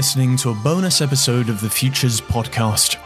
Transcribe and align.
listening 0.00 0.34
to 0.34 0.48
a 0.48 0.54
bonus 0.54 1.02
episode 1.02 1.50
of 1.50 1.60
the 1.60 1.68
Futures 1.68 2.22
podcast. 2.22 2.96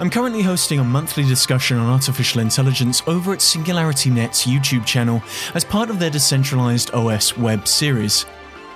I'm 0.00 0.10
currently 0.10 0.42
hosting 0.42 0.80
a 0.80 0.84
monthly 0.84 1.22
discussion 1.22 1.78
on 1.78 1.88
artificial 1.88 2.40
intelligence 2.40 3.04
over 3.06 3.32
at 3.32 3.38
SingularityNet's 3.38 4.46
YouTube 4.46 4.84
channel 4.84 5.22
as 5.54 5.64
part 5.64 5.90
of 5.90 6.00
their 6.00 6.10
decentralized 6.10 6.90
OS 6.92 7.38
web 7.38 7.68
series. 7.68 8.26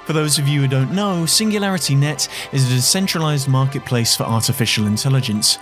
For 0.05 0.13
those 0.13 0.39
of 0.39 0.47
you 0.47 0.61
who 0.61 0.69
don't 0.69 0.93
know, 0.93 1.25
SingularityNet 1.25 2.29
is 2.55 2.65
a 2.65 2.77
decentralized 2.77 3.49
marketplace 3.49 4.15
for 4.15 4.23
artificial 4.23 4.87
intelligence. 4.87 5.59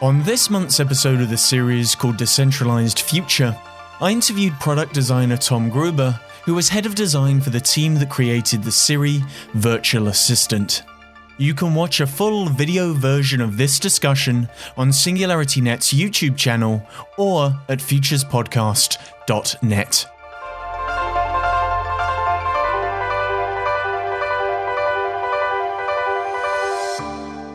On 0.00 0.22
this 0.22 0.48
month's 0.48 0.80
episode 0.80 1.20
of 1.20 1.28
the 1.28 1.36
series 1.36 1.94
called 1.94 2.16
Decentralized 2.16 3.00
Future, 3.00 3.54
I 4.00 4.12
interviewed 4.12 4.58
product 4.60 4.94
designer 4.94 5.36
Tom 5.36 5.68
Gruber 5.68 6.18
who 6.46 6.54
was 6.54 6.70
head 6.70 6.86
of 6.86 6.94
design 6.94 7.38
for 7.38 7.50
the 7.50 7.60
team 7.60 7.96
that 7.96 8.08
created 8.08 8.62
the 8.62 8.72
Siri 8.72 9.22
virtual 9.52 10.08
assistant. 10.08 10.84
You 11.40 11.54
can 11.54 11.74
watch 11.74 12.00
a 12.00 12.06
full 12.06 12.50
video 12.50 12.92
version 12.92 13.40
of 13.40 13.56
this 13.56 13.78
discussion 13.78 14.50
on 14.76 14.90
SingularityNet's 14.90 15.90
YouTube 15.90 16.36
channel 16.36 16.86
or 17.16 17.58
at 17.66 17.78
futurespodcast.net. 17.78 20.06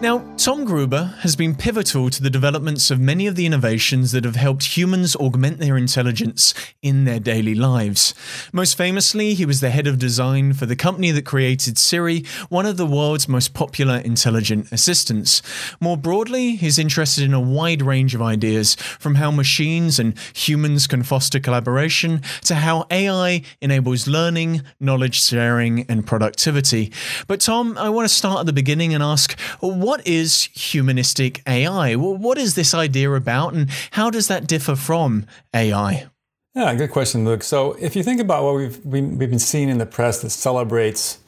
Now, 0.01 0.23
Tom 0.35 0.65
Gruber 0.65 1.15
has 1.21 1.35
been 1.35 1.55
pivotal 1.55 2.09
to 2.11 2.21
the 2.21 2.29
developments 2.29 2.91
of 2.91 2.99
many 2.99 3.25
of 3.25 3.35
the 3.35 3.45
innovations 3.47 4.11
that 4.11 4.25
have 4.25 4.35
helped 4.35 4.77
humans 4.77 5.15
augment 5.15 5.57
their 5.57 5.77
intelligence 5.77 6.53
in 6.83 7.05
their 7.05 7.19
daily 7.19 7.55
lives. 7.55 8.13
Most 8.53 8.77
famously, 8.77 9.33
he 9.33 9.45
was 9.45 9.61
the 9.61 9.71
head 9.71 9.87
of 9.87 9.97
design 9.97 10.53
for 10.53 10.67
the 10.67 10.75
company 10.75 11.09
that 11.11 11.25
created 11.25 11.79
Siri, 11.79 12.23
one 12.49 12.67
of 12.67 12.77
the 12.77 12.85
world's 12.85 13.27
most 13.27 13.55
popular 13.55 13.97
intelligent 13.97 14.71
assistants. 14.71 15.41
More 15.79 15.97
broadly, 15.97 16.55
he's 16.55 16.77
interested 16.77 17.23
in 17.23 17.33
a 17.33 17.39
wide 17.39 17.81
range 17.81 18.13
of 18.13 18.21
ideas, 18.21 18.75
from 18.99 19.15
how 19.15 19.31
machines 19.31 19.97
and 19.97 20.13
humans 20.35 20.85
can 20.85 21.01
foster 21.01 21.39
collaboration 21.39 22.21
to 22.43 22.55
how 22.55 22.85
AI 22.91 23.41
enables 23.59 24.07
learning, 24.07 24.61
knowledge 24.79 25.23
sharing, 25.23 25.85
and 25.89 26.05
productivity. 26.05 26.91
But, 27.27 27.41
Tom, 27.41 27.75
I 27.77 27.89
want 27.89 28.07
to 28.07 28.13
start 28.13 28.41
at 28.41 28.45
the 28.45 28.53
beginning 28.53 28.93
and 28.93 29.01
ask 29.01 29.39
what 29.61 29.94
is 30.05 30.43
humanistic 30.53 31.41
AI? 31.47 31.95
What 31.95 32.37
is 32.37 32.55
this 32.55 32.73
idea 32.73 33.11
about, 33.13 33.53
and 33.53 33.69
how 33.91 34.09
does 34.09 34.27
that 34.27 34.47
differ 34.47 34.75
from 34.75 35.25
AI? 35.53 36.07
Yeah, 36.55 36.73
good 36.75 36.91
question, 36.91 37.25
Luke. 37.25 37.43
So, 37.43 37.73
if 37.73 37.95
you 37.95 38.03
think 38.03 38.21
about 38.21 38.43
what 38.43 38.55
we've 38.55 38.85
we've 38.85 39.17
been 39.17 39.39
seeing 39.39 39.69
in 39.69 39.77
the 39.77 39.85
press 39.85 40.21
that 40.21 40.29
celebrates, 40.29 41.19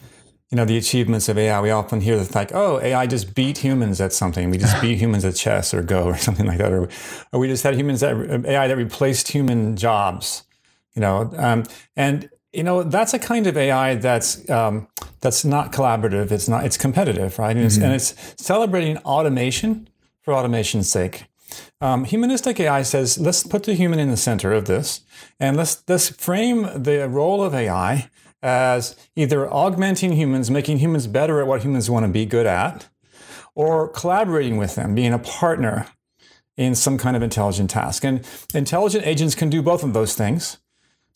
you 0.50 0.56
know, 0.56 0.64
the 0.64 0.78
achievements 0.78 1.28
of 1.28 1.38
AI, 1.38 1.60
we 1.60 1.70
often 1.70 2.00
hear 2.00 2.18
the 2.18 2.32
like, 2.34 2.54
"Oh, 2.54 2.80
AI 2.80 3.06
just 3.08 3.36
beat 3.36 3.58
humans 3.58 4.00
at 4.00 4.14
something. 4.14 4.50
We 4.50 4.58
just 4.58 4.82
beat 4.82 4.98
humans 4.98 5.26
at 5.26 5.36
chess 5.36 5.74
or 5.74 5.84
Go 5.84 6.06
or 6.08 6.18
something 6.18 6.46
like 6.46 6.60
that, 6.60 6.72
or, 6.72 6.88
or 7.34 7.40
we 7.40 7.48
just 7.48 7.64
had 7.64 7.76
humans 7.76 8.00
that 8.00 8.16
AI 8.46 8.68
that 8.68 8.78
replaced 8.78 9.28
human 9.30 9.76
jobs." 9.76 10.44
You 10.96 11.02
know, 11.02 11.32
um, 11.38 11.64
and 11.96 12.30
you 12.54 12.64
know 12.64 12.84
that's 12.84 13.14
a 13.14 13.20
kind 13.20 13.48
of 13.48 13.58
AI 13.58 13.96
that's 13.96 14.50
um, 14.50 14.88
that's 15.22 15.44
not 15.44 15.72
collaborative. 15.72 16.32
It's 16.32 16.48
not. 16.48 16.66
It's 16.66 16.78
competitive, 16.78 17.38
right? 17.40 17.56
And, 17.56 17.60
mm-hmm. 17.60 17.66
it's, 17.68 17.78
and 17.78 17.94
it's, 17.94 18.44
celebrating 18.44 18.98
automation 19.00 19.90
for 20.22 20.34
automation's 20.34 20.90
sake. 20.90 21.26
Um, 21.80 22.04
humanistic 22.04 22.60
AI 22.60 22.82
says 22.82 23.18
let's 23.18 23.44
put 23.44 23.64
the 23.64 23.74
human 23.74 24.00
in 24.00 24.10
the 24.10 24.18
center 24.18 24.54
of 24.54 24.66
this, 24.66 25.02
and 25.40 25.58
let's 25.58 25.84
let's 25.88 26.10
frame 26.10 26.70
the 26.76 27.08
role 27.10 27.44
of 27.44 27.54
AI 27.54 28.10
as 28.42 28.96
either 29.16 29.52
augmenting 29.52 30.14
humans, 30.14 30.52
making 30.52 30.78
humans 30.78 31.08
better 31.08 31.42
at 31.42 31.48
what 31.48 31.64
humans 31.64 31.90
want 31.90 32.06
to 32.06 32.12
be 32.12 32.26
good 32.26 32.46
at, 32.46 32.88
or 33.56 33.88
collaborating 33.90 34.58
with 34.58 34.76
them, 34.76 34.94
being 34.94 35.14
a 35.14 35.20
partner 35.20 35.88
in 36.56 36.76
some 36.76 36.98
kind 36.98 37.16
of 37.16 37.24
intelligent 37.24 37.70
task. 37.70 38.04
And 38.04 38.26
intelligent 38.54 39.06
agents 39.06 39.36
can 39.36 39.50
do 39.50 39.62
both 39.62 39.84
of 39.84 39.94
those 39.94 40.16
things. 40.16 40.58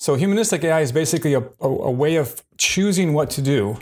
So 0.02 0.16
humanistic 0.16 0.64
AI 0.64 0.80
is 0.82 0.92
basically 0.92 1.36
a, 1.36 1.42
a, 1.42 1.68
a, 1.68 1.92
way 1.92 2.16
of 2.16 2.42
choosing 2.58 3.14
what 3.14 3.30
to 3.30 3.40
do 3.40 3.78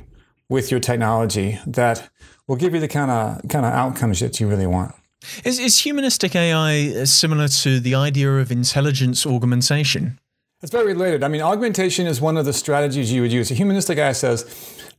with 0.49 0.69
your 0.69 0.81
technology 0.81 1.59
that 1.65 2.09
will 2.45 2.57
give 2.57 2.73
you 2.73 2.81
the 2.81 2.89
kind 2.89 3.09
of 3.09 3.47
kind 3.47 3.65
of 3.65 3.71
outcomes 3.71 4.19
that 4.19 4.37
you 4.37 4.49
really 4.49 4.67
want. 4.67 4.93
Is, 5.45 5.59
is 5.59 5.79
humanistic 5.79 6.35
AI 6.35 7.05
similar 7.05 7.47
to 7.63 7.79
the 7.79 7.95
idea 7.95 8.29
of 8.33 8.51
intelligence 8.51 9.25
augmentation? 9.25 10.19
It's 10.61 10.73
very 10.73 10.87
related. 10.87 11.23
I 11.23 11.29
mean, 11.29 11.41
augmentation 11.41 12.05
is 12.05 12.19
one 12.19 12.35
of 12.35 12.43
the 12.43 12.51
strategies 12.51 13.13
you 13.13 13.21
would 13.21 13.31
use. 13.31 13.49
A 13.49 13.53
humanistic 13.53 13.97
AI 13.97 14.11
says, 14.11 14.43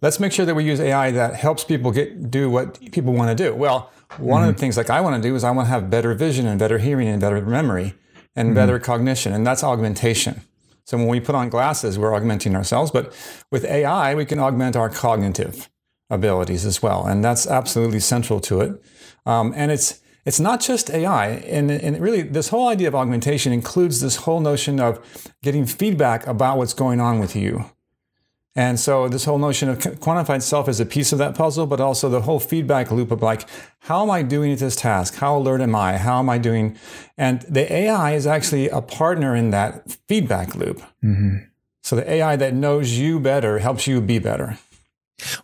let's 0.00 0.20
make 0.20 0.32
sure 0.32 0.46
that 0.46 0.54
we 0.54 0.64
use 0.64 0.80
AI 0.80 1.10
that 1.10 1.34
helps 1.34 1.64
people 1.64 1.90
get 1.90 2.30
do 2.30 2.48
what 2.48 2.80
people 2.92 3.12
want 3.12 3.28
to 3.36 3.44
do. 3.44 3.54
Well, 3.54 3.90
one 4.16 4.40
mm-hmm. 4.40 4.48
of 4.48 4.56
the 4.56 4.58
things 4.58 4.78
like 4.78 4.88
I 4.88 5.02
want 5.02 5.22
to 5.22 5.28
do 5.28 5.36
is 5.36 5.44
I 5.44 5.50
want 5.50 5.66
to 5.66 5.70
have 5.70 5.90
better 5.90 6.14
vision 6.14 6.46
and 6.46 6.58
better 6.58 6.78
hearing 6.78 7.08
and 7.08 7.20
better 7.20 7.42
memory 7.42 7.92
and 8.34 8.46
mm-hmm. 8.46 8.54
better 8.54 8.78
cognition, 8.78 9.34
and 9.34 9.46
that's 9.46 9.62
augmentation. 9.62 10.40
So 10.84 10.96
when 10.96 11.08
we 11.08 11.20
put 11.20 11.34
on 11.34 11.48
glasses, 11.48 11.98
we're 11.98 12.14
augmenting 12.14 12.56
ourselves. 12.56 12.90
But 12.90 13.12
with 13.50 13.64
AI, 13.64 14.14
we 14.14 14.24
can 14.24 14.38
augment 14.38 14.76
our 14.76 14.88
cognitive 14.88 15.68
abilities 16.10 16.66
as 16.66 16.82
well, 16.82 17.06
and 17.06 17.24
that's 17.24 17.46
absolutely 17.46 18.00
central 18.00 18.40
to 18.40 18.60
it. 18.60 18.82
Um, 19.26 19.52
and 19.56 19.70
it's 19.70 20.00
it's 20.26 20.38
not 20.38 20.60
just 20.60 20.90
AI, 20.90 21.28
and, 21.28 21.70
and 21.70 21.98
really 21.98 22.22
this 22.22 22.48
whole 22.48 22.68
idea 22.68 22.88
of 22.88 22.94
augmentation 22.94 23.52
includes 23.52 24.00
this 24.00 24.16
whole 24.16 24.40
notion 24.40 24.78
of 24.78 25.00
getting 25.42 25.64
feedback 25.64 26.26
about 26.26 26.58
what's 26.58 26.74
going 26.74 27.00
on 27.00 27.18
with 27.20 27.34
you. 27.34 27.64
And 28.56 28.80
so 28.80 29.08
this 29.08 29.24
whole 29.24 29.38
notion 29.38 29.68
of 29.68 29.78
quantified 29.78 30.42
self 30.42 30.68
is 30.68 30.80
a 30.80 30.86
piece 30.86 31.12
of 31.12 31.18
that 31.18 31.36
puzzle, 31.36 31.66
but 31.66 31.80
also 31.80 32.08
the 32.08 32.22
whole 32.22 32.40
feedback 32.40 32.90
loop 32.90 33.12
of 33.12 33.22
like, 33.22 33.48
how 33.80 34.02
am 34.02 34.10
I 34.10 34.22
doing 34.22 34.52
at 34.52 34.58
this 34.58 34.74
task? 34.74 35.14
How 35.14 35.36
alert 35.36 35.60
am 35.60 35.74
I? 35.76 35.98
How 35.98 36.18
am 36.18 36.28
I 36.28 36.38
doing? 36.38 36.76
And 37.16 37.42
the 37.42 37.72
AI 37.72 38.12
is 38.12 38.26
actually 38.26 38.68
a 38.68 38.82
partner 38.82 39.36
in 39.36 39.50
that 39.50 39.96
feedback 40.08 40.56
loop. 40.56 40.80
Mm-hmm. 41.02 41.44
So 41.82 41.96
the 41.96 42.10
AI 42.10 42.36
that 42.36 42.52
knows 42.52 42.98
you 42.98 43.20
better 43.20 43.60
helps 43.60 43.86
you 43.86 44.00
be 44.00 44.18
better. 44.18 44.58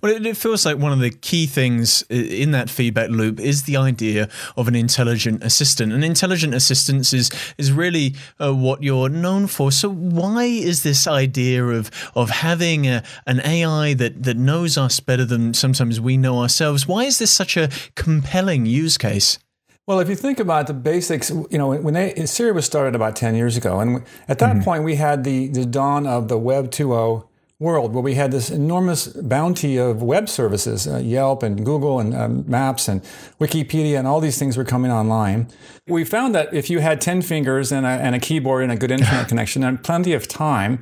Well, 0.00 0.25
it 0.25 0.37
feels 0.37 0.64
like 0.64 0.78
one 0.78 0.92
of 0.92 1.00
the 1.00 1.10
key 1.10 1.47
things 1.47 2.03
in 2.10 2.50
that 2.53 2.70
feedback 2.70 3.10
loop 3.10 3.41
is 3.41 3.64
the 3.64 3.76
idea 3.76 4.28
of 4.56 4.69
an 4.69 4.75
intelligent 4.75 5.42
assistant. 5.42 5.92
An 5.92 6.03
intelligent 6.03 6.54
assistant 6.54 7.12
is 7.12 7.31
is 7.59 7.72
really 7.72 8.14
uh, 8.41 8.54
what 8.54 8.82
you're 8.82 9.09
known 9.09 9.47
for. 9.47 9.72
So, 9.72 9.91
why 9.91 10.44
is 10.44 10.82
this 10.82 11.06
idea 11.06 11.64
of 11.64 11.91
of 12.14 12.31
having 12.31 12.87
a, 12.87 13.03
an 13.26 13.41
AI 13.44 13.94
that 13.94 14.22
that 14.22 14.37
knows 14.37 14.78
us 14.78 15.00
better 15.00 15.25
than 15.25 15.54
sometimes 15.54 16.00
we 16.00 16.16
know 16.16 16.41
ourselves? 16.41 16.87
Why 16.87 17.04
is 17.04 17.19
this 17.19 17.31
such 17.31 17.56
a 17.56 17.69
compelling 17.94 18.66
use 18.66 18.98
case? 18.98 19.38
Well, 19.87 20.00
if 20.00 20.08
you 20.08 20.16
think 20.16 20.41
about 20.41 20.66
the 20.66 20.75
basics, 20.75 21.31
you 21.31 21.58
know, 21.58 21.69
when 21.76 21.94
they, 21.94 22.26
Siri 22.26 22.50
was 22.50 22.66
started 22.66 22.97
about 22.97 23.14
10 23.14 23.37
years 23.37 23.56
ago, 23.56 23.78
and 23.78 24.03
at 24.26 24.41
that 24.41 24.56
mm-hmm. 24.56 24.64
point 24.64 24.82
we 24.82 24.97
had 24.97 25.22
the, 25.22 25.47
the 25.47 25.64
dawn 25.64 26.08
of 26.08 26.26
the 26.26 26.37
Web 26.37 26.72
2.0 26.72 27.25
world 27.59 27.94
where 27.94 28.03
we 28.03 28.15
had 28.15 28.33
this 28.33 28.50
enormous 28.50 29.06
bounty 29.09 29.78
of 29.78 30.03
web 30.03 30.28
services, 30.28 30.87
uh, 30.87 30.99
Yelp 30.99 31.43
and 31.43 31.65
Google 31.65 32.00
and 32.00 32.15
um, 32.15 32.44
Maps 32.47 32.87
and 32.87 33.03
Wikipedia 33.41 33.99
and 33.99 34.06
all 34.06 34.21
these 34.21 34.39
things 34.39 34.59
were 34.59 34.65
coming 34.65 34.91
online. 34.91 35.49
We 35.87 36.05
found 36.05 36.34
that 36.34 36.53
if 36.53 36.69
you 36.69 36.81
had 36.81 37.00
10 37.00 37.22
fingers 37.22 37.72
and 37.72 37.87
a, 37.87 37.89
and 37.89 38.15
a 38.15 38.19
keyboard 38.19 38.62
and 38.62 38.72
a 38.72 38.77
good 38.77 38.91
internet 38.91 39.28
connection 39.31 39.65
and 39.65 39.83
plenty 39.83 40.12
of 40.12 40.28
time, 40.28 40.81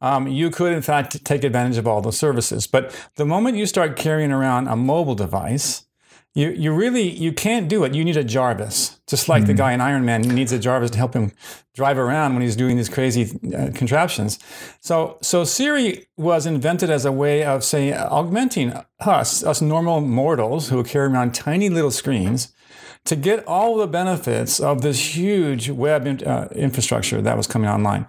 um, 0.00 0.26
you 0.26 0.50
could 0.50 0.72
in 0.72 0.80
fact 0.80 1.22
take 1.24 1.44
advantage 1.44 1.76
of 1.76 1.86
all 1.86 2.00
those 2.00 2.18
services. 2.18 2.66
But 2.66 2.94
the 3.16 3.26
moment 3.26 3.58
you 3.58 3.66
start 3.66 3.96
carrying 3.96 4.32
around 4.32 4.68
a 4.68 4.76
mobile 4.76 5.14
device, 5.14 5.83
you, 6.34 6.50
you 6.50 6.72
really 6.72 7.08
you 7.08 7.32
can't 7.32 7.68
do 7.68 7.84
it. 7.84 7.94
You 7.94 8.04
need 8.04 8.16
a 8.16 8.24
Jarvis, 8.24 8.98
just 9.06 9.28
like 9.28 9.42
mm-hmm. 9.42 9.46
the 9.46 9.52
hmm. 9.52 9.58
guy 9.58 9.72
in 9.72 9.80
Iron 9.80 10.04
Man 10.04 10.22
needs 10.22 10.50
a 10.52 10.58
Jarvis 10.58 10.90
to 10.90 10.98
help 10.98 11.14
him 11.14 11.32
drive 11.74 11.96
around 11.96 12.34
when 12.34 12.42
he's 12.42 12.56
doing 12.56 12.76
these 12.76 12.88
crazy 12.88 13.38
uh, 13.54 13.70
contraptions. 13.74 14.38
So 14.80 15.18
so 15.22 15.44
Siri 15.44 16.06
was 16.16 16.44
invented 16.44 16.90
as 16.90 17.04
a 17.04 17.12
way 17.12 17.44
of 17.44 17.62
say 17.62 17.92
augmenting 17.92 18.72
us 19.00 19.44
us 19.44 19.60
normal 19.60 20.00
mortals 20.00 20.70
who 20.70 20.82
carry 20.82 21.06
around 21.06 21.34
tiny 21.34 21.68
little 21.68 21.92
screens 21.92 22.52
to 23.04 23.16
get 23.16 23.46
all 23.46 23.76
the 23.76 23.86
benefits 23.86 24.58
of 24.58 24.82
this 24.82 25.14
huge 25.14 25.68
web 25.68 26.06
in, 26.06 26.24
uh, 26.24 26.48
infrastructure 26.54 27.20
that 27.20 27.36
was 27.36 27.46
coming 27.46 27.68
online. 27.68 28.06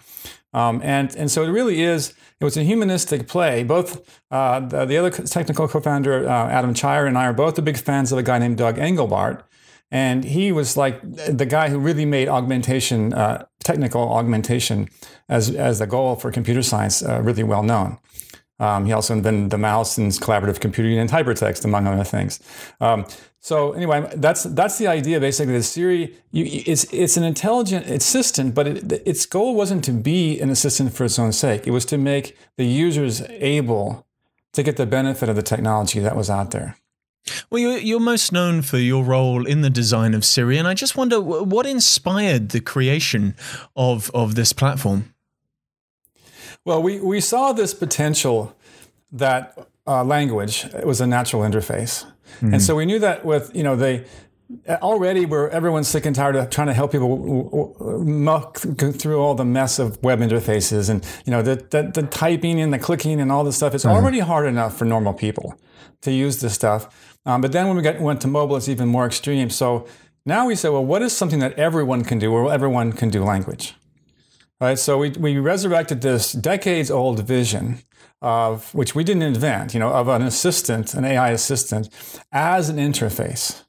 Um, 0.53 0.81
and, 0.83 1.13
and 1.17 1.29
so 1.29 1.43
it 1.43 1.49
really 1.49 1.81
is, 1.81 2.13
it 2.39 2.43
was 2.43 2.57
a 2.57 2.63
humanistic 2.63 3.27
play. 3.27 3.63
Both 3.63 4.21
uh, 4.29 4.59
the, 4.59 4.85
the, 4.85 4.97
other 4.97 5.09
technical 5.09 5.67
co 5.67 5.79
founder, 5.79 6.27
uh, 6.27 6.49
Adam 6.49 6.73
Cheyer, 6.73 7.05
and 7.05 7.17
I 7.17 7.25
are 7.25 7.33
both 7.33 7.55
the 7.55 7.61
big 7.61 7.77
fans 7.77 8.11
of 8.11 8.17
a 8.17 8.23
guy 8.23 8.39
named 8.39 8.57
Doug 8.57 8.77
Engelbart. 8.77 9.43
And 9.91 10.25
he 10.25 10.51
was 10.51 10.75
like 10.75 10.99
the 11.13 11.45
guy 11.45 11.69
who 11.69 11.79
really 11.79 12.05
made 12.05 12.27
augmentation, 12.27 13.13
uh, 13.13 13.45
technical 13.63 14.01
augmentation, 14.11 14.89
as, 15.29 15.49
as 15.51 15.79
the 15.79 15.87
goal 15.87 16.15
for 16.15 16.31
computer 16.31 16.63
science 16.63 17.03
uh, 17.03 17.21
really 17.21 17.43
well 17.43 17.63
known. 17.63 17.99
Um, 18.59 18.85
he 18.85 18.93
also 18.93 19.13
invented 19.13 19.51
the 19.51 19.57
mouse 19.57 19.97
and 19.97 20.11
collaborative 20.11 20.59
computing 20.59 20.97
and 20.97 21.09
hypertext, 21.09 21.65
among 21.65 21.87
other 21.87 22.05
things. 22.05 22.39
Um, 22.79 23.05
so 23.39 23.73
anyway, 23.73 24.09
that's 24.15 24.43
that's 24.43 24.77
the 24.77 24.87
idea. 24.87 25.19
Basically, 25.19 25.53
the 25.53 25.63
Siri 25.63 26.15
you, 26.31 26.45
it's 26.65 26.85
it's 26.93 27.17
an 27.17 27.23
intelligent 27.23 27.85
assistant, 27.87 28.55
but 28.55 28.67
it, 28.67 28.91
its 29.05 29.25
goal 29.25 29.55
wasn't 29.55 29.83
to 29.85 29.91
be 29.91 30.39
an 30.39 30.49
assistant 30.49 30.93
for 30.93 31.03
its 31.03 31.19
own 31.19 31.31
sake. 31.31 31.67
It 31.67 31.71
was 31.71 31.85
to 31.85 31.97
make 31.97 32.37
the 32.57 32.65
users 32.65 33.21
able 33.29 34.07
to 34.53 34.63
get 34.63 34.77
the 34.77 34.85
benefit 34.85 35.27
of 35.27 35.35
the 35.35 35.43
technology 35.43 35.99
that 35.99 36.15
was 36.15 36.29
out 36.29 36.51
there. 36.51 36.77
Well, 37.49 37.59
you're, 37.59 37.77
you're 37.77 37.99
most 37.99 38.31
known 38.31 38.61
for 38.61 38.77
your 38.77 39.03
role 39.03 39.45
in 39.45 39.61
the 39.61 39.69
design 39.69 40.13
of 40.13 40.23
Siri, 40.23 40.57
and 40.57 40.67
I 40.67 40.73
just 40.73 40.95
wonder 40.95 41.19
what 41.19 41.65
inspired 41.65 42.49
the 42.49 42.61
creation 42.61 43.35
of, 43.75 44.11
of 44.13 44.35
this 44.35 44.53
platform? 44.53 45.14
Well, 46.65 46.81
we, 46.81 46.99
we 46.99 47.21
saw 47.21 47.53
this 47.53 47.73
potential 47.73 48.55
that 49.11 49.57
uh, 49.87 50.03
language 50.03 50.65
was 50.83 50.99
a 50.99 51.07
natural 51.07 51.43
interface. 51.43 52.05
Mm-hmm. 52.37 52.55
And 52.55 52.61
so 52.61 52.75
we 52.75 52.85
knew 52.85 52.99
that 52.99 53.23
with, 53.23 53.55
you 53.55 53.63
know, 53.63 53.75
they 53.75 54.05
already 54.69 55.25
where 55.25 55.49
everyone's 55.49 55.87
sick 55.87 56.05
and 56.05 56.15
tired 56.15 56.35
of 56.35 56.49
trying 56.49 56.67
to 56.67 56.73
help 56.73 56.91
people 56.91 58.03
muck 58.03 58.57
through 58.57 59.19
all 59.19 59.35
the 59.35 59.45
mess 59.45 59.79
of 59.79 60.01
web 60.03 60.19
interfaces 60.19 60.89
and, 60.89 61.05
you 61.25 61.31
know, 61.31 61.41
the, 61.43 61.55
the, 61.69 61.91
the 61.93 62.03
typing 62.07 62.59
and 62.59 62.73
the 62.73 62.79
clicking 62.79 63.21
and 63.21 63.31
all 63.31 63.43
this 63.43 63.55
stuff. 63.55 63.75
It's 63.75 63.85
mm-hmm. 63.85 63.95
already 63.95 64.19
hard 64.19 64.47
enough 64.47 64.75
for 64.75 64.85
normal 64.85 65.13
people 65.13 65.59
to 66.01 66.11
use 66.11 66.41
this 66.41 66.53
stuff. 66.53 67.13
Um, 67.27 67.41
but 67.41 67.51
then 67.51 67.67
when 67.67 67.77
we 67.77 67.83
got, 67.83 67.99
went 67.99 68.21
to 68.21 68.27
mobile, 68.27 68.55
it's 68.55 68.69
even 68.69 68.87
more 68.87 69.05
extreme. 69.05 69.49
So 69.49 69.87
now 70.25 70.47
we 70.47 70.55
say, 70.55 70.69
well, 70.69 70.85
what 70.85 71.03
is 71.03 71.15
something 71.15 71.39
that 71.39 71.53
everyone 71.59 72.03
can 72.03 72.17
do 72.17 72.31
or 72.31 72.51
everyone 72.51 72.91
can 72.91 73.09
do 73.09 73.23
language? 73.23 73.75
Right. 74.61 74.79
So 74.79 74.97
we, 74.97 75.09
we 75.11 75.37
resurrected 75.37 76.01
this 76.01 76.31
decades 76.31 76.89
old 76.89 77.19
vision 77.27 77.79
of 78.21 78.73
which 78.73 78.95
we 78.95 79.03
didn't 79.03 79.23
invent, 79.23 79.73
you 79.73 79.79
know, 79.79 79.91
of 79.91 80.07
an 80.07 80.21
assistant, 80.21 80.93
an 80.93 81.03
AI 81.03 81.31
assistant 81.31 81.89
as 82.31 82.69
an 82.69 82.77
interface. 82.77 83.63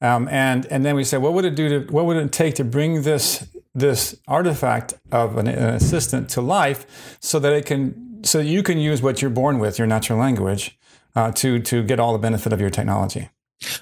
Um, 0.00 0.28
and, 0.28 0.66
and 0.66 0.84
then 0.84 0.96
we 0.96 1.04
said, 1.04 1.18
what 1.22 1.34
would 1.34 1.44
it 1.44 1.54
do 1.54 1.68
to, 1.68 1.92
what 1.92 2.04
would 2.06 2.16
it 2.16 2.32
take 2.32 2.54
to 2.56 2.64
bring 2.64 3.02
this, 3.02 3.46
this 3.74 4.18
artifact 4.26 4.94
of 5.12 5.36
an, 5.36 5.46
an 5.46 5.74
assistant 5.74 6.28
to 6.30 6.40
life 6.40 7.18
so 7.20 7.38
that 7.38 7.52
it 7.52 7.66
can, 7.66 8.24
so 8.24 8.40
you 8.40 8.62
can 8.62 8.78
use 8.78 9.00
what 9.00 9.22
you're 9.22 9.30
born 9.30 9.58
with, 9.58 9.78
your 9.78 9.86
natural 9.86 10.18
language, 10.18 10.78
uh, 11.14 11.30
to, 11.32 11.60
to 11.60 11.82
get 11.82 12.00
all 12.00 12.12
the 12.12 12.18
benefit 12.18 12.52
of 12.52 12.60
your 12.60 12.70
technology. 12.70 13.30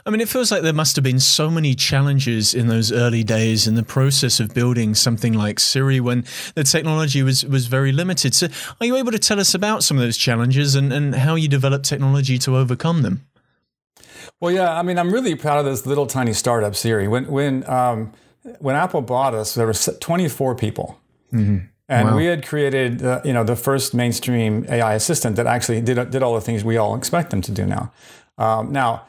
I 0.06 0.10
mean, 0.10 0.20
it 0.20 0.28
feels 0.28 0.52
like 0.52 0.62
there 0.62 0.72
must 0.72 0.94
have 0.96 1.02
been 1.02 1.18
so 1.18 1.50
many 1.50 1.74
challenges 1.74 2.54
in 2.54 2.68
those 2.68 2.92
early 2.92 3.24
days 3.24 3.66
in 3.66 3.74
the 3.74 3.82
process 3.82 4.38
of 4.38 4.54
building 4.54 4.94
something 4.94 5.32
like 5.32 5.58
Siri 5.58 5.98
when 5.98 6.24
the 6.54 6.62
technology 6.62 7.22
was, 7.22 7.44
was 7.44 7.66
very 7.66 7.90
limited. 7.90 8.34
So, 8.34 8.48
are 8.80 8.86
you 8.86 8.96
able 8.96 9.10
to 9.10 9.18
tell 9.18 9.40
us 9.40 9.54
about 9.54 9.82
some 9.82 9.96
of 9.96 10.02
those 10.02 10.16
challenges 10.16 10.74
and, 10.74 10.92
and 10.92 11.14
how 11.14 11.34
you 11.34 11.48
developed 11.48 11.86
technology 11.86 12.38
to 12.38 12.56
overcome 12.56 13.02
them? 13.02 13.26
Well, 14.40 14.52
yeah, 14.52 14.78
I 14.78 14.82
mean, 14.82 14.98
I'm 14.98 15.12
really 15.12 15.34
proud 15.34 15.58
of 15.58 15.64
this 15.64 15.86
little 15.86 16.06
tiny 16.06 16.32
startup 16.32 16.76
Siri. 16.76 17.08
When 17.08 17.26
when 17.26 17.68
um, 17.68 18.12
when 18.60 18.76
Apple 18.76 19.00
bought 19.00 19.34
us, 19.34 19.54
there 19.54 19.66
were 19.66 19.74
24 19.74 20.54
people. 20.54 21.00
Mm-hmm. 21.32 21.66
And 21.88 22.08
wow. 22.08 22.16
we 22.16 22.26
had 22.26 22.46
created, 22.46 23.04
uh, 23.04 23.20
you 23.24 23.32
know, 23.32 23.44
the 23.44 23.56
first 23.56 23.92
mainstream 23.92 24.64
AI 24.68 24.94
assistant 24.94 25.36
that 25.36 25.46
actually 25.46 25.80
did 25.80 26.10
did 26.10 26.22
all 26.22 26.34
the 26.34 26.40
things 26.40 26.64
we 26.64 26.76
all 26.76 26.94
expect 26.94 27.30
them 27.30 27.42
to 27.42 27.52
do 27.52 27.66
now. 27.66 27.92
Um, 28.38 28.72
now, 28.72 29.06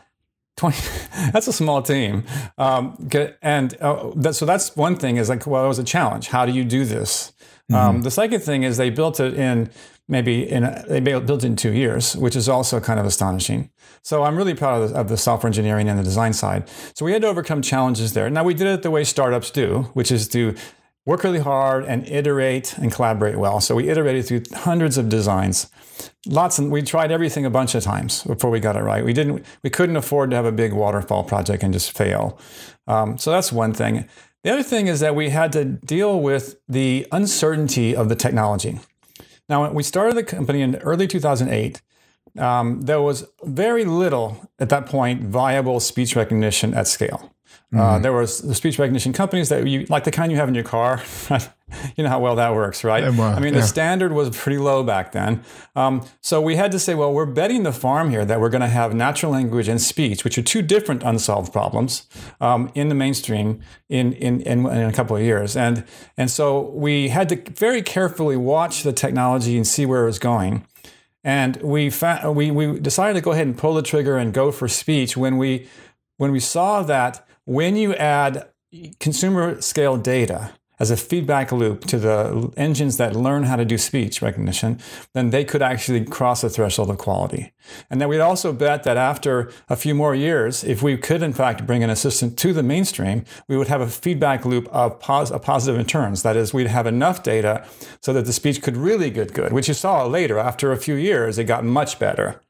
20 0.57 0.77
that's 1.31 1.47
a 1.47 1.53
small 1.53 1.81
team. 1.81 2.23
Um, 2.57 3.09
and 3.41 3.75
uh, 3.81 4.11
that, 4.15 4.35
so 4.35 4.45
that's 4.45 4.75
one 4.75 4.95
thing 4.95 5.17
is 5.17 5.29
like 5.29 5.45
well 5.45 5.65
it 5.65 5.67
was 5.67 5.79
a 5.79 5.83
challenge. 5.83 6.27
How 6.27 6.45
do 6.45 6.51
you 6.51 6.63
do 6.63 6.85
this? 6.85 7.33
Um, 7.71 7.75
mm-hmm. 7.75 7.75
um, 7.75 8.01
the 8.03 8.11
second 8.11 8.41
thing 8.41 8.63
is 8.63 8.77
they 8.77 8.89
built 8.89 9.19
it 9.19 9.33
in 9.33 9.69
maybe 10.07 10.47
in 10.47 10.63
a, 10.63 10.83
they 10.87 10.99
built 10.99 11.29
it 11.29 11.43
in 11.43 11.55
two 11.55 11.73
years 11.73 12.15
which 12.15 12.35
is 12.35 12.47
also 12.47 12.79
kind 12.79 12.99
of 12.99 13.05
astonishing. 13.05 13.69
So 14.03 14.23
i'm 14.23 14.35
really 14.35 14.53
proud 14.53 14.83
of 14.83 14.89
the, 14.91 14.95
of 14.95 15.09
the 15.09 15.17
software 15.17 15.47
engineering 15.47 15.89
and 15.89 15.97
the 15.97 16.03
design 16.03 16.33
side. 16.33 16.69
So 16.93 17.05
we 17.05 17.11
had 17.11 17.21
to 17.23 17.27
overcome 17.27 17.61
challenges 17.61 18.13
there. 18.13 18.29
Now 18.29 18.43
we 18.43 18.53
did 18.53 18.67
it 18.67 18.83
the 18.83 18.91
way 18.91 19.03
startups 19.03 19.51
do 19.51 19.89
which 19.93 20.11
is 20.11 20.27
to 20.29 20.55
work 21.05 21.23
really 21.23 21.39
hard 21.39 21.85
and 21.85 22.07
iterate 22.07 22.77
and 22.77 22.91
collaborate 22.91 23.37
well. 23.37 23.61
So 23.61 23.75
we 23.75 23.89
iterated 23.89 24.25
through 24.25 24.43
hundreds 24.53 24.97
of 24.97 25.09
designs. 25.09 25.69
Lots 26.25 26.57
and 26.57 26.71
we 26.71 26.81
tried 26.81 27.11
everything 27.11 27.45
a 27.45 27.49
bunch 27.49 27.75
of 27.75 27.83
times 27.83 28.23
before 28.23 28.49
we 28.49 28.59
got 28.59 28.75
it 28.75 28.81
right. 28.81 29.05
We 29.05 29.13
didn't 29.13 29.45
we 29.63 29.69
couldn't 29.69 29.95
afford 29.95 30.31
to 30.31 30.35
have 30.35 30.45
a 30.45 30.51
big 30.51 30.73
waterfall 30.73 31.23
project 31.23 31.63
and 31.63 31.71
just 31.71 31.91
fail. 31.91 32.39
Um, 32.87 33.17
so 33.17 33.31
that's 33.31 33.51
one 33.51 33.73
thing. 33.73 34.07
The 34.43 34.51
other 34.51 34.63
thing 34.63 34.87
is 34.87 34.99
that 34.99 35.15
we 35.15 35.29
had 35.29 35.51
to 35.53 35.65
deal 35.65 36.19
with 36.19 36.57
the 36.67 37.07
uncertainty 37.11 37.95
of 37.95 38.09
the 38.09 38.15
technology. 38.15 38.79
Now, 39.49 39.71
we 39.71 39.83
started 39.83 40.15
the 40.15 40.23
company 40.23 40.61
in 40.61 40.75
early 40.77 41.07
2008, 41.07 41.81
um, 42.37 42.81
there 42.81 43.01
was 43.01 43.25
very 43.43 43.85
little 43.85 44.49
at 44.59 44.69
that 44.69 44.85
point 44.85 45.23
viable 45.23 45.79
speech 45.79 46.15
recognition 46.15 46.73
at 46.73 46.87
scale. 46.87 47.34
Uh, 47.73 47.77
mm-hmm. 47.77 47.79
Uh, 47.79 47.99
there 47.99 48.13
was 48.13 48.41
the 48.41 48.55
speech 48.55 48.79
recognition 48.79 49.13
companies 49.13 49.49
that 49.49 49.67
you 49.67 49.85
like 49.89 50.03
the 50.03 50.11
kind 50.11 50.31
you 50.31 50.37
have 50.37 50.47
in 50.47 50.55
your 50.55 50.63
car. 50.63 51.01
you 51.95 52.03
know 52.03 52.09
how 52.09 52.19
well 52.19 52.35
that 52.35 52.53
works, 52.53 52.83
right? 52.83 53.03
I 53.03 53.39
mean, 53.39 53.53
yeah. 53.53 53.59
the 53.59 53.65
standard 53.65 54.11
was 54.13 54.35
pretty 54.35 54.59
low 54.59 54.83
back 54.83 55.11
then. 55.11 55.43
Um, 55.75 56.05
so 56.21 56.39
we 56.39 56.55
had 56.55 56.71
to 56.71 56.79
say, 56.79 56.93
well, 56.93 57.11
we're 57.11 57.25
betting 57.25 57.63
the 57.63 57.71
farm 57.71 58.11
here 58.11 58.23
that 58.23 58.39
we're 58.39 58.49
going 58.49 58.61
to 58.61 58.67
have 58.67 58.93
natural 58.93 59.31
language 59.31 59.67
and 59.67 59.81
speech, 59.81 60.23
which 60.23 60.37
are 60.37 60.43
two 60.43 60.61
different 60.61 61.03
unsolved 61.03 61.51
problems, 61.51 62.07
um, 62.39 62.71
in 62.75 62.89
the 62.89 62.95
mainstream 62.95 63.61
in, 63.89 64.13
in, 64.13 64.41
in, 64.41 64.65
in 64.65 64.89
a 64.89 64.93
couple 64.93 65.15
of 65.15 65.23
years. 65.23 65.57
And, 65.57 65.83
and 66.17 66.29
so 66.29 66.69
we 66.71 67.09
had 67.09 67.29
to 67.29 67.51
very 67.51 67.81
carefully 67.81 68.37
watch 68.37 68.83
the 68.83 68.93
technology 68.93 69.57
and 69.57 69.65
see 69.65 69.85
where 69.85 70.03
it 70.03 70.07
was 70.07 70.19
going. 70.19 70.65
And 71.23 71.55
we, 71.57 71.89
fa- 71.89 72.31
we, 72.31 72.51
we 72.51 72.79
decided 72.79 73.15
to 73.15 73.21
go 73.21 73.31
ahead 73.31 73.47
and 73.47 73.57
pull 73.57 73.73
the 73.73 73.81
trigger 73.81 74.17
and 74.17 74.31
go 74.31 74.51
for 74.51 74.67
speech 74.67 75.17
when 75.17 75.37
we, 75.37 75.67
when 76.17 76.31
we 76.31 76.39
saw 76.39 76.83
that 76.83 77.27
when 77.45 77.75
you 77.75 77.95
add 77.95 78.49
consumer 78.99 79.61
scale 79.61 79.97
data 79.97 80.51
as 80.77 80.91
a 80.91 80.97
feedback 80.97 81.51
loop 81.51 81.85
to 81.85 81.97
the 81.97 82.51
engines 82.57 82.97
that 82.97 83.15
learn 83.15 83.43
how 83.43 83.55
to 83.55 83.63
do 83.63 83.77
speech 83.77 84.21
recognition, 84.21 84.79
then 85.13 85.29
they 85.29 85.45
could 85.45 85.61
actually 85.61 86.03
cross 86.03 86.41
the 86.41 86.49
threshold 86.49 86.89
of 86.89 86.97
quality. 86.97 87.53
And 87.89 88.01
then 88.01 88.09
we'd 88.09 88.19
also 88.19 88.51
bet 88.51 88.83
that 88.83 88.97
after 88.97 89.51
a 89.69 89.75
few 89.75 89.95
more 89.95 90.13
years, 90.13 90.63
if 90.63 90.83
we 90.83 90.97
could 90.97 91.23
in 91.23 91.33
fact 91.33 91.65
bring 91.65 91.83
an 91.83 91.89
assistant 91.89 92.37
to 92.39 92.51
the 92.51 92.63
mainstream, 92.63 93.23
we 93.47 93.57
would 93.57 93.69
have 93.69 93.81
a 93.81 93.87
feedback 93.87 94.43
loop 94.43 94.67
of, 94.67 94.99
pos- 94.99 95.31
positive 95.41 95.77
returns. 95.77 96.23
That 96.23 96.35
is, 96.35 96.53
we'd 96.53 96.67
have 96.67 96.87
enough 96.87 97.23
data 97.23 97.65
so 98.01 98.11
that 98.11 98.25
the 98.25 98.33
speech 98.33 98.61
could 98.61 98.75
really 98.75 99.09
get 99.09 99.33
good, 99.33 99.53
which 99.53 99.69
you 99.69 99.73
saw 99.73 100.05
later. 100.05 100.37
After 100.37 100.71
a 100.71 100.77
few 100.77 100.95
years, 100.95 101.37
it 101.37 101.45
got 101.45 101.63
much 101.63 101.99
better. 101.99 102.41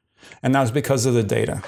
And 0.42 0.56
that 0.56 0.62
was 0.62 0.72
because 0.72 1.06
of 1.06 1.14
the 1.14 1.24
data. 1.24 1.62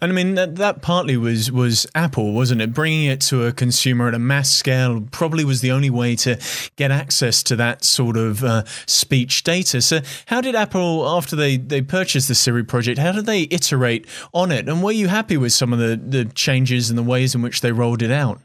And 0.00 0.12
I 0.12 0.14
mean 0.14 0.34
that, 0.34 0.56
that 0.56 0.82
partly 0.82 1.16
was 1.16 1.50
was 1.50 1.86
Apple, 1.94 2.32
wasn't 2.32 2.60
it? 2.60 2.72
Bringing 2.72 3.06
it 3.06 3.20
to 3.22 3.46
a 3.46 3.52
consumer 3.52 4.08
at 4.08 4.14
a 4.14 4.18
mass 4.18 4.50
scale 4.50 5.00
probably 5.10 5.44
was 5.44 5.60
the 5.60 5.72
only 5.72 5.90
way 5.90 6.16
to 6.16 6.40
get 6.76 6.90
access 6.90 7.42
to 7.44 7.56
that 7.56 7.84
sort 7.84 8.16
of 8.16 8.44
uh, 8.44 8.64
speech 8.86 9.44
data. 9.44 9.80
So, 9.80 10.00
how 10.26 10.40
did 10.40 10.54
Apple, 10.54 11.08
after 11.08 11.36
they 11.36 11.56
they 11.56 11.82
purchased 11.82 12.28
the 12.28 12.34
Siri 12.34 12.64
project, 12.64 12.98
how 12.98 13.12
did 13.12 13.26
they 13.26 13.42
iterate 13.42 14.06
on 14.32 14.50
it? 14.50 14.68
And 14.68 14.82
were 14.82 14.92
you 14.92 15.08
happy 15.08 15.36
with 15.36 15.52
some 15.52 15.72
of 15.72 15.78
the 15.78 15.96
the 15.96 16.24
changes 16.24 16.90
and 16.90 16.98
the 16.98 17.02
ways 17.02 17.34
in 17.34 17.42
which 17.42 17.60
they 17.60 17.72
rolled 17.72 18.02
it 18.02 18.10
out? 18.10 18.40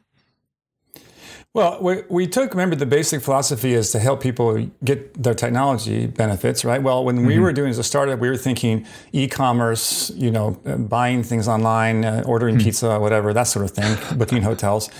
Well, 1.58 1.82
we, 1.82 2.04
we 2.08 2.28
took, 2.28 2.52
remember, 2.52 2.76
the 2.76 2.86
basic 2.86 3.24
philosophy 3.24 3.74
is 3.74 3.90
to 3.90 3.98
help 3.98 4.22
people 4.22 4.70
get 4.84 5.24
their 5.24 5.34
technology 5.34 6.06
benefits, 6.06 6.64
right? 6.64 6.84
Well, 6.84 7.04
when 7.04 7.16
mm-hmm. 7.16 7.26
we 7.26 7.40
were 7.40 7.52
doing 7.52 7.72
as 7.72 7.80
a 7.80 7.84
startup, 7.84 8.20
we 8.20 8.30
were 8.30 8.38
thinking 8.38 8.86
e 9.12 9.28
commerce, 9.28 10.12
you 10.12 10.30
know, 10.30 10.62
uh, 10.68 10.76
buying 10.76 11.24
things 11.24 11.48
online, 11.48 12.06
uh, 12.06 12.22
ordering 12.28 12.58
mm-hmm. 12.58 12.66
pizza, 12.66 13.00
whatever, 13.00 13.34
that 13.34 13.46
sort 13.46 13.66
of 13.66 13.72
thing, 13.72 13.98
booking 14.20 14.44
hotels. 14.44 14.92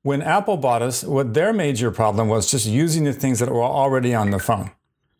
When 0.00 0.22
Apple 0.22 0.56
bought 0.56 0.80
us, 0.80 1.04
what 1.04 1.34
their 1.34 1.52
major 1.52 1.90
problem 1.90 2.28
was 2.28 2.50
just 2.50 2.64
using 2.64 3.04
the 3.04 3.12
things 3.12 3.38
that 3.40 3.50
were 3.50 3.62
already 3.62 4.14
on 4.14 4.30
the 4.30 4.38
phone. 4.38 4.70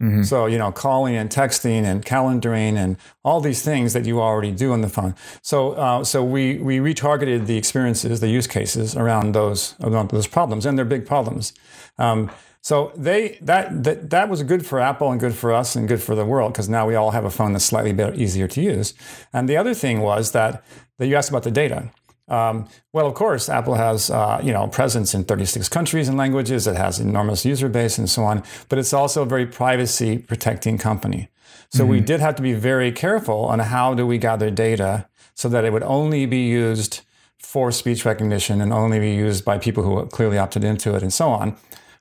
Mm-hmm. 0.01 0.23
So, 0.23 0.47
you 0.47 0.59
know, 0.59 0.71
calling 0.71 1.17
and 1.17 1.29
texting 1.29 1.83
and 1.83 2.05
calendaring 2.05 2.77
and 2.77 2.97
all 3.25 3.41
these 3.41 3.63
things 3.63 3.95
that 3.95 4.07
you 4.07 4.21
already 4.21 4.53
do 4.53 4.73
on 4.73 4.81
the 4.81 4.89
phone. 4.89 5.17
So, 5.43 5.73
uh, 5.73 6.05
so 6.05 6.23
we, 6.23 6.59
we 6.59 6.79
retargeted 6.79 7.47
the 7.47 7.57
experiences, 7.57 8.21
the 8.21 8.29
use 8.29 8.47
cases 8.47 8.97
around 8.97 9.35
those, 9.35 9.75
around 9.81 10.11
those 10.11 10.29
problems, 10.29 10.67
and 10.67 10.79
they're 10.79 10.85
big 10.85 11.05
problems. 11.05 11.53
Um, 11.99 12.31
so 12.61 12.93
they 12.97 13.39
that, 13.41 13.85
that 13.85 14.11
that 14.11 14.29
was 14.29 14.43
good 14.43 14.67
for 14.67 14.81
Apple 14.81 15.11
and 15.11 15.21
good 15.21 15.35
for 15.35 15.53
us 15.53 15.77
and 15.77 15.89
good 15.89 16.03
for 16.03 16.15
the 16.15 16.25
world 16.25 16.53
because 16.53 16.69
now 16.69 16.87
we 16.87 16.97
all 16.97 17.13
have 17.13 17.25
a 17.25 17.31
phone 17.31 17.53
that's 17.53 17.65
slightly 17.65 17.93
better, 17.93 18.15
easier 18.15 18.49
to 18.49 18.61
use. 18.61 18.95
And 19.33 19.49
the 19.49 19.57
other 19.57 19.75
thing 19.75 20.01
was 20.01 20.33
that 20.33 20.65
that 20.99 21.07
you 21.07 21.17
asked 21.17 21.31
about 21.31 21.45
the 21.45 21.51
data. 21.51 21.91
Um, 22.29 22.69
well, 22.93 23.07
of 23.07 23.15
course, 23.15 23.49
Apple 23.49 23.75
has 23.75 24.11
uh, 24.11 24.41
you 24.43 24.53
know 24.53 24.69
presence 24.69 25.15
in 25.15 25.25
36 25.25 25.69
countries 25.69 26.09
and 26.09 26.19
languages. 26.19 26.67
It 26.67 26.77
has 26.77 27.01
enormous 27.01 27.45
user 27.45 27.69
base 27.69 27.99
and 27.99 28.09
so 28.09 28.25
on. 28.25 28.43
But 28.69 28.79
it's 28.79 28.93
also 28.93 29.23
a 29.23 29.27
very 29.27 29.47
privacy 29.47 30.19
protecting 30.19 30.79
company. 30.79 31.29
So 31.71 31.83
mm-hmm. 31.83 31.91
we 31.91 32.01
did 32.01 32.21
have 32.21 32.37
to 32.37 32.43
be 32.43 32.55
very 32.55 32.93
careful 32.93 33.45
on 33.45 33.59
how 33.59 33.95
do 33.95 34.07
we 34.07 34.19
gather 34.19 34.51
data 34.51 35.09
so 35.35 35.49
that 35.49 35.65
it 35.65 35.73
would 35.73 35.83
only 35.83 36.27
be 36.27 36.47
used 36.47 37.01
for 37.39 37.71
speech 37.71 38.05
recognition 38.05 38.61
and 38.61 38.73
only 38.73 38.99
be 38.99 39.13
used 39.13 39.45
by 39.45 39.59
people 39.59 39.83
who 39.83 40.05
clearly 40.07 40.39
opted 40.39 40.65
into 40.65 40.95
it 40.95 41.03
and 41.03 41.13
so 41.13 41.29
on. 41.31 41.57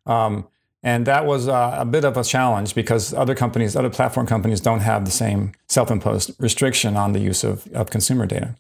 Um, 0.06 0.48
and 0.84 1.06
that 1.06 1.26
was 1.26 1.48
uh, 1.48 1.76
a 1.78 1.86
bit 1.86 2.06
of 2.06 2.18
a 2.18 2.24
challenge 2.24 2.74
because 2.74 3.14
other 3.14 3.36
companies, 3.36 3.76
other 3.76 3.90
platform 3.90 4.26
companies, 4.26 4.62
don't 4.62 4.80
have 4.80 5.06
the 5.06 5.12
same 5.12 5.52
self-imposed 5.68 6.32
restriction 6.40 6.96
on 6.96 7.14
the 7.14 7.20
use 7.20 7.44
of, 7.44 7.68
of 7.74 7.90
consumer 7.90 8.26
data. 8.26 8.56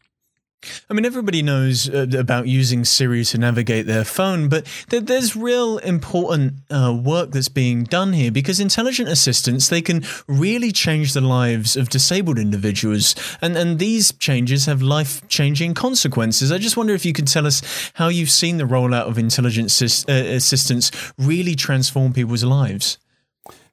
I 0.89 0.93
mean, 0.93 1.05
everybody 1.05 1.43
knows 1.43 1.87
uh, 1.87 2.07
about 2.17 2.47
using 2.47 2.83
Siri 2.83 3.23
to 3.25 3.37
navigate 3.37 3.85
their 3.85 4.03
phone, 4.03 4.49
but 4.49 4.65
th- 4.89 5.03
there's 5.03 5.35
real 5.35 5.77
important 5.79 6.53
uh, 6.71 6.99
work 6.99 7.31
that's 7.31 7.47
being 7.47 7.83
done 7.83 8.13
here 8.13 8.31
because 8.31 8.59
intelligent 8.59 9.07
assistants 9.07 9.69
they 9.69 9.81
can 9.81 10.03
really 10.27 10.71
change 10.71 11.13
the 11.13 11.21
lives 11.21 11.77
of 11.77 11.89
disabled 11.89 12.39
individuals, 12.39 13.13
and 13.39 13.55
and 13.55 13.77
these 13.77 14.11
changes 14.13 14.65
have 14.65 14.81
life 14.81 15.25
changing 15.27 15.75
consequences. 15.75 16.51
I 16.51 16.57
just 16.57 16.75
wonder 16.75 16.93
if 16.93 17.05
you 17.05 17.13
could 17.13 17.27
tell 17.27 17.45
us 17.45 17.61
how 17.93 18.07
you've 18.07 18.31
seen 18.31 18.57
the 18.57 18.63
rollout 18.63 19.07
of 19.07 19.17
intelligent 19.17 19.69
uh, 19.81 20.11
assistants 20.11 20.91
really 21.19 21.55
transform 21.55 22.13
people's 22.13 22.43
lives. 22.43 22.97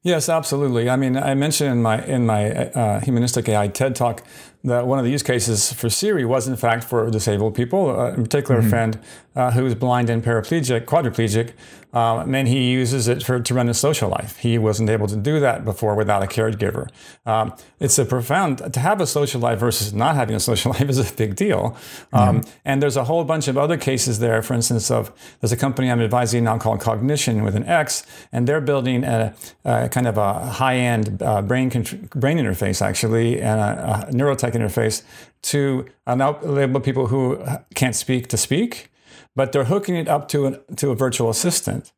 Yes, 0.03 0.29
absolutely. 0.29 0.91
I 0.91 0.97
mean, 0.97 1.17
I 1.17 1.35
mentioned 1.35 1.71
in 1.71 1.83
my 1.83 2.05
in 2.05 2.27
my 2.27 2.51
uh, 2.51 3.01
humanistic 3.01 3.49
AI 3.49 3.69
TED 3.69 3.97
talk 3.97 4.23
that 4.65 4.87
one 4.87 4.99
of 4.99 5.05
the 5.05 5.11
use 5.11 5.23
cases 5.23 5.73
for 5.73 5.91
Siri 5.91 6.25
was 6.25 6.49
in 6.49 6.57
fact 6.57 6.85
for 6.85 7.11
disabled 7.11 7.55
people, 7.55 8.01
uh, 8.01 8.13
in 8.13 8.23
particular 8.25 8.61
mm-hmm. 8.61 8.67
a 8.67 8.71
friend 8.71 8.99
uh, 9.37 9.51
who 9.51 9.67
is 9.67 9.75
blind 9.75 10.09
and 10.09 10.25
paraplegic, 10.25 10.87
quadriplegic, 10.87 11.53
um, 11.93 12.35
and 12.35 12.49
he 12.49 12.73
uses 12.73 13.07
it 13.07 13.23
for, 13.23 13.39
to 13.39 13.55
run 13.55 13.69
his 13.69 13.79
social 13.79 14.09
life. 14.09 14.39
He 14.39 14.59
wasn't 14.59 14.91
able 14.91 15.07
to 15.07 15.17
do 15.17 15.39
that 15.41 15.65
before 15.65 15.95
without 15.95 16.23
a 16.23 16.27
caregiver. 16.27 16.89
Um, 17.25 17.55
it's 17.79 17.99
a 17.99 18.05
profound, 18.05 18.73
to 18.73 18.81
have 18.81 19.01
a 19.01 19.07
social 19.07 19.41
life 19.41 19.61
versus 19.61 19.93
not 19.93 20.17
having 20.17 20.35
a 20.35 20.41
social 20.41 20.73
life 20.73 20.89
is 20.89 20.99
a 20.99 21.13
big 21.15 21.37
deal. 21.37 21.77
Um, 22.13 22.41
mm-hmm. 22.41 22.51
And 22.65 22.83
there's 22.83 22.97
a 22.97 23.05
whole 23.05 23.23
bunch 23.25 23.47
of 23.47 23.57
other 23.57 23.77
cases 23.77 24.19
there, 24.19 24.43
for 24.43 24.55
instance, 24.55 24.91
of 24.91 25.13
there's 25.41 25.53
a 25.53 25.57
company 25.57 25.91
I'm 25.91 26.01
advising 26.01 26.45
now 26.45 26.59
called 26.59 26.81
Cognixion 26.81 27.45
with 27.45 27.55
an 27.55 27.65
X, 27.65 28.05
and 28.33 28.49
they're 28.49 28.61
building 28.61 29.05
a, 29.05 29.35
a 29.65 29.89
kind 29.89 30.09
of 30.09 30.19
a 30.19 30.47
high-end 30.47 31.23
uh, 31.23 31.43
brain, 31.43 31.69
brain 31.69 32.39
interface 32.39 32.83
actually, 32.83 33.41
and 33.41 33.61
a, 33.61 34.09
a 34.09 34.13
neurotech 34.13 34.54
interface 34.55 35.03
to 35.43 35.87
enable 36.07 36.81
people 36.81 37.09
who 37.09 37.45
can't 37.75 37.97
speak 37.97 38.29
to 38.29 38.37
speak, 38.37 38.91
but 39.37 39.53
they're 39.53 39.65
hooking 39.65 39.97
it 39.97 40.09
up 40.09 40.29
to, 40.29 40.47
a 40.47 40.75
to 40.77 40.91
a 40.91 40.95
virtual 40.95 41.31
assistant 41.31 41.93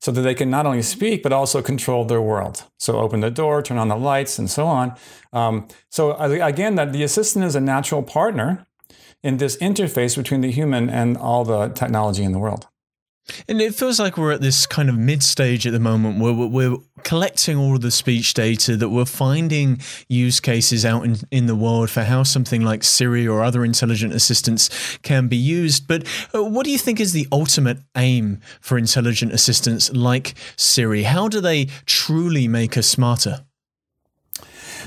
so 0.00 0.10
that 0.10 0.22
they 0.22 0.34
can 0.34 0.50
not 0.50 0.64
only 0.64 0.82
speak, 0.82 1.22
but 1.22 1.32
also 1.32 1.60
control 1.60 2.04
their 2.04 2.22
world. 2.22 2.64
So 2.78 2.98
open 2.98 3.20
the 3.20 3.30
door, 3.30 3.62
turn 3.62 3.76
on 3.76 3.88
the 3.88 3.96
lights, 3.96 4.38
and 4.38 4.50
so 4.50 4.66
on. 4.66 4.94
Um, 5.32 5.68
so 5.90 6.14
again, 6.14 6.74
that 6.76 6.92
the 6.92 7.02
assistant 7.02 7.44
is 7.44 7.54
a 7.54 7.60
natural 7.60 8.02
partner 8.02 8.66
in 9.22 9.36
this 9.36 9.56
interface 9.58 10.16
between 10.16 10.40
the 10.40 10.50
human 10.50 10.88
and 10.88 11.18
all 11.18 11.44
the 11.44 11.68
technology 11.68 12.24
in 12.24 12.32
the 12.32 12.38
world. 12.38 12.66
And 13.48 13.60
it 13.60 13.74
feels 13.74 13.98
like 13.98 14.16
we're 14.16 14.32
at 14.32 14.40
this 14.40 14.66
kind 14.66 14.88
of 14.88 14.96
mid 14.96 15.22
stage 15.22 15.66
at 15.66 15.72
the 15.72 15.80
moment 15.80 16.20
where 16.20 16.32
we're 16.32 16.76
collecting 17.02 17.56
all 17.56 17.76
of 17.76 17.80
the 17.80 17.90
speech 17.90 18.34
data 18.34 18.76
that 18.76 18.88
we're 18.90 19.04
finding 19.04 19.80
use 20.08 20.40
cases 20.40 20.84
out 20.84 21.04
in, 21.04 21.16
in 21.30 21.46
the 21.46 21.56
world 21.56 21.90
for 21.90 22.02
how 22.02 22.22
something 22.22 22.62
like 22.62 22.84
Siri 22.84 23.26
or 23.26 23.42
other 23.42 23.64
intelligent 23.64 24.12
assistants 24.12 24.98
can 25.02 25.28
be 25.28 25.36
used. 25.36 25.88
But 25.88 26.06
uh, 26.34 26.44
what 26.44 26.64
do 26.64 26.70
you 26.70 26.78
think 26.78 27.00
is 27.00 27.12
the 27.12 27.26
ultimate 27.32 27.78
aim 27.96 28.40
for 28.60 28.78
intelligent 28.78 29.32
assistants 29.32 29.92
like 29.92 30.34
Siri? 30.56 31.04
How 31.04 31.28
do 31.28 31.40
they 31.40 31.66
truly 31.86 32.48
make 32.48 32.76
us 32.76 32.86
smarter? 32.86 33.44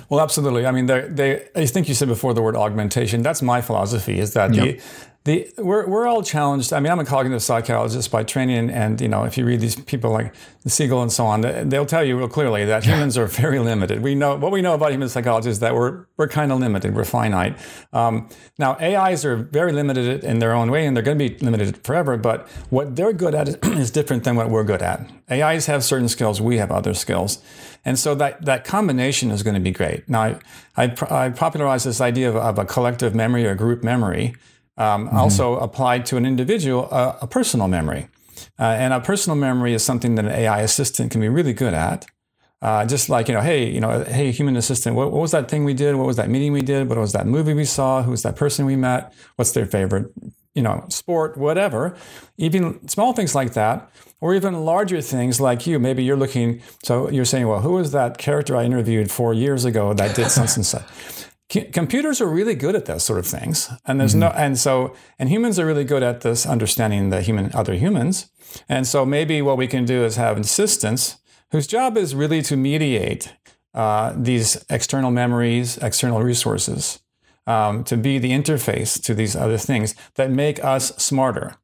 Well, 0.09 0.19
absolutely. 0.19 0.65
I 0.65 0.71
mean, 0.71 0.87
they, 0.87 1.01
they, 1.07 1.47
I 1.55 1.65
think 1.65 1.87
you 1.87 1.93
said 1.93 2.07
before 2.07 2.33
the 2.33 2.41
word 2.41 2.55
augmentation. 2.55 3.21
That's 3.21 3.41
my 3.41 3.61
philosophy. 3.61 4.19
Is 4.19 4.33
that 4.33 4.53
yep. 4.53 4.77
the 4.77 4.81
the 5.25 5.49
we're, 5.57 5.87
we're 5.87 6.05
all 6.05 6.21
challenged. 6.21 6.73
I 6.73 6.81
mean, 6.81 6.91
I'm 6.91 6.99
a 6.99 7.05
cognitive 7.05 7.41
psychologist 7.41 8.11
by 8.11 8.23
training, 8.23 8.57
and, 8.57 8.71
and 8.71 9.01
you 9.01 9.07
know, 9.07 9.23
if 9.23 9.37
you 9.37 9.45
read 9.45 9.61
these 9.61 9.75
people 9.75 10.11
like 10.11 10.33
Siegel 10.67 11.01
and 11.01 11.11
so 11.11 11.25
on, 11.25 11.41
they'll 11.69 11.85
tell 11.85 12.03
you 12.03 12.17
real 12.17 12.27
clearly 12.27 12.65
that 12.65 12.83
humans 12.83 13.17
are 13.17 13.27
very 13.27 13.59
limited. 13.59 14.01
We 14.01 14.15
know 14.15 14.35
what 14.35 14.51
we 14.51 14.61
know 14.61 14.73
about 14.73 14.91
human 14.91 15.07
psychology 15.07 15.49
is 15.49 15.59
that 15.59 15.75
we're 15.75 16.05
we're 16.17 16.27
kind 16.27 16.51
of 16.51 16.59
limited. 16.59 16.93
We're 16.93 17.05
finite. 17.05 17.57
Um, 17.93 18.27
now, 18.59 18.75
AIs 18.81 19.23
are 19.23 19.37
very 19.37 19.71
limited 19.71 20.25
in 20.25 20.39
their 20.39 20.51
own 20.51 20.69
way, 20.69 20.85
and 20.85 20.95
they're 20.95 21.03
going 21.03 21.17
to 21.17 21.29
be 21.29 21.37
limited 21.37 21.77
forever. 21.85 22.17
But 22.17 22.47
what 22.69 22.97
they're 22.97 23.13
good 23.13 23.33
at 23.33 23.47
is 23.65 23.91
different 23.91 24.25
than 24.25 24.35
what 24.35 24.49
we're 24.49 24.65
good 24.65 24.81
at. 24.81 25.09
AIs 25.31 25.67
have 25.67 25.85
certain 25.85 26.09
skills. 26.09 26.41
We 26.41 26.57
have 26.57 26.71
other 26.71 26.93
skills. 26.93 27.41
And 27.85 27.99
so 27.99 28.15
that, 28.15 28.45
that 28.45 28.63
combination 28.63 29.31
is 29.31 29.43
going 29.43 29.55
to 29.55 29.59
be 29.59 29.71
great. 29.71 30.07
Now, 30.07 30.21
I, 30.21 30.39
I, 30.77 30.95
I 31.09 31.29
popularized 31.29 31.85
this 31.85 31.99
idea 31.99 32.29
of, 32.29 32.35
of, 32.35 32.57
a 32.57 32.65
collective 32.65 33.13
memory 33.13 33.45
or 33.45 33.55
group 33.55 33.83
memory 33.83 34.35
um, 34.77 35.07
mm-hmm. 35.07 35.17
also 35.17 35.57
applied 35.57 36.05
to 36.07 36.17
an 36.17 36.25
individual, 36.25 36.87
uh, 36.91 37.17
a 37.21 37.27
personal 37.27 37.67
memory. 37.67 38.07
Uh, 38.59 38.63
and 38.63 38.93
a 38.93 38.99
personal 38.99 39.35
memory 39.35 39.73
is 39.73 39.83
something 39.83 40.15
that 40.15 40.25
an 40.25 40.31
AI 40.31 40.61
assistant 40.61 41.11
can 41.11 41.21
be 41.21 41.29
really 41.29 41.53
good 41.53 41.73
at. 41.73 42.05
Uh, 42.61 42.85
just 42.85 43.09
like, 43.09 43.27
you 43.27 43.33
know, 43.33 43.41
hey, 43.41 43.69
you 43.69 43.81
know, 43.81 44.05
hey, 44.05 44.31
human 44.31 44.55
assistant, 44.55 44.95
what, 44.95 45.11
what, 45.11 45.19
was 45.19 45.31
that 45.31 45.49
thing 45.49 45.65
we 45.65 45.73
did? 45.73 45.95
What 45.95 46.07
was 46.07 46.15
that 46.15 46.29
meeting 46.29 46.53
we 46.53 46.61
did? 46.61 46.87
What 46.87 46.97
was 46.97 47.11
that 47.11 47.27
movie 47.27 47.53
we 47.53 47.65
saw? 47.65 48.01
Who 48.03 48.11
was 48.11 48.23
that 48.23 48.37
person 48.37 48.65
we 48.65 48.77
met? 48.77 49.13
What's 49.35 49.51
their 49.51 49.65
favorite, 49.65 50.13
you 50.55 50.61
know, 50.61 50.85
sport, 50.87 51.35
whatever. 51.35 51.97
Even 52.37 52.87
small 52.87 53.11
things 53.11 53.35
like 53.35 53.53
that, 53.53 53.91
or 54.21 54.33
even 54.33 54.63
larger 54.63 55.01
things 55.01 55.41
like 55.41 55.67
you. 55.67 55.77
Maybe 55.77 56.05
you're 56.05 56.15
looking, 56.15 56.61
so 56.83 57.09
you're 57.09 57.25
saying, 57.25 57.49
well, 57.49 57.59
who 57.59 57.73
was 57.73 57.91
that 57.91 58.17
character 58.17 58.55
I 58.55 58.63
interviewed 58.63 59.11
four 59.11 59.33
years 59.33 59.65
ago 59.65 59.93
that 59.93 60.15
did 60.15 60.31
something 60.31 60.59
and 60.59 60.65
such? 60.65 60.83
computers 61.61 62.19
are 62.21 62.27
really 62.27 62.55
good 62.55 62.75
at 62.75 62.85
those 62.85 63.03
sort 63.03 63.19
of 63.19 63.27
things 63.27 63.69
and 63.85 63.99
there's 63.99 64.11
mm-hmm. 64.11 64.21
no 64.21 64.27
and 64.29 64.57
so 64.57 64.95
and 65.19 65.29
humans 65.29 65.59
are 65.59 65.65
really 65.65 65.83
good 65.83 66.03
at 66.03 66.21
this 66.21 66.45
understanding 66.45 67.09
the 67.09 67.21
human 67.21 67.51
other 67.53 67.75
humans 67.75 68.29
and 68.67 68.87
so 68.87 69.05
maybe 69.05 69.41
what 69.41 69.57
we 69.57 69.67
can 69.67 69.85
do 69.85 70.03
is 70.03 70.15
have 70.15 70.37
assistants 70.37 71.17
whose 71.51 71.67
job 71.67 71.97
is 71.97 72.15
really 72.15 72.41
to 72.41 72.57
mediate 72.57 73.33
uh, 73.73 74.13
these 74.15 74.63
external 74.69 75.11
memories 75.11 75.77
external 75.77 76.21
resources 76.21 76.99
um, 77.45 77.83
to 77.83 77.97
be 77.97 78.17
the 78.17 78.31
interface 78.31 79.01
to 79.01 79.13
these 79.13 79.35
other 79.35 79.57
things 79.57 79.95
that 80.15 80.31
make 80.31 80.63
us 80.63 80.95
smarter 80.97 81.55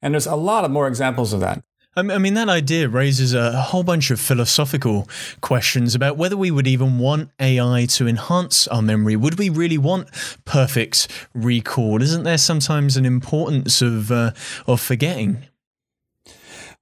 and 0.00 0.14
there's 0.14 0.26
a 0.26 0.36
lot 0.36 0.64
of 0.64 0.70
more 0.70 0.88
examples 0.88 1.32
of 1.32 1.40
that 1.40 1.62
I 1.96 2.02
mean, 2.02 2.34
that 2.34 2.48
idea 2.48 2.88
raises 2.88 3.34
a 3.34 3.62
whole 3.62 3.84
bunch 3.84 4.10
of 4.10 4.18
philosophical 4.18 5.08
questions 5.40 5.94
about 5.94 6.16
whether 6.16 6.36
we 6.36 6.50
would 6.50 6.66
even 6.66 6.98
want 6.98 7.30
AI 7.38 7.86
to 7.90 8.08
enhance 8.08 8.66
our 8.68 8.82
memory. 8.82 9.14
Would 9.14 9.38
we 9.38 9.48
really 9.48 9.78
want 9.78 10.08
perfect 10.44 11.08
recall? 11.34 12.02
Isn't 12.02 12.24
there 12.24 12.38
sometimes 12.38 12.96
an 12.96 13.06
importance 13.06 13.80
of 13.80 14.10
uh, 14.10 14.32
of 14.66 14.80
forgetting? 14.80 15.44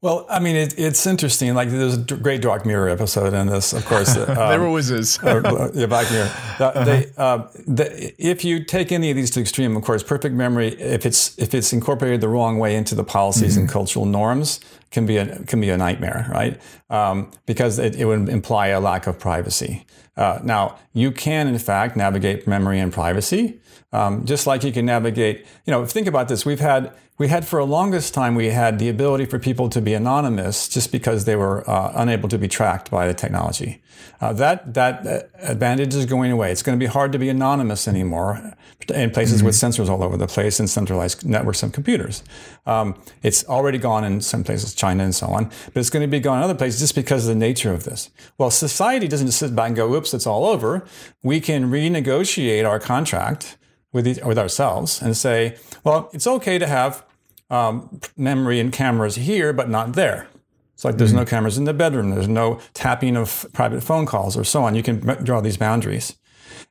Well, 0.03 0.27
I 0.29 0.41
mean, 0.41 0.57
it, 0.57 0.77
it's 0.77 1.07
interesting. 1.07 1.55
Like 1.55 1.71
there's 1.71 1.97
a 1.97 2.17
great 2.17 2.43
Dark 2.43 2.67
Mirror 2.67 2.89
episode 2.89 3.33
in 3.35 3.47
this, 3.47 3.73
of 3.73 3.87
course. 3.87 4.17
Um, 4.33 4.37
there 4.37 4.65
always 4.65 4.91
is. 4.91 5.19
uh, 5.23 5.71
yeah, 5.75 5.87
Black 5.87 6.11
Mirror. 6.11 6.31
Uh, 6.59 6.65
uh-huh. 6.65 6.85
they, 6.85 7.13
uh, 7.17 7.39
the, 7.67 8.15
if 8.19 8.45
you 8.45 8.65
take 8.65 8.91
any 8.91 9.11
of 9.11 9.17
these 9.17 9.31
to 9.33 9.41
extreme, 9.41 9.77
of 9.77 9.85
course, 9.85 10.03
perfect 10.03 10.35
memory, 10.35 10.69
if 10.81 11.07
it's 11.07 11.39
if 11.39 11.55
it's 11.55 11.73
incorporated 11.73 12.21
the 12.21 12.29
wrong 12.29 12.59
way 12.59 12.75
into 12.75 12.95
the 12.95 13.05
policies 13.05 13.53
mm-hmm. 13.53 13.63
and 13.63 13.69
cultural 13.69 14.07
norms, 14.07 14.61
can 14.91 15.07
be 15.07 15.19
a 15.19 15.43
can 15.45 15.61
be 15.61 15.71
a 15.71 15.77
nightmare, 15.77 16.27
right? 16.31 16.61
Um, 16.91 17.31
because 17.47 17.79
it, 17.79 17.97
it, 17.97 18.05
would 18.05 18.29
imply 18.29 18.69
a 18.69 18.81
lack 18.81 19.07
of 19.07 19.19
privacy. 19.19 19.87
Uh, 20.17 20.41
now, 20.43 20.79
you 20.93 21.13
can 21.13 21.47
in 21.47 21.59
fact 21.59 21.97
navigate 21.97 22.47
memory 22.47 22.81
and 22.81 22.93
privacy, 22.93 23.61
um, 23.93 24.25
just 24.25 24.47
like 24.47 24.65
you 24.65 24.73
can 24.73 24.87
navigate. 24.87 25.47
You 25.67 25.73
know, 25.73 25.87
think 25.87 26.07
about 26.07 26.29
this. 26.29 26.45
We've 26.47 26.61
had 26.61 26.93
we 27.19 27.29
had 27.29 27.47
for 27.47 27.59
a 27.59 27.65
longest 27.65 28.15
time 28.15 28.35
we 28.35 28.47
had 28.47 28.79
the 28.79 28.89
ability 28.89 29.27
for 29.27 29.39
people 29.39 29.69
to 29.69 29.81
be 29.81 29.95
anonymous 29.95 30.69
just 30.69 30.91
because 30.91 31.25
they 31.25 31.37
were 31.37 31.69
uh, 31.69 31.93
unable 31.95 32.29
to 32.29 32.39
be 32.39 32.49
tracked 32.49 32.91
by 32.91 33.07
the 33.07 33.15
technology. 33.15 33.83
Uh, 34.21 34.33
that 34.33 34.75
that 34.75 35.07
uh, 35.07 35.21
advantage 35.43 35.95
is 35.95 36.07
going 36.07 36.33
away. 36.33 36.51
It's 36.51 36.63
going 36.63 36.79
to 36.79 36.83
be 36.83 36.91
hard 36.91 37.13
to 37.13 37.19
be 37.19 37.29
anonymous 37.29 37.87
anymore 37.87 38.55
in 38.89 39.11
places 39.11 39.39
mm-hmm. 39.39 39.47
with 39.47 39.55
sensors 39.55 39.89
all 39.89 40.03
over 40.03 40.17
the 40.17 40.27
place 40.27 40.59
and 40.59 40.69
centralized 40.69 41.25
networks 41.25 41.63
of 41.63 41.73
computers. 41.73 42.25
Um, 42.67 43.01
it's 43.23 43.45
already 43.45 43.79
gone 43.79 44.05
in 44.05 44.21
some 44.21 44.43
places, 44.43 44.75
China 44.75 45.05
and 45.05 45.15
so 45.15 45.27
on, 45.29 45.45
but 45.45 45.77
it's 45.77 45.91
going 45.91 46.03
to 46.03 46.11
be 46.11 46.19
gone 46.19 46.39
in 46.39 46.45
other 46.45 46.55
places 46.55 46.81
just 46.81 46.95
because 46.95 47.29
of 47.29 47.35
the 47.35 47.39
nature 47.39 47.73
of 47.73 47.85
this. 47.85 48.11
Well, 48.39 48.51
society 48.51 49.07
doesn't 49.07 49.27
just 49.27 49.39
sit 49.39 49.55
back 49.55 49.69
and 49.69 49.77
go, 49.77 49.93
"Oops, 49.95 50.13
it's 50.15 50.27
all 50.27 50.47
over." 50.47 50.85
We 51.23 51.41
can 51.41 51.71
renegotiate 51.71 52.69
our 52.69 52.81
contract 52.81 53.59
with 53.93 54.23
with 54.25 54.39
ourselves 54.39 55.03
and 55.03 55.17
say, 55.17 55.57
"Well, 55.85 56.11
it's 56.13 56.27
okay 56.27 56.59
to 56.59 56.67
have." 56.67 57.05
um, 57.53 58.01
memory 58.17 58.59
and 58.59 58.73
cameras 58.73 59.15
here, 59.17 59.53
but 59.53 59.69
not 59.69 59.93
there. 59.93 60.27
It's 60.75 60.85
like 60.85 60.97
there's 60.97 61.11
mm-hmm. 61.11 61.21
no 61.21 61.27
cameras 61.27 61.59
in 61.59 61.65
the 61.65 61.75
bedroom. 61.75 62.11
There's 62.11 62.27
no 62.27 62.59
tapping 62.73 63.15
of 63.15 63.47
private 63.53 63.83
phone 63.83 64.07
calls 64.07 64.37
or 64.37 64.43
so 64.43 64.65
on. 64.65 64.75
You 64.75 64.83
can 64.83 65.01
draw 65.23 65.41
these 65.41 65.59
boundaries. 65.59 66.17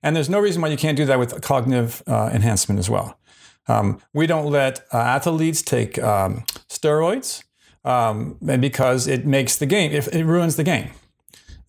And 0.03 0.15
there's 0.15 0.29
no 0.29 0.39
reason 0.39 0.61
why 0.61 0.69
you 0.69 0.77
can't 0.77 0.97
do 0.97 1.05
that 1.05 1.19
with 1.19 1.39
cognitive 1.41 2.01
uh, 2.07 2.31
enhancement 2.33 2.79
as 2.79 2.89
well. 2.89 3.19
Um, 3.67 4.01
we 4.11 4.25
don't 4.25 4.47
let 4.47 4.79
uh, 4.91 4.97
athletes 4.97 5.61
take 5.61 5.99
um, 5.99 6.43
steroids 6.67 7.43
um, 7.85 8.37
because 8.41 9.05
it 9.05 9.27
makes 9.27 9.57
the 9.57 9.67
game, 9.67 9.91
if 9.91 10.07
it 10.07 10.25
ruins 10.25 10.55
the 10.55 10.63
game. 10.63 10.89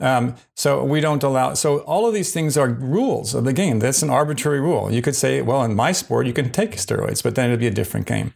Um, 0.02 0.34
so 0.56 0.82
we 0.84 1.00
don't 1.00 1.22
allow. 1.22 1.54
So 1.54 1.78
all 1.80 2.06
of 2.08 2.12
these 2.12 2.32
things 2.32 2.58
are 2.58 2.68
rules 2.68 3.34
of 3.34 3.44
the 3.44 3.52
game. 3.52 3.78
That's 3.78 4.02
an 4.02 4.10
arbitrary 4.10 4.60
rule. 4.60 4.92
You 4.92 5.00
could 5.00 5.14
say, 5.14 5.42
well, 5.42 5.62
in 5.62 5.76
my 5.76 5.92
sport, 5.92 6.26
you 6.26 6.32
can 6.32 6.50
take 6.50 6.72
steroids, 6.72 7.22
but 7.22 7.36
then 7.36 7.50
it'd 7.50 7.60
be 7.60 7.68
a 7.68 7.70
different 7.70 8.06
game. 8.06 8.34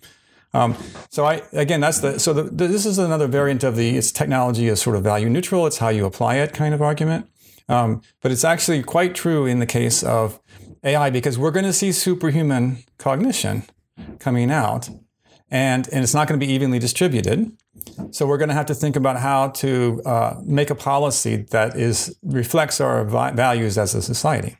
Um, 0.54 0.76
so 1.10 1.26
I 1.26 1.42
again, 1.52 1.80
that's 1.80 1.98
the 2.00 2.18
so 2.18 2.32
the, 2.32 2.44
this 2.44 2.86
is 2.86 2.98
another 2.98 3.26
variant 3.26 3.64
of 3.64 3.76
the 3.76 3.96
its 3.96 4.12
technology 4.12 4.68
is 4.68 4.80
sort 4.80 4.96
of 4.96 5.02
value 5.02 5.28
neutral. 5.28 5.66
It's 5.66 5.78
how 5.78 5.88
you 5.88 6.06
apply 6.06 6.36
it 6.36 6.54
kind 6.54 6.72
of 6.72 6.80
argument. 6.80 7.28
Um, 7.68 8.00
but 8.22 8.30
it's 8.30 8.44
actually 8.44 8.82
quite 8.84 9.14
true 9.14 9.44
in 9.44 9.58
the 9.58 9.66
case 9.66 10.04
of 10.04 10.40
AI 10.84 11.10
because 11.10 11.36
we're 11.36 11.50
going 11.50 11.64
to 11.66 11.72
see 11.72 11.90
superhuman 11.90 12.84
cognition 12.96 13.64
coming 14.20 14.52
out, 14.52 14.88
and 15.50 15.88
and 15.92 16.04
it's 16.04 16.14
not 16.14 16.28
going 16.28 16.38
to 16.38 16.46
be 16.46 16.52
evenly 16.52 16.78
distributed. 16.78 17.50
So 18.10 18.26
we're 18.26 18.38
going 18.38 18.48
to 18.48 18.54
have 18.54 18.66
to 18.66 18.74
think 18.74 18.96
about 18.96 19.18
how 19.18 19.48
to 19.48 20.02
uh, 20.04 20.40
make 20.44 20.70
a 20.70 20.74
policy 20.74 21.46
that 21.50 21.76
is 21.76 22.16
reflects 22.22 22.80
our 22.80 23.04
values 23.04 23.78
as 23.78 23.94
a 23.94 24.02
society. 24.02 24.56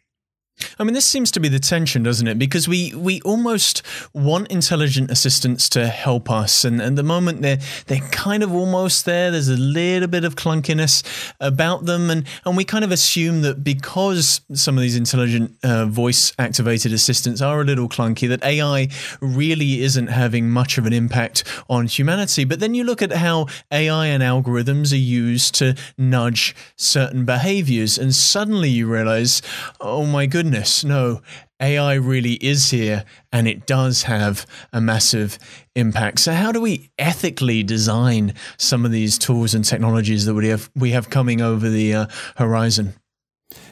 I 0.79 0.85
mean, 0.85 0.95
this 0.95 1.05
seems 1.05 1.31
to 1.33 1.41
be 1.41 1.49
the 1.49 1.59
tension, 1.59 2.03
doesn't 2.03 2.27
it? 2.27 2.39
Because 2.39 2.67
we, 2.67 2.95
we 2.95 3.21
almost 3.23 3.83
want 4.15 4.51
intelligent 4.51 5.11
assistants 5.11 5.69
to 5.71 5.87
help 5.87 6.31
us, 6.31 6.65
and 6.65 6.81
at 6.81 6.97
the 6.97 7.03
moment 7.03 7.43
they're 7.43 7.59
they're 7.87 8.09
kind 8.11 8.43
of 8.43 8.55
almost 8.55 9.05
there. 9.05 9.31
There's 9.31 9.49
a 9.49 9.57
little 9.57 10.09
bit 10.09 10.25
of 10.25 10.35
clunkiness 10.35 11.03
about 11.41 11.85
them, 11.85 12.09
and 12.09 12.27
and 12.47 12.57
we 12.57 12.65
kind 12.65 12.85
of 12.85 12.91
assume 12.91 13.43
that 13.43 13.65
because 13.65 14.41
some 14.55 14.79
of 14.79 14.83
these 14.83 14.97
intelligent 14.97 15.57
uh, 15.63 15.87
voice 15.87 16.33
activated 16.39 16.93
assistants 16.93 17.43
are 17.43 17.61
a 17.61 17.65
little 17.65 17.89
clunky, 17.89 18.27
that 18.29 18.43
AI 18.43 18.89
really 19.21 19.83
isn't 19.83 20.07
having 20.07 20.49
much 20.49 20.79
of 20.79 20.87
an 20.87 20.93
impact 20.95 21.45
on 21.69 21.87
humanity. 21.87 22.45
But 22.45 22.61
then 22.61 22.75
you 22.75 22.85
look 22.85 23.03
at 23.03 23.13
how 23.13 23.47
AI 23.71 24.07
and 24.07 24.23
algorithms 24.23 24.93
are 24.93 24.97
used 24.97 25.55
to 25.57 25.77
nudge 25.99 26.57
certain 26.77 27.27
behaviors, 27.27 27.99
and 27.99 28.15
suddenly 28.15 28.71
you 28.71 28.87
realize, 28.91 29.43
oh 29.83 30.07
my 30.07 30.25
goodness 30.25 30.46
goodness, 30.47 30.85
no, 30.85 31.23
AI 31.61 31.95
really 31.95 32.35
is 32.35 32.71
here 32.71 33.05
and 33.33 33.49
it 33.49 33.67
does 33.67 34.05
have 34.05 34.47
a 34.73 34.81
massive 34.81 35.41
impact. 35.75 36.21
So 36.21 36.35
how 36.35 36.53
do 36.53 36.61
we 36.61 36.89
ethically 36.99 37.65
design 37.65 38.33
some 38.57 38.85
of 38.85 38.93
these 38.93 39.19
tools 39.19 39.55
and 39.55 39.65
technologies 39.65 40.25
that 40.27 40.35
we 40.35 40.47
have 40.49 40.71
we 40.77 40.93
have 40.93 41.11
coming 41.11 41.41
over 41.41 41.69
the 41.69 41.95
uh, 41.95 42.07
horizon? 42.37 42.95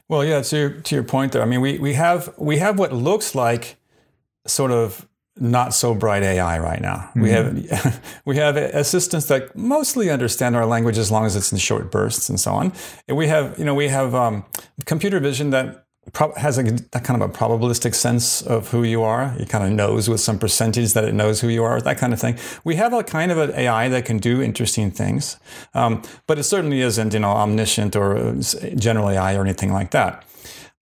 Well, 0.08 0.24
yeah, 0.24 0.42
to 0.42 0.56
your, 0.56 0.70
to 0.70 0.94
your 0.96 1.04
point 1.04 1.30
there. 1.32 1.42
I 1.42 1.44
mean, 1.44 1.60
we, 1.60 1.78
we 1.78 1.94
have 1.94 2.34
we 2.36 2.58
have 2.58 2.76
what 2.76 2.92
looks 2.92 3.36
like 3.36 3.76
sort 4.44 4.72
of 4.72 5.08
not 5.36 5.74
so 5.74 5.94
bright 5.94 6.24
AI 6.24 6.58
right 6.58 6.80
now. 6.80 7.10
Mm-hmm. 7.14 7.22
We 7.22 7.30
have 7.30 8.20
we 8.24 8.36
have 8.36 8.56
assistants 8.56 9.26
that 9.26 9.54
mostly 9.54 10.10
understand 10.10 10.56
our 10.56 10.66
language 10.66 10.98
as 10.98 11.12
long 11.12 11.24
as 11.24 11.36
it's 11.36 11.52
in 11.52 11.58
short 11.58 11.92
bursts 11.92 12.28
and 12.28 12.40
so 12.40 12.52
on. 12.52 12.72
And 13.06 13.16
we 13.16 13.28
have 13.28 13.56
you 13.60 13.64
know 13.64 13.76
we 13.76 13.88
have 13.88 14.12
um, 14.12 14.44
computer 14.86 15.20
vision 15.20 15.50
that 15.50 15.83
has 16.37 16.58
a, 16.58 16.62
a, 16.92 17.00
kind 17.00 17.20
of 17.20 17.28
a 17.28 17.32
probabilistic 17.32 17.94
sense 17.94 18.42
of 18.42 18.70
who 18.70 18.82
you 18.82 19.02
are. 19.02 19.34
It 19.38 19.49
kind 19.49 19.64
of 19.64 19.73
knows 19.73 20.08
with 20.08 20.20
some 20.20 20.38
percentage 20.38 20.92
that 20.92 21.04
it 21.04 21.14
knows 21.14 21.40
who 21.40 21.49
you 21.49 21.64
are, 21.64 21.80
that 21.80 21.99
kind 21.99 22.12
of 22.12 22.20
thing. 22.20 22.38
We 22.62 22.76
have 22.76 22.92
a 22.92 23.02
kind 23.02 23.32
of 23.32 23.38
an 23.38 23.52
AI 23.52 23.88
that 23.88 24.04
can 24.04 24.18
do 24.18 24.42
interesting 24.42 24.90
things, 24.90 25.38
um, 25.73 26.02
but 26.26 26.38
it 26.38 26.44
certainly 26.44 26.80
isn't, 26.80 27.14
you 27.14 27.20
know, 27.20 27.30
omniscient 27.30 27.96
or 27.96 28.37
general 28.76 29.11
AI 29.11 29.34
or 29.34 29.42
anything 29.42 29.73
like 29.73 29.90
that. 29.92 30.25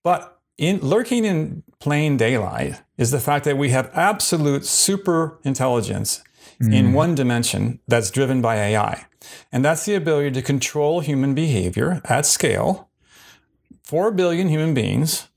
But 0.02 0.40
in 0.58 0.80
lurking 0.80 1.24
in 1.24 1.62
plain 1.80 2.16
daylight 2.16 2.82
is 2.98 3.10
the 3.10 3.20
fact 3.20 3.44
that 3.44 3.56
we 3.58 3.70
have 3.70 3.90
absolute 3.94 4.64
super 4.64 5.38
intelligence 5.44 6.22
mm. 6.62 6.74
in 6.74 6.92
one 6.92 7.14
dimension 7.14 7.80
that's 7.88 8.10
driven 8.10 8.40
by 8.40 8.56
AI. 8.56 9.06
And 9.50 9.64
that's 9.64 9.84
the 9.84 9.94
ability 9.94 10.32
to 10.32 10.42
control 10.42 11.00
human 11.00 11.34
behavior 11.34 12.00
at 12.04 12.26
scale 12.26 12.90
4 13.92 14.10
billion 14.12 14.48
human 14.48 14.72
beings 14.72 15.28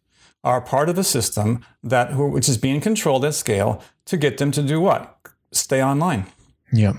are 0.41 0.61
part 0.61 0.87
of 0.87 0.97
a 0.97 1.03
system 1.03 1.65
that 1.83 2.15
which 2.15 2.47
is 2.47 2.57
being 2.57 2.79
controlled 2.79 3.25
at 3.25 3.33
scale 3.33 3.83
to 4.05 4.15
get 4.15 4.37
them 4.37 4.49
to 4.51 4.63
do 4.63 4.79
what? 4.79 5.19
Stay 5.51 5.83
online. 5.83 6.25
Yeah. 6.71 6.93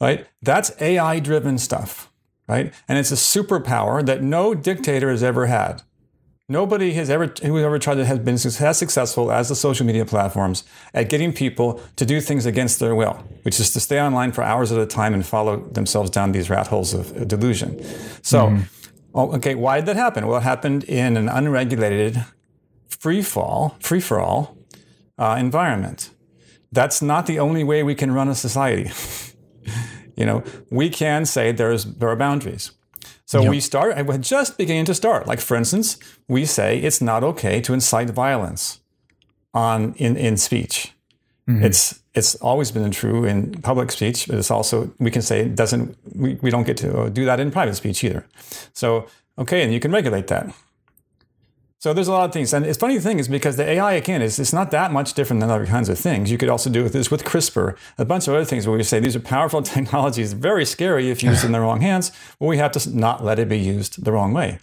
Right? 0.00 0.28
That's 0.40 0.70
AI 0.80 1.18
driven 1.18 1.58
stuff, 1.58 2.12
right? 2.46 2.72
And 2.86 2.96
it's 2.96 3.10
a 3.10 3.16
superpower 3.16 4.06
that 4.06 4.22
no 4.22 4.54
dictator 4.54 5.10
has 5.10 5.24
ever 5.24 5.46
had. 5.46 5.82
Nobody 6.48 6.92
has 6.92 7.10
ever 7.10 7.34
who 7.42 7.58
ever 7.58 7.80
tried 7.80 7.96
to 7.96 8.04
have 8.04 8.24
been 8.24 8.34
as 8.34 8.78
successful 8.78 9.32
as 9.32 9.48
the 9.48 9.56
social 9.56 9.84
media 9.84 10.04
platforms 10.04 10.62
at 10.92 11.08
getting 11.08 11.32
people 11.32 11.80
to 11.96 12.06
do 12.06 12.20
things 12.20 12.46
against 12.46 12.78
their 12.78 12.94
will, 12.94 13.14
which 13.42 13.58
is 13.58 13.72
to 13.72 13.80
stay 13.80 14.00
online 14.00 14.30
for 14.30 14.44
hours 14.44 14.70
at 14.70 14.78
a 14.78 14.86
time 14.86 15.12
and 15.12 15.26
follow 15.26 15.56
themselves 15.56 16.08
down 16.08 16.30
these 16.30 16.48
rat 16.48 16.68
holes 16.68 16.94
of 16.94 17.26
delusion. 17.26 17.82
So 18.22 18.50
mm. 18.50 18.68
Well, 19.14 19.32
okay, 19.36 19.54
why 19.54 19.76
did 19.76 19.86
that 19.86 19.96
happen? 19.96 20.26
Well, 20.26 20.38
it 20.38 20.42
happened 20.42 20.82
in 20.84 21.16
an 21.16 21.28
unregulated 21.28 22.24
free 22.88 23.22
fall, 23.22 23.76
free 23.80 24.00
for 24.00 24.20
all 24.20 24.58
uh, 25.16 25.36
environment. 25.38 26.10
That's 26.72 27.00
not 27.00 27.26
the 27.26 27.38
only 27.38 27.62
way 27.62 27.84
we 27.84 27.94
can 27.94 28.10
run 28.10 28.28
a 28.28 28.34
society. 28.34 28.90
you 30.16 30.26
know, 30.26 30.42
we 30.68 30.90
can 30.90 31.26
say 31.26 31.52
there's 31.52 31.84
there 31.84 32.08
are 32.08 32.16
boundaries. 32.16 32.72
So 33.26 33.42
yep. 33.42 33.50
we 33.50 33.60
start, 33.60 34.04
we're 34.04 34.18
just 34.18 34.58
beginning 34.58 34.84
to 34.86 34.94
start. 34.94 35.28
Like 35.28 35.40
for 35.40 35.56
instance, 35.56 35.96
we 36.28 36.44
say 36.44 36.78
it's 36.78 37.00
not 37.00 37.22
okay 37.22 37.60
to 37.60 37.72
incite 37.72 38.10
violence 38.10 38.80
on 39.54 39.94
in, 39.94 40.16
in 40.16 40.36
speech. 40.36 40.93
Mm-hmm. 41.48 41.64
It's 41.64 42.00
it's 42.14 42.36
always 42.36 42.70
been 42.70 42.90
true 42.90 43.24
in 43.24 43.60
public 43.60 43.92
speech, 43.92 44.28
but 44.28 44.38
it's 44.38 44.50
also 44.50 44.90
we 44.98 45.10
can 45.10 45.22
say 45.22 45.40
it 45.40 45.54
doesn't 45.54 45.96
we, 46.14 46.38
we 46.40 46.50
don't 46.50 46.64
get 46.64 46.76
to 46.78 47.10
do 47.10 47.24
that 47.26 47.38
in 47.40 47.50
private 47.50 47.74
speech 47.74 48.02
either. 48.02 48.26
So 48.72 49.06
okay, 49.38 49.62
and 49.62 49.72
you 49.72 49.80
can 49.80 49.92
regulate 49.92 50.28
that. 50.28 50.54
So 51.84 51.92
there's 51.92 52.08
a 52.08 52.12
lot 52.12 52.24
of 52.24 52.32
things, 52.32 52.54
and 52.54 52.64
it's 52.64 52.78
funny 52.78 52.98
thing 52.98 53.18
is 53.18 53.28
because 53.28 53.56
the 53.56 53.68
AI 53.68 53.92
again 53.92 54.22
is 54.22 54.38
it's 54.38 54.54
not 54.54 54.70
that 54.70 54.90
much 54.90 55.12
different 55.12 55.40
than 55.40 55.50
other 55.50 55.66
kinds 55.66 55.90
of 55.90 55.98
things. 55.98 56.30
You 56.30 56.38
could 56.38 56.48
also 56.48 56.70
do 56.70 56.88
this 56.88 57.10
with 57.10 57.24
CRISPR, 57.24 57.76
a 57.98 58.06
bunch 58.06 58.26
of 58.26 58.32
other 58.32 58.46
things 58.46 58.66
where 58.66 58.74
we 58.74 58.82
say 58.82 59.00
these 59.00 59.14
are 59.14 59.20
powerful 59.20 59.60
technologies, 59.76 60.32
very 60.32 60.64
scary 60.64 61.10
if 61.10 61.22
used 61.22 61.44
in 61.44 61.52
the 61.52 61.60
wrong 61.60 61.82
hands, 61.82 62.10
but 62.40 62.46
we 62.46 62.56
have 62.56 62.72
to 62.72 62.96
not 62.96 63.22
let 63.22 63.38
it 63.38 63.50
be 63.50 63.58
used 63.58 64.02
the 64.02 64.12
wrong 64.12 64.32
way. 64.32 64.60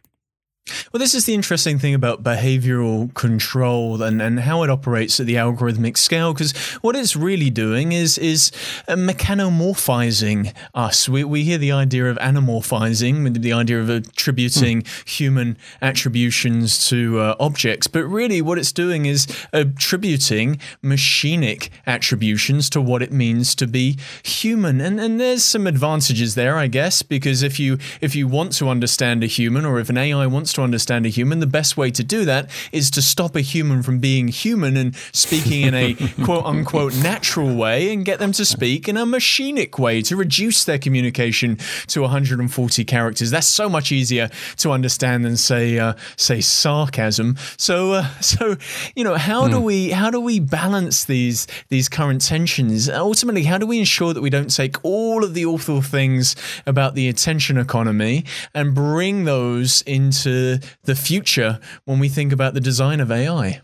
Well, 0.94 1.00
this 1.00 1.16
is 1.16 1.26
the 1.26 1.34
interesting 1.34 1.80
thing 1.80 1.94
about 1.94 2.22
behavioral 2.22 3.14
control 3.14 4.02
and, 4.04 4.22
and 4.22 4.42
how 4.42 4.64
it 4.64 4.70
operates 4.70 5.20
at 5.20 5.26
the 5.26 5.36
algorithmic 5.36 5.98
scale, 5.98 6.34
because 6.34 6.52
what 6.82 6.96
it's 6.96 7.16
really 7.16 7.50
doing 7.50 7.94
is 7.94 8.18
is 8.18 8.52
uh, 8.88 8.94
mechanomorphizing 8.94 10.54
us. 10.76 11.10
We, 11.10 11.24
we 11.24 11.44
hear 11.44 11.58
the 11.58 11.72
idea 11.72 12.10
of 12.10 12.18
anamorphizing, 12.18 13.42
the 13.42 13.54
idea 13.54 13.80
of 13.80 13.90
attributing 13.90 14.84
mm. 14.84 15.10
human 15.10 15.58
attributions 15.82 16.88
to 16.90 17.20
uh, 17.20 17.36
objects, 17.40 17.88
but 17.88 18.04
really 18.04 18.42
what 18.42 18.58
it's 18.58 18.72
doing 18.72 19.06
is 19.06 19.28
attributing 19.54 20.60
machinic 20.84 21.70
attributions 21.88 22.70
to 22.70 22.82
what 22.82 23.02
it 23.02 23.12
means 23.12 23.56
to 23.56 23.66
be 23.66 23.98
human. 24.24 24.80
And, 24.80 25.00
and 25.00 25.20
there's 25.20 25.44
some 25.44 25.66
advantages 25.66 26.36
there, 26.36 26.58
I 26.58 26.68
guess, 26.68 27.02
because 27.02 27.42
if 27.42 27.60
you 27.60 27.80
if 28.00 28.16
you 28.16 28.28
want 28.28 28.52
to 28.54 28.70
understand 28.70 29.24
a 29.24 29.28
human 29.28 29.66
or 29.66 29.80
if 29.80 29.90
an 29.90 29.98
AI 29.98 30.28
wants 30.28 30.51
wants 30.52 30.54
to 30.54 30.64
understand 30.64 31.06
a 31.06 31.10
human, 31.10 31.40
the 31.40 31.48
best 31.48 31.78
way 31.78 31.92
to 31.92 32.04
do 32.04 32.26
that 32.26 32.50
is 32.72 32.92
to 32.92 33.02
stop 33.02 33.36
a 33.36 33.42
human 33.42 33.84
from 33.84 34.00
being 34.00 34.28
human 34.28 34.76
and 34.76 34.96
speaking 35.14 35.62
in 35.62 35.74
a 35.74 35.94
quote 36.26 36.46
unquote 36.46 36.96
natural 36.96 37.56
way 37.56 37.94
and 37.94 38.06
get 38.06 38.20
them 38.20 38.32
to 38.34 38.44
speak 38.44 38.90
in 38.90 38.98
a 38.98 39.06
machinic 39.06 39.80
way 39.80 40.02
to 40.02 40.16
reduce 40.16 40.66
their 40.66 40.78
communication 40.78 41.58
to 41.88 42.02
140 42.02 42.84
characters. 42.86 43.32
That's 43.32 43.48
so 43.48 43.70
much 43.70 43.92
easier 43.92 44.30
to 44.58 44.72
understand 44.72 45.24
than 45.24 45.38
say 45.38 45.80
uh, 45.80 45.94
say 46.18 46.42
sarcasm. 46.42 47.38
So 47.58 47.94
uh, 47.94 48.08
so 48.22 48.58
you 48.96 49.04
know 49.04 49.16
how 49.16 49.48
do 49.48 49.58
hmm. 49.58 49.64
we 49.64 49.92
how 49.92 50.10
do 50.10 50.20
we 50.20 50.40
balance 50.40 51.06
these 51.06 51.48
these 51.70 51.88
current 51.88 52.22
tensions? 52.22 52.90
Ultimately, 52.90 53.44
how 53.44 53.58
do 53.58 53.66
we 53.66 53.80
ensure 53.80 54.14
that 54.14 54.22
we 54.22 54.30
don't 54.30 54.54
take 54.54 54.84
all 54.84 55.24
of 55.24 55.34
the 55.34 55.46
awful 55.46 55.82
things 55.82 56.36
about 56.66 56.96
the 56.96 57.08
attention 57.08 57.58
economy 57.58 58.26
and 58.54 58.76
bring 58.76 59.24
those 59.24 59.82
into 59.84 60.41
the 60.84 60.96
future 60.96 61.60
when 61.86 62.00
we 62.00 62.10
think 62.10 62.32
about 62.32 62.54
the 62.54 62.62
design 62.62 63.00
of 63.00 63.12
AI? 63.12 63.62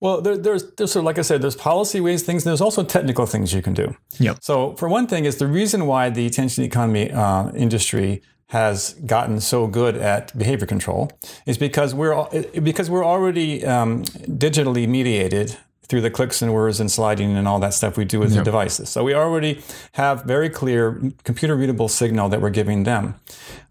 Well, 0.00 0.20
there, 0.20 0.36
there's, 0.36 0.70
there's 0.72 0.92
sort 0.92 1.02
of, 1.02 1.06
like 1.06 1.18
I 1.18 1.22
said, 1.22 1.42
there's 1.42 1.56
policy 1.56 2.00
ways 2.00 2.22
things, 2.22 2.44
and 2.44 2.50
there's 2.50 2.60
also 2.60 2.84
technical 2.84 3.26
things 3.26 3.52
you 3.52 3.62
can 3.62 3.74
do. 3.74 3.96
Yep. 4.20 4.38
So, 4.40 4.74
for 4.76 4.88
one 4.88 5.08
thing, 5.08 5.24
is 5.24 5.36
the 5.36 5.48
reason 5.48 5.86
why 5.86 6.08
the 6.08 6.24
attention 6.26 6.62
economy 6.62 7.10
uh, 7.10 7.50
industry 7.50 8.22
has 8.48 8.94
gotten 9.04 9.40
so 9.40 9.66
good 9.66 9.96
at 9.96 10.36
behavior 10.38 10.66
control 10.66 11.10
is 11.44 11.58
because 11.58 11.94
we're 11.94 12.26
because 12.62 12.88
we're 12.88 13.04
already 13.04 13.64
um, 13.66 14.04
digitally 14.04 14.88
mediated 14.88 15.58
through 15.88 16.00
the 16.02 16.10
clicks 16.10 16.42
and 16.42 16.52
words 16.52 16.80
and 16.80 16.90
sliding 16.90 17.36
and 17.36 17.48
all 17.48 17.58
that 17.58 17.72
stuff 17.74 17.96
we 17.96 18.04
do 18.04 18.18
with 18.18 18.30
yep. 18.30 18.38
the 18.38 18.44
devices. 18.44 18.90
So 18.90 19.02
we 19.02 19.14
already 19.14 19.62
have 19.92 20.24
very 20.24 20.50
clear 20.50 21.00
computer 21.24 21.56
readable 21.56 21.88
signal 21.88 22.28
that 22.28 22.40
we're 22.40 22.50
giving 22.50 22.84
them. 22.84 23.14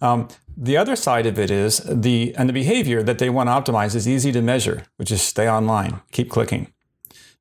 Um, 0.01 0.27
the 0.55 0.77
other 0.77 0.95
side 0.95 1.25
of 1.25 1.37
it 1.37 1.51
is 1.51 1.81
the 1.85 2.33
and 2.35 2.49
the 2.49 2.53
behavior 2.53 3.03
that 3.03 3.19
they 3.19 3.29
want 3.29 3.47
to 3.47 3.71
optimize 3.71 3.95
is 3.95 4.07
easy 4.07 4.31
to 4.31 4.41
measure, 4.41 4.83
which 4.97 5.11
is 5.11 5.21
stay 5.21 5.49
online, 5.49 6.01
keep 6.11 6.29
clicking. 6.29 6.73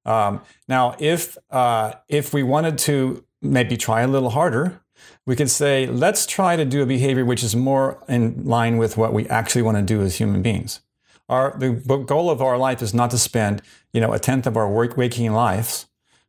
Um, 0.05 0.43
now, 0.69 0.97
if 0.99 1.37
uh, 1.51 1.95
if 2.09 2.33
we 2.33 2.43
wanted 2.43 2.79
to 2.79 3.25
maybe 3.43 3.77
try 3.77 4.03
a 4.03 4.09
little 4.09 4.31
harder, 4.31 4.81
we 5.25 5.35
could 5.35 5.51
say 5.51 5.87
let's 5.87 6.27
try 6.27 6.57
to 6.57 6.65
do 6.65 6.83
a 6.83 6.87
behavior 6.87 7.25
which 7.25 7.43
is 7.43 7.57
more 7.57 8.03
in 8.09 8.45
line 8.45 8.77
with 8.77 8.97
what 8.97 9.13
we 9.13 9.27
actually 9.29 9.63
want 9.63 9.77
to 9.77 9.83
do 9.83 10.03
as 10.03 10.17
human 10.17 10.43
beings. 10.43 10.81
Our 11.29 11.57
the 11.59 11.71
goal 11.71 12.31
of 12.31 12.41
our 12.41 12.57
life 12.57 12.83
is 12.83 12.95
not 12.95 13.11
to 13.11 13.19
spend 13.19 13.63
you 13.93 14.01
know 14.01 14.13
a 14.13 14.19
tenth 14.19 14.47
of 14.47 14.57
our 14.57 14.69
waking 14.69 15.33
lives 15.33 15.87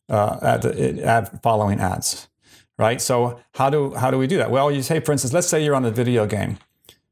uh, 0.10 0.40
at, 0.42 0.66
at 0.66 1.44
following 1.44 1.80
ads, 1.80 2.28
right? 2.78 3.02
So 3.02 3.40
how 3.54 3.70
do 3.70 3.94
how 3.96 4.12
do 4.12 4.18
we 4.18 4.28
do 4.28 4.38
that? 4.38 4.52
Well, 4.52 4.72
you 4.72 4.82
say, 4.82 5.00
for 5.00 5.12
instance, 5.12 5.34
let's 5.34 5.48
say 5.48 5.63
you're 5.63 5.76
on 5.76 5.86
a 5.86 5.92
video 5.92 6.26
game 6.26 6.58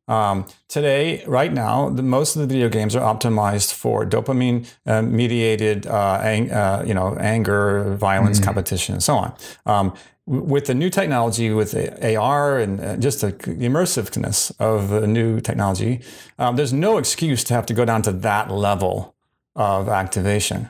Um, 0.08 0.46
today, 0.68 1.24
right 1.26 1.52
now, 1.52 1.90
the, 1.90 2.04
most 2.04 2.36
of 2.36 2.42
the 2.42 2.48
video 2.48 2.70
games 2.70 2.96
are 2.96 3.02
optimized 3.02 3.74
for 3.74 4.06
dopamine 4.06 4.68
uh, 4.86 5.02
mediated, 5.02 5.88
uh, 5.88 6.20
ang- 6.22 6.52
uh, 6.52 6.84
you 6.86 6.94
know, 6.94 7.18
anger, 7.20 7.96
violence, 7.96 8.38
mm-hmm. 8.38 8.46
competition, 8.46 8.94
and 8.94 9.04
so 9.04 9.16
on. 9.16 9.34
Um, 9.66 9.94
with 10.28 10.66
the 10.66 10.74
new 10.74 10.90
technology, 10.90 11.52
with 11.52 11.74
AR 12.04 12.60
and 12.60 12.80
uh, 12.80 12.98
just 12.98 13.22
the 13.22 13.32
immersiveness 13.32 14.52
of 14.60 14.90
the 14.90 15.08
new 15.08 15.40
technology, 15.40 16.02
um, 16.38 16.56
there's 16.56 16.74
no 16.74 16.98
excuse 16.98 17.44
to 17.46 17.54
have 17.54 17.66
to 17.66 17.74
go 17.74 17.86
down 17.86 18.02
to 18.04 18.12
that 18.12 18.52
level 18.52 19.16
of 19.56 19.88
activation. 19.90 20.70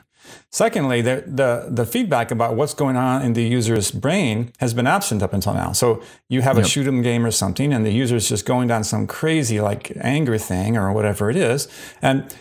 Secondly, 0.50 1.02
the, 1.02 1.24
the, 1.26 1.68
the, 1.70 1.86
feedback 1.86 2.30
about 2.30 2.54
what's 2.54 2.74
going 2.74 2.96
on 2.96 3.22
in 3.22 3.32
the 3.34 3.42
user's 3.42 3.90
brain 3.90 4.52
has 4.58 4.74
been 4.74 4.86
absent 4.86 5.22
up 5.22 5.32
until 5.32 5.54
now. 5.54 5.72
So 5.72 6.02
you 6.28 6.42
have 6.42 6.56
yep. 6.56 6.66
a 6.66 6.68
shoot 6.68 6.86
'em 6.86 7.02
game 7.02 7.26
or 7.26 7.30
something, 7.30 7.72
and 7.72 7.84
the 7.84 7.92
user 7.92 8.16
is 8.16 8.28
just 8.28 8.46
going 8.46 8.68
down 8.68 8.84
some 8.84 9.06
crazy 9.06 9.60
like 9.60 9.92
anger 10.00 10.38
thing 10.38 10.76
or 10.76 10.92
whatever 10.92 11.30
it 11.30 11.36
is, 11.36 11.68
and 12.00 12.34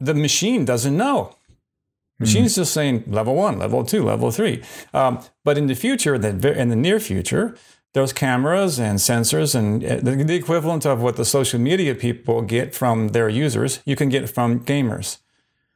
the 0.00 0.14
machine 0.14 0.64
doesn't 0.64 0.96
know. 0.96 1.34
Machine's 2.20 2.52
mm-hmm. 2.52 2.60
just 2.62 2.74
saying 2.74 3.04
level 3.06 3.34
one, 3.34 3.58
level 3.58 3.84
two, 3.84 4.02
level 4.02 4.30
three. 4.30 4.62
Um, 4.92 5.20
but 5.44 5.56
in 5.56 5.68
the 5.68 5.74
future, 5.74 6.14
in 6.16 6.68
the 6.68 6.76
near 6.76 6.98
future, 6.98 7.56
those 7.94 8.12
cameras 8.12 8.78
and 8.78 8.98
sensors 8.98 9.54
and 9.54 9.84
uh, 9.84 9.96
the 10.02 10.34
equivalent 10.34 10.84
of 10.84 11.00
what 11.00 11.16
the 11.16 11.24
social 11.24 11.60
media 11.60 11.94
people 11.94 12.42
get 12.42 12.74
from 12.74 13.08
their 13.08 13.28
users, 13.28 13.80
you 13.84 13.96
can 13.96 14.08
get 14.08 14.28
from 14.28 14.60
gamers. 14.64 15.18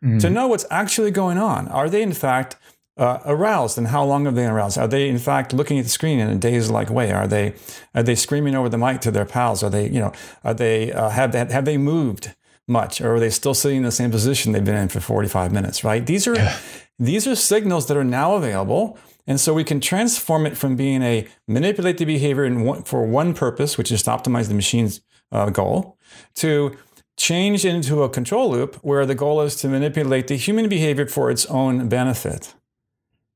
Mm-hmm. 0.03 0.19
To 0.19 0.31
know 0.31 0.49
what's 0.49 0.67
actually 0.71 1.11
going 1.11 1.39
on. 1.39 1.69
Are 1.69 1.89
they, 1.89 2.03
in 2.03 2.13
fact, 2.13 2.57
uh, 2.97 3.21
aroused 3.25 3.79
and 3.79 3.89
how 3.89 4.05
long 4.05 4.25
have 4.25 4.35
they 4.35 4.43
been 4.43 4.51
aroused? 4.51 4.77
Are 4.77 4.89
they 4.89 5.09
in 5.09 5.19
fact 5.19 5.53
looking 5.53 5.79
at 5.79 5.85
the 5.85 5.91
screen 5.91 6.19
in 6.19 6.29
a 6.29 6.37
dazed-like 6.37 6.91
way? 6.91 7.13
Are 7.13 7.27
they 7.27 7.55
are 7.95 8.03
they 8.03 8.15
screaming 8.15 8.55
over 8.55 8.69
the 8.69 8.79
mic 8.79 9.01
to 9.03 9.11
their 9.11 9.25
pals? 9.25 9.63
Are 9.63 9.71
they 9.71 9.89
you 9.89 10.01
know 10.01 10.13
are 10.45 10.55
they 10.55 10.93
uh, 10.93 11.09
have 11.09 11.33
they, 11.33 11.39
have 11.39 11.65
they 11.65 11.79
moved? 11.79 12.35
much, 12.69 13.01
or 13.01 13.17
are 13.17 13.21
they 13.21 13.29
still 13.29 13.55
sitting 13.55 13.79
in 13.79 13.83
the 13.83 13.91
same 13.91 14.11
position 14.11 14.53
they've 14.53 14.65
been 14.65 14.77
in 14.77 14.89
for 14.89 15.01
45 15.01 15.53
minutes, 15.53 15.83
right? 15.83 16.07
These 16.07 16.27
are 16.29 16.37
yeah. 16.37 16.57
these 16.99 17.27
are 17.27 17.35
signals 17.35 17.87
that 17.87 17.97
are 17.97 18.05
now 18.05 18.35
available. 18.35 18.99
And 19.27 19.41
so 19.41 19.55
we 19.55 19.63
can 19.63 19.81
transform 19.81 20.47
it 20.47 20.57
from 20.57 20.75
being 20.75 21.03
a 21.03 21.29
manipulate 21.47 21.99
the 21.99 22.05
behavior 22.05 22.53
one, 22.55 22.83
for 22.83 23.07
one 23.07 23.35
purpose, 23.35 23.79
which 23.79 23.93
is 23.93 24.03
to 24.05 24.11
optimize 24.11 24.49
the 24.49 24.55
machine's 24.55 25.01
uh, 25.31 25.51
goal, 25.51 25.97
to 26.37 26.77
change 27.23 27.65
into 27.65 28.03
a 28.03 28.09
control 28.09 28.51
loop 28.51 28.75
where 28.83 29.07
the 29.07 29.15
goal 29.15 29.41
is 29.43 29.55
to 29.55 29.69
manipulate 29.69 30.27
the 30.27 30.37
human 30.37 30.69
behavior 30.69 31.07
for 31.07 31.31
its 31.31 31.47
own 31.47 31.89
benefit. 31.89 32.53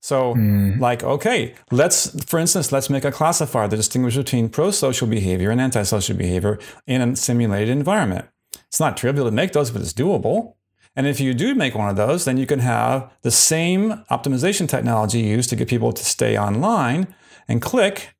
So, 0.03 0.35
mm. 0.35 0.81
like, 0.81 1.05
okay, 1.05 1.55
let's, 1.71 1.99
for 2.25 2.41
instance, 2.41 2.73
let's 2.73 2.91
make 2.91 3.05
a 3.05 3.13
classifier 3.13 3.69
that 3.69 3.77
distinguishes 3.77 4.25
between 4.25 4.49
pro 4.49 4.73
social 4.73 5.07
behavior 5.07 5.51
and 5.53 5.61
antisocial 5.61 6.17
behavior 6.17 6.59
in 6.89 7.01
a 7.01 7.15
simulated 7.15 7.69
environment. 7.69 8.27
It's 8.67 8.81
not 8.81 8.97
trivial 8.97 9.25
to 9.25 9.31
make 9.31 9.53
those, 9.53 9.71
but 9.71 9.83
it's 9.83 9.93
doable. 9.93 10.55
And 10.97 11.07
if 11.07 11.21
you 11.21 11.33
do 11.33 11.55
make 11.55 11.77
one 11.77 11.89
of 11.89 11.97
those, 11.97 12.25
then 12.25 12.39
you 12.39 12.47
can 12.47 12.59
have 12.59 13.13
the 13.23 13.31
same 13.31 14.05
optimization 14.11 14.69
technology 14.69 15.21
used 15.21 15.51
to 15.51 15.57
get 15.57 15.69
people 15.69 15.93
to 15.93 16.05
stay 16.05 16.37
online 16.37 17.15
and 17.47 17.63
click 17.63 18.16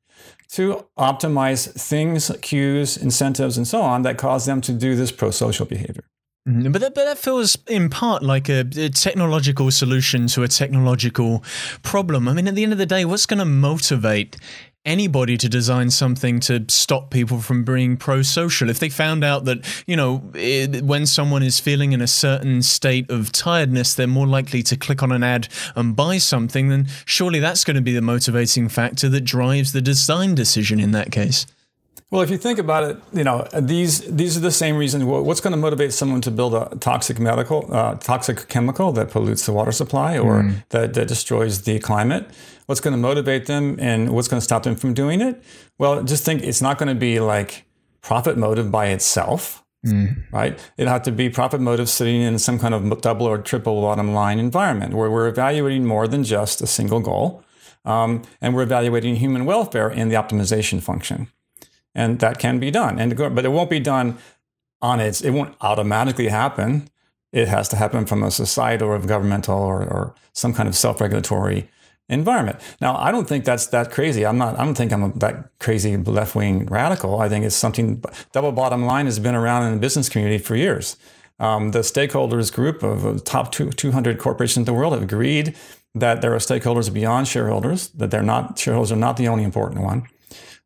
to 0.49 0.85
optimize 0.97 1.69
things, 1.71 2.31
cues, 2.41 2.97
incentives, 2.97 3.57
and 3.57 3.67
so 3.67 3.81
on 3.81 4.03
that 4.03 4.17
cause 4.17 4.45
them 4.45 4.61
to 4.61 4.71
do 4.71 4.95
this 4.95 5.11
pro 5.11 5.31
social 5.31 5.65
behavior. 5.65 6.03
Mm-hmm. 6.47 6.71
But 6.71 6.81
that, 6.81 6.95
but 6.95 7.03
that 7.03 7.17
feels 7.17 7.57
in 7.67 7.89
part 7.89 8.23
like 8.23 8.47
a, 8.47 8.59
a, 8.77 8.89
technological 8.89 9.69
solution 9.69 10.27
to 10.27 10.43
a 10.43 10.47
technological 10.47 11.43
problem. 11.83 12.29
I 12.29 12.33
mean, 12.33 12.47
at 12.47 12.55
the 12.55 12.63
end 12.63 12.71
of 12.71 12.77
the 12.77 12.85
day, 12.85 13.03
what's 13.03 13.25
going 13.25 13.39
to 13.39 13.45
motivate 13.45 14.37
anybody 14.87 15.37
to 15.37 15.49
design 15.49 15.91
something 15.91 16.39
to 16.39 16.65
stop 16.69 17.11
people 17.11 17.39
from 17.39 17.63
being 17.63 17.97
pro-social. 17.97 18.69
If 18.69 18.79
they 18.79 18.89
found 18.89 19.23
out 19.23 19.45
that, 19.45 19.83
you 19.85 19.95
know, 19.95 20.23
it, 20.33 20.81
when 20.81 21.05
someone 21.05 21.43
is 21.43 21.59
feeling 21.59 21.91
in 21.91 22.01
a 22.01 22.07
certain 22.07 22.63
state 22.63 23.11
of 23.11 23.31
tiredness, 23.31 23.93
they're 23.93 24.07
more 24.07 24.25
likely 24.25 24.63
to 24.63 24.77
click 24.77 25.03
on 25.03 25.11
an 25.11 25.23
ad 25.23 25.49
and 25.75 25.95
buy 25.95 26.17
something, 26.17 26.69
then 26.69 26.87
surely 27.05 27.39
that's 27.39 27.63
going 27.63 27.75
to 27.75 27.81
be 27.81 27.93
the 27.93 28.01
motivating 28.01 28.69
factor 28.69 29.09
that 29.09 29.21
drives 29.21 29.73
the 29.73 29.81
design 29.81 30.33
decision 30.33 30.79
in 30.79 30.91
that 30.91 31.11
case. 31.11 31.45
Well, 32.09 32.21
if 32.21 32.29
you 32.29 32.37
think 32.37 32.57
about 32.57 32.89
it, 32.89 32.97
you 33.11 33.25
know 33.25 33.45
these 33.53 33.99
these 33.99 34.37
are 34.37 34.39
the 34.39 34.51
same 34.51 34.77
reasons. 34.77 35.03
What's 35.03 35.41
going 35.41 35.51
to 35.51 35.57
motivate 35.57 35.91
someone 35.91 36.21
to 36.21 36.31
build 36.31 36.53
a 36.53 36.73
toxic 36.79 37.19
medical, 37.19 37.67
uh, 37.69 37.95
toxic 37.95 38.47
chemical 38.47 38.93
that 38.93 39.09
pollutes 39.09 39.45
the 39.45 39.51
water 39.51 39.73
supply 39.73 40.17
or 40.17 40.43
mm. 40.43 40.63
that, 40.69 40.93
that 40.93 41.09
destroys 41.09 41.63
the 41.63 41.79
climate? 41.79 42.29
What's 42.67 42.79
going 42.79 42.93
to 42.93 42.97
motivate 42.97 43.47
them 43.47 43.77
and 43.79 44.11
what's 44.11 44.29
going 44.29 44.39
to 44.39 44.43
stop 44.43 44.63
them 44.63 44.77
from 44.77 44.93
doing 44.93 45.19
it? 45.19 45.43
Well, 45.77 46.01
just 46.03 46.23
think 46.23 46.43
it's 46.43 46.61
not 46.61 46.77
going 46.77 46.87
to 46.87 46.95
be 46.95 47.19
like 47.19 47.65
profit 48.01 48.37
motive 48.37 48.71
by 48.71 48.87
itself, 48.87 49.65
mm. 49.85 50.15
right? 50.31 50.57
It'll 50.77 50.93
have 50.93 51.03
to 51.03 51.11
be 51.11 51.29
profit 51.29 51.59
motive 51.59 51.89
sitting 51.89 52.21
in 52.21 52.39
some 52.39 52.57
kind 52.57 52.73
of 52.73 53.01
double 53.01 53.25
or 53.25 53.37
triple 53.37 53.81
bottom 53.81 54.13
line 54.13 54.39
environment 54.39 54.93
where 54.93 55.11
we're 55.11 55.27
evaluating 55.27 55.85
more 55.85 56.07
than 56.07 56.23
just 56.23 56.61
a 56.61 56.67
single 56.67 57.01
goal. 57.01 57.43
Um, 57.83 58.23
and 58.41 58.55
we're 58.55 58.63
evaluating 58.63 59.17
human 59.17 59.45
welfare 59.45 59.89
in 59.89 60.07
the 60.07 60.15
optimization 60.15 60.81
function. 60.81 61.27
And 61.97 62.19
that 62.19 62.37
can 62.37 62.59
be 62.59 62.71
done. 62.71 62.99
And 62.99 63.17
but 63.17 63.43
it 63.43 63.49
won't 63.49 63.71
be 63.71 63.79
done 63.81 64.17
on 64.81 64.99
its, 64.99 65.21
it 65.21 65.31
won't 65.31 65.55
automatically 65.61 66.27
happen. 66.27 66.87
It 67.33 67.47
has 67.47 67.67
to 67.69 67.75
happen 67.75 68.05
from 68.05 68.23
a 68.23 68.31
societal 68.31 68.89
or 68.89 68.99
governmental 68.99 69.57
or, 69.57 69.81
or 69.81 70.15
some 70.31 70.53
kind 70.53 70.69
of 70.69 70.75
self-regulatory 70.75 71.67
environment. 72.07 72.59
Now, 72.79 72.95
I 72.95 73.11
don't 73.11 73.27
think 73.27 73.45
that's 73.45 73.67
that 73.67 73.91
crazy. 73.91 74.25
I'm 74.25 74.37
not. 74.37 74.57
I 74.59 74.63
don't 74.63 74.75
think 74.75 74.93
I'm 74.93 75.03
a, 75.03 75.11
that 75.17 75.49
crazy 75.59 75.97
left 75.97 76.35
wing 76.35 76.67
radical. 76.67 77.19
I 77.19 77.29
think 77.29 77.45
it's 77.45 77.55
something. 77.55 78.03
Double 78.31 78.51
bottom 78.51 78.85
line 78.85 79.05
has 79.05 79.19
been 79.19 79.35
around 79.35 79.63
in 79.63 79.73
the 79.73 79.79
business 79.79 80.07
community 80.07 80.37
for 80.41 80.55
years. 80.55 80.97
Um, 81.39 81.71
the 81.71 81.79
stakeholders 81.79 82.53
group 82.53 82.81
of 82.81 83.03
the 83.03 83.19
top 83.19 83.51
two, 83.51 83.69
200 83.71 84.17
corporations 84.17 84.57
in 84.57 84.65
the 84.65 84.73
world 84.73 84.93
have 84.93 85.03
agreed 85.03 85.55
that 85.93 86.21
there 86.21 86.33
are 86.33 86.39
stakeholders 86.39 86.91
beyond 86.91 87.27
shareholders. 87.27 87.89
That 87.89 88.09
they're 88.11 88.23
not 88.23 88.57
shareholders 88.57 88.91
are 88.91 88.95
not 88.95 89.17
the 89.17 89.27
only 89.27 89.43
important 89.43 89.83
one. 89.83 90.07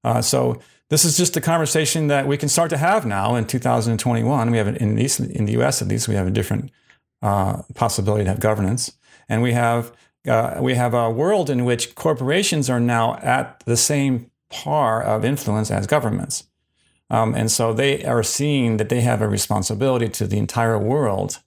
Uh, 0.03 0.21
so 0.21 0.61
this 0.91 1.05
is 1.05 1.15
just 1.15 1.37
a 1.37 1.41
conversation 1.41 2.07
that 2.07 2.27
we 2.27 2.35
can 2.35 2.49
start 2.49 2.69
to 2.69 2.77
have 2.77 3.05
now 3.05 3.35
in 3.35 3.47
2021. 3.47 4.51
We 4.51 4.57
have 4.57 4.67
in 4.67 4.95
the, 4.95 5.31
in 5.33 5.45
the 5.45 5.53
U.S. 5.53 5.81
at 5.81 5.87
least 5.87 6.09
we 6.09 6.15
have 6.15 6.27
a 6.27 6.31
different 6.31 6.69
uh, 7.21 7.61
possibility 7.75 8.25
to 8.25 8.29
have 8.29 8.41
governance, 8.41 8.91
and 9.29 9.41
we 9.41 9.53
have 9.53 9.93
uh, 10.27 10.57
we 10.59 10.75
have 10.75 10.93
a 10.93 11.09
world 11.09 11.49
in 11.49 11.63
which 11.63 11.95
corporations 11.95 12.69
are 12.69 12.81
now 12.81 13.15
at 13.19 13.63
the 13.65 13.77
same 13.77 14.29
par 14.49 15.01
of 15.01 15.23
influence 15.23 15.71
as 15.71 15.87
governments. 15.87 16.43
Um, 17.09 17.35
and 17.35 17.49
so 17.49 17.71
they 17.71 18.03
are 18.03 18.21
seeing 18.21 18.75
that 18.75 18.89
they 18.89 18.99
have 18.99 19.21
a 19.21 19.29
responsibility 19.29 20.09
to 20.09 20.27
the 20.27 20.37
entire 20.37 20.77
world, 20.77 21.39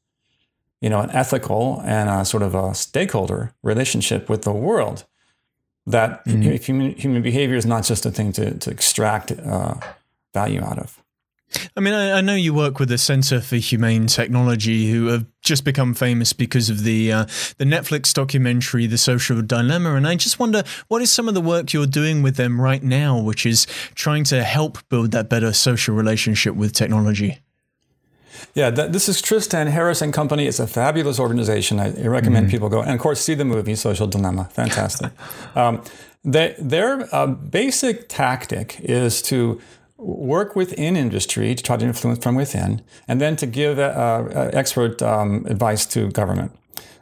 you 0.80 0.88
know, 0.88 1.00
an 1.00 1.10
ethical 1.10 1.82
and 1.84 2.08
a 2.08 2.24
sort 2.24 2.42
of 2.42 2.54
a 2.54 2.74
stakeholder 2.74 3.52
relationship 3.62 4.30
with 4.30 4.42
the 4.42 4.52
world. 4.52 5.04
That 5.86 6.24
mm-hmm. 6.24 6.52
human, 6.52 6.94
human 6.96 7.22
behavior 7.22 7.56
is 7.56 7.66
not 7.66 7.84
just 7.84 8.06
a 8.06 8.10
thing 8.10 8.32
to, 8.32 8.58
to 8.58 8.70
extract 8.70 9.32
uh, 9.32 9.74
value 10.32 10.62
out 10.62 10.78
of. 10.78 11.04
I 11.76 11.80
mean, 11.80 11.94
I, 11.94 12.18
I, 12.18 12.20
know 12.20 12.34
you 12.34 12.52
work 12.52 12.78
with 12.78 12.88
the 12.88 12.98
Center 12.98 13.40
for 13.40 13.56
Humane 13.56 14.06
Technology, 14.06 14.90
who 14.90 15.06
have 15.06 15.26
just 15.40 15.64
become 15.64 15.94
famous 15.94 16.32
because 16.32 16.68
of 16.68 16.82
the 16.82 17.12
uh, 17.12 17.24
the 17.58 17.64
Netflix 17.64 18.12
documentary, 18.12 18.86
The 18.86 18.98
Social 18.98 19.40
Dilemma. 19.40 19.94
And 19.94 20.06
I 20.06 20.16
just 20.16 20.38
wonder, 20.38 20.64
what 20.88 21.02
is 21.02 21.12
some 21.12 21.28
of 21.28 21.34
the 21.34 21.40
work 21.40 21.72
you're 21.72 21.86
doing 21.86 22.22
with 22.22 22.36
them 22.36 22.60
right 22.60 22.82
now, 22.82 23.20
which 23.20 23.46
is 23.46 23.66
trying 23.94 24.24
to 24.24 24.42
help 24.42 24.78
build 24.88 25.12
that 25.12 25.28
better 25.28 25.52
social 25.52 25.94
relationship 25.94 26.54
with 26.54 26.72
technology? 26.72 27.38
Yeah, 28.54 28.70
that, 28.70 28.92
this 28.92 29.08
is 29.08 29.20
Tristan 29.20 29.66
Harris 29.66 30.02
and 30.02 30.12
Company. 30.12 30.46
It's 30.46 30.60
a 30.60 30.66
fabulous 30.66 31.18
organization. 31.18 31.80
I, 31.80 31.86
I 31.86 32.06
recommend 32.06 32.46
mm-hmm. 32.46 32.50
people 32.50 32.68
go 32.68 32.80
and, 32.80 32.92
of 32.92 33.00
course, 33.00 33.20
see 33.20 33.34
the 33.34 33.44
movie 33.44 33.74
Social 33.74 34.06
Dilemma. 34.06 34.44
Fantastic. 34.52 35.12
um, 35.56 35.82
they, 36.24 36.54
their 36.58 37.14
uh, 37.14 37.26
basic 37.26 38.08
tactic 38.08 38.80
is 38.80 39.20
to 39.22 39.60
work 39.96 40.56
within 40.56 40.96
industry 40.96 41.54
to 41.54 41.62
try 41.62 41.76
to 41.76 41.84
influence 41.84 42.22
from 42.22 42.34
within, 42.34 42.82
and 43.08 43.20
then 43.20 43.36
to 43.36 43.46
give 43.46 43.78
uh, 43.78 43.82
uh, 43.82 44.50
expert 44.52 45.00
um, 45.02 45.46
advice 45.46 45.86
to 45.86 46.10
government. 46.10 46.52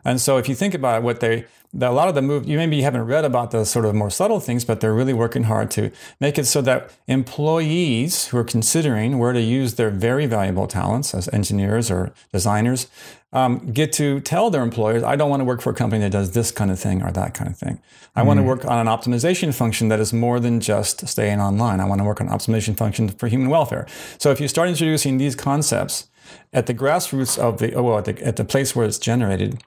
And 0.05 0.21
so, 0.21 0.39
if 0.39 0.49
you 0.49 0.55
think 0.55 0.75
about 0.75 0.99
it, 0.99 1.03
what 1.03 1.21
they 1.21 1.45
a 1.81 1.91
lot 1.91 2.09
of 2.09 2.15
the 2.15 2.23
move 2.23 2.47
you 2.47 2.59
maybe 2.59 2.83
haven't 2.83 3.07
read 3.07 3.25
about 3.25 3.51
the 3.51 3.65
sort 3.65 3.85
of 3.85 3.95
more 3.95 4.11
subtle 4.11 4.41
things, 4.41 4.65
but 4.65 4.81
they're 4.81 4.95
really 4.95 5.15
working 5.15 5.45
hard 5.45 5.71
to 5.73 5.91
make 6.21 6.39
it 6.39 6.45
so 6.45 6.61
that 6.63 6.91
employees 7.07 8.29
who 8.29 8.37
are 8.37 8.45
considering 8.45 9.19
where 9.19 9.33
to 9.33 9.41
use 9.41 9.75
their 9.75 9.91
very 9.91 10.27
valuable 10.27 10.67
talents 10.67 11.15
as 11.15 11.29
engineers 11.29 11.91
or 11.91 12.13
designers 12.33 12.89
um, 13.33 13.71
get 13.73 13.93
to 13.95 14.21
tell 14.21 14.51
their 14.51 14.63
employers, 14.63 15.03
I 15.03 15.17
don't 15.17 15.31
want 15.31 15.41
to 15.41 15.45
work 15.45 15.63
for 15.63 15.71
a 15.71 15.75
company 15.75 16.03
that 16.03 16.13
does 16.13 16.33
this 16.33 16.51
kind 16.51 16.71
of 16.71 16.79
thing 16.79 17.03
or 17.03 17.11
that 17.13 17.33
kind 17.33 17.51
of 17.51 17.57
thing. 17.57 17.81
I 18.15 18.23
mm 18.23 18.27
want 18.27 18.39
to 18.39 18.45
work 18.45 18.67
on 18.67 18.79
an 18.79 18.87
optimization 18.87 19.55
function 19.55 19.89
that 19.89 19.99
is 19.99 20.13
more 20.13 20.39
than 20.39 20.61
just 20.61 21.09
staying 21.09 21.41
online. 21.41 21.81
I 21.81 21.87
want 21.87 22.01
to 22.01 22.05
work 22.05 22.21
on 22.21 22.29
optimization 22.29 22.77
function 22.77 23.09
for 23.09 23.29
human 23.29 23.49
welfare. 23.49 23.87
So 24.19 24.31
if 24.31 24.41
you 24.41 24.49
start 24.49 24.69
introducing 24.69 25.17
these 25.17 25.35
concepts 25.35 26.11
at 26.53 26.67
the 26.67 26.75
grassroots 26.75 27.39
of 27.39 27.59
the, 27.59 27.73
oh, 27.73 27.83
well, 27.83 27.99
at 27.99 28.05
the, 28.05 28.23
at 28.23 28.37
the 28.37 28.45
place 28.45 28.77
where 28.77 28.85
it's 28.85 28.99
generated, 28.99 29.63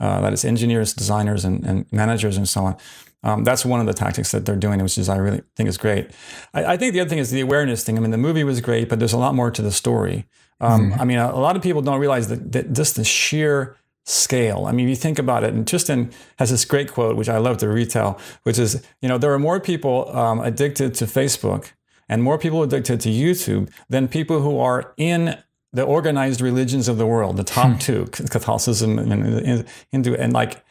uh, 0.00 0.20
that 0.20 0.32
is 0.32 0.44
engineers, 0.44 0.92
designers, 0.92 1.44
and, 1.44 1.64
and 1.64 1.86
managers, 1.92 2.36
and 2.36 2.48
so 2.48 2.64
on. 2.64 2.76
Um, 3.24 3.44
that's 3.44 3.64
one 3.64 3.80
of 3.80 3.86
the 3.86 3.94
tactics 3.94 4.30
that 4.30 4.46
they're 4.46 4.56
doing, 4.56 4.80
which 4.82 4.96
is 4.96 5.08
I 5.08 5.16
really 5.16 5.42
think 5.56 5.68
is 5.68 5.76
great. 5.76 6.10
I, 6.54 6.74
I, 6.74 6.76
think 6.76 6.92
the 6.92 7.00
other 7.00 7.10
thing 7.10 7.18
is 7.18 7.30
the 7.32 7.40
awareness 7.40 7.82
thing. 7.82 7.98
I 7.98 8.00
mean, 8.00 8.12
the 8.12 8.18
movie 8.18 8.44
was 8.44 8.60
great, 8.60 8.88
but 8.88 9.00
there's 9.00 9.12
a 9.12 9.18
lot 9.18 9.34
more 9.34 9.50
to 9.50 9.60
the 9.60 9.72
story. 9.72 10.26
Um, 10.60 10.92
mm-hmm. 10.92 11.00
I 11.00 11.04
mean, 11.04 11.18
a, 11.18 11.30
a, 11.30 11.40
lot 11.40 11.56
of 11.56 11.62
people 11.62 11.82
don't 11.82 11.98
realize 11.98 12.28
that, 12.28 12.52
that 12.52 12.72
just 12.72 12.94
the 12.94 13.02
sheer 13.02 13.76
scale. 14.04 14.66
I 14.66 14.72
mean, 14.72 14.86
if 14.86 14.90
you 14.90 14.96
think 14.96 15.18
about 15.18 15.42
it, 15.42 15.52
and 15.52 15.66
Tristan 15.66 16.12
has 16.38 16.50
this 16.50 16.64
great 16.64 16.92
quote, 16.92 17.16
which 17.16 17.28
I 17.28 17.38
love 17.38 17.58
to 17.58 17.68
retell, 17.68 18.20
which 18.44 18.58
is, 18.58 18.82
you 19.02 19.08
know, 19.08 19.18
there 19.18 19.32
are 19.32 19.38
more 19.38 19.60
people 19.60 20.16
um, 20.16 20.40
addicted 20.40 20.94
to 20.94 21.04
Facebook 21.04 21.72
and 22.08 22.22
more 22.22 22.38
people 22.38 22.62
addicted 22.62 23.00
to 23.00 23.10
YouTube 23.10 23.70
than 23.88 24.08
people 24.08 24.40
who 24.40 24.58
are 24.58 24.94
in 24.96 25.36
the 25.72 25.82
organized 25.82 26.40
religions 26.40 26.88
of 26.88 26.98
the 26.98 27.06
world, 27.06 27.36
the 27.36 27.44
top 27.44 27.72
hmm. 27.72 27.78
two, 27.78 28.06
Catholicism 28.06 28.98
and 28.98 29.66
Hindu, 29.90 30.14
and 30.14 30.32
like 30.32 30.64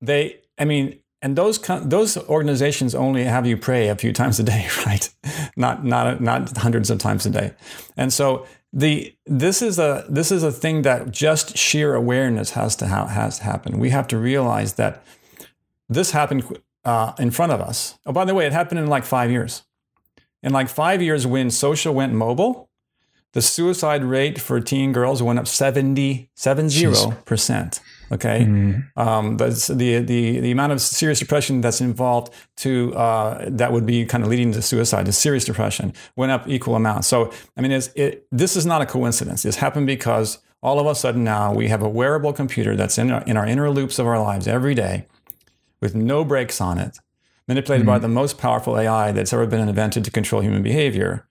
they, 0.00 0.40
I 0.58 0.64
mean, 0.64 0.98
and 1.20 1.36
those 1.36 1.58
those 1.82 2.16
organizations 2.28 2.94
only 2.94 3.24
have 3.24 3.46
you 3.46 3.56
pray 3.56 3.88
a 3.88 3.96
few 3.96 4.12
times 4.12 4.38
a 4.38 4.44
day, 4.44 4.68
right? 4.86 5.08
Not 5.56 5.84
not 5.84 6.20
not 6.20 6.56
hundreds 6.56 6.90
of 6.90 6.98
times 6.98 7.26
a 7.26 7.30
day, 7.30 7.54
and 7.96 8.12
so 8.12 8.46
the 8.72 9.14
this 9.26 9.62
is 9.62 9.78
a 9.78 10.04
this 10.08 10.30
is 10.30 10.42
a 10.42 10.52
thing 10.52 10.82
that 10.82 11.10
just 11.10 11.56
sheer 11.56 11.94
awareness 11.94 12.50
has 12.50 12.76
to 12.76 12.86
ha- 12.86 13.06
has 13.06 13.38
to 13.38 13.44
happen. 13.44 13.78
We 13.78 13.90
have 13.90 14.06
to 14.08 14.18
realize 14.18 14.74
that 14.74 15.04
this 15.88 16.12
happened 16.12 16.44
uh, 16.84 17.12
in 17.18 17.30
front 17.30 17.52
of 17.52 17.60
us. 17.60 17.98
Oh, 18.06 18.12
by 18.12 18.24
the 18.24 18.34
way, 18.34 18.46
it 18.46 18.52
happened 18.52 18.80
in 18.80 18.86
like 18.86 19.04
five 19.04 19.30
years. 19.30 19.64
In 20.42 20.52
like 20.52 20.68
five 20.68 21.02
years, 21.02 21.26
when 21.26 21.50
social 21.50 21.92
went 21.94 22.12
mobile, 22.12 22.67
the 23.34 23.42
suicide 23.42 24.04
rate 24.04 24.40
for 24.40 24.60
teen 24.60 24.92
girls 24.92 25.22
went 25.22 25.38
up 25.38 25.46
70, 25.46 26.30
70%. 26.36 27.80
Okay. 28.10 28.40
Mm-hmm. 28.40 28.98
Um, 28.98 29.36
the, 29.36 29.48
the, 29.76 30.00
the, 30.00 30.40
the 30.40 30.50
amount 30.50 30.72
of 30.72 30.80
serious 30.80 31.18
depression 31.18 31.60
that's 31.60 31.80
involved 31.80 32.32
to, 32.58 32.94
uh, 32.94 33.44
that 33.48 33.72
would 33.72 33.84
be 33.84 34.06
kind 34.06 34.24
of 34.24 34.30
leading 34.30 34.52
to 34.52 34.62
suicide, 34.62 35.06
to 35.06 35.12
serious 35.12 35.44
depression, 35.44 35.92
went 36.16 36.32
up 36.32 36.48
equal 36.48 36.74
amounts. 36.74 37.06
So, 37.06 37.32
I 37.56 37.60
mean, 37.60 37.72
it, 37.72 38.26
this 38.32 38.56
is 38.56 38.64
not 38.64 38.80
a 38.80 38.86
coincidence. 38.86 39.42
This 39.42 39.56
happened 39.56 39.86
because 39.86 40.38
all 40.62 40.80
of 40.80 40.86
a 40.86 40.94
sudden 40.94 41.22
now 41.22 41.52
we 41.52 41.68
have 41.68 41.82
a 41.82 41.88
wearable 41.88 42.32
computer 42.32 42.76
that's 42.76 42.96
in 42.96 43.10
our, 43.10 43.22
in 43.24 43.36
our 43.36 43.46
inner 43.46 43.70
loops 43.70 43.98
of 43.98 44.06
our 44.06 44.20
lives 44.20 44.48
every 44.48 44.74
day 44.74 45.06
with 45.80 45.94
no 45.94 46.24
brakes 46.24 46.60
on 46.60 46.78
it, 46.78 46.98
manipulated 47.46 47.86
mm-hmm. 47.86 47.94
by 47.94 47.98
the 47.98 48.08
most 48.08 48.38
powerful 48.38 48.78
AI 48.78 49.12
that's 49.12 49.32
ever 49.32 49.46
been 49.46 49.68
invented 49.68 50.04
to 50.04 50.10
control 50.10 50.42
human 50.42 50.62
behavior. 50.62 51.27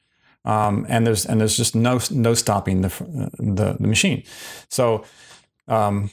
Um, 0.47 0.85
and 0.87 1.05
there's 1.05 1.25
and 1.25 1.41
there's 1.41 1.57
just 1.57 1.75
no 1.75 1.99
no 2.09 2.33
stopping 2.33 2.81
the 2.81 2.89
the, 3.37 3.75
the 3.79 3.87
machine. 3.87 4.23
So 4.69 5.03
um, 5.67 6.09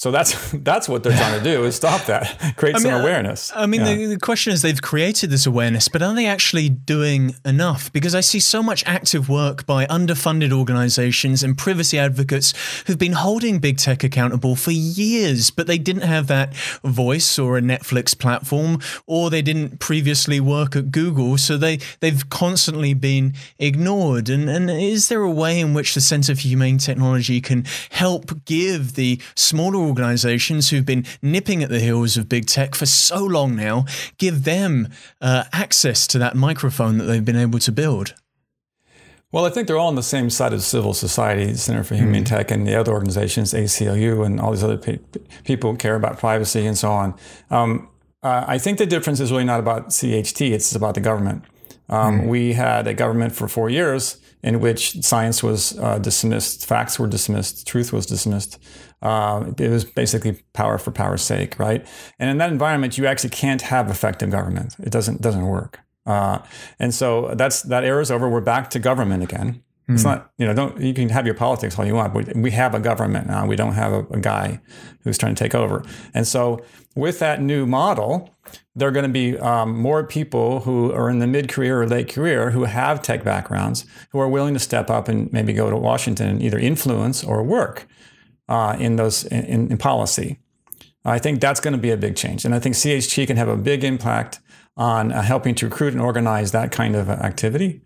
so 0.00 0.10
that's 0.10 0.52
that's 0.52 0.88
what 0.88 1.02
they're 1.02 1.14
trying 1.14 1.36
to 1.36 1.44
do 1.44 1.64
is 1.64 1.76
stop 1.76 2.06
that, 2.06 2.54
create 2.56 2.74
I 2.74 2.78
mean, 2.78 2.84
some 2.84 3.02
awareness. 3.02 3.52
I 3.54 3.66
mean, 3.66 3.82
yeah. 3.82 3.94
the, 3.94 4.06
the, 4.06 4.18
question 4.18 4.50
is 4.50 4.62
they've 4.62 4.80
created 4.80 5.28
this 5.28 5.44
awareness, 5.44 5.88
but 5.88 6.00
are 6.00 6.14
they 6.14 6.24
actually 6.24 6.70
doing 6.70 7.34
enough? 7.44 7.92
Because 7.92 8.14
I 8.14 8.22
see 8.22 8.40
so 8.40 8.62
much 8.62 8.82
active 8.86 9.28
work 9.28 9.66
by 9.66 9.84
underfunded 9.86 10.52
organizations 10.52 11.42
and 11.42 11.56
privacy 11.56 11.98
advocates 11.98 12.54
who've 12.86 12.96
been 12.96 13.12
holding 13.12 13.58
big 13.58 13.76
tech 13.76 14.02
accountable 14.02 14.56
for 14.56 14.70
years, 14.70 15.50
but 15.50 15.66
they 15.66 15.76
didn't 15.76 16.02
have 16.02 16.28
that 16.28 16.54
voice 16.82 17.38
or 17.38 17.58
a 17.58 17.60
Netflix 17.60 18.18
platform, 18.18 18.78
or 19.06 19.28
they 19.28 19.42
didn't 19.42 19.80
previously 19.80 20.40
work 20.40 20.76
at 20.76 20.90
Google, 20.90 21.36
so 21.36 21.58
they 21.58 21.78
they've 22.00 22.26
constantly 22.30 22.94
been 22.94 23.34
ignored. 23.58 24.30
And 24.30 24.48
and 24.48 24.70
is 24.70 25.10
there 25.10 25.20
a 25.20 25.30
way 25.30 25.60
in 25.60 25.74
which 25.74 25.94
the 25.94 26.00
Center 26.00 26.34
for 26.34 26.40
Humane 26.40 26.78
Technology 26.78 27.42
can 27.42 27.66
help 27.90 28.46
give 28.46 28.94
the 28.94 29.20
smaller 29.34 29.89
organizations 29.90 30.70
who've 30.70 30.86
been 30.86 31.04
nipping 31.20 31.62
at 31.62 31.68
the 31.68 31.80
heels 31.80 32.16
of 32.16 32.28
big 32.28 32.46
tech 32.46 32.74
for 32.74 32.86
so 32.86 33.22
long 33.22 33.54
now, 33.54 33.84
give 34.16 34.44
them 34.44 34.88
uh, 35.20 35.44
access 35.52 36.06
to 36.06 36.18
that 36.18 36.34
microphone 36.34 36.96
that 36.98 37.04
they've 37.04 37.24
been 37.24 37.36
able 37.36 37.58
to 37.58 37.72
build? 37.72 38.14
Well, 39.32 39.44
I 39.44 39.50
think 39.50 39.68
they're 39.68 39.78
all 39.78 39.88
on 39.88 39.94
the 39.94 40.02
same 40.02 40.28
side 40.28 40.52
of 40.52 40.62
civil 40.62 40.94
society, 40.94 41.54
Center 41.54 41.84
for 41.84 41.94
Human 41.94 42.24
mm. 42.24 42.26
Tech, 42.26 42.50
and 42.50 42.66
the 42.66 42.74
other 42.74 42.92
organizations, 42.92 43.52
ACLU, 43.52 44.26
and 44.26 44.40
all 44.40 44.50
these 44.50 44.64
other 44.64 44.78
pe- 44.78 44.98
people 45.44 45.76
care 45.76 45.94
about 45.94 46.18
privacy 46.18 46.66
and 46.66 46.76
so 46.76 46.90
on. 46.90 47.14
Um, 47.50 47.88
uh, 48.22 48.44
I 48.46 48.58
think 48.58 48.78
the 48.78 48.86
difference 48.86 49.20
is 49.20 49.30
really 49.30 49.44
not 49.44 49.60
about 49.60 49.88
CHT; 49.90 50.50
it's 50.50 50.74
about 50.74 50.94
the 50.94 51.00
government. 51.00 51.44
Um, 51.88 52.22
mm. 52.22 52.26
We 52.26 52.54
had 52.54 52.88
a 52.88 52.94
government 52.94 53.32
for 53.32 53.46
four 53.46 53.70
years 53.70 54.19
in 54.42 54.60
which 54.60 55.00
science 55.02 55.42
was 55.42 55.78
uh, 55.78 55.98
dismissed, 55.98 56.66
facts 56.66 56.98
were 56.98 57.06
dismissed, 57.06 57.66
truth 57.66 57.92
was 57.92 58.06
dismissed. 58.06 58.58
Uh, 59.02 59.52
it 59.58 59.70
was 59.70 59.84
basically 59.84 60.42
power 60.52 60.78
for 60.78 60.90
power's 60.90 61.22
sake, 61.22 61.58
right? 61.58 61.86
And 62.18 62.30
in 62.30 62.38
that 62.38 62.50
environment, 62.50 62.98
you 62.98 63.06
actually 63.06 63.30
can't 63.30 63.62
have 63.62 63.90
effective 63.90 64.30
government. 64.30 64.76
It 64.78 64.90
doesn't 64.90 65.22
doesn't 65.22 65.46
work. 65.46 65.80
Uh, 66.06 66.38
and 66.78 66.94
so 66.94 67.34
that's 67.34 67.62
that 67.62 67.84
era 67.84 68.00
is 68.02 68.10
over. 68.10 68.28
We're 68.28 68.40
back 68.40 68.70
to 68.70 68.78
government 68.78 69.22
again. 69.22 69.62
Mm. 69.90 69.94
It's 69.94 70.02
hmm. 70.02 70.08
not 70.10 70.30
you 70.38 70.46
know 70.46 70.54
don't 70.54 70.80
you 70.80 70.94
can 70.94 71.08
have 71.08 71.26
your 71.26 71.34
politics 71.34 71.78
all 71.78 71.84
you 71.84 71.94
want, 71.94 72.14
but 72.14 72.36
we 72.36 72.52
have 72.52 72.74
a 72.74 72.80
government 72.80 73.26
now. 73.26 73.46
We 73.46 73.56
don't 73.56 73.74
have 73.74 73.92
a, 73.92 74.06
a 74.10 74.20
guy 74.20 74.60
who's 75.02 75.18
trying 75.18 75.34
to 75.34 75.42
take 75.42 75.54
over. 75.54 75.84
And 76.14 76.26
so 76.26 76.64
with 76.94 77.18
that 77.18 77.40
new 77.40 77.66
model, 77.66 78.34
there 78.74 78.88
are 78.88 78.92
going 78.92 79.06
to 79.06 79.12
be 79.12 79.38
um, 79.38 79.76
more 79.76 80.04
people 80.04 80.60
who 80.60 80.92
are 80.92 81.10
in 81.10 81.18
the 81.18 81.26
mid 81.26 81.48
career 81.48 81.82
or 81.82 81.86
late 81.86 82.08
career 82.08 82.50
who 82.50 82.64
have 82.64 83.02
tech 83.02 83.24
backgrounds 83.24 83.84
who 84.10 84.20
are 84.20 84.28
willing 84.28 84.54
to 84.54 84.60
step 84.60 84.90
up 84.90 85.08
and 85.08 85.32
maybe 85.32 85.52
go 85.52 85.70
to 85.70 85.76
Washington 85.76 86.28
and 86.28 86.42
either 86.42 86.58
influence 86.58 87.24
or 87.24 87.42
work 87.42 87.86
uh, 88.48 88.76
in 88.78 88.96
those 88.96 89.24
in, 89.24 89.70
in, 89.70 89.78
policy. 89.78 90.38
I 91.04 91.18
think 91.18 91.40
that's 91.40 91.60
going 91.60 91.72
to 91.72 91.78
be 91.78 91.90
a 91.90 91.96
big 91.96 92.14
change, 92.16 92.44
and 92.44 92.54
I 92.54 92.58
think 92.58 92.74
CHT 92.74 93.26
can 93.26 93.36
have 93.38 93.48
a 93.48 93.56
big 93.56 93.84
impact 93.84 94.40
on 94.76 95.12
uh, 95.12 95.22
helping 95.22 95.54
to 95.56 95.66
recruit 95.66 95.92
and 95.92 96.02
organize 96.02 96.52
that 96.52 96.72
kind 96.72 96.94
of 96.94 97.08
activity. 97.08 97.82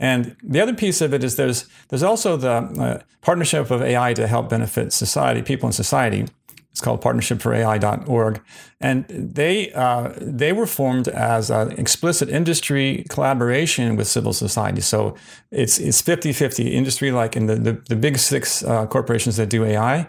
And 0.00 0.36
the 0.42 0.60
other 0.60 0.74
piece 0.74 1.00
of 1.00 1.14
it 1.14 1.22
is 1.22 1.36
there's 1.36 1.66
there's 1.88 2.02
also 2.02 2.36
the 2.36 2.50
uh, 2.50 3.02
partnership 3.20 3.70
of 3.70 3.82
AI 3.82 4.14
to 4.14 4.26
help 4.26 4.48
benefit 4.48 4.92
society, 4.92 5.42
people 5.42 5.68
in 5.68 5.72
society. 5.72 6.26
It's 6.72 6.80
called 6.80 7.00
partnershipforai.org, 7.02 8.42
and 8.80 9.06
they 9.08 9.72
uh, 9.74 10.12
they 10.20 10.52
were 10.52 10.66
formed 10.66 11.06
as 11.06 11.48
an 11.48 11.70
explicit 11.78 12.28
industry 12.28 13.06
collaboration 13.08 13.94
with 13.94 14.08
civil 14.08 14.32
society. 14.32 14.80
So 14.80 15.14
it's 15.52 15.78
it's 15.78 16.02
50-50 16.02 16.72
industry, 16.72 17.12
like 17.12 17.36
in 17.36 17.46
the 17.46 17.54
the, 17.54 17.82
the 17.88 17.94
big 17.94 18.18
six 18.18 18.64
uh, 18.64 18.86
corporations 18.86 19.36
that 19.36 19.50
do 19.50 19.64
AI, 19.64 20.00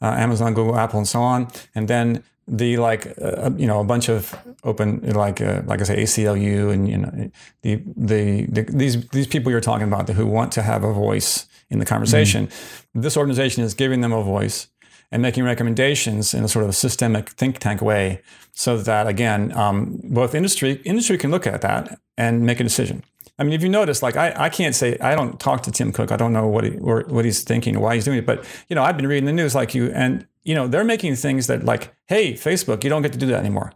uh, 0.00 0.06
Amazon, 0.06 0.54
Google, 0.54 0.78
Apple, 0.78 1.00
and 1.00 1.08
so 1.08 1.20
on, 1.20 1.48
and 1.74 1.88
then 1.88 2.24
the 2.46 2.76
like 2.76 3.14
uh, 3.20 3.50
you 3.56 3.66
know 3.66 3.80
a 3.80 3.84
bunch 3.84 4.08
of 4.08 4.36
open 4.64 5.00
like 5.12 5.40
uh, 5.40 5.62
like 5.66 5.80
I 5.80 5.84
say 5.84 6.02
ACLU 6.02 6.72
and 6.72 6.88
you 6.88 6.98
know 6.98 7.30
the, 7.62 7.82
the, 7.96 8.46
the 8.46 8.62
these 8.62 9.08
these 9.08 9.26
people 9.26 9.50
you're 9.50 9.60
talking 9.60 9.86
about 9.86 10.08
who 10.08 10.26
want 10.26 10.52
to 10.52 10.62
have 10.62 10.84
a 10.84 10.92
voice 10.92 11.46
in 11.70 11.78
the 11.78 11.84
conversation. 11.84 12.46
Mm-hmm. 12.46 13.00
This 13.00 13.16
organization 13.16 13.64
is 13.64 13.74
giving 13.74 14.00
them 14.00 14.12
a 14.12 14.22
voice 14.22 14.68
and 15.14 15.22
making 15.22 15.44
recommendations 15.44 16.34
in 16.34 16.42
a 16.42 16.48
sort 16.48 16.64
of 16.64 16.70
a 16.70 16.72
systemic 16.72 17.30
think 17.30 17.58
tank 17.60 17.80
way 17.80 18.20
so 18.52 18.76
that 18.76 19.06
again 19.06 19.56
um, 19.56 20.00
both 20.04 20.34
industry 20.34 20.82
industry 20.84 21.16
can 21.16 21.30
look 21.30 21.46
at 21.46 21.60
that 21.60 22.00
and 22.18 22.44
make 22.44 22.58
a 22.58 22.64
decision 22.64 23.02
i 23.38 23.44
mean 23.44 23.52
if 23.52 23.62
you 23.62 23.68
notice 23.68 24.02
like 24.02 24.16
i, 24.16 24.34
I 24.36 24.48
can't 24.48 24.74
say 24.74 24.98
i 25.00 25.14
don't 25.14 25.38
talk 25.38 25.62
to 25.62 25.70
tim 25.70 25.92
cook 25.92 26.10
i 26.10 26.16
don't 26.16 26.32
know 26.32 26.48
what 26.48 26.64
he 26.64 26.76
or 26.78 27.04
what 27.08 27.24
he's 27.24 27.44
thinking 27.44 27.76
or 27.76 27.80
why 27.80 27.94
he's 27.94 28.04
doing 28.04 28.18
it 28.18 28.26
but 28.26 28.44
you 28.68 28.74
know 28.74 28.82
i've 28.82 28.96
been 28.96 29.06
reading 29.06 29.26
the 29.26 29.32
news 29.32 29.54
like 29.54 29.72
you 29.72 29.90
and 29.92 30.26
you 30.44 30.54
know 30.54 30.66
they're 30.66 30.84
making 30.84 31.16
things 31.16 31.46
that 31.46 31.64
like 31.64 31.94
hey 32.06 32.34
facebook 32.34 32.84
you 32.84 32.90
don't 32.90 33.02
get 33.02 33.12
to 33.12 33.18
do 33.18 33.26
that 33.26 33.40
anymore. 33.40 33.72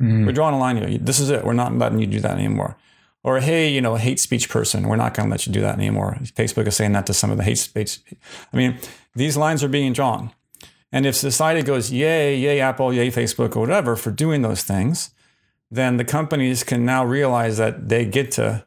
Mm. 0.00 0.26
we're 0.26 0.32
drawing 0.32 0.54
a 0.54 0.58
line 0.58 0.76
here. 0.76 0.98
This 0.98 1.20
is 1.20 1.30
it. 1.30 1.44
We're 1.44 1.52
not 1.52 1.76
letting 1.76 2.00
you 2.00 2.06
do 2.06 2.18
that 2.20 2.36
anymore. 2.36 2.76
Or 3.22 3.40
hey 3.40 3.70
you 3.70 3.80
know 3.80 3.94
hate 3.96 4.20
speech 4.20 4.48
person 4.48 4.88
we're 4.88 4.96
not 4.96 5.14
going 5.14 5.28
to 5.28 5.30
let 5.30 5.46
you 5.46 5.52
do 5.52 5.60
that 5.60 5.76
anymore. 5.76 6.18
Facebook 6.34 6.66
is 6.66 6.76
saying 6.76 6.92
that 6.92 7.06
to 7.06 7.14
some 7.14 7.30
of 7.30 7.36
the 7.36 7.44
hate 7.44 7.58
speech. 7.58 8.00
I 8.52 8.56
mean 8.56 8.78
these 9.14 9.36
lines 9.36 9.62
are 9.62 9.68
being 9.68 9.92
drawn. 9.92 10.32
And 10.94 11.06
if 11.06 11.16
society 11.16 11.62
goes, 11.62 11.90
yay, 11.90 12.36
yay, 12.36 12.60
Apple, 12.60 12.92
yay, 12.92 13.10
Facebook, 13.10 13.56
or 13.56 13.60
whatever 13.60 13.96
for 13.96 14.10
doing 14.10 14.42
those 14.42 14.62
things, 14.62 15.10
then 15.70 15.96
the 15.96 16.04
companies 16.04 16.62
can 16.62 16.84
now 16.84 17.02
realize 17.02 17.56
that 17.56 17.88
they 17.88 18.04
get 18.04 18.30
to 18.32 18.64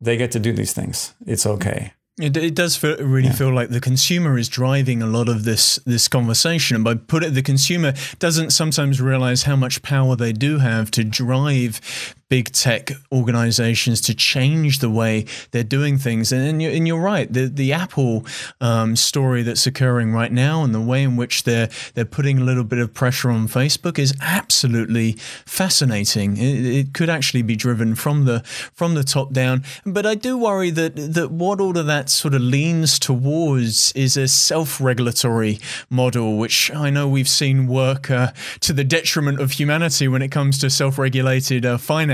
they 0.00 0.18
get 0.18 0.30
to 0.32 0.38
do 0.38 0.52
these 0.52 0.74
things. 0.74 1.14
It's 1.26 1.46
okay. 1.46 1.94
It, 2.20 2.36
it 2.36 2.54
does 2.54 2.76
feel, 2.76 2.96
really 2.98 3.26
yeah. 3.26 3.32
feel 3.32 3.52
like 3.52 3.70
the 3.70 3.80
consumer 3.80 4.38
is 4.38 4.48
driving 4.48 5.02
a 5.02 5.06
lot 5.06 5.28
of 5.28 5.42
this 5.42 5.80
this 5.84 6.06
conversation, 6.06 6.76
and 6.76 6.84
by 6.84 6.94
put 6.94 7.24
it, 7.24 7.34
the 7.34 7.42
consumer 7.42 7.92
doesn't 8.20 8.50
sometimes 8.50 9.00
realize 9.00 9.42
how 9.42 9.56
much 9.56 9.82
power 9.82 10.14
they 10.14 10.32
do 10.32 10.58
have 10.58 10.92
to 10.92 11.02
drive 11.02 11.80
big 12.28 12.52
tech 12.52 12.90
organizations 13.12 14.00
to 14.00 14.14
change 14.14 14.78
the 14.78 14.90
way 14.90 15.24
they're 15.50 15.62
doing 15.62 15.98
things. 15.98 16.32
And 16.32 16.62
you're, 16.62 16.72
and 16.72 16.86
you're 16.88 17.00
right, 17.00 17.32
the 17.32 17.46
the 17.46 17.72
Apple 17.72 18.24
um, 18.60 18.96
story 18.96 19.42
that's 19.42 19.66
occurring 19.66 20.12
right 20.12 20.32
now 20.32 20.64
and 20.64 20.74
the 20.74 20.80
way 20.80 21.02
in 21.02 21.16
which 21.16 21.44
they're 21.44 21.68
they're 21.94 22.04
putting 22.04 22.38
a 22.38 22.44
little 22.44 22.64
bit 22.64 22.78
of 22.78 22.94
pressure 22.94 23.30
on 23.30 23.48
Facebook 23.48 23.98
is 23.98 24.14
absolutely 24.20 25.12
fascinating. 25.46 26.36
It, 26.36 26.64
it 26.64 26.94
could 26.94 27.10
actually 27.10 27.42
be 27.42 27.56
driven 27.56 27.94
from 27.94 28.24
the 28.24 28.40
from 28.72 28.94
the 28.94 29.04
top 29.04 29.32
down. 29.32 29.64
But 29.84 30.06
I 30.06 30.14
do 30.14 30.38
worry 30.38 30.70
that 30.70 30.96
that 30.96 31.30
what 31.30 31.60
all 31.60 31.76
of 31.76 31.86
that 31.86 32.10
sort 32.10 32.34
of 32.34 32.40
leans 32.40 32.98
towards 32.98 33.92
is 33.92 34.16
a 34.16 34.28
self-regulatory 34.28 35.58
model, 35.90 36.38
which 36.38 36.70
I 36.72 36.90
know 36.90 37.08
we've 37.08 37.28
seen 37.28 37.66
work 37.66 38.10
uh, 38.10 38.32
to 38.60 38.72
the 38.72 38.84
detriment 38.84 39.40
of 39.40 39.52
humanity 39.52 40.08
when 40.08 40.22
it 40.22 40.30
comes 40.30 40.58
to 40.58 40.70
self-regulated 40.70 41.66
uh, 41.66 41.78
finance. 41.78 42.13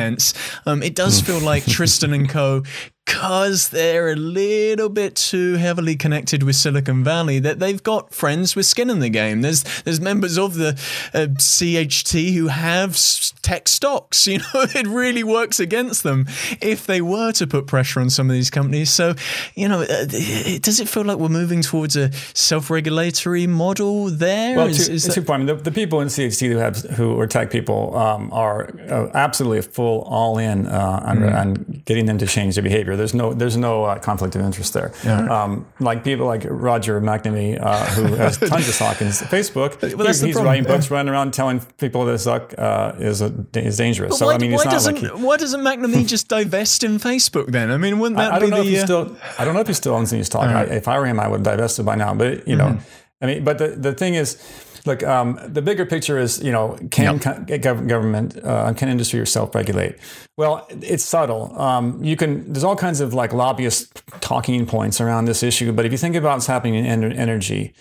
Um, 0.67 0.83
it 0.83 0.95
does 0.95 1.21
feel 1.21 1.41
like 1.41 1.65
Tristan 1.67 2.13
and 2.13 2.29
Co 2.29 2.63
because 3.11 3.71
they're 3.71 4.11
a 4.11 4.17
little 4.17 4.89
bit 4.89 5.17
too 5.17 5.55
heavily 5.55 5.97
connected 5.97 6.45
with 6.45 6.55
Silicon 6.55 7.03
Valley 7.03 7.41
that 7.41 7.59
they've 7.59 7.83
got 7.83 8.15
friends 8.15 8.55
with 8.55 8.67
skin 8.67 8.89
in 8.89 9.01
the 9.01 9.09
game. 9.09 9.43
There's 9.43 9.65
there's 9.83 10.01
members 10.01 10.39
of 10.39 10.55
the 10.55 10.71
uh, 11.13 11.27
CHT 11.37 12.35
who 12.35 12.49
have 12.49 12.97
tech 13.43 13.69
stocks. 13.69 14.21
You 14.31 14.39
know, 14.39 14.45
it 14.77 14.87
really 14.87 15.25
works 15.25 15.59
against 15.59 16.05
them 16.05 16.27
if 16.61 16.87
they 16.87 17.01
were 17.01 17.33
to 17.33 17.49
put 17.49 17.67
pressure 17.67 17.99
on 17.99 18.11
some 18.11 18.31
of 18.31 18.35
these 18.35 18.49
companies. 18.49 18.91
So, 18.91 19.17
you 19.57 19.69
know, 19.69 19.81
uh, 19.81 20.05
does 20.05 20.79
it 20.79 20.89
feel 20.89 21.05
like 21.05 21.19
we're 21.19 21.29
moving 21.29 21.63
towards 21.63 21.97
a 21.97 22.13
self-regulatory 22.13 23.49
model 23.49 24.09
there? 24.09 24.57
Well, 24.57 24.69
is, 24.69 24.87
two, 24.87 24.93
is 24.93 25.13
two 25.13 25.23
points. 25.23 25.47
The, 25.47 25.57
the, 25.57 25.73
people 25.73 26.01
in 26.01 26.07
CHT 26.07 26.49
who 26.49 26.59
have 26.59 26.77
who 26.91 27.19
are 27.19 27.27
tech 27.27 27.51
people 27.51 27.97
um, 27.97 28.33
are 28.33 28.71
uh, 28.89 29.11
absolutely 29.15 29.63
full 29.63 30.03
all 30.03 30.39
in 30.39 30.69
uh, 30.69 31.03
on, 31.05 31.19
mm. 31.19 31.35
on 31.35 31.83
getting 31.87 32.07
them 32.07 32.19
to 32.19 32.27
change 32.27 32.55
their 32.55 32.63
behavior 32.63 32.95
there's 33.01 33.15
no 33.15 33.33
there's 33.33 33.57
no 33.57 33.85
uh, 33.85 33.99
conflict 33.99 34.37
of 34.37 34.43
interest 34.43 34.75
there. 34.75 34.93
Yeah. 35.05 35.43
Um, 35.43 35.67
like 35.81 36.05
people 36.05 36.27
like 36.27 36.45
Roger 36.49 37.01
McNamee, 37.01 37.59
uh, 37.61 37.85
who 37.87 38.15
has 38.15 38.39
tons 38.53 38.69
of 38.69 38.75
stock 38.75 39.01
in 39.01 39.09
Facebook. 39.09 39.81
Well, 39.97 40.07
he, 40.07 40.27
he's 40.27 40.37
writing 40.37 40.65
books, 40.65 40.91
running 40.91 41.13
around 41.13 41.33
telling 41.33 41.61
people 41.79 42.05
that 42.05 42.19
stock 42.19 42.55
uh, 42.59 42.93
is 42.99 43.23
a, 43.23 43.33
is 43.55 43.79
dangerous. 43.79 44.11
But 44.11 44.17
so 44.17 44.27
why, 44.27 44.35
I 44.35 44.39
mean, 44.39 44.53
why 44.53 44.65
doesn't 44.65 45.03
like 45.03 45.13
he, 45.13 45.25
why 45.25 45.37
doesn't 45.39 45.61
McNamee 45.61 46.07
just 46.07 46.29
divest 46.29 46.85
in 46.85 46.99
Facebook 46.99 47.47
then? 47.47 47.71
I 47.71 47.79
mean, 47.79 47.99
wouldn't 47.99 48.19
that 48.19 48.33
I, 48.33 48.37
I 48.37 48.39
don't 48.39 48.51
know 48.51 48.57
the, 48.57 48.63
if 48.63 48.69
he 48.69 48.79
uh, 48.79 48.85
still 48.85 49.17
I 49.39 49.45
don't 49.45 49.55
know 49.55 49.61
if 49.61 49.67
he 49.69 49.75
still 49.75 49.95
owns 49.95 50.13
any 50.13 50.23
stock. 50.23 50.47
Right. 50.47 50.69
I, 50.69 50.75
if 50.75 50.87
I 50.87 50.99
were 50.99 51.07
him, 51.07 51.19
I 51.19 51.29
would 51.29 51.43
divest 51.43 51.79
it 51.79 51.85
by 51.85 51.97
now. 51.97 52.15
But 52.15 52.47
you 52.47 52.57
know, 52.57 52.69
mm-hmm. 52.69 53.25
I 53.25 53.27
mean, 53.27 53.45
but 53.45 53.59
the 53.59 53.69
the 53.69 53.95
thing 53.95 54.15
is 54.15 54.37
Look, 54.87 55.03
um, 55.03 55.39
the 55.47 55.63
bigger 55.63 55.85
picture 55.87 56.19
is, 56.19 56.43
you 56.43 56.53
know, 56.53 56.79
can 56.91 57.21
yep. 57.49 57.63
government, 57.63 58.43
uh, 58.43 58.73
can 58.75 58.89
industry 58.89 59.27
self-regulate? 59.27 59.97
Well, 60.37 60.67
it's 60.71 61.05
subtle. 61.05 61.59
Um, 61.61 62.03
you 62.03 62.17
can. 62.17 62.53
There's 62.53 62.65
all 62.65 62.77
kinds 62.77 63.01
of 63.01 63.13
like 63.13 63.33
lobbyist 63.33 64.03
talking 64.21 64.67
points 64.67 65.01
around 65.01 65.27
this 65.27 65.43
issue. 65.43 65.73
But 65.73 65.85
if 65.85 65.93
you 65.93 65.99
think 65.99 66.17
about 66.17 66.35
what's 66.35 66.47
happening 66.47 66.75
in 66.75 67.13
energy, 67.13 67.75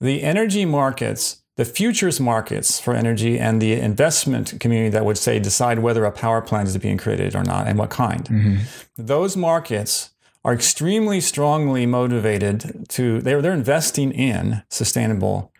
the 0.00 0.22
energy 0.22 0.64
markets, 0.64 1.42
the 1.56 1.64
futures 1.64 2.20
markets 2.20 2.80
for 2.80 2.94
energy, 2.94 3.38
and 3.38 3.60
the 3.60 3.74
investment 3.74 4.58
community 4.60 4.90
that 4.90 5.04
would 5.04 5.18
say 5.18 5.38
decide 5.38 5.80
whether 5.80 6.04
a 6.04 6.12
power 6.12 6.40
plant 6.40 6.68
is 6.68 6.78
being 6.78 6.96
created 6.96 7.34
or 7.34 7.42
not 7.42 7.66
and 7.66 7.78
what 7.78 7.90
kind. 7.90 8.24
Mm-hmm. 8.24 8.56
Those 8.96 9.36
markets 9.36 10.10
are 10.44 10.54
extremely 10.54 11.20
strongly 11.20 11.84
motivated 11.84 12.86
to. 12.90 13.20
They're 13.20 13.42
they're 13.42 13.52
investing 13.52 14.12
in 14.12 14.62
sustainable 14.70 15.52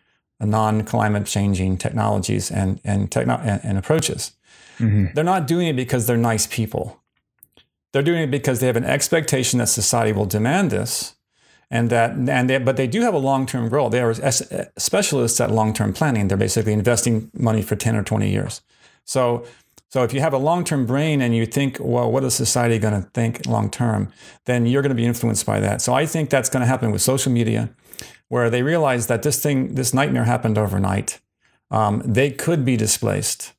non-climate 0.46 1.27
changing 1.27 1.79
technologies 1.79 2.51
and 2.51 2.81
and, 2.85 3.11
techno- 3.11 3.40
and, 3.42 3.61
and 3.64 3.79
approaches. 3.79 4.33
Mm-hmm. 4.79 5.14
They're 5.14 5.24
not 5.24 5.46
doing 5.46 5.68
it 5.68 5.77
because 5.77 6.07
they're 6.07 6.16
nice 6.16 6.46
people. 6.46 7.01
They're 7.92 8.03
doing 8.03 8.22
it 8.22 8.31
because 8.31 8.61
they 8.61 8.66
have 8.66 8.77
an 8.77 8.85
expectation 8.85 9.59
that 9.59 9.68
society 9.68 10.12
will 10.12 10.27
demand 10.27 10.70
this, 10.70 11.16
and 11.70 11.90
that 11.90 12.12
and 12.12 12.48
they, 12.48 12.59
but 12.59 12.77
they 12.77 12.87
do 12.87 13.01
have 13.03 13.14
a 13.14 13.18
long-term 13.18 13.68
goal. 13.68 13.90
They 13.90 14.01
are 14.01 14.14
specialists 14.77 15.40
at 15.40 15.51
long-term 15.51 15.92
planning. 15.92 16.29
They're 16.29 16.37
basically 16.37 16.72
investing 16.72 17.31
money 17.33 17.62
for 17.62 17.77
ten 17.77 17.96
or 17.96 18.03
twenty 18.03 18.31
years. 18.31 18.62
So. 19.05 19.44
So 19.90 20.03
if 20.03 20.12
you 20.12 20.20
have 20.20 20.35
a 20.35 20.38
long-term 20.38 20.85
brain 20.85 21.22
and 21.22 21.35
you 21.35 21.46
think, 21.46 21.79
well, 21.81 22.12
what 22.12 22.22
is 22.22 22.35
society 22.35 22.79
going 22.79 23.03
to 23.03 23.09
think 23.14 23.46
long-term, 23.46 24.12
then 24.44 24.66
you're 24.66 24.83
going 24.83 24.90
to 24.90 25.03
be 25.03 25.07
influenced 25.07 25.46
by 25.46 25.61
that. 25.61 25.81
So 25.81 25.94
I 25.94 26.05
think 26.05 26.29
that's 26.29 26.51
going 26.51 26.61
to 26.61 26.66
happen 26.66 26.92
with 26.92 27.01
social 27.01 27.33
media 27.33 27.70
where 28.29 28.51
they 28.51 28.62
realize 28.62 29.07
that 29.07 29.23
this 29.23 29.43
thing, 29.43 29.75
this 29.75 29.95
nightmare 29.95 30.25
happened 30.25 30.59
overnight. 30.59 31.21
Um, 31.71 32.03
they 32.05 32.31
could 32.31 32.64
be 32.64 32.77
displaced 32.77 33.53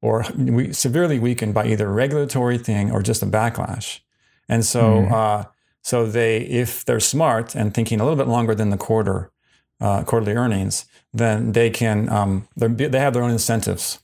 or 0.00 0.24
we, 0.36 0.72
severely 0.72 1.18
weakened 1.18 1.54
by 1.54 1.66
either 1.66 1.88
a 1.88 1.92
regulatory 1.92 2.58
thing 2.58 2.90
or 2.90 3.02
just 3.02 3.22
a 3.22 3.26
backlash. 3.26 4.00
And 4.48 4.64
so, 4.64 4.82
mm. 4.82 5.12
uh, 5.12 5.44
so 5.82 6.06
they, 6.06 6.38
if 6.38 6.84
they're 6.84 7.00
smart 7.00 7.54
and 7.54 7.74
thinking 7.74 8.00
a 8.00 8.04
little 8.04 8.16
bit 8.16 8.28
longer 8.28 8.54
than 8.54 8.70
the 8.70 8.76
quarter, 8.76 9.30
uh, 9.80 10.04
quarterly 10.04 10.34
earnings, 10.34 10.86
then 11.12 11.52
they 11.52 11.70
can, 11.70 12.08
um, 12.08 12.46
they 12.56 12.98
have 12.98 13.14
their 13.14 13.22
own 13.22 13.30
incentives 13.30 14.00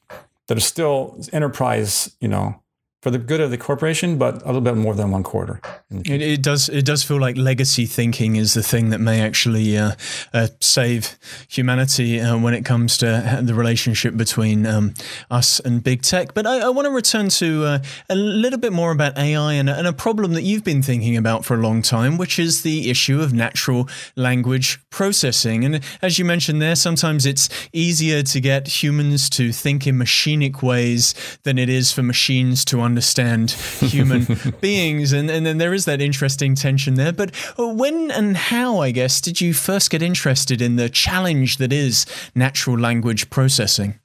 that 0.46 0.56
are 0.56 0.61
still 0.61 1.20
enterprise, 1.32 2.16
you 2.20 2.28
know, 2.28 2.61
for 3.02 3.10
the 3.10 3.18
good 3.18 3.40
of 3.40 3.50
the 3.50 3.58
corporation, 3.58 4.16
but 4.16 4.42
a 4.42 4.46
little 4.46 4.60
bit 4.60 4.76
more 4.76 4.94
than 4.94 5.10
one 5.10 5.24
quarter. 5.24 5.60
It, 5.90 6.22
it, 6.22 6.42
does. 6.42 6.68
It 6.68 6.84
does 6.84 7.02
feel 7.02 7.20
like 7.20 7.36
legacy 7.36 7.84
thinking 7.84 8.36
is 8.36 8.54
the 8.54 8.62
thing 8.62 8.90
that 8.90 9.00
may 9.00 9.20
actually 9.20 9.76
uh, 9.76 9.92
uh, 10.32 10.46
save 10.60 11.18
humanity 11.48 12.20
uh, 12.20 12.38
when 12.38 12.54
it 12.54 12.64
comes 12.64 12.96
to 12.98 13.40
the 13.42 13.54
relationship 13.54 14.16
between 14.16 14.66
um, 14.66 14.94
us 15.32 15.58
and 15.58 15.82
big 15.82 16.02
tech. 16.02 16.32
But 16.32 16.46
I, 16.46 16.60
I 16.60 16.68
want 16.68 16.86
to 16.86 16.92
return 16.92 17.28
to 17.30 17.64
uh, 17.64 17.78
a 18.08 18.14
little 18.14 18.60
bit 18.60 18.72
more 18.72 18.92
about 18.92 19.18
AI 19.18 19.54
and, 19.54 19.68
and, 19.68 19.88
a 19.88 19.92
problem 19.92 20.34
that 20.34 20.42
you've 20.42 20.62
been 20.62 20.80
thinking 20.80 21.16
about 21.16 21.44
for 21.44 21.54
a 21.54 21.60
long 21.60 21.82
time, 21.82 22.18
which 22.18 22.38
is 22.38 22.62
the 22.62 22.88
issue 22.88 23.20
of 23.20 23.32
natural 23.32 23.88
language 24.14 24.80
processing. 24.90 25.64
And 25.64 25.80
as 26.02 26.20
you 26.20 26.24
mentioned 26.24 26.62
there, 26.62 26.76
sometimes 26.76 27.26
it's 27.26 27.48
easier 27.72 28.22
to 28.22 28.40
get 28.40 28.82
humans 28.82 29.28
to 29.30 29.50
think 29.50 29.88
in 29.88 29.98
machinic 29.98 30.62
ways 30.62 31.16
than 31.42 31.58
it 31.58 31.68
is 31.68 31.90
for 31.90 32.04
machines 32.04 32.64
to 32.66 32.80
understand 32.80 32.91
understand 32.92 33.52
human 33.52 34.26
beings. 34.61 35.12
And, 35.12 35.31
and 35.31 35.46
then 35.46 35.57
there 35.57 35.72
is 35.72 35.87
that 35.87 36.02
interesting 36.02 36.55
tension 36.55 36.94
there. 36.94 37.12
But 37.12 37.35
when 37.59 38.11
and 38.11 38.37
how, 38.37 38.81
I 38.81 38.90
guess, 38.90 39.20
did 39.20 39.40
you 39.40 39.55
first 39.55 39.88
get 39.90 40.02
interested 40.02 40.61
in 40.61 40.76
the 40.76 40.90
challenge 40.90 41.57
that 41.57 41.72
is 41.72 42.05
natural 42.35 42.78
language 42.78 43.31
processing? 43.31 43.98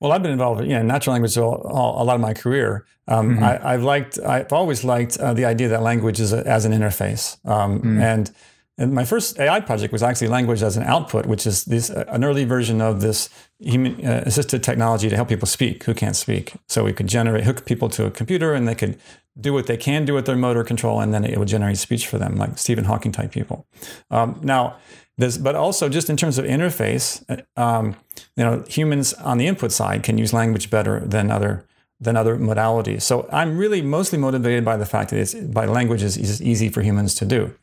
Well, 0.00 0.10
I've 0.12 0.22
been 0.22 0.32
involved 0.32 0.62
in 0.62 0.86
natural 0.86 1.12
language 1.12 1.36
a 1.36 1.44
lot 1.44 2.14
of 2.14 2.20
my 2.20 2.34
career. 2.34 2.86
Um, 3.06 3.36
mm-hmm. 3.36 3.44
I, 3.44 3.72
have 3.72 3.82
liked, 3.82 4.18
I've 4.18 4.52
always 4.52 4.82
liked 4.82 5.18
uh, 5.18 5.32
the 5.34 5.44
idea 5.44 5.68
that 5.68 5.82
language 5.82 6.20
is 6.20 6.32
a, 6.32 6.44
as 6.46 6.64
an 6.64 6.72
interface. 6.72 7.38
Um, 7.46 7.78
mm-hmm. 7.78 8.00
And 8.00 8.30
and 8.78 8.94
my 8.94 9.04
first 9.04 9.38
AI 9.38 9.60
project 9.60 9.92
was 9.92 10.02
actually 10.02 10.28
language 10.28 10.62
as 10.62 10.76
an 10.76 10.84
output, 10.84 11.26
which 11.26 11.46
is 11.46 11.64
this 11.66 11.90
uh, 11.90 12.04
an 12.08 12.24
early 12.24 12.44
version 12.44 12.80
of 12.80 13.00
this 13.00 13.28
human 13.58 14.04
uh, 14.04 14.22
assisted 14.24 14.62
technology 14.62 15.08
to 15.10 15.16
help 15.16 15.28
people 15.28 15.46
speak 15.46 15.84
who 15.84 15.92
can't 15.92 16.16
speak. 16.16 16.54
So 16.68 16.84
we 16.84 16.92
could 16.92 17.06
generate 17.06 17.44
hook 17.44 17.66
people 17.66 17.88
to 17.90 18.06
a 18.06 18.10
computer, 18.10 18.54
and 18.54 18.66
they 18.66 18.74
could 18.74 18.98
do 19.38 19.52
what 19.52 19.66
they 19.66 19.76
can 19.76 20.04
do 20.04 20.14
with 20.14 20.26
their 20.26 20.36
motor 20.36 20.64
control, 20.64 21.00
and 21.00 21.12
then 21.12 21.24
it 21.24 21.38
would 21.38 21.48
generate 21.48 21.78
speech 21.78 22.06
for 22.06 22.18
them, 22.18 22.36
like 22.36 22.58
Stephen 22.58 22.84
Hawking 22.84 23.12
type 23.12 23.32
people. 23.32 23.66
Um, 24.10 24.40
now, 24.42 24.76
this, 25.18 25.36
but 25.36 25.54
also 25.54 25.88
just 25.88 26.08
in 26.08 26.16
terms 26.16 26.38
of 26.38 26.46
interface, 26.46 27.22
uh, 27.28 27.60
um, 27.60 27.96
you 28.36 28.44
know, 28.44 28.64
humans 28.66 29.12
on 29.14 29.36
the 29.36 29.46
input 29.46 29.72
side 29.72 30.02
can 30.02 30.16
use 30.16 30.32
language 30.32 30.70
better 30.70 31.00
than 31.00 31.30
other 31.30 31.66
than 32.02 32.16
other 32.16 32.38
modalities. 32.38 33.02
So 33.02 33.28
I'm 33.30 33.58
really 33.58 33.82
mostly 33.82 34.18
motivated 34.18 34.64
by 34.64 34.78
the 34.78 34.86
fact 34.86 35.10
that 35.10 35.18
it's 35.18 35.34
by 35.34 35.66
language 35.66 36.02
is 36.02 36.40
easy 36.40 36.70
for 36.70 36.80
humans 36.80 37.14
to 37.16 37.26
do. 37.26 37.54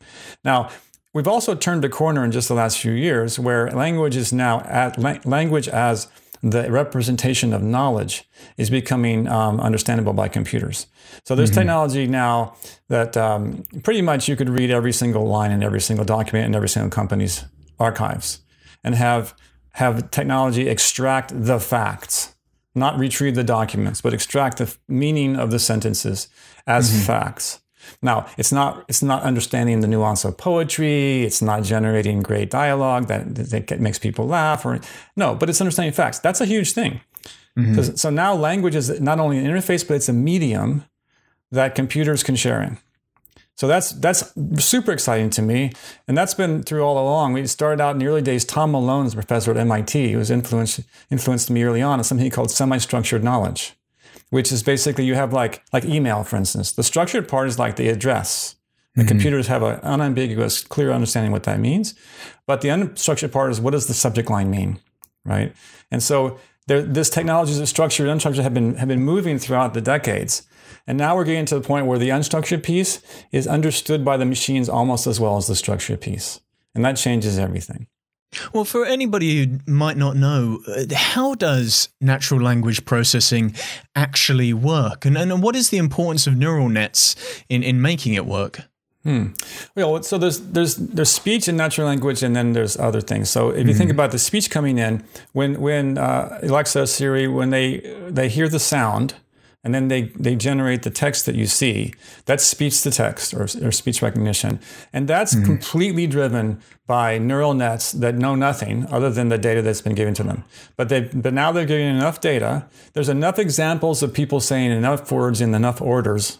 Now 0.44 0.70
We've 1.14 1.28
also 1.28 1.54
turned 1.54 1.84
a 1.84 1.88
corner 1.88 2.24
in 2.24 2.32
just 2.32 2.48
the 2.48 2.54
last 2.54 2.78
few 2.78 2.92
years 2.92 3.38
where 3.38 3.70
language 3.70 4.16
is 4.16 4.32
now 4.32 4.60
at 4.60 4.98
language 5.26 5.68
as 5.68 6.08
the 6.42 6.70
representation 6.70 7.52
of 7.52 7.62
knowledge 7.62 8.28
is 8.56 8.70
becoming 8.70 9.26
um, 9.26 9.60
understandable 9.60 10.12
by 10.12 10.28
computers. 10.28 10.86
So 11.24 11.34
there's 11.34 11.50
mm-hmm. 11.50 11.60
technology 11.60 12.06
now 12.06 12.56
that 12.88 13.16
um, 13.16 13.64
pretty 13.82 14.02
much 14.02 14.28
you 14.28 14.36
could 14.36 14.48
read 14.48 14.70
every 14.70 14.92
single 14.92 15.26
line 15.26 15.50
in 15.50 15.62
every 15.62 15.80
single 15.80 16.04
document 16.04 16.46
in 16.46 16.54
every 16.54 16.68
single 16.68 16.90
company's 16.90 17.44
archives 17.78 18.40
and 18.84 18.94
have 18.94 19.34
have 19.72 20.10
technology 20.10 20.68
extract 20.68 21.32
the 21.34 21.60
facts, 21.60 22.34
not 22.74 22.98
retrieve 22.98 23.36
the 23.36 23.44
documents, 23.44 24.00
but 24.00 24.12
extract 24.12 24.58
the 24.58 24.76
meaning 24.88 25.36
of 25.36 25.50
the 25.50 25.58
sentences 25.58 26.28
as 26.66 26.90
mm-hmm. 26.90 27.06
facts. 27.06 27.60
Now, 28.02 28.26
it's 28.36 28.52
not 28.52 28.84
it's 28.88 29.02
not 29.02 29.22
understanding 29.22 29.80
the 29.80 29.88
nuance 29.88 30.24
of 30.24 30.36
poetry. 30.36 31.22
It's 31.22 31.42
not 31.42 31.62
generating 31.62 32.22
great 32.22 32.50
dialogue 32.50 33.08
that, 33.08 33.34
that 33.36 33.80
makes 33.80 33.98
people 33.98 34.26
laugh. 34.26 34.64
Or 34.64 34.80
no, 35.16 35.34
but 35.34 35.48
it's 35.48 35.60
understanding 35.60 35.92
facts. 35.92 36.18
That's 36.18 36.40
a 36.40 36.46
huge 36.46 36.72
thing. 36.72 37.00
Mm-hmm. 37.56 37.96
So 37.96 38.10
now 38.10 38.34
language 38.34 38.76
is 38.76 39.00
not 39.00 39.18
only 39.18 39.38
an 39.38 39.46
interface, 39.46 39.86
but 39.86 39.94
it's 39.94 40.08
a 40.08 40.12
medium 40.12 40.84
that 41.50 41.74
computers 41.74 42.22
can 42.22 42.36
share 42.36 42.62
in. 42.62 42.78
So 43.56 43.66
that's 43.66 43.90
that's 43.90 44.32
super 44.64 44.92
exciting 44.92 45.30
to 45.30 45.42
me, 45.42 45.72
and 46.06 46.16
that's 46.16 46.32
been 46.32 46.62
through 46.62 46.82
all 46.82 46.96
along. 46.96 47.32
We 47.32 47.44
started 47.48 47.82
out 47.82 47.96
in 47.96 47.98
the 47.98 48.06
early 48.06 48.22
days. 48.22 48.44
Tom 48.44 48.70
Malone 48.70 49.06
is 49.06 49.14
a 49.14 49.16
professor 49.16 49.50
at 49.50 49.56
MIT 49.56 50.12
who 50.12 50.18
was 50.18 50.30
influenced 50.30 50.80
influenced 51.10 51.50
me 51.50 51.64
early 51.64 51.82
on 51.82 51.98
in 51.98 52.04
something 52.04 52.24
he 52.24 52.30
called 52.30 52.52
semi-structured 52.52 53.24
knowledge. 53.24 53.74
Which 54.30 54.52
is 54.52 54.62
basically 54.62 55.04
you 55.04 55.14
have 55.14 55.32
like 55.32 55.62
like 55.72 55.84
email, 55.84 56.24
for 56.24 56.36
instance. 56.36 56.72
The 56.72 56.82
structured 56.82 57.28
part 57.28 57.48
is 57.48 57.58
like 57.58 57.76
the 57.76 57.88
address. 57.88 58.56
The 58.94 59.02
mm-hmm. 59.02 59.08
computers 59.08 59.46
have 59.46 59.62
an 59.62 59.80
unambiguous, 59.80 60.62
clear 60.64 60.90
understanding 60.90 61.30
what 61.30 61.44
that 61.44 61.60
means. 61.60 61.94
But 62.46 62.60
the 62.60 62.68
unstructured 62.68 63.32
part 63.32 63.50
is 63.50 63.60
what 63.60 63.70
does 63.70 63.86
the 63.86 63.94
subject 63.94 64.28
line 64.28 64.50
mean, 64.50 64.80
right? 65.24 65.54
And 65.90 66.02
so 66.02 66.38
there, 66.66 66.82
this 66.82 67.08
technologies 67.10 67.58
of 67.58 67.68
structured 67.68 68.08
and 68.08 68.20
unstructured 68.20 68.42
have 68.42 68.54
been 68.54 68.74
have 68.76 68.88
been 68.88 69.02
moving 69.02 69.38
throughout 69.38 69.74
the 69.74 69.80
decades. 69.80 70.46
And 70.86 70.96
now 70.96 71.16
we're 71.16 71.24
getting 71.24 71.44
to 71.46 71.54
the 71.54 71.60
point 71.60 71.86
where 71.86 71.98
the 71.98 72.08
unstructured 72.08 72.62
piece 72.62 73.02
is 73.30 73.46
understood 73.46 74.04
by 74.04 74.16
the 74.16 74.24
machines 74.24 74.68
almost 74.68 75.06
as 75.06 75.20
well 75.20 75.36
as 75.36 75.46
the 75.46 75.54
structured 75.54 76.00
piece. 76.00 76.40
And 76.74 76.84
that 76.84 76.96
changes 76.96 77.38
everything. 77.38 77.88
Well, 78.52 78.64
for 78.64 78.84
anybody 78.84 79.44
who 79.44 79.58
might 79.66 79.96
not 79.96 80.16
know, 80.16 80.60
uh, 80.68 80.84
how 80.94 81.34
does 81.34 81.88
natural 82.00 82.40
language 82.40 82.84
processing 82.84 83.54
actually 83.96 84.52
work? 84.52 85.06
And, 85.06 85.16
and 85.16 85.42
what 85.42 85.56
is 85.56 85.70
the 85.70 85.78
importance 85.78 86.26
of 86.26 86.36
neural 86.36 86.68
nets 86.68 87.16
in, 87.48 87.62
in 87.62 87.80
making 87.80 88.14
it 88.14 88.26
work? 88.26 88.60
Hmm. 89.04 89.28
Well, 89.74 90.02
so 90.02 90.18
there's 90.18 90.40
there's 90.40 90.74
there's 90.76 91.10
speech 91.10 91.48
and 91.48 91.56
natural 91.56 91.86
language, 91.86 92.22
and 92.22 92.34
then 92.34 92.52
there's 92.52 92.76
other 92.76 93.00
things. 93.00 93.30
So 93.30 93.50
if 93.50 93.58
you 93.58 93.64
mm-hmm. 93.64 93.78
think 93.78 93.90
about 93.90 94.10
the 94.10 94.18
speech 94.18 94.50
coming 94.50 94.78
in, 94.78 95.04
when 95.32 95.60
when 95.60 95.96
uh, 95.96 96.40
Alexa, 96.42 96.86
Siri, 96.88 97.28
when 97.28 97.50
they 97.50 97.78
they 98.08 98.28
hear 98.28 98.48
the 98.48 98.58
sound, 98.58 99.14
and 99.64 99.74
then 99.74 99.88
they, 99.88 100.02
they 100.16 100.36
generate 100.36 100.82
the 100.82 100.90
text 100.90 101.26
that 101.26 101.34
you 101.34 101.46
see. 101.46 101.92
That's 102.26 102.44
speech 102.44 102.80
to 102.82 102.90
text 102.90 103.34
or, 103.34 103.42
or 103.42 103.72
speech 103.72 104.02
recognition. 104.02 104.60
And 104.92 105.08
that's 105.08 105.34
mm-hmm. 105.34 105.44
completely 105.44 106.06
driven 106.06 106.60
by 106.86 107.18
neural 107.18 107.54
nets 107.54 107.92
that 107.92 108.14
know 108.14 108.34
nothing 108.34 108.86
other 108.86 109.10
than 109.10 109.28
the 109.28 109.38
data 109.38 109.60
that's 109.60 109.82
been 109.82 109.94
given 109.94 110.14
to 110.14 110.22
them. 110.22 110.44
But 110.76 110.88
they 110.88 111.02
but 111.02 111.34
now 111.34 111.52
they're 111.52 111.66
getting 111.66 111.88
enough 111.88 112.20
data. 112.20 112.66
There's 112.92 113.08
enough 113.08 113.38
examples 113.38 114.02
of 114.02 114.14
people 114.14 114.40
saying 114.40 114.70
enough 114.70 115.10
words 115.10 115.40
in 115.40 115.54
enough 115.54 115.82
orders 115.82 116.38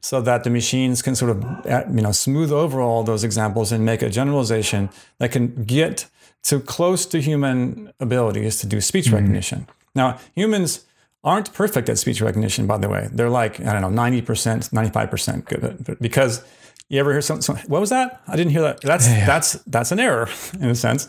so 0.00 0.20
that 0.20 0.44
the 0.44 0.50
machines 0.50 1.02
can 1.02 1.14
sort 1.14 1.30
of 1.30 1.42
you 1.94 2.02
know 2.02 2.12
smooth 2.12 2.52
over 2.52 2.80
all 2.80 3.04
those 3.04 3.24
examples 3.24 3.72
and 3.72 3.84
make 3.84 4.02
a 4.02 4.10
generalization 4.10 4.90
that 5.18 5.30
can 5.30 5.64
get 5.64 6.08
to 6.42 6.60
close 6.60 7.06
to 7.06 7.20
human 7.20 7.92
abilities 8.00 8.58
to 8.60 8.66
do 8.66 8.80
speech 8.80 9.06
mm-hmm. 9.06 9.16
recognition. 9.16 9.66
Now, 9.94 10.18
humans 10.34 10.85
aren't 11.26 11.52
perfect 11.52 11.88
at 11.88 11.98
speech 11.98 12.22
recognition, 12.22 12.68
by 12.68 12.78
the 12.78 12.88
way. 12.88 13.08
They're 13.12 13.28
like, 13.28 13.60
I 13.60 13.78
don't 13.78 13.82
know, 13.82 14.02
90%, 14.02 14.70
95% 14.70 15.44
good 15.44 15.98
because 16.00 16.42
you 16.88 17.00
ever 17.00 17.10
hear 17.10 17.20
something, 17.20 17.56
what 17.66 17.80
was 17.80 17.90
that? 17.90 18.22
I 18.28 18.36
didn't 18.36 18.52
hear 18.52 18.62
that. 18.62 18.80
That's, 18.80 19.08
yeah. 19.08 19.26
that's, 19.26 19.54
that's 19.64 19.90
an 19.90 19.98
error 19.98 20.28
in 20.60 20.70
a 20.70 20.74
sense. 20.76 21.08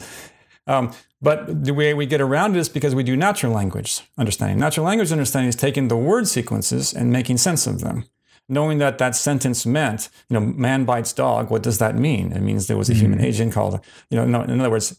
Um, 0.65 0.91
but 1.21 1.63
the 1.63 1.73
way 1.73 1.93
we 1.93 2.07
get 2.07 2.19
around 2.19 2.55
it 2.55 2.59
is 2.59 2.67
because 2.67 2.95
we 2.95 3.03
do 3.03 3.15
natural 3.15 3.53
language 3.53 4.01
understanding. 4.17 4.59
Natural 4.59 4.85
language 4.85 5.11
understanding 5.11 5.49
is 5.49 5.55
taking 5.55 5.87
the 5.87 5.95
word 5.95 6.27
sequences 6.27 6.93
and 6.93 7.11
making 7.11 7.37
sense 7.37 7.67
of 7.67 7.81
them. 7.81 8.05
Knowing 8.49 8.79
that 8.79 8.97
that 8.97 9.15
sentence 9.15 9.65
meant, 9.65 10.09
you 10.29 10.33
know, 10.33 10.39
man 10.39 10.83
bites 10.83 11.13
dog, 11.13 11.51
what 11.51 11.61
does 11.61 11.77
that 11.77 11.95
mean? 11.95 12.31
It 12.31 12.41
means 12.41 12.65
there 12.65 12.77
was 12.77 12.89
a 12.89 12.93
mm-hmm. 12.93 13.01
human 13.01 13.21
agent 13.21 13.53
called, 13.53 13.79
you 14.09 14.17
know, 14.17 14.25
no, 14.25 14.41
in 14.41 14.59
other 14.59 14.69
words, 14.69 14.97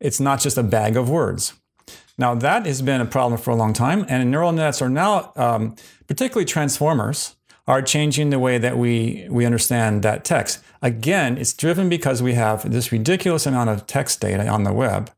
it's 0.00 0.20
not 0.20 0.40
just 0.40 0.56
a 0.56 0.62
bag 0.62 0.96
of 0.96 1.10
words. 1.10 1.54
Now, 2.16 2.34
that 2.34 2.66
has 2.66 2.80
been 2.80 3.00
a 3.00 3.06
problem 3.06 3.40
for 3.40 3.50
a 3.50 3.56
long 3.56 3.72
time, 3.72 4.06
and 4.08 4.30
neural 4.30 4.52
nets 4.52 4.80
are 4.80 4.88
now, 4.88 5.32
um, 5.36 5.74
particularly 6.06 6.44
transformers, 6.44 7.36
are 7.66 7.82
changing 7.82 8.30
the 8.30 8.38
way 8.38 8.58
that 8.58 8.76
we, 8.76 9.26
we 9.30 9.46
understand 9.46 10.02
that 10.02 10.24
text. 10.24 10.60
Again, 10.82 11.38
it's 11.38 11.52
driven 11.54 11.88
because 11.88 12.22
we 12.22 12.34
have 12.34 12.70
this 12.70 12.92
ridiculous 12.92 13.46
amount 13.46 13.70
of 13.70 13.86
text 13.86 14.20
data 14.20 14.46
on 14.46 14.64
the 14.64 14.72
web 14.72 15.10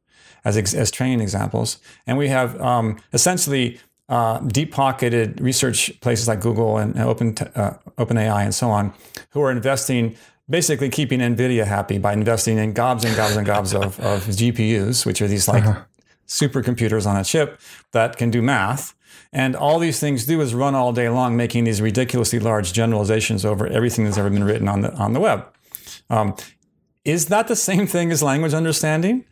as, 0.45 0.57
as 0.75 0.91
training 0.91 1.21
examples, 1.21 1.79
and 2.07 2.17
we 2.17 2.29
have 2.29 2.59
um, 2.61 2.99
essentially 3.13 3.81
uh, 4.09 4.39
deep 4.39 4.73
pocketed 4.73 5.41
research 5.41 6.01
places 6.01 6.29
like 6.29 6.41
Google 6.41 6.79
and 6.79 6.97
Open 6.99 7.37
uh, 7.57 7.75
OpenAI 7.99 8.45
and 8.45 8.55
so 8.55 8.71
on, 8.71 8.95
who 9.31 9.43
are 9.43 9.51
investing 9.51 10.17
basically 10.49 10.89
keeping 10.89 11.19
NVIDIA 11.19 11.67
happy 11.67 11.99
by 11.99 12.13
investing 12.13 12.57
in 12.57 12.73
gobs 12.73 13.05
and 13.05 13.17
gobs 13.17 13.35
and 13.35 13.45
gobs 13.45 13.75
of, 13.75 13.99
of 13.99 14.23
GPUs, 14.27 15.05
which 15.05 15.21
are 15.21 15.27
these 15.27 15.49
like 15.49 15.65
uh-huh 15.65 15.83
supercomputers 16.27 17.07
on 17.07 17.17
a 17.17 17.25
chip 17.25 17.61
that 17.93 18.17
can 18.17 18.31
do 18.31 18.43
math. 18.43 18.95
And 19.33 19.57
all 19.57 19.79
these 19.79 20.01
things 20.01 20.25
do 20.27 20.41
is 20.41 20.55
run 20.55 20.75
all 20.75 20.93
day 20.93 21.09
long, 21.09 21.37
making 21.37 21.65
these 21.65 21.83
ridiculously 21.83 22.39
large 22.39 22.73
generalizations 22.73 23.45
over 23.45 23.67
everything 23.67 24.05
that's 24.05 24.19
ever 24.19 24.31
been 24.31 24.45
written 24.45 24.69
on 24.69 24.81
the 24.83 24.93
on 24.95 25.13
the 25.13 25.21
web. 25.21 25.47
Um, 26.11 26.37
is 27.05 27.27
that 27.27 27.49
the 27.49 27.57
same 27.57 27.87
thing 27.87 28.11
as 28.13 28.23
language 28.23 28.55
understanding? 28.55 29.25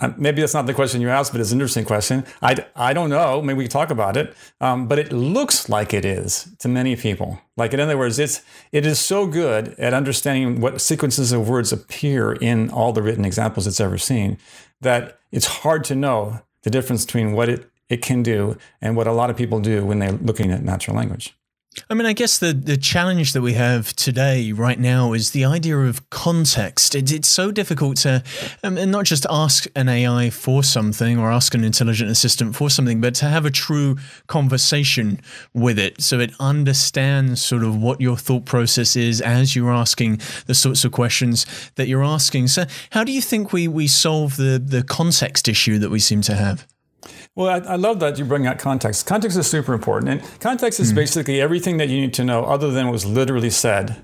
Uh, 0.00 0.12
maybe 0.16 0.40
that's 0.40 0.54
not 0.54 0.66
the 0.66 0.74
question 0.74 1.00
you 1.00 1.10
asked, 1.10 1.30
but 1.30 1.40
it's 1.40 1.52
an 1.52 1.58
interesting 1.58 1.84
question. 1.84 2.24
I, 2.40 2.64
I 2.74 2.94
don't 2.94 3.10
know. 3.10 3.42
Maybe 3.42 3.58
we 3.58 3.64
can 3.64 3.70
talk 3.70 3.90
about 3.90 4.16
it. 4.16 4.34
Um, 4.60 4.88
but 4.88 4.98
it 4.98 5.12
looks 5.12 5.68
like 5.68 5.92
it 5.92 6.04
is 6.06 6.48
to 6.60 6.68
many 6.68 6.96
people. 6.96 7.38
Like 7.56 7.74
in 7.74 7.80
other 7.80 7.98
words, 7.98 8.18
it's 8.18 8.42
it 8.72 8.86
is 8.86 8.98
so 8.98 9.26
good 9.26 9.74
at 9.78 9.92
understanding 9.92 10.60
what 10.60 10.80
sequences 10.80 11.32
of 11.32 11.48
words 11.48 11.72
appear 11.72 12.32
in 12.32 12.70
all 12.70 12.92
the 12.92 13.02
written 13.02 13.24
examples 13.24 13.66
it's 13.66 13.80
ever 13.80 13.98
seen 13.98 14.38
that 14.80 15.19
it's 15.32 15.46
hard 15.46 15.84
to 15.84 15.94
know 15.94 16.40
the 16.62 16.70
difference 16.70 17.04
between 17.04 17.32
what 17.32 17.48
it, 17.48 17.70
it 17.88 18.02
can 18.02 18.22
do 18.22 18.56
and 18.80 18.96
what 18.96 19.06
a 19.06 19.12
lot 19.12 19.30
of 19.30 19.36
people 19.36 19.60
do 19.60 19.84
when 19.84 19.98
they're 19.98 20.12
looking 20.12 20.50
at 20.50 20.62
natural 20.62 20.96
language. 20.96 21.34
I 21.88 21.94
mean, 21.94 22.06
I 22.06 22.12
guess 22.14 22.38
the, 22.38 22.52
the 22.52 22.76
challenge 22.76 23.32
that 23.32 23.42
we 23.42 23.52
have 23.52 23.94
today, 23.94 24.50
right 24.50 24.78
now, 24.78 25.12
is 25.12 25.30
the 25.30 25.44
idea 25.44 25.78
of 25.78 26.10
context. 26.10 26.96
It, 26.96 27.12
it's 27.12 27.28
so 27.28 27.52
difficult 27.52 27.98
to 27.98 28.24
um, 28.64 28.74
not 28.90 29.04
just 29.04 29.24
ask 29.30 29.66
an 29.76 29.88
AI 29.88 30.30
for 30.30 30.64
something 30.64 31.16
or 31.16 31.30
ask 31.30 31.54
an 31.54 31.62
intelligent 31.62 32.10
assistant 32.10 32.56
for 32.56 32.70
something, 32.70 33.00
but 33.00 33.14
to 33.16 33.26
have 33.26 33.46
a 33.46 33.50
true 33.50 33.96
conversation 34.26 35.20
with 35.54 35.78
it 35.78 36.00
so 36.00 36.18
it 36.18 36.32
understands 36.40 37.40
sort 37.44 37.62
of 37.62 37.76
what 37.76 38.00
your 38.00 38.16
thought 38.16 38.44
process 38.44 38.96
is 38.96 39.20
as 39.20 39.54
you're 39.54 39.72
asking 39.72 40.20
the 40.46 40.54
sorts 40.54 40.84
of 40.84 40.90
questions 40.90 41.46
that 41.76 41.86
you're 41.86 42.04
asking. 42.04 42.48
So, 42.48 42.64
how 42.90 43.04
do 43.04 43.12
you 43.12 43.22
think 43.22 43.52
we, 43.52 43.68
we 43.68 43.86
solve 43.86 44.36
the, 44.36 44.60
the 44.64 44.82
context 44.82 45.46
issue 45.46 45.78
that 45.78 45.90
we 45.90 46.00
seem 46.00 46.20
to 46.22 46.34
have? 46.34 46.66
Well, 47.34 47.48
I, 47.48 47.72
I, 47.72 47.76
love 47.76 48.00
that 48.00 48.18
you 48.18 48.24
bring 48.24 48.46
out 48.46 48.58
context. 48.58 49.06
Context 49.06 49.38
is 49.38 49.46
super 49.46 49.72
important. 49.72 50.10
And 50.10 50.40
context 50.40 50.80
is 50.80 50.92
mm. 50.92 50.96
basically 50.96 51.40
everything 51.40 51.78
that 51.78 51.88
you 51.88 52.00
need 52.00 52.14
to 52.14 52.24
know 52.24 52.44
other 52.44 52.70
than 52.70 52.86
what 52.86 52.92
was 52.92 53.06
literally 53.06 53.50
said 53.50 53.96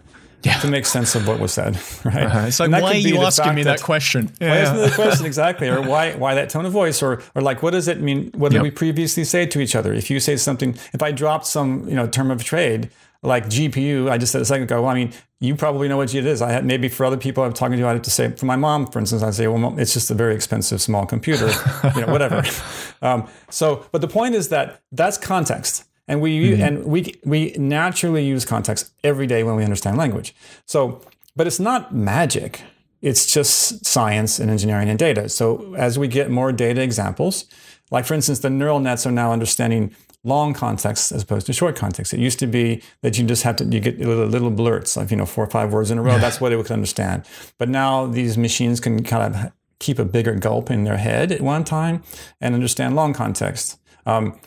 yeah. 0.46 0.58
to 0.60 0.68
make 0.68 0.86
sense 0.86 1.14
of 1.14 1.26
what 1.26 1.40
was 1.40 1.52
said, 1.52 1.78
right? 2.04 2.24
Uh-huh. 2.24 2.46
It's 2.46 2.60
like, 2.60 2.70
why 2.70 2.92
are 2.92 2.94
you 2.94 3.18
asking 3.18 3.54
me 3.54 3.62
that, 3.64 3.78
that 3.78 3.84
question? 3.84 4.32
Yeah, 4.40 4.50
why 4.50 4.62
isn't 4.62 4.90
the 4.90 4.94
question 4.94 5.26
exactly? 5.26 5.68
Or 5.68 5.82
why 5.82 6.14
why 6.14 6.34
that 6.34 6.50
tone 6.50 6.66
of 6.66 6.72
voice? 6.72 7.02
Or 7.02 7.22
or 7.34 7.42
like, 7.42 7.62
what 7.62 7.72
does 7.72 7.88
it 7.88 8.00
mean? 8.00 8.30
What 8.34 8.52
did 8.52 8.56
yep. 8.56 8.62
we 8.62 8.70
previously 8.70 9.24
say 9.24 9.46
to 9.46 9.60
each 9.60 9.74
other? 9.74 9.92
If 9.92 10.10
you 10.10 10.20
say 10.20 10.36
something, 10.36 10.76
if 10.92 11.02
I 11.02 11.12
dropped 11.12 11.46
some, 11.46 11.88
you 11.88 11.94
know, 11.94 12.06
term 12.06 12.30
of 12.30 12.44
trade, 12.44 12.90
like 13.22 13.46
GPU, 13.46 14.10
I 14.10 14.18
just 14.18 14.32
said 14.32 14.42
a 14.42 14.44
second 14.44 14.64
ago, 14.64 14.82
well, 14.82 14.90
I 14.90 14.94
mean, 14.94 15.12
you 15.40 15.54
probably 15.54 15.88
know 15.88 15.96
what 15.96 16.14
it 16.14 16.26
is. 16.26 16.40
I 16.40 16.52
had 16.52 16.64
maybe 16.64 16.88
for 16.88 17.04
other 17.04 17.16
people 17.16 17.44
I'm 17.44 17.52
talking 17.52 17.78
to, 17.78 17.86
I 17.86 17.92
have 17.92 18.02
to 18.02 18.10
say, 18.10 18.30
for 18.32 18.46
my 18.46 18.56
mom, 18.56 18.86
for 18.86 18.98
instance, 18.98 19.22
I'd 19.22 19.34
say, 19.34 19.46
well, 19.46 19.78
it's 19.78 19.92
just 19.92 20.10
a 20.10 20.14
very 20.14 20.34
expensive 20.34 20.80
small 20.80 21.06
computer, 21.06 21.50
you 21.94 22.02
know, 22.02 22.12
whatever. 22.12 22.42
um, 23.02 23.28
so, 23.50 23.86
but 23.92 24.00
the 24.00 24.08
point 24.08 24.34
is 24.34 24.48
that 24.48 24.80
that's 24.92 25.18
context. 25.18 25.84
And 26.08 26.20
we, 26.20 26.52
mm-hmm. 26.52 26.62
and 26.62 26.84
we, 26.84 27.14
we 27.24 27.50
naturally 27.58 28.24
use 28.24 28.44
context 28.44 28.92
every 29.02 29.26
day 29.26 29.42
when 29.42 29.56
we 29.56 29.64
understand 29.64 29.98
language. 29.98 30.34
So, 30.64 31.02
but 31.34 31.46
it's 31.46 31.60
not 31.60 31.94
magic. 31.94 32.62
It's 33.02 33.32
just 33.32 33.84
science 33.84 34.38
and 34.38 34.50
engineering 34.50 34.88
and 34.88 34.98
data. 34.98 35.28
So 35.28 35.74
as 35.74 35.98
we 35.98 36.08
get 36.08 36.30
more 36.30 36.52
data 36.52 36.80
examples, 36.80 37.44
like 37.90 38.04
for 38.04 38.14
instance, 38.14 38.40
the 38.40 38.50
neural 38.50 38.80
nets 38.80 39.06
are 39.06 39.12
now 39.12 39.32
understanding 39.32 39.94
long 40.26 40.52
context 40.52 41.12
as 41.12 41.22
opposed 41.22 41.46
to 41.46 41.52
short 41.52 41.76
context. 41.76 42.12
It 42.12 42.20
used 42.20 42.38
to 42.40 42.46
be 42.46 42.82
that 43.02 43.16
you 43.16 43.24
just 43.24 43.44
have 43.44 43.56
to 43.56 43.64
you 43.64 43.80
get 43.80 43.98
little, 43.98 44.26
little 44.26 44.50
blurts 44.50 44.96
of 44.96 45.10
you 45.10 45.16
know 45.16 45.26
four 45.26 45.44
or 45.44 45.50
five 45.50 45.72
words 45.72 45.90
in 45.90 45.98
a 45.98 46.02
row. 46.02 46.18
That's 46.18 46.40
what 46.40 46.52
it 46.52 46.56
would 46.56 46.70
understand. 46.70 47.24
But 47.58 47.68
now 47.68 48.06
these 48.06 48.36
machines 48.36 48.80
can 48.80 49.02
kind 49.04 49.34
of 49.34 49.52
keep 49.78 49.98
a 49.98 50.04
bigger 50.04 50.34
gulp 50.34 50.70
in 50.70 50.84
their 50.84 50.96
head 50.96 51.32
at 51.32 51.40
one 51.40 51.64
time 51.64 52.02
and 52.40 52.54
understand 52.54 52.96
long 52.96 53.12
context. 53.12 53.78
Um, 54.04 54.38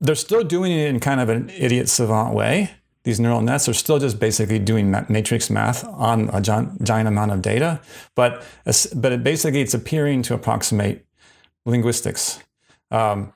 they're 0.00 0.14
still 0.14 0.44
doing 0.44 0.72
it 0.72 0.88
in 0.88 1.00
kind 1.00 1.20
of 1.20 1.28
an 1.28 1.50
idiot 1.50 1.88
savant 1.88 2.34
way. 2.34 2.70
These 3.04 3.20
neural 3.20 3.40
nets 3.40 3.68
are 3.68 3.74
still 3.74 4.00
just 4.00 4.18
basically 4.18 4.58
doing 4.58 4.90
matrix 5.08 5.48
math 5.48 5.84
on 5.84 6.28
a 6.32 6.40
giant, 6.40 6.82
giant 6.82 7.06
amount 7.06 7.30
of 7.30 7.40
data, 7.40 7.80
but 8.16 8.44
but 8.96 9.12
it 9.12 9.22
basically 9.22 9.60
it's 9.60 9.74
appearing 9.74 10.22
to 10.22 10.34
approximate 10.34 11.06
linguistics. 11.64 12.40
Um, 12.90 13.32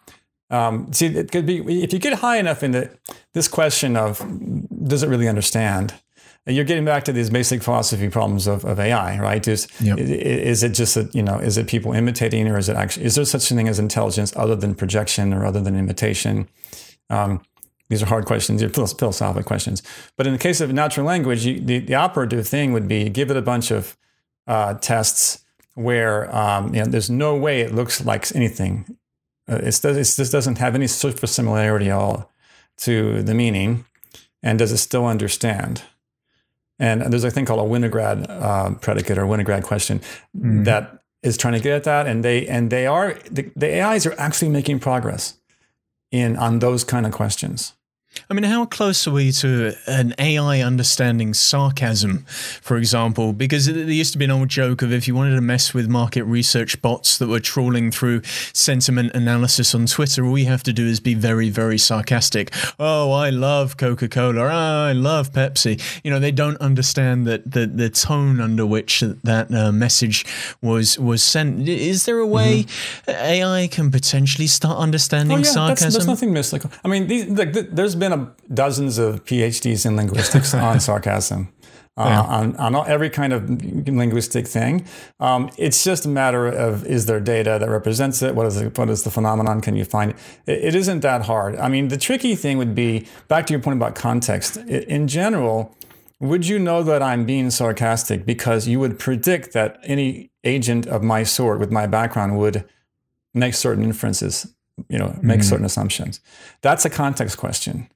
um, 0.50 0.92
see, 0.92 1.06
it 1.06 1.30
could 1.30 1.46
be 1.46 1.58
if 1.82 1.92
you 1.92 1.98
get 1.98 2.14
high 2.14 2.38
enough 2.38 2.62
into 2.62 2.90
this 3.34 3.46
question 3.46 3.96
of 3.96 4.18
does 4.84 5.02
it 5.02 5.08
really 5.08 5.28
understand? 5.28 5.94
You're 6.46 6.64
getting 6.64 6.84
back 6.84 7.04
to 7.04 7.12
these 7.12 7.30
basic 7.30 7.62
philosophy 7.62 8.08
problems 8.08 8.46
of, 8.46 8.64
of 8.64 8.80
AI, 8.80 9.20
right? 9.20 9.46
Is, 9.46 9.68
yep. 9.80 9.98
is 9.98 10.62
it 10.62 10.70
just 10.70 10.94
that 10.94 11.14
you 11.14 11.22
know 11.22 11.36
is 11.36 11.56
it 11.56 11.68
people 11.68 11.92
imitating 11.92 12.48
or 12.48 12.58
is 12.58 12.68
it 12.68 12.76
actually 12.76 13.06
is 13.06 13.14
there 13.14 13.24
such 13.24 13.50
a 13.50 13.54
thing 13.54 13.68
as 13.68 13.78
intelligence 13.78 14.34
other 14.36 14.56
than 14.56 14.74
projection 14.74 15.32
or 15.32 15.46
other 15.46 15.60
than 15.60 15.76
imitation? 15.76 16.48
Um, 17.10 17.42
these 17.88 18.02
are 18.02 18.06
hard 18.06 18.24
questions, 18.24 18.60
they're 18.60 18.70
philosophical 18.70 19.42
questions. 19.42 19.82
But 20.16 20.26
in 20.26 20.32
the 20.32 20.38
case 20.38 20.60
of 20.60 20.72
natural 20.72 21.06
language, 21.06 21.44
you, 21.44 21.60
the, 21.60 21.78
the 21.80 21.96
operative 21.96 22.46
thing 22.46 22.72
would 22.72 22.88
be 22.88 23.08
give 23.08 23.30
it 23.30 23.36
a 23.36 23.42
bunch 23.42 23.70
of 23.70 23.96
uh, 24.46 24.74
tests 24.74 25.44
where 25.74 26.34
um, 26.34 26.74
you 26.74 26.80
know, 26.80 26.86
there's 26.86 27.10
no 27.10 27.36
way 27.36 27.60
it 27.60 27.74
looks 27.74 28.04
like 28.04 28.34
anything 28.34 28.96
uh, 29.48 29.60
it's, 29.62 29.84
it's, 29.84 30.16
this 30.16 30.30
doesn't 30.30 30.58
have 30.58 30.74
any 30.74 30.86
surface 30.86 31.32
similarity 31.32 31.90
at 31.90 31.96
all 31.96 32.32
to 32.78 33.22
the 33.22 33.34
meaning, 33.34 33.84
and 34.42 34.58
does 34.58 34.72
it 34.72 34.78
still 34.78 35.06
understand? 35.06 35.82
And 36.78 37.02
there's 37.12 37.24
a 37.24 37.30
thing 37.30 37.44
called 37.44 37.60
a 37.60 37.70
Winograd 37.70 38.26
uh, 38.28 38.74
predicate 38.76 39.18
or 39.18 39.24
Winograd 39.24 39.64
question 39.64 40.00
mm. 40.36 40.64
that 40.64 41.02
is 41.22 41.36
trying 41.36 41.52
to 41.54 41.60
get 41.60 41.74
at 41.74 41.84
that, 41.84 42.06
and 42.06 42.24
they 42.24 42.46
and 42.46 42.70
they 42.70 42.86
are 42.86 43.18
the, 43.30 43.50
the 43.54 43.82
AIs 43.82 44.06
are 44.06 44.14
actually 44.18 44.48
making 44.48 44.80
progress 44.80 45.34
in 46.10 46.36
on 46.36 46.60
those 46.60 46.82
kind 46.82 47.04
of 47.04 47.12
questions. 47.12 47.74
I 48.28 48.34
mean, 48.34 48.44
how 48.44 48.64
close 48.64 49.06
are 49.08 49.12
we 49.12 49.32
to 49.32 49.74
an 49.86 50.14
AI 50.18 50.60
understanding 50.60 51.34
sarcasm, 51.34 52.24
for 52.60 52.76
example? 52.76 53.32
Because 53.32 53.66
there 53.66 53.90
used 53.90 54.12
to 54.12 54.18
be 54.18 54.24
an 54.24 54.30
old 54.30 54.48
joke 54.48 54.82
of 54.82 54.92
if 54.92 55.08
you 55.08 55.14
wanted 55.14 55.34
to 55.34 55.40
mess 55.40 55.74
with 55.74 55.88
market 55.88 56.24
research 56.24 56.80
bots 56.80 57.18
that 57.18 57.28
were 57.28 57.40
trawling 57.40 57.90
through 57.90 58.22
sentiment 58.52 59.12
analysis 59.14 59.74
on 59.74 59.86
Twitter, 59.86 60.24
all 60.24 60.38
you 60.38 60.46
have 60.46 60.62
to 60.64 60.72
do 60.72 60.86
is 60.86 61.00
be 61.00 61.14
very, 61.14 61.50
very 61.50 61.78
sarcastic. 61.78 62.52
Oh, 62.78 63.12
I 63.12 63.30
love 63.30 63.76
Coca 63.76 64.08
Cola. 64.08 64.42
Oh, 64.42 64.86
I 64.88 64.92
love 64.92 65.32
Pepsi. 65.32 65.80
You 66.04 66.10
know, 66.10 66.18
they 66.18 66.32
don't 66.32 66.56
understand 66.58 67.26
that 67.26 67.50
the, 67.50 67.66
the 67.66 67.90
tone 67.90 68.40
under 68.40 68.66
which 68.66 69.00
that 69.00 69.52
uh, 69.52 69.72
message 69.72 70.26
was 70.60 70.98
was 70.98 71.22
sent. 71.22 71.68
Is 71.68 72.06
there 72.06 72.18
a 72.18 72.26
way 72.26 72.64
mm-hmm. 72.64 73.10
AI 73.10 73.68
can 73.68 73.90
potentially 73.90 74.46
start 74.46 74.78
understanding 74.78 75.38
oh, 75.38 75.40
yeah, 75.40 75.44
sarcasm? 75.44 75.84
That's, 75.84 75.94
that's 75.94 76.06
nothing 76.06 76.32
mystical. 76.32 76.70
I 76.84 76.88
mean, 76.88 77.06
these, 77.06 77.28
like, 77.28 77.52
there's 77.52 77.99
been 78.00 78.12
a, 78.12 78.32
dozens 78.52 78.98
of 78.98 79.24
PhDs 79.24 79.86
in 79.86 79.96
linguistics 79.96 80.52
on 80.54 80.80
sarcasm. 80.88 81.52
Uh, 81.96 82.24
on, 82.26 82.56
on 82.56 82.88
every 82.88 83.10
kind 83.10 83.32
of 83.34 83.50
linguistic 83.86 84.46
thing. 84.46 84.86
Um, 85.18 85.50
it's 85.58 85.84
just 85.84 86.06
a 86.06 86.08
matter 86.08 86.46
of 86.46 86.86
is 86.86 87.04
there 87.04 87.20
data 87.20 87.58
that 87.60 87.68
represents 87.68 88.22
it? 88.22 88.34
What 88.34 88.46
is, 88.46 88.56
it, 88.56 88.78
what 88.78 88.88
is 88.88 89.02
the 89.02 89.10
phenomenon? 89.10 89.60
Can 89.60 89.76
you 89.76 89.84
find 89.84 90.12
it? 90.12 90.16
it? 90.46 90.64
It 90.64 90.74
isn't 90.76 91.00
that 91.00 91.26
hard. 91.26 91.56
I 91.56 91.68
mean, 91.68 91.88
the 91.88 91.98
tricky 91.98 92.36
thing 92.36 92.56
would 92.56 92.74
be 92.74 93.06
back 93.28 93.46
to 93.48 93.52
your 93.52 93.60
point 93.60 93.76
about 93.76 93.94
context. 93.96 94.56
In 94.56 95.08
general, 95.08 95.76
would 96.20 96.46
you 96.46 96.58
know 96.58 96.82
that 96.82 97.02
I'm 97.02 97.26
being 97.26 97.50
sarcastic 97.50 98.24
because 98.24 98.66
you 98.66 98.80
would 98.80 98.98
predict 98.98 99.52
that 99.52 99.78
any 99.82 100.30
agent 100.42 100.86
of 100.86 101.02
my 101.02 101.22
sort 101.22 101.60
with 101.60 101.70
my 101.70 101.86
background 101.86 102.38
would 102.38 102.64
make 103.34 103.52
certain 103.52 103.84
inferences 103.84 104.54
you 104.88 104.98
know, 104.98 105.18
make 105.22 105.40
mm-hmm. 105.40 105.48
certain 105.48 105.66
assumptions. 105.66 106.20
That's 106.62 106.84
a 106.84 106.90
context 106.90 107.38
question. 107.38 107.88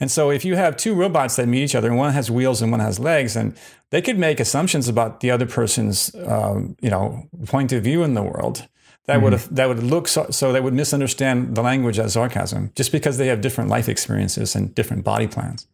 And 0.00 0.10
so 0.10 0.30
if 0.30 0.44
you 0.44 0.56
have 0.56 0.76
two 0.76 0.94
robots 0.94 1.36
that 1.36 1.46
meet 1.46 1.62
each 1.62 1.74
other 1.74 1.88
and 1.88 1.96
one 1.98 2.12
has 2.12 2.30
wheels 2.30 2.62
and 2.62 2.70
one 2.70 2.80
has 2.80 2.98
legs, 2.98 3.36
and 3.36 3.54
they 3.90 4.00
could 4.00 4.18
make 4.18 4.40
assumptions 4.40 4.88
about 4.88 5.20
the 5.20 5.30
other 5.30 5.46
person's, 5.46 6.14
um, 6.26 6.76
you 6.80 6.90
know, 6.90 7.28
point 7.46 7.72
of 7.72 7.84
view 7.84 8.02
in 8.02 8.14
the 8.14 8.22
world, 8.22 8.66
that 9.06 9.14
mm-hmm. 9.14 9.24
would 9.24 9.32
have, 9.34 9.54
that 9.54 9.68
would 9.68 9.82
look 9.82 10.08
so, 10.08 10.26
so 10.30 10.52
they 10.52 10.60
would 10.60 10.74
misunderstand 10.74 11.54
the 11.54 11.62
language 11.62 11.98
as 11.98 12.14
sarcasm 12.14 12.72
just 12.74 12.92
because 12.92 13.18
they 13.18 13.26
have 13.26 13.40
different 13.40 13.68
life 13.68 13.88
experiences 13.88 14.54
and 14.54 14.74
different 14.74 15.04
body 15.04 15.26
plans. 15.26 15.66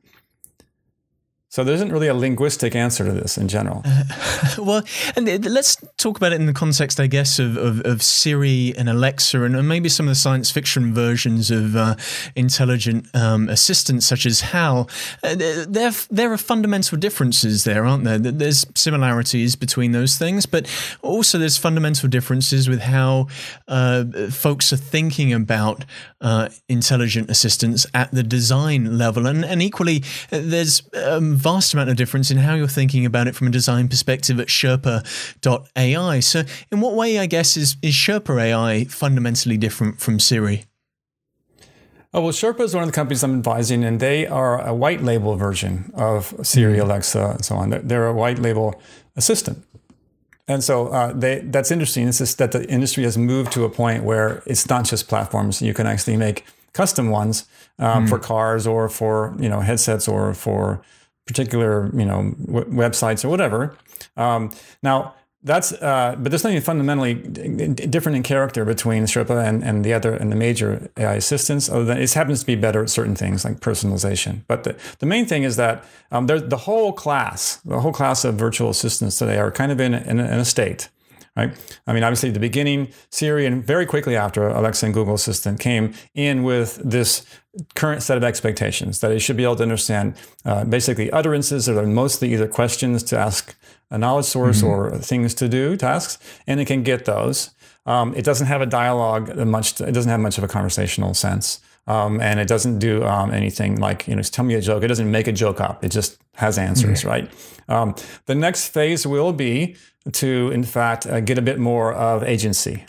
So 1.48 1.62
there 1.62 1.74
isn't 1.74 1.92
really 1.92 2.08
a 2.08 2.14
linguistic 2.14 2.74
answer 2.74 3.04
to 3.04 3.12
this 3.12 3.38
in 3.38 3.46
general. 3.46 3.82
Uh, 3.84 4.02
well, 4.58 4.82
and 5.14 5.44
let's 5.44 5.76
talk 5.96 6.16
about 6.16 6.32
it 6.32 6.40
in 6.40 6.46
the 6.46 6.52
context, 6.52 6.98
I 6.98 7.06
guess, 7.06 7.38
of, 7.38 7.56
of, 7.56 7.80
of 7.86 8.02
Siri 8.02 8.74
and 8.76 8.88
Alexa, 8.88 9.40
and 9.40 9.66
maybe 9.66 9.88
some 9.88 10.06
of 10.06 10.10
the 10.10 10.16
science 10.16 10.50
fiction 10.50 10.92
versions 10.92 11.52
of 11.52 11.76
uh, 11.76 11.94
intelligent 12.34 13.06
um, 13.14 13.48
assistants, 13.48 14.06
such 14.06 14.26
as 14.26 14.40
HAL. 14.40 14.90
Uh, 15.22 15.36
there, 15.68 15.92
there 16.10 16.32
are 16.32 16.36
fundamental 16.36 16.98
differences 16.98 17.62
there, 17.62 17.86
aren't 17.86 18.04
there? 18.04 18.18
There's 18.18 18.66
similarities 18.74 19.54
between 19.54 19.92
those 19.92 20.18
things, 20.18 20.46
but 20.46 20.68
also 21.00 21.38
there's 21.38 21.56
fundamental 21.56 22.08
differences 22.08 22.68
with 22.68 22.80
how 22.80 23.28
uh, 23.68 24.04
folks 24.30 24.72
are 24.72 24.76
thinking 24.76 25.32
about 25.32 25.84
uh, 26.20 26.48
intelligent 26.68 27.30
assistants 27.30 27.86
at 27.94 28.10
the 28.10 28.24
design 28.24 28.98
level, 28.98 29.26
and, 29.26 29.44
and 29.44 29.62
equally, 29.62 30.02
uh, 30.32 30.40
there's 30.42 30.82
um, 30.94 31.35
vast 31.36 31.74
amount 31.74 31.90
of 31.90 31.96
difference 31.96 32.30
in 32.30 32.38
how 32.38 32.54
you're 32.54 32.66
thinking 32.66 33.06
about 33.06 33.28
it 33.28 33.34
from 33.34 33.46
a 33.46 33.50
design 33.50 33.88
perspective 33.88 34.40
at 34.40 34.48
Sherpa.ai. 34.48 36.20
So, 36.20 36.42
in 36.72 36.80
what 36.80 36.94
way, 36.94 37.18
I 37.18 37.26
guess, 37.26 37.56
is, 37.56 37.76
is 37.82 37.94
Sherpa 37.94 38.40
AI 38.40 38.84
fundamentally 38.84 39.56
different 39.56 40.00
from 40.00 40.18
Siri? 40.18 40.64
Oh, 42.14 42.22
well, 42.22 42.32
Sherpa 42.32 42.60
is 42.60 42.74
one 42.74 42.84
of 42.84 42.88
the 42.88 42.94
companies 42.94 43.22
I'm 43.22 43.36
advising, 43.36 43.84
and 43.84 44.00
they 44.00 44.26
are 44.26 44.66
a 44.66 44.74
white 44.74 45.02
label 45.02 45.36
version 45.36 45.92
of 45.94 46.34
Siri, 46.42 46.74
mm-hmm. 46.74 46.82
Alexa, 46.82 47.30
and 47.32 47.44
so 47.44 47.56
on. 47.56 47.70
They're 47.70 48.06
a 48.06 48.14
white 48.14 48.38
label 48.38 48.80
assistant. 49.16 49.64
And 50.48 50.62
so 50.62 50.88
uh, 50.88 51.12
they, 51.12 51.40
that's 51.40 51.70
interesting. 51.70 52.06
It's 52.08 52.18
just 52.18 52.38
that 52.38 52.52
the 52.52 52.68
industry 52.70 53.02
has 53.02 53.18
moved 53.18 53.52
to 53.52 53.64
a 53.64 53.70
point 53.70 54.04
where 54.04 54.42
it's 54.46 54.68
not 54.68 54.84
just 54.84 55.08
platforms. 55.08 55.60
You 55.60 55.74
can 55.74 55.86
actually 55.86 56.16
make 56.16 56.44
custom 56.72 57.10
ones 57.10 57.46
um, 57.78 58.04
mm. 58.04 58.08
for 58.08 58.18
cars 58.18 58.66
or 58.66 58.88
for 58.88 59.34
you 59.38 59.48
know 59.48 59.60
headsets 59.60 60.06
or 60.06 60.34
for 60.34 60.82
particular 61.26 61.90
you 61.94 62.04
know 62.04 62.34
w- 62.46 62.66
websites 62.66 63.24
or 63.24 63.28
whatever. 63.28 63.76
Um, 64.16 64.50
now 64.82 65.14
that's 65.42 65.72
uh, 65.74 66.16
but 66.18 66.30
there's 66.30 66.42
nothing 66.42 66.60
fundamentally 66.60 67.14
different 67.14 68.16
in 68.16 68.22
character 68.24 68.64
between 68.64 69.04
Sherpa 69.04 69.46
and, 69.46 69.62
and 69.62 69.84
the 69.84 69.92
other 69.92 70.12
and 70.12 70.32
the 70.32 70.36
major 70.36 70.90
AI 70.96 71.14
assistants. 71.14 71.68
Other 71.68 71.84
than 71.84 71.98
it 71.98 72.12
happens 72.12 72.40
to 72.40 72.46
be 72.46 72.56
better 72.56 72.82
at 72.82 72.90
certain 72.90 73.14
things 73.14 73.44
like 73.44 73.60
personalization. 73.60 74.40
But 74.48 74.64
the, 74.64 74.76
the 74.98 75.06
main 75.06 75.24
thing 75.24 75.44
is 75.44 75.54
that 75.56 75.84
um, 76.10 76.26
the 76.26 76.56
whole 76.56 76.92
class, 76.92 77.56
the 77.64 77.80
whole 77.80 77.92
class 77.92 78.24
of 78.24 78.34
virtual 78.34 78.70
assistants 78.70 79.18
today 79.18 79.38
are 79.38 79.52
kind 79.52 79.70
of 79.70 79.80
in, 79.80 79.94
in, 79.94 80.18
in 80.18 80.26
a 80.26 80.44
state 80.44 80.88
right? 81.36 81.78
I 81.86 81.92
mean, 81.92 82.02
obviously, 82.02 82.30
at 82.30 82.34
the 82.34 82.40
beginning, 82.40 82.88
Siri, 83.10 83.46
and 83.46 83.64
very 83.64 83.86
quickly 83.86 84.16
after 84.16 84.48
Alexa 84.48 84.86
and 84.86 84.94
Google 84.94 85.14
Assistant 85.14 85.60
came 85.60 85.94
in 86.14 86.42
with 86.42 86.80
this 86.84 87.24
current 87.74 88.02
set 88.02 88.16
of 88.16 88.24
expectations 88.24 89.00
that 89.00 89.12
it 89.12 89.20
should 89.20 89.36
be 89.36 89.44
able 89.44 89.56
to 89.56 89.62
understand 89.62 90.14
uh, 90.44 90.64
basically 90.64 91.10
utterances 91.10 91.66
that 91.66 91.78
are 91.78 91.86
mostly 91.86 92.32
either 92.32 92.48
questions 92.48 93.02
to 93.02 93.18
ask 93.18 93.54
a 93.90 93.98
knowledge 93.98 94.26
source 94.26 94.58
mm-hmm. 94.58 94.66
or 94.66 94.98
things 94.98 95.34
to 95.34 95.48
do, 95.48 95.76
tasks, 95.76 96.18
and 96.46 96.60
it 96.60 96.66
can 96.66 96.82
get 96.82 97.04
those. 97.04 97.50
Um, 97.86 98.14
it 98.14 98.24
doesn't 98.24 98.48
have 98.48 98.60
a 98.60 98.66
dialogue 98.66 99.36
much. 99.36 99.80
It 99.80 99.92
doesn't 99.92 100.10
have 100.10 100.20
much 100.20 100.38
of 100.38 100.44
a 100.44 100.48
conversational 100.48 101.14
sense. 101.14 101.60
Um, 101.88 102.20
and 102.20 102.40
it 102.40 102.48
doesn't 102.48 102.80
do 102.80 103.04
um, 103.04 103.32
anything 103.32 103.76
like 103.76 104.08
you 104.08 104.16
know 104.16 104.22
tell 104.22 104.44
me 104.44 104.54
a 104.54 104.60
joke. 104.60 104.82
It 104.82 104.88
doesn't 104.88 105.08
make 105.08 105.28
a 105.28 105.32
joke 105.32 105.60
up. 105.60 105.84
It 105.84 105.92
just 105.92 106.18
has 106.34 106.58
answers, 106.58 107.00
mm-hmm. 107.00 107.08
right? 107.08 107.30
Um, 107.68 107.94
the 108.26 108.34
next 108.34 108.68
phase 108.68 109.06
will 109.06 109.32
be 109.32 109.76
to, 110.12 110.50
in 110.52 110.64
fact, 110.64 111.06
uh, 111.06 111.20
get 111.20 111.38
a 111.38 111.42
bit 111.42 111.58
more 111.58 111.92
of 111.92 112.22
agency 112.22 112.84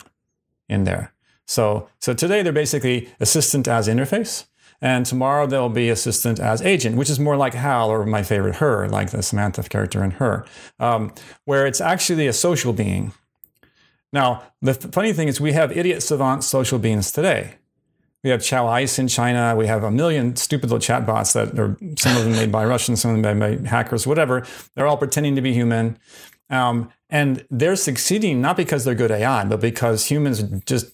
in 0.68 0.84
there. 0.84 1.12
So, 1.46 1.88
so 1.98 2.14
today 2.14 2.42
they're 2.42 2.52
basically 2.52 3.08
assistant 3.20 3.66
as 3.66 3.88
interface, 3.88 4.46
and 4.80 5.06
tomorrow 5.06 5.46
they'll 5.46 5.68
be 5.68 5.88
assistant 5.88 6.38
as 6.38 6.62
agent, 6.62 6.96
which 6.96 7.10
is 7.10 7.18
more 7.18 7.36
like 7.36 7.54
Hal 7.54 7.90
or 7.90 8.04
my 8.04 8.22
favorite 8.22 8.56
her, 8.56 8.88
like 8.88 9.10
the 9.10 9.22
Samantha 9.22 9.62
character 9.62 10.04
in 10.04 10.12
her, 10.12 10.44
um, 10.78 11.12
where 11.44 11.66
it's 11.66 11.80
actually 11.80 12.26
a 12.26 12.32
social 12.32 12.72
being. 12.72 13.12
Now, 14.12 14.42
the 14.62 14.74
funny 14.74 15.12
thing 15.12 15.28
is, 15.28 15.40
we 15.40 15.52
have 15.52 15.76
idiot 15.76 16.02
savant 16.02 16.44
social 16.44 16.78
beings 16.78 17.12
today. 17.12 17.54
We 18.24 18.30
have 18.30 18.40
XiaoIce 18.40 18.98
in 18.98 19.08
China. 19.08 19.54
We 19.56 19.66
have 19.68 19.84
a 19.84 19.90
million 19.90 20.34
stupid 20.36 20.70
little 20.70 20.78
chatbots 20.78 21.34
that 21.34 21.58
are 21.58 21.76
some 21.98 22.16
of 22.16 22.24
them 22.24 22.32
made 22.32 22.50
by 22.50 22.64
Russians, 22.64 23.00
some 23.00 23.14
of 23.14 23.22
them 23.22 23.38
made 23.38 23.62
by 23.62 23.68
hackers, 23.68 24.06
whatever. 24.06 24.44
They're 24.74 24.86
all 24.86 24.96
pretending 24.96 25.36
to 25.36 25.40
be 25.40 25.52
human. 25.52 25.98
Um, 26.50 26.90
and 27.10 27.44
they're 27.50 27.76
succeeding 27.76 28.40
not 28.40 28.56
because 28.56 28.84
they're 28.84 28.94
good 28.94 29.10
AI, 29.10 29.44
but 29.44 29.60
because 29.60 30.06
humans 30.06 30.42
just 30.66 30.92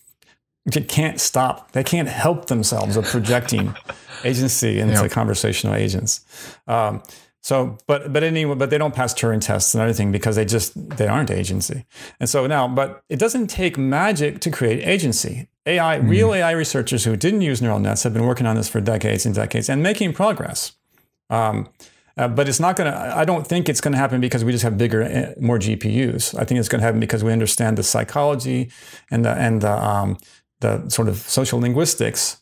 can't 0.89 1.21
stop. 1.21 1.73
They 1.73 1.85
can't 1.85 2.09
help 2.09 2.47
themselves 2.47 2.97
of 2.97 3.05
projecting 3.05 3.75
agency 4.25 4.81
into 4.81 4.95
yep. 4.95 5.11
conversational 5.11 5.75
agents. 5.75 6.25
Um, 6.67 7.03
so, 7.43 7.77
but 7.87 8.11
but 8.11 8.23
anyway, 8.23 8.55
but 8.55 8.71
they 8.71 8.79
don't 8.79 8.95
pass 8.95 9.13
Turing 9.13 9.41
tests 9.41 9.75
and 9.75 9.83
everything 9.83 10.11
because 10.11 10.37
they 10.37 10.47
just 10.47 10.73
they 10.97 11.07
aren't 11.07 11.31
agency. 11.31 11.85
And 12.19 12.27
so 12.27 12.47
now, 12.47 12.67
but 12.67 13.03
it 13.11 13.19
doesn't 13.19 13.49
take 13.49 13.77
magic 13.77 14.41
to 14.41 14.51
create 14.51 14.83
agency. 14.83 15.49
AI, 15.67 15.99
mm. 15.99 16.09
real 16.09 16.33
AI 16.33 16.53
researchers 16.53 17.05
who 17.05 17.17
didn't 17.17 17.43
use 17.43 17.61
neural 17.61 17.81
nets 17.81 18.03
have 18.03 18.15
been 18.15 18.25
working 18.25 18.47
on 18.47 18.57
this 18.57 18.69
for 18.69 18.81
decades 18.81 19.27
and 19.27 19.35
decades 19.35 19.69
and 19.69 19.83
making 19.83 20.15
progress. 20.15 20.73
Um, 21.29 21.69
uh, 22.17 22.29
but 22.29 22.49
it's 22.49 22.61
not 22.61 22.77
going 22.77 22.93
to, 22.93 22.99
I 22.99 23.25
don't 23.25 23.47
think 23.47 23.69
it's 23.69 23.81
going 23.81 23.93
to 23.93 23.99
happen 23.99 24.21
because 24.21 24.45
we 24.45 24.53
just 24.53 24.65
have 24.65 24.79
bigger, 24.79 25.03
uh, 25.03 25.41
more 25.41 25.59
GPUs. 25.59 26.39
I 26.39 26.45
think 26.45 26.61
it's 26.61 26.69
going 26.69 26.81
to 26.81 26.85
happen 26.85 27.01
because 27.01 27.25
we 27.25 27.33
understand 27.33 27.77
the 27.79 27.83
psychology 27.83 28.71
and 29.11 29.25
the, 29.25 29.31
and 29.31 29.61
the, 29.61 29.73
um, 29.73 30.19
the 30.61 30.89
sort 30.89 31.09
of 31.09 31.17
social 31.19 31.61
linguistics 31.61 32.41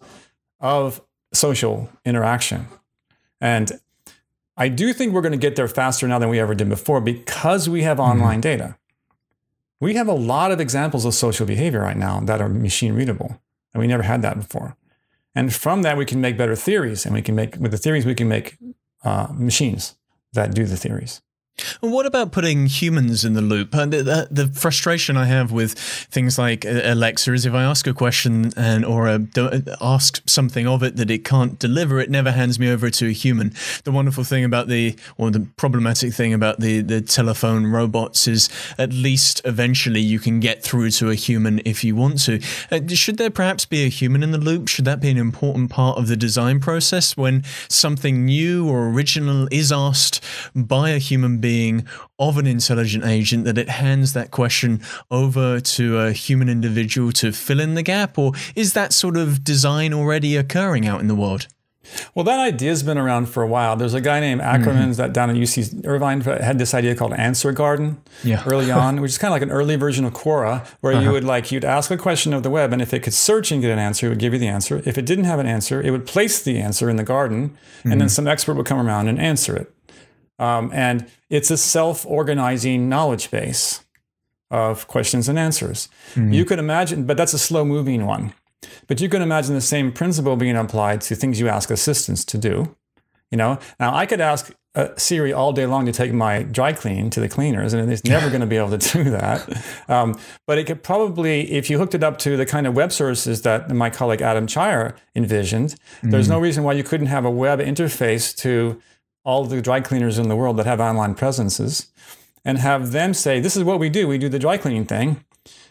of 0.61 1.01
social 1.33 1.91
interaction. 2.05 2.67
And 3.41 3.73
I 4.57 4.69
do 4.69 4.93
think 4.93 5.13
we're 5.13 5.23
going 5.23 5.33
to 5.33 5.39
get 5.39 5.57
there 5.57 5.69
faster 5.69 6.07
now 6.07 6.19
than 6.19 6.29
we 6.29 6.39
ever 6.39 6.55
did 6.55 6.69
before 6.69 7.01
because 7.01 7.69
we 7.69 7.83
have 7.83 7.99
mm-hmm. 7.99 8.11
online 8.11 8.43
mm-hmm. 8.43 8.63
data. 8.63 8.77
We 9.81 9.95
have 9.95 10.07
a 10.07 10.15
lot 10.15 10.53
of 10.53 10.61
examples 10.61 11.05
of 11.05 11.15
social 11.15 11.45
behavior 11.47 11.81
right 11.81 11.97
now 11.97 12.21
that 12.21 12.41
are 12.41 12.49
machine 12.49 12.93
readable, 12.93 13.41
and 13.75 13.81
we 13.81 13.89
never 13.89 14.05
had 14.05 14.23
that 14.23 14.37
before. 14.37 14.77
And 15.35 15.53
from 15.53 15.83
that, 15.83 15.97
we 15.97 16.05
can 16.05 16.21
make 16.21 16.37
better 16.37 16.55
theories, 16.55 17.05
and 17.05 17.13
we 17.13 17.23
can 17.23 17.35
make 17.35 17.57
with 17.57 17.73
the 17.73 17.79
theories 17.79 18.07
we 18.07 18.15
can 18.15 18.29
make 18.29 18.59
uh, 19.05 19.29
machines 19.33 19.97
that 20.33 20.55
do 20.55 20.65
the 20.65 20.77
theories. 20.77 21.23
What 21.81 22.07
about 22.07 22.33
putting 22.33 22.67
humans 22.67 23.25
in 23.25 23.35
the 23.35 23.43
loop? 23.43 23.75
And 23.75 23.93
the, 23.93 24.29
the, 24.31 24.47
frustration 24.47 25.17
I 25.17 25.27
have 25.27 25.53
with 25.53 25.79
things 25.79 26.39
like 26.39 26.65
uh, 26.65 26.81
Alexa 26.85 27.33
is 27.33 27.45
if 27.45 27.55
I 27.55 27.63
ask 27.63 27.87
a 27.87 27.93
question 27.93 28.53
and 28.57 28.85
or 28.85 29.09
uh, 29.09 29.19
a, 29.37 29.41
uh, 29.43 29.77
ask 29.81 30.23
something 30.29 30.67
of 30.67 30.83
it 30.83 30.97
that 30.97 31.11
it 31.11 31.25
can't 31.25 31.59
deliver, 31.59 32.01
it 32.01 32.11
never 32.11 32.31
hands 32.31 32.59
me 32.59 32.71
over 32.71 32.89
to 32.91 33.09
a 33.09 33.13
human. 33.13 33.53
The 33.85 33.93
wonderful 33.93 34.25
thing 34.25 34.45
about 34.45 34.69
the 34.69 34.97
or 35.19 35.31
the 35.31 35.47
problematic 35.57 36.15
thing 36.15 36.33
about 36.33 36.61
the 36.61 36.81
the 36.81 37.01
telephone 37.01 37.67
robots 37.67 38.27
is 38.27 38.49
at 38.79 38.93
least 38.93 39.43
eventually 39.45 40.01
you 40.01 40.19
can 40.19 40.41
get 40.41 40.63
through 40.63 40.91
to 40.93 41.11
a 41.11 41.15
human 41.15 41.61
if 41.65 41.85
you 41.85 41.95
want 41.95 42.23
to. 42.25 42.41
Uh, 42.71 42.81
should 42.89 43.19
there 43.19 43.31
perhaps 43.31 43.67
be 43.67 43.85
a 43.85 43.89
human 43.89 44.23
in 44.23 44.31
the 44.31 44.39
loop? 44.39 44.69
Should 44.69 44.87
that 44.87 45.01
be 45.01 45.11
an 45.11 45.19
important 45.19 45.71
part 45.71 45.99
of 45.99 46.09
the 46.09 46.17
design 46.17 46.61
process 46.61 47.17
when 47.17 47.43
something 47.69 48.25
new 48.25 48.69
or 48.69 48.89
original 48.89 49.49
is 49.51 49.71
asked 49.71 50.23
by 50.55 50.91
a 50.91 50.99
human 50.99 51.42
being 51.43 51.87
of 52.19 52.39
an 52.39 52.47
intelligent 52.47 53.05
agent 53.05 53.45
that 53.45 53.59
it 53.59 53.69
hands 53.69 54.15
that 54.15 54.31
question 54.31 54.81
over 55.11 55.61
to 55.61 55.99
a 55.99 56.13
human 56.13 56.49
individual 56.49 57.13
to 57.13 57.33
fill 57.33 57.61
in 57.61 57.75
the 57.75 57.83
gap? 57.83 58.17
Or 58.17 58.33
is 58.57 58.73
that 58.73 58.95
sort 58.95 59.19
of 59.19 59.45
design 59.45 59.93
already 59.93 60.37
occurring 60.39 60.87
out 60.87 61.03
in 61.03 61.09
the 61.09 61.15
world? 61.15 61.49
Well, 62.15 62.25
that 62.25 62.39
idea's 62.39 62.83
been 62.83 62.99
around 62.99 63.27
for 63.27 63.43
a 63.43 63.47
while. 63.47 63.77
There's 63.77 63.95
a 63.95 64.01
guy 64.01 64.21
named 64.21 64.41
Ackerman 64.41 64.91
mm-hmm. 64.91 64.93
that 64.93 65.13
down 65.13 65.31
at 65.31 65.37
UC 65.37 65.85
Irvine 65.87 66.21
had 66.21 66.59
this 66.59 66.75
idea 66.75 66.95
called 66.95 67.13
Answer 67.15 67.53
Garden 67.53 68.01
yeah. 68.23 68.43
early 68.47 68.71
on, 68.71 69.01
which 69.01 69.13
is 69.13 69.19
kind 69.19 69.31
of 69.31 69.35
like 69.35 69.43
an 69.43 69.51
early 69.51 69.77
version 69.77 70.05
of 70.05 70.13
Quora, 70.13 70.67
where 70.81 70.95
uh-huh. 70.95 71.03
you 71.03 71.13
would 71.13 71.25
like 71.25 71.51
you'd 71.51 71.65
ask 71.65 71.91
a 71.91 71.97
question 71.97 72.33
of 72.33 72.43
the 72.43 72.51
web, 72.51 72.73
and 72.73 72.81
if 72.81 72.95
it 72.95 73.03
could 73.03 73.15
search 73.15 73.51
and 73.51 73.61
get 73.61 73.71
an 73.71 73.79
answer, 73.79 74.07
it 74.07 74.11
would 74.11 74.19
give 74.19 74.33
you 74.33 74.39
the 74.39 74.49
answer. 74.49 74.83
If 74.85 74.97
it 74.97 75.05
didn't 75.05 75.25
have 75.25 75.39
an 75.39 75.47
answer, 75.47 75.83
it 75.83 75.91
would 75.91 76.07
place 76.07 76.43
the 76.43 76.59
answer 76.61 76.89
in 76.89 76.97
the 76.97 77.05
garden, 77.05 77.51
mm-hmm. 77.51 77.93
and 77.93 78.01
then 78.01 78.09
mm-hmm. 78.09 78.15
some 78.15 78.29
expert 78.29 78.55
would 78.55 78.67
come 78.67 78.85
around 78.85 79.09
and 79.09 79.21
answer 79.21 79.57
it. 79.57 79.73
Um, 80.39 80.71
and 80.73 81.07
it's 81.31 81.51
a 81.51 81.57
self 81.57 82.05
organizing 82.07 82.89
knowledge 82.89 83.31
base 83.31 83.85
of 84.51 84.87
questions 84.87 85.29
and 85.29 85.39
answers. 85.39 85.89
Mm-hmm. 86.15 86.33
You 86.33 86.45
could 86.45 86.59
imagine, 86.59 87.05
but 87.05 87.17
that's 87.17 87.33
a 87.33 87.39
slow 87.39 87.65
moving 87.65 88.07
one. 88.07 88.35
But 88.87 89.01
you 89.01 89.09
can 89.09 89.23
imagine 89.23 89.55
the 89.55 89.61
same 89.61 89.93
principle 89.93 90.37
being 90.37 90.57
applied 90.57 91.01
to 91.03 91.15
things 91.15 91.41
you 91.41 91.49
ask 91.49 91.71
assistants 91.71 92.25
to 92.27 92.39
do. 92.39 92.77
You 93.31 93.39
know, 93.39 93.59
now 93.81 93.95
I 93.95 94.05
could 94.05 94.21
ask 94.21 94.53
uh, 94.75 94.89
Siri 94.97 95.33
all 95.33 95.53
day 95.53 95.67
long 95.67 95.87
to 95.87 95.93
take 95.93 96.13
my 96.13 96.43
dry 96.43 96.73
clean 96.73 97.11
to 97.11 97.21
the 97.21 97.29
cleaners, 97.29 97.73
and 97.73 97.91
it's 97.91 98.05
never 98.05 98.29
going 98.31 98.41
to 98.41 98.47
be 98.47 98.57
able 98.57 98.77
to 98.77 98.79
do 98.79 99.11
that. 99.11 99.65
Um, 99.89 100.19
but 100.47 100.59
it 100.59 100.65
could 100.65 100.83
probably, 100.83 101.51
if 101.53 101.71
you 101.71 101.79
hooked 101.79 101.95
it 101.95 102.05
up 102.05 102.19
to 102.19 102.37
the 102.37 102.47
kind 102.47 102.67
of 102.67 102.75
web 102.75 102.93
services 102.93 103.43
that 103.43 103.71
my 103.71 103.91
colleague 103.91 104.23
Adam 104.23 104.47
Cheyer 104.47 104.95
envisioned, 105.15 105.71
mm-hmm. 105.71 106.11
there's 106.11 106.29
no 106.29 106.39
reason 106.39 106.63
why 106.63 106.75
you 106.75 106.85
couldn't 106.85 107.07
have 107.07 107.25
a 107.25 107.31
web 107.31 107.59
interface 107.59 108.37
to 108.39 108.81
all 109.25 109.45
the 109.45 109.63
dry 109.63 109.81
cleaners 109.81 110.19
in 110.19 110.29
the 110.29 110.37
world 110.37 110.57
that 110.57 110.67
have 110.67 110.81
online 110.81 111.15
presences 111.15 111.91
and 112.45 112.59
have 112.59 112.93
them 112.93 113.15
say, 113.15 113.41
This 113.41 113.57
is 113.57 113.65
what 113.65 113.79
we 113.79 113.89
do. 113.89 114.09
We 114.09 114.19
do 114.19 114.29
the 114.29 114.39
dry 114.39 114.57
cleaning 114.57 114.85
thing. 114.85 115.25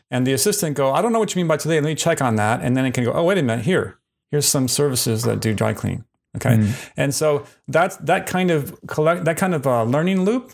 And 0.10 0.28
the 0.28 0.34
assistant 0.34 0.76
go, 0.76 0.92
I 0.92 1.02
don't 1.02 1.14
know 1.14 1.20
what 1.20 1.34
you 1.34 1.40
mean 1.40 1.48
by 1.48 1.58
today. 1.58 1.76
Let 1.76 1.84
me 1.88 1.96
check 1.96 2.22
on 2.22 2.36
that. 2.36 2.62
And 2.62 2.76
then 2.76 2.86
it 2.86 2.94
can 2.94 3.04
go, 3.04 3.14
Oh, 3.14 3.24
wait 3.24 3.38
a 3.38 3.44
minute. 3.44 3.66
Here, 3.66 3.98
here's 4.30 4.48
some 4.48 4.68
services 4.68 5.24
that 5.24 5.40
do 5.40 5.54
dry 5.54 5.74
cleaning. 5.74 6.06
Okay. 6.38 6.58
Mm. 6.58 6.92
And 6.96 7.16
so 7.16 7.46
that, 7.68 8.06
that 8.06 8.26
kind 8.26 8.52
of 8.52 8.78
collect, 8.88 9.26
that 9.26 9.38
kind 9.38 9.54
of 9.54 9.68
uh, 9.68 9.84
learning 9.84 10.24
loop 10.24 10.54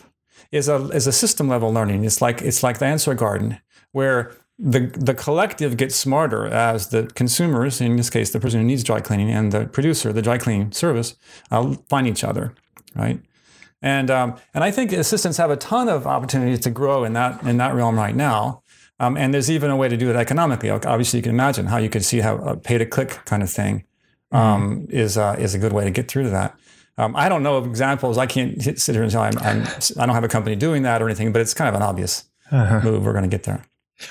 is 0.50 0.68
a, 0.68 0.88
is 0.88 1.06
a 1.06 1.12
system 1.12 1.48
level 1.48 1.72
learning. 1.72 2.04
It's 2.04 2.20
like, 2.20 2.42
it's 2.42 2.62
like 2.62 2.78
the 2.78 2.86
answer 2.86 3.14
garden 3.14 3.60
where 3.92 4.32
the 4.58 4.80
the 4.96 5.14
collective 5.14 5.76
gets 5.76 5.94
smarter 5.94 6.46
as 6.46 6.88
the 6.88 7.04
consumers, 7.14 7.80
in 7.80 7.96
this 7.96 8.10
case, 8.10 8.32
the 8.32 8.40
person 8.40 8.60
who 8.60 8.66
needs 8.66 8.82
dry 8.82 9.00
cleaning 9.00 9.30
and 9.30 9.52
the 9.52 9.66
producer, 9.66 10.12
the 10.12 10.22
dry 10.22 10.36
cleaning 10.36 10.72
service, 10.72 11.14
uh, 11.50 11.74
find 11.88 12.08
each 12.08 12.24
other 12.24 12.54
right? 12.94 13.20
And 13.80 14.10
um, 14.10 14.36
and 14.54 14.64
I 14.64 14.70
think 14.70 14.92
assistants 14.92 15.38
have 15.38 15.50
a 15.50 15.56
ton 15.56 15.88
of 15.88 16.06
opportunities 16.06 16.60
to 16.60 16.70
grow 16.70 17.04
in 17.04 17.12
that 17.12 17.42
in 17.44 17.58
that 17.58 17.74
realm 17.74 17.96
right 17.96 18.14
now. 18.14 18.62
Um, 19.00 19.16
and 19.16 19.32
there's 19.32 19.50
even 19.50 19.70
a 19.70 19.76
way 19.76 19.88
to 19.88 19.96
do 19.96 20.10
it 20.10 20.16
economically. 20.16 20.70
Obviously, 20.70 21.20
you 21.20 21.22
can 21.22 21.30
imagine 21.30 21.66
how 21.66 21.76
you 21.76 21.88
could 21.88 22.04
see 22.04 22.18
how 22.18 22.36
a 22.38 22.56
pay 22.56 22.78
to 22.78 22.86
click 22.86 23.20
kind 23.24 23.44
of 23.44 23.50
thing 23.50 23.84
um, 24.32 24.80
mm-hmm. 24.80 24.90
is 24.90 25.16
uh, 25.16 25.36
is 25.38 25.54
a 25.54 25.58
good 25.58 25.72
way 25.72 25.84
to 25.84 25.90
get 25.90 26.08
through 26.08 26.24
to 26.24 26.30
that. 26.30 26.56
Um, 26.96 27.14
I 27.14 27.28
don't 27.28 27.44
know 27.44 27.56
of 27.56 27.66
examples. 27.66 28.18
I 28.18 28.26
can't 28.26 28.60
sit 28.60 28.94
here 28.94 29.04
and 29.04 29.12
say 29.12 29.18
I'm, 29.18 29.38
I'm, 29.38 29.62
I 30.00 30.06
don't 30.06 30.16
have 30.16 30.24
a 30.24 30.28
company 30.28 30.56
doing 30.56 30.82
that 30.82 31.00
or 31.00 31.06
anything, 31.06 31.32
but 31.32 31.40
it's 31.40 31.54
kind 31.54 31.68
of 31.68 31.76
an 31.76 31.82
obvious 31.82 32.24
uh-huh. 32.50 32.80
move. 32.82 33.04
We're 33.04 33.12
going 33.12 33.22
to 33.22 33.28
get 33.28 33.44
there. 33.44 33.64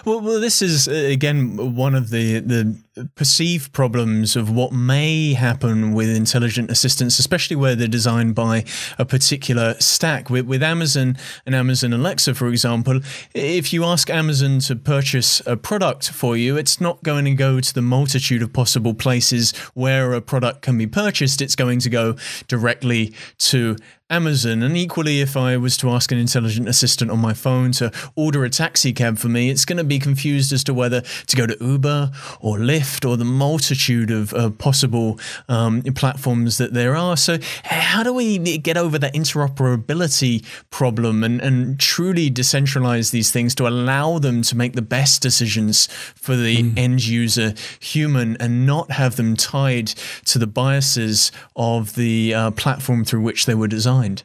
Well, 0.06 0.22
well, 0.22 0.40
this 0.40 0.62
is 0.62 0.88
uh, 0.88 0.92
again 0.92 1.76
one 1.76 1.96
of 1.96 2.10
the 2.10 2.40
the 2.40 2.78
perceived 3.16 3.72
problems 3.74 4.36
of 4.36 4.50
what 4.50 4.72
may 4.72 5.34
happen 5.34 5.94
with 5.94 6.10
intelligent 6.10 6.70
assistants, 6.70 7.20
especially 7.20 7.56
where 7.56 7.76
they're 7.76 7.88
designed 7.88 8.36
by 8.36 8.64
a 8.98 9.06
particular 9.06 9.76
stack. 9.80 10.30
With, 10.30 10.46
with 10.46 10.64
Amazon 10.64 11.18
and 11.46 11.56
Amazon 11.56 11.94
Alexa, 11.94 12.36
for 12.36 12.48
example, 12.48 13.00
if 13.34 13.74
you 13.74 13.84
ask 13.84 14.10
Amazon 14.10 14.60
to 14.60 14.76
purchase 14.76 15.42
a 15.46 15.58
product 15.58 16.10
for 16.10 16.36
you, 16.38 16.58
it's 16.58 16.82
not 16.82 17.04
going 17.04 17.26
to 17.26 17.34
go 17.34 17.60
to 17.60 17.74
the 17.74 17.82
multitude 17.82 18.42
of 18.42 18.54
possible 18.54 18.94
places 18.94 19.56
where 19.74 20.14
a 20.14 20.22
product 20.22 20.62
can 20.62 20.78
be 20.78 20.88
purchased. 20.88 21.42
It's 21.42 21.56
going 21.56 21.80
to 21.80 21.90
go 21.90 22.16
directly 22.48 23.14
to 23.40 23.76
Amazon. 24.10 24.64
And 24.64 24.78
equally, 24.78 25.20
if 25.20 25.36
I 25.36 25.58
was 25.58 25.76
to 25.78 25.90
ask 25.90 26.12
an 26.12 26.18
intelligent 26.18 26.70
assistant 26.70 27.12
on 27.12 27.20
my 27.20 27.34
phone 27.34 27.74
to 27.74 27.92
order 28.16 28.46
a 28.46 28.50
taxi 28.50 28.94
cab 28.94 29.18
for 29.18 29.28
me, 29.28 29.50
it's 29.50 29.66
going 29.66 29.78
to 29.78 29.84
be 29.84 30.00
confused 30.00 30.54
as 30.54 30.64
to 30.66 30.74
whether 30.74 31.02
to 31.02 31.36
go 31.36 31.46
to 31.46 31.58
Uber 31.60 32.12
or 32.40 32.58
Lyft 32.58 32.87
or 33.06 33.18
the 33.18 33.26
multitude 33.26 34.12
of 34.12 34.34
uh, 34.34 34.50
possible 34.52 35.20
um, 35.50 35.82
platforms 35.96 36.58
that 36.58 36.74
there 36.74 36.96
are. 36.96 37.18
So, 37.18 37.38
how 37.64 38.04
do 38.04 38.14
we 38.14 38.58
get 38.58 38.78
over 38.78 38.98
that 39.00 39.14
interoperability 39.14 40.46
problem 40.70 41.24
and, 41.24 41.42
and 41.42 41.80
truly 41.80 42.30
decentralize 42.30 43.12
these 43.12 43.32
things 43.32 43.56
to 43.56 43.68
allow 43.68 44.20
them 44.20 44.42
to 44.44 44.56
make 44.56 44.74
the 44.74 44.82
best 44.82 45.22
decisions 45.22 45.88
for 46.16 46.36
the 46.36 46.64
mm. 46.64 46.78
end 46.78 47.06
user 47.06 47.54
human 47.80 48.38
and 48.40 48.66
not 48.66 48.92
have 48.92 49.16
them 49.16 49.36
tied 49.36 49.88
to 50.26 50.40
the 50.40 50.48
biases 50.48 51.32
of 51.56 51.96
the 51.96 52.34
uh, 52.34 52.52
platform 52.52 53.04
through 53.04 53.22
which 53.22 53.46
they 53.46 53.56
were 53.56 53.68
designed? 53.68 54.24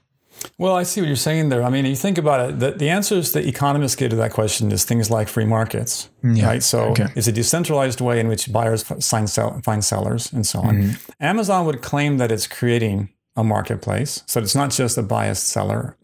Well, 0.58 0.74
I 0.74 0.82
see 0.82 1.00
what 1.00 1.06
you're 1.06 1.16
saying 1.16 1.48
there. 1.48 1.62
I 1.62 1.70
mean, 1.70 1.84
you 1.84 1.96
think 1.96 2.18
about 2.18 2.50
it, 2.50 2.58
the, 2.58 2.70
the 2.72 2.88
answers 2.88 3.32
that 3.32 3.46
economists 3.46 3.96
give 3.96 4.10
to 4.10 4.16
that 4.16 4.32
question 4.32 4.70
is 4.72 4.84
things 4.84 5.10
like 5.10 5.28
free 5.28 5.44
markets, 5.44 6.10
yeah. 6.22 6.46
right? 6.46 6.62
So 6.62 6.90
okay. 6.90 7.08
it's 7.14 7.26
a 7.26 7.32
decentralized 7.32 8.00
way 8.00 8.20
in 8.20 8.28
which 8.28 8.52
buyers 8.52 8.82
find, 8.82 9.28
sell, 9.28 9.60
find 9.62 9.84
sellers 9.84 10.32
and 10.32 10.46
so 10.46 10.60
on. 10.60 10.76
Mm-hmm. 10.76 11.24
Amazon 11.24 11.66
would 11.66 11.82
claim 11.82 12.18
that 12.18 12.32
it's 12.32 12.46
creating 12.46 13.10
a 13.36 13.44
marketplace. 13.44 14.22
So 14.26 14.40
it's 14.40 14.54
not 14.54 14.70
just 14.70 14.98
a 14.98 15.02
biased 15.02 15.48
seller, 15.48 15.96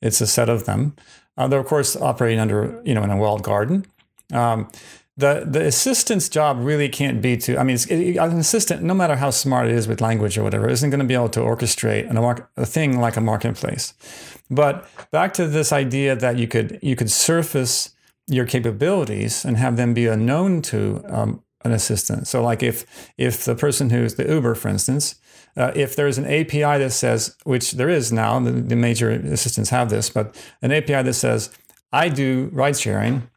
it's 0.00 0.20
a 0.20 0.26
set 0.26 0.48
of 0.48 0.64
them. 0.64 0.94
Uh, 1.36 1.48
they're, 1.48 1.60
of 1.60 1.66
course, 1.66 1.96
operating 1.96 2.40
under, 2.40 2.80
you 2.84 2.94
know, 2.94 3.02
in 3.02 3.10
a 3.10 3.16
walled 3.16 3.42
garden. 3.42 3.86
Um, 4.32 4.70
the 5.18 5.44
the 5.44 5.66
assistant's 5.66 6.28
job 6.28 6.58
really 6.60 6.88
can't 6.88 7.20
be 7.20 7.36
to. 7.38 7.58
I 7.58 7.64
mean, 7.64 7.76
it, 7.90 8.16
an 8.16 8.38
assistant, 8.38 8.82
no 8.82 8.94
matter 8.94 9.16
how 9.16 9.30
smart 9.30 9.66
it 9.66 9.74
is 9.74 9.88
with 9.88 10.00
language 10.00 10.38
or 10.38 10.44
whatever, 10.44 10.68
isn't 10.68 10.90
going 10.90 11.00
to 11.00 11.06
be 11.06 11.14
able 11.14 11.28
to 11.30 11.40
orchestrate 11.40 12.08
a, 12.08 12.46
a 12.56 12.64
thing 12.64 13.00
like 13.00 13.16
a 13.16 13.20
marketplace. 13.20 13.94
But 14.48 14.88
back 15.10 15.34
to 15.34 15.48
this 15.48 15.72
idea 15.72 16.14
that 16.14 16.38
you 16.38 16.46
could 16.46 16.78
you 16.82 16.94
could 16.94 17.10
surface 17.10 17.90
your 18.28 18.46
capabilities 18.46 19.44
and 19.44 19.56
have 19.56 19.76
them 19.76 19.92
be 19.92 20.06
unknown 20.06 20.62
to 20.62 21.02
um, 21.08 21.42
an 21.64 21.72
assistant. 21.72 22.28
So, 22.28 22.40
like 22.40 22.62
if 22.62 22.86
if 23.18 23.44
the 23.44 23.56
person 23.56 23.90
who's 23.90 24.14
the 24.14 24.28
Uber, 24.28 24.54
for 24.54 24.68
instance, 24.68 25.16
uh, 25.56 25.72
if 25.74 25.96
there's 25.96 26.18
an 26.18 26.26
API 26.26 26.78
that 26.78 26.92
says, 26.92 27.36
which 27.42 27.72
there 27.72 27.88
is 27.88 28.12
now, 28.12 28.38
the, 28.38 28.52
the 28.52 28.76
major 28.76 29.10
assistants 29.10 29.70
have 29.70 29.90
this, 29.90 30.10
but 30.10 30.36
an 30.62 30.70
API 30.70 31.02
that 31.02 31.14
says, 31.14 31.50
I 31.92 32.08
do 32.08 32.50
ride 32.52 32.78
sharing 32.78 33.28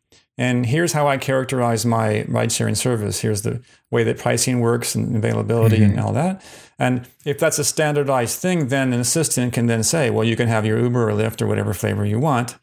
and 0.41 0.65
here's 0.65 0.91
how 0.91 1.07
I 1.07 1.17
characterize 1.17 1.85
my 1.85 2.23
ride 2.27 2.51
sharing 2.51 2.73
service. 2.73 3.19
Here's 3.19 3.43
the 3.43 3.61
way 3.91 4.03
that 4.05 4.17
pricing 4.17 4.59
works 4.59 4.95
and 4.95 5.15
availability 5.15 5.77
mm-hmm. 5.77 5.91
and 5.91 5.99
all 5.99 6.13
that. 6.13 6.43
And 6.79 7.07
if 7.25 7.37
that's 7.37 7.59
a 7.59 7.63
standardized 7.63 8.39
thing, 8.39 8.69
then 8.69 8.91
an 8.91 8.99
assistant 8.99 9.53
can 9.53 9.67
then 9.67 9.83
say, 9.83 10.09
well, 10.09 10.23
you 10.23 10.35
can 10.35 10.47
have 10.47 10.65
your 10.65 10.79
Uber 10.79 11.11
or 11.11 11.13
Lyft 11.13 11.43
or 11.43 11.45
whatever 11.45 11.75
flavor 11.75 12.07
you 12.07 12.17
want. 12.17 12.55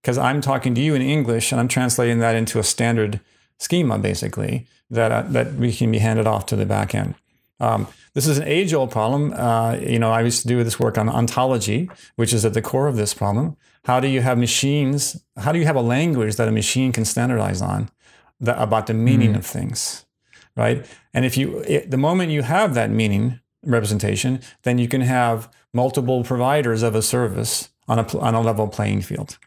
Because 0.00 0.16
I'm 0.16 0.40
talking 0.40 0.76
to 0.76 0.80
you 0.80 0.94
in 0.94 1.02
English 1.02 1.50
and 1.50 1.60
I'm 1.60 1.66
translating 1.66 2.20
that 2.20 2.36
into 2.36 2.60
a 2.60 2.62
standard 2.62 3.18
schema, 3.58 3.98
basically, 3.98 4.68
that, 4.90 5.10
uh, 5.10 5.22
that 5.22 5.54
we 5.54 5.72
can 5.72 5.90
be 5.90 5.98
handed 5.98 6.28
off 6.28 6.46
to 6.46 6.56
the 6.56 6.66
back 6.66 6.94
end. 6.94 7.16
Um, 7.58 7.88
this 8.12 8.28
is 8.28 8.38
an 8.38 8.46
age-old 8.46 8.92
problem. 8.92 9.32
Uh, 9.32 9.74
you 9.80 9.98
know, 9.98 10.12
I 10.12 10.20
used 10.20 10.42
to 10.42 10.46
do 10.46 10.62
this 10.62 10.78
work 10.78 10.98
on 10.98 11.08
ontology, 11.08 11.90
which 12.14 12.32
is 12.32 12.44
at 12.44 12.54
the 12.54 12.62
core 12.62 12.86
of 12.86 12.94
this 12.94 13.12
problem. 13.12 13.56
How 13.84 14.00
do 14.00 14.08
you 14.08 14.20
have 14.22 14.38
machines? 14.38 15.22
How 15.36 15.52
do 15.52 15.58
you 15.58 15.66
have 15.66 15.76
a 15.76 15.82
language 15.82 16.36
that 16.36 16.48
a 16.48 16.52
machine 16.52 16.92
can 16.92 17.04
standardize 17.04 17.60
on 17.62 17.90
that, 18.40 18.60
about 18.60 18.86
the 18.86 18.94
meaning 18.94 19.34
mm. 19.34 19.36
of 19.36 19.46
things, 19.46 20.06
right? 20.56 20.84
And 21.12 21.24
if 21.24 21.36
you, 21.36 21.60
it, 21.60 21.90
the 21.90 21.96
moment 21.96 22.32
you 22.32 22.42
have 22.42 22.74
that 22.74 22.90
meaning 22.90 23.40
representation, 23.64 24.40
then 24.62 24.78
you 24.78 24.88
can 24.88 25.02
have 25.02 25.50
multiple 25.72 26.24
providers 26.24 26.82
of 26.82 26.94
a 26.94 27.02
service 27.02 27.70
on 27.88 27.98
a 27.98 28.18
on 28.18 28.34
a 28.34 28.40
level 28.40 28.68
playing 28.68 29.02
field. 29.02 29.38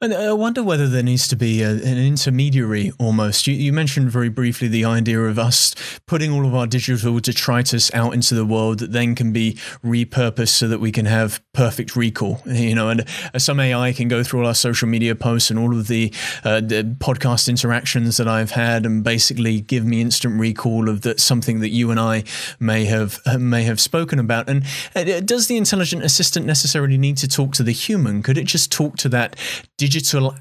And 0.00 0.12
I 0.12 0.32
wonder 0.32 0.62
whether 0.62 0.88
there 0.88 1.04
needs 1.04 1.28
to 1.28 1.36
be 1.36 1.62
a, 1.62 1.70
an 1.70 1.96
intermediary 1.96 2.92
almost. 2.98 3.46
You, 3.46 3.54
you, 3.54 3.72
mentioned 3.72 4.10
very 4.10 4.28
briefly 4.28 4.68
the 4.68 4.84
idea 4.84 5.20
of 5.20 5.38
us 5.38 5.74
putting 6.06 6.30
all 6.30 6.44
of 6.44 6.54
our 6.54 6.66
digital 6.66 7.18
detritus 7.20 7.94
out 7.94 8.12
into 8.12 8.34
the 8.34 8.44
world 8.44 8.80
that 8.80 8.92
then 8.92 9.14
can 9.14 9.32
be 9.32 9.54
repurposed 9.84 10.48
so 10.48 10.68
that 10.68 10.80
we 10.80 10.92
can 10.92 11.06
have 11.06 11.40
perfect 11.54 11.96
recall. 11.96 12.42
You 12.44 12.74
know, 12.74 12.90
and 12.90 13.04
some 13.38 13.60
AI 13.60 13.92
can 13.92 14.08
go 14.08 14.22
through 14.22 14.40
all 14.40 14.46
our 14.46 14.54
social 14.54 14.88
media 14.88 15.14
posts 15.14 15.48
and 15.48 15.58
all 15.58 15.72
of 15.72 15.86
the, 15.86 16.12
uh, 16.42 16.60
the 16.60 16.96
podcast 16.98 17.48
interactions 17.48 18.16
that 18.18 18.28
I've 18.28 18.50
had 18.50 18.84
and 18.84 19.02
basically 19.02 19.60
give 19.60 19.86
me 19.86 20.00
instant 20.00 20.38
recall 20.38 20.88
of 20.88 21.00
that 21.02 21.20
something 21.20 21.60
that 21.60 21.70
you 21.70 21.90
and 21.90 22.00
I 22.00 22.24
may 22.58 22.84
have 22.84 23.20
may 23.38 23.62
have 23.62 23.80
spoken 23.80 24.18
about. 24.18 24.50
And 24.50 24.64
uh, 24.94 25.20
does 25.20 25.46
the 25.46 25.56
intelligent 25.56 26.04
assistant 26.04 26.46
necessarily 26.46 26.98
need 26.98 27.16
to 27.18 27.28
talk 27.28 27.52
to 27.54 27.62
the 27.62 27.72
human? 27.72 28.22
Could 28.22 28.36
it 28.36 28.44
just 28.44 28.70
talk 28.70 28.96
to 28.96 29.08
that 29.10 29.36
digital 29.78 29.93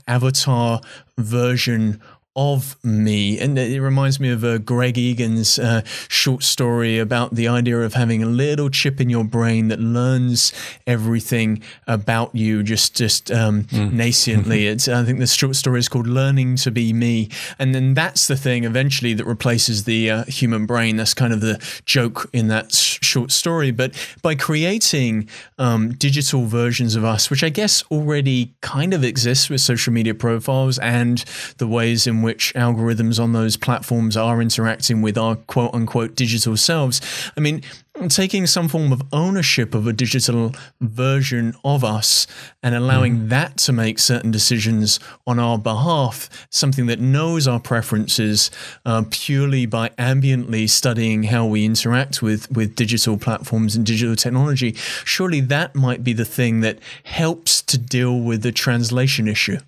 avatar 0.07 0.81
version 1.17 1.99
of 2.35 2.83
me. 2.83 3.39
And 3.39 3.57
it 3.59 3.79
reminds 3.79 4.19
me 4.19 4.31
of 4.31 4.43
uh, 4.43 4.57
Greg 4.57 4.97
Egan's 4.97 5.59
uh, 5.59 5.83
short 6.07 6.43
story 6.43 6.97
about 6.97 7.35
the 7.35 7.47
idea 7.47 7.79
of 7.81 7.93
having 7.93 8.23
a 8.23 8.25
little 8.25 8.69
chip 8.69 8.99
in 8.99 9.09
your 9.09 9.23
brain 9.23 9.67
that 9.67 9.79
learns 9.79 10.51
everything 10.87 11.61
about 11.85 12.33
you 12.33 12.63
just 12.63 12.95
just 12.95 13.31
um, 13.31 13.63
mm. 13.65 13.91
nascently. 13.91 14.65
it's 14.65 14.87
I 14.87 15.03
think 15.03 15.19
the 15.19 15.27
short 15.27 15.55
story 15.55 15.79
is 15.79 15.87
called 15.87 16.07
"Learning 16.07 16.55
to 16.57 16.71
Be 16.71 16.91
Me," 16.91 17.29
and 17.59 17.75
then 17.75 17.93
that's 17.93 18.27
the 18.27 18.35
thing 18.35 18.63
eventually 18.63 19.13
that 19.13 19.25
replaces 19.25 19.83
the 19.83 20.09
uh, 20.09 20.23
human 20.25 20.65
brain. 20.65 20.97
That's 20.97 21.13
kind 21.13 21.33
of 21.33 21.41
the 21.41 21.63
joke 21.85 22.29
in 22.33 22.47
that 22.47 22.73
sh- 22.73 22.99
short 23.01 23.31
story. 23.31 23.69
But 23.69 23.93
by 24.23 24.33
creating 24.33 25.29
um, 25.59 25.93
digital 25.93 26.45
versions 26.45 26.95
of 26.95 27.05
us, 27.05 27.29
which 27.29 27.43
I 27.43 27.49
guess 27.49 27.83
already 27.91 28.53
kind 28.61 28.93
of 28.93 29.03
exists 29.03 29.49
with 29.49 29.61
social 29.61 29.93
media 29.93 30.15
profiles 30.15 30.79
and 30.79 31.19
the 31.57 31.67
ways 31.67 32.07
in 32.07 32.22
which 32.23 32.53
algorithms 32.55 33.21
on 33.21 33.33
those 33.33 33.57
platforms 33.57 34.17
are 34.17 34.41
interacting 34.41 35.01
with 35.01 35.17
our 35.17 35.35
quote 35.35 35.73
unquote 35.73 36.15
digital 36.15 36.57
selves. 36.57 37.01
I 37.37 37.39
mean, 37.39 37.61
taking 38.09 38.47
some 38.47 38.67
form 38.67 38.91
of 38.91 39.03
ownership 39.11 39.75
of 39.75 39.85
a 39.85 39.93
digital 39.93 40.55
version 40.81 41.55
of 41.63 41.83
us 41.83 42.25
and 42.63 42.73
allowing 42.73 43.17
mm. 43.17 43.29
that 43.29 43.57
to 43.57 43.71
make 43.71 43.99
certain 43.99 44.31
decisions 44.31 44.99
on 45.27 45.39
our 45.39 45.57
behalf, 45.57 46.47
something 46.49 46.87
that 46.87 46.99
knows 46.99 47.47
our 47.47 47.59
preferences 47.59 48.49
uh, 48.85 49.03
purely 49.11 49.65
by 49.65 49.89
ambiently 49.89 50.67
studying 50.67 51.23
how 51.23 51.45
we 51.45 51.65
interact 51.65 52.21
with, 52.21 52.51
with 52.51 52.75
digital 52.75 53.17
platforms 53.17 53.75
and 53.75 53.85
digital 53.85 54.15
technology, 54.15 54.73
surely 55.05 55.39
that 55.39 55.75
might 55.75 56.03
be 56.03 56.13
the 56.13 56.25
thing 56.25 56.61
that 56.61 56.79
helps 57.03 57.61
to 57.61 57.77
deal 57.77 58.19
with 58.19 58.41
the 58.41 58.51
translation 58.51 59.27
issue. 59.27 59.59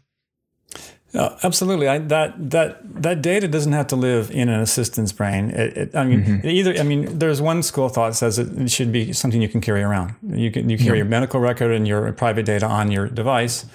Uh, 1.15 1.37
absolutely. 1.43 1.87
I, 1.87 1.99
that 1.99 2.33
that 2.51 3.01
that 3.01 3.21
data 3.21 3.47
doesn't 3.47 3.71
have 3.71 3.87
to 3.87 3.95
live 3.95 4.31
in 4.31 4.49
an 4.49 4.59
assistant's 4.59 5.11
brain. 5.11 5.51
It, 5.51 5.77
it, 5.77 5.95
I 5.95 6.03
mean, 6.03 6.23
mm-hmm. 6.23 6.47
either. 6.47 6.75
I 6.77 6.83
mean, 6.83 7.19
there's 7.19 7.41
one 7.41 7.63
school 7.63 7.85
of 7.85 7.93
thought 7.93 8.09
that 8.09 8.15
says 8.15 8.37
it 8.37 8.69
should 8.69 8.91
be 8.91 9.13
something 9.13 9.41
you 9.41 9.47
can 9.47 9.61
carry 9.61 9.81
around. 9.81 10.15
You 10.27 10.51
can 10.51 10.69
you 10.69 10.77
carry 10.77 10.97
your 10.97 11.07
medical 11.07 11.39
record 11.39 11.71
and 11.71 11.87
your 11.87 12.11
private 12.13 12.45
data 12.45 12.65
on 12.65 12.91
your 12.91 13.07
device. 13.07 13.65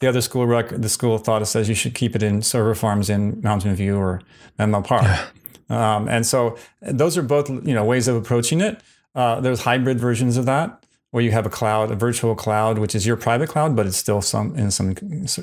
The 0.00 0.08
other 0.08 0.20
school 0.20 0.46
rec- 0.46 0.70
the 0.70 0.88
school 0.88 1.14
of 1.14 1.22
thought 1.22 1.46
says 1.46 1.68
you 1.68 1.74
should 1.74 1.94
keep 1.94 2.16
it 2.16 2.22
in 2.22 2.42
server 2.42 2.74
farms 2.74 3.08
in 3.08 3.40
Mountain 3.42 3.74
View 3.76 3.96
or 3.96 4.20
Menlo 4.58 4.82
Park. 4.82 5.04
Yeah. 5.04 5.26
Um, 5.70 6.08
and 6.08 6.26
so 6.26 6.56
those 6.80 7.16
are 7.16 7.22
both 7.22 7.48
you 7.48 7.74
know 7.74 7.84
ways 7.84 8.08
of 8.08 8.16
approaching 8.16 8.60
it. 8.60 8.80
Uh, 9.14 9.40
there's 9.40 9.60
hybrid 9.60 10.00
versions 10.00 10.36
of 10.36 10.46
that 10.46 10.82
where 11.10 11.24
you 11.24 11.30
have 11.30 11.46
a 11.46 11.50
cloud, 11.50 11.90
a 11.90 11.94
virtual 11.94 12.34
cloud, 12.34 12.78
which 12.78 12.94
is 12.94 13.06
your 13.06 13.16
private 13.16 13.48
cloud, 13.48 13.74
but 13.74 13.86
it's 13.86 13.96
still 13.96 14.20
some 14.20 14.54
in 14.56 14.70
some 14.70 14.92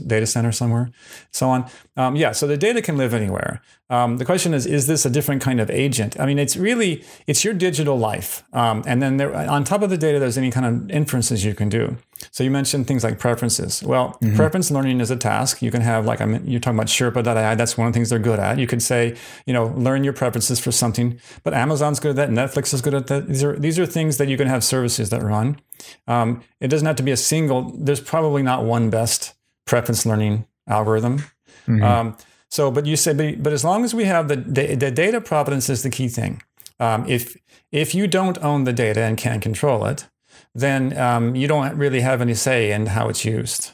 data 0.06 0.28
center 0.28 0.52
somewhere, 0.52 0.92
so 1.32 1.50
on. 1.50 1.70
Um, 1.98 2.16
yeah, 2.16 2.32
so 2.34 2.46
the 2.46 2.58
data 2.58 2.82
can 2.82 2.98
live 2.98 3.14
anywhere. 3.14 3.62
Um, 3.90 4.18
the 4.18 4.26
question 4.26 4.54
is, 4.54 4.66
is 4.66 4.88
this 4.88 5.06
a 5.06 5.10
different 5.10 5.42
kind 5.42 5.60
of 5.60 5.70
agent? 5.70 6.20
I 6.20 6.26
mean, 6.26 6.40
it's 6.40 6.56
really 6.56 7.04
it's 7.26 7.44
your 7.44 7.54
digital 7.54 7.98
life, 7.98 8.44
um, 8.54 8.84
and 8.86 9.02
then 9.02 9.18
there, 9.18 9.36
on 9.36 9.64
top 9.64 9.82
of 9.82 9.90
the 9.90 9.98
data, 9.98 10.20
there's 10.20 10.38
any 10.38 10.52
kind 10.52 10.66
of 10.66 10.92
inferences 10.92 11.44
you 11.44 11.56
can 11.56 11.70
do. 11.70 11.98
So 12.32 12.44
you 12.44 12.52
mentioned 12.52 12.88
things 12.88 13.04
like 13.04 13.20
preferences. 13.20 13.84
Well, 13.84 14.18
mm-hmm. 14.22 14.36
preference 14.36 14.72
learning 14.72 15.00
is 15.02 15.12
a 15.12 15.16
task. 15.16 15.62
You 15.62 15.72
can 15.72 15.82
have 15.82 16.06
like 16.06 16.22
I 16.22 16.26
mean, 16.26 16.46
you're 16.46 16.60
talking 16.60 16.78
about 16.78 16.88
Sherpa.ai. 16.88 17.56
That's 17.56 17.78
one 17.78 17.88
of 17.88 17.94
the 17.94 17.98
things 17.98 18.10
they're 18.10 18.20
good 18.20 18.40
at. 18.40 18.60
You 18.60 18.68
could 18.68 18.82
say, 18.82 19.16
you 19.46 19.54
know, 19.54 19.68
learn 19.76 20.04
your 20.04 20.14
preferences 20.14 20.60
for 20.60 20.72
something. 20.72 21.20
But 21.44 21.54
Amazon's 21.54 22.00
good 22.00 22.18
at 22.18 22.28
that. 22.28 22.30
Netflix 22.30 22.74
is 22.74 22.82
good 22.82 22.94
at 22.94 23.08
that. 23.08 23.28
These 23.28 23.44
are 23.44 23.58
these 23.58 23.80
are 23.80 23.86
things 23.86 24.18
that 24.18 24.28
you 24.28 24.38
can 24.38 24.48
have 24.48 24.64
services 24.64 25.10
that 25.10 25.24
run. 25.24 25.60
Um, 26.08 26.44
it 26.60 26.68
doesn't 26.68 26.86
have 26.86 26.96
to 26.98 27.04
be 27.04 27.12
a 27.12 27.18
single. 27.18 27.72
There's 27.78 28.02
probably 28.02 28.44
not 28.44 28.64
one 28.64 28.90
best 28.90 29.34
preference 29.66 30.06
learning 30.06 30.46
algorithm. 30.68 31.20
Mm-hmm. 31.68 31.84
Um, 31.84 32.18
so, 32.50 32.72
but 32.72 32.86
you 32.86 32.96
say, 32.96 33.14
but, 33.14 33.44
but, 33.44 33.54
as 33.54 33.66
long 33.66 33.84
as 33.84 33.94
we 33.94 34.06
have 34.06 34.28
the 34.28 34.38
the 34.38 34.92
data 34.92 35.20
provenance 35.20 35.70
is 35.70 35.84
the 35.84 35.90
key 35.90 36.08
thing. 36.08 36.42
Um, 36.80 37.06
if 37.08 37.38
if 37.72 37.96
you 37.96 38.08
don't 38.08 38.38
own 38.44 38.64
the 38.64 38.74
data 38.74 39.02
and 39.02 39.18
can't 39.18 39.42
control 39.42 39.86
it, 39.86 40.08
then 40.56 40.98
um, 40.98 41.36
you 41.36 41.48
don't 41.48 41.76
really 41.76 42.02
have 42.02 42.22
any 42.22 42.34
say 42.34 42.72
in 42.72 42.88
how 42.88 43.10
it's 43.10 43.26
used. 43.26 43.72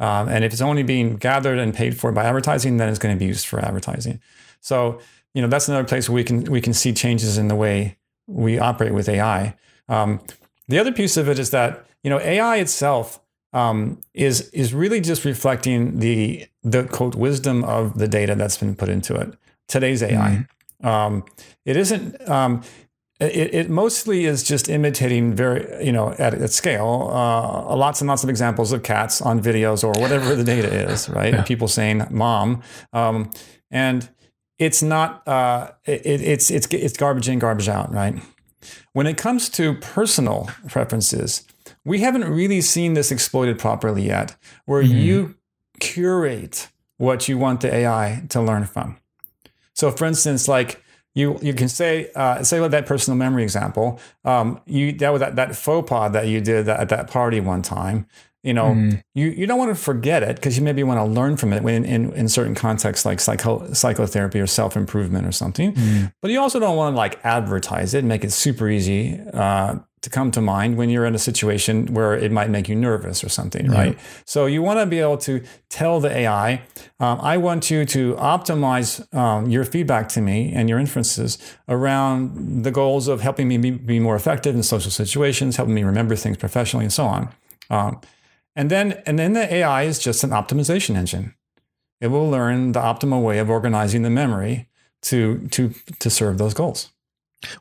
Um, 0.00 0.28
and 0.28 0.44
if 0.44 0.52
it's 0.52 0.60
only 0.60 0.82
being 0.82 1.16
gathered 1.16 1.58
and 1.58 1.72
paid 1.72 1.96
for 1.96 2.10
by 2.10 2.24
advertising, 2.24 2.76
then 2.76 2.88
it's 2.88 2.98
going 2.98 3.14
to 3.14 3.18
be 3.18 3.26
used 3.26 3.46
for 3.46 3.60
advertising. 3.60 4.20
So, 4.60 5.00
you 5.32 5.40
know, 5.40 5.48
that's 5.48 5.68
another 5.68 5.86
place 5.86 6.08
where 6.08 6.16
we 6.16 6.24
can 6.24 6.44
we 6.44 6.60
can 6.60 6.74
see 6.74 6.92
changes 6.92 7.38
in 7.38 7.48
the 7.48 7.54
way 7.54 7.96
we 8.26 8.58
operate 8.58 8.92
with 8.92 9.08
AI. 9.08 9.56
Um, 9.88 10.20
the 10.68 10.78
other 10.78 10.92
piece 10.92 11.16
of 11.16 11.28
it 11.28 11.38
is 11.38 11.50
that 11.50 11.86
you 12.02 12.10
know 12.10 12.18
AI 12.20 12.56
itself 12.56 13.20
um, 13.52 14.00
is 14.12 14.48
is 14.50 14.74
really 14.74 15.00
just 15.00 15.24
reflecting 15.24 16.00
the 16.00 16.46
the 16.62 16.84
quote 16.84 17.14
wisdom 17.14 17.62
of 17.64 17.98
the 17.98 18.08
data 18.08 18.34
that's 18.34 18.58
been 18.58 18.74
put 18.74 18.88
into 18.88 19.14
it. 19.14 19.34
Today's 19.68 20.02
AI. 20.02 20.46
Mm-hmm. 20.82 20.86
Um, 20.86 21.24
it 21.64 21.76
isn't. 21.76 22.28
It, 23.26 23.54
it, 23.54 23.70
mostly 23.70 24.24
is 24.24 24.42
just 24.42 24.68
imitating 24.68 25.34
very, 25.34 25.84
you 25.84 25.92
know, 25.92 26.12
at, 26.18 26.34
at 26.34 26.50
scale, 26.50 27.10
uh, 27.12 27.76
lots 27.76 28.00
and 28.00 28.08
lots 28.08 28.24
of 28.24 28.30
examples 28.30 28.72
of 28.72 28.82
cats 28.82 29.20
on 29.20 29.40
videos 29.40 29.84
or 29.84 30.00
whatever 30.00 30.34
the 30.34 30.44
data 30.44 30.90
is, 30.90 31.08
right? 31.08 31.34
Yeah. 31.34 31.42
People 31.42 31.68
saying 31.68 32.06
"mom," 32.10 32.62
um, 32.92 33.30
and 33.70 34.08
it's 34.58 34.82
not. 34.82 35.26
Uh, 35.26 35.72
it, 35.84 36.20
it's 36.20 36.50
it's 36.50 36.66
it's 36.68 36.96
garbage 36.96 37.28
in, 37.28 37.38
garbage 37.38 37.68
out, 37.68 37.92
right? 37.92 38.14
When 38.92 39.06
it 39.06 39.16
comes 39.16 39.48
to 39.50 39.74
personal 39.74 40.48
preferences, 40.68 41.46
we 41.84 42.00
haven't 42.00 42.24
really 42.24 42.60
seen 42.60 42.94
this 42.94 43.10
exploited 43.10 43.58
properly 43.58 44.06
yet, 44.06 44.36
where 44.64 44.82
mm-hmm. 44.82 44.98
you 44.98 45.34
curate 45.80 46.70
what 46.96 47.28
you 47.28 47.38
want 47.38 47.60
the 47.60 47.74
AI 47.74 48.24
to 48.30 48.40
learn 48.40 48.64
from. 48.64 48.96
So, 49.74 49.90
for 49.90 50.04
instance, 50.04 50.48
like 50.48 50.82
you 51.14 51.38
you 51.40 51.54
can 51.54 51.68
say 51.68 52.10
uh, 52.14 52.42
say 52.42 52.60
with 52.60 52.72
that 52.72 52.86
personal 52.86 53.16
memory 53.16 53.42
example, 53.42 54.00
um, 54.24 54.60
you 54.66 54.92
that 54.92 55.12
was 55.12 55.20
that, 55.20 55.36
that 55.36 55.56
faux 55.56 55.88
pas 55.88 56.12
that 56.12 56.26
you 56.26 56.40
did 56.40 56.68
at 56.68 56.88
that 56.88 57.10
party 57.10 57.40
one 57.40 57.62
time. 57.62 58.06
You 58.42 58.52
know, 58.52 58.74
mm. 58.74 59.02
you, 59.14 59.28
you 59.28 59.46
don't 59.46 59.58
want 59.58 59.74
to 59.74 59.74
forget 59.74 60.22
it 60.22 60.36
because 60.36 60.58
you 60.58 60.62
maybe 60.62 60.82
want 60.82 61.00
to 61.00 61.04
learn 61.04 61.38
from 61.38 61.54
it 61.54 61.64
in, 61.64 61.86
in, 61.86 62.12
in 62.12 62.28
certain 62.28 62.54
contexts 62.54 63.06
like 63.06 63.18
psycho, 63.18 63.72
psychotherapy 63.72 64.38
or 64.38 64.46
self 64.46 64.76
improvement 64.76 65.26
or 65.26 65.32
something. 65.32 65.72
Mm. 65.72 66.12
But 66.20 66.30
you 66.30 66.38
also 66.38 66.60
don't 66.60 66.76
want 66.76 66.92
to 66.92 66.96
like 66.96 67.24
advertise 67.24 67.94
it 67.94 68.00
and 68.00 68.08
make 68.08 68.22
it 68.22 68.32
super 68.32 68.68
easy 68.68 69.18
uh, 69.32 69.76
to 70.04 70.10
come 70.10 70.30
to 70.30 70.40
mind 70.42 70.76
when 70.76 70.90
you're 70.90 71.06
in 71.06 71.14
a 71.14 71.18
situation 71.18 71.86
where 71.94 72.12
it 72.14 72.30
might 72.30 72.50
make 72.50 72.68
you 72.68 72.76
nervous 72.76 73.24
or 73.24 73.30
something, 73.30 73.70
right? 73.70 73.98
So 74.26 74.44
you 74.44 74.60
want 74.60 74.78
to 74.78 74.86
be 74.86 74.98
able 75.00 75.16
to 75.18 75.42
tell 75.70 75.98
the 75.98 76.10
AI, 76.10 76.60
um, 77.00 77.18
I 77.22 77.38
want 77.38 77.70
you 77.70 77.86
to 77.86 78.14
optimize 78.16 79.12
um, 79.14 79.48
your 79.48 79.64
feedback 79.64 80.10
to 80.10 80.20
me 80.20 80.52
and 80.52 80.68
your 80.68 80.78
inferences 80.78 81.38
around 81.70 82.64
the 82.64 82.70
goals 82.70 83.08
of 83.08 83.22
helping 83.22 83.48
me 83.48 83.56
be, 83.56 83.70
be, 83.70 83.98
more 83.98 84.14
effective 84.14 84.54
in 84.54 84.62
social 84.62 84.90
situations, 84.90 85.56
helping 85.56 85.74
me 85.74 85.84
remember 85.84 86.14
things 86.16 86.36
professionally, 86.36 86.84
and 86.84 86.92
so 86.92 87.06
on. 87.06 87.30
Um, 87.70 88.00
and 88.54 88.70
then, 88.70 89.02
and 89.06 89.18
then 89.18 89.32
the 89.32 89.52
AI 89.54 89.84
is 89.84 89.98
just 89.98 90.22
an 90.22 90.30
optimization 90.30 90.96
engine. 90.96 91.34
It 92.02 92.08
will 92.08 92.28
learn 92.28 92.72
the 92.72 92.80
optimal 92.80 93.22
way 93.22 93.38
of 93.38 93.48
organizing 93.48 94.02
the 94.02 94.10
memory 94.10 94.68
to 95.04 95.46
to 95.48 95.72
to 96.00 96.10
serve 96.10 96.36
those 96.38 96.54
goals. 96.54 96.90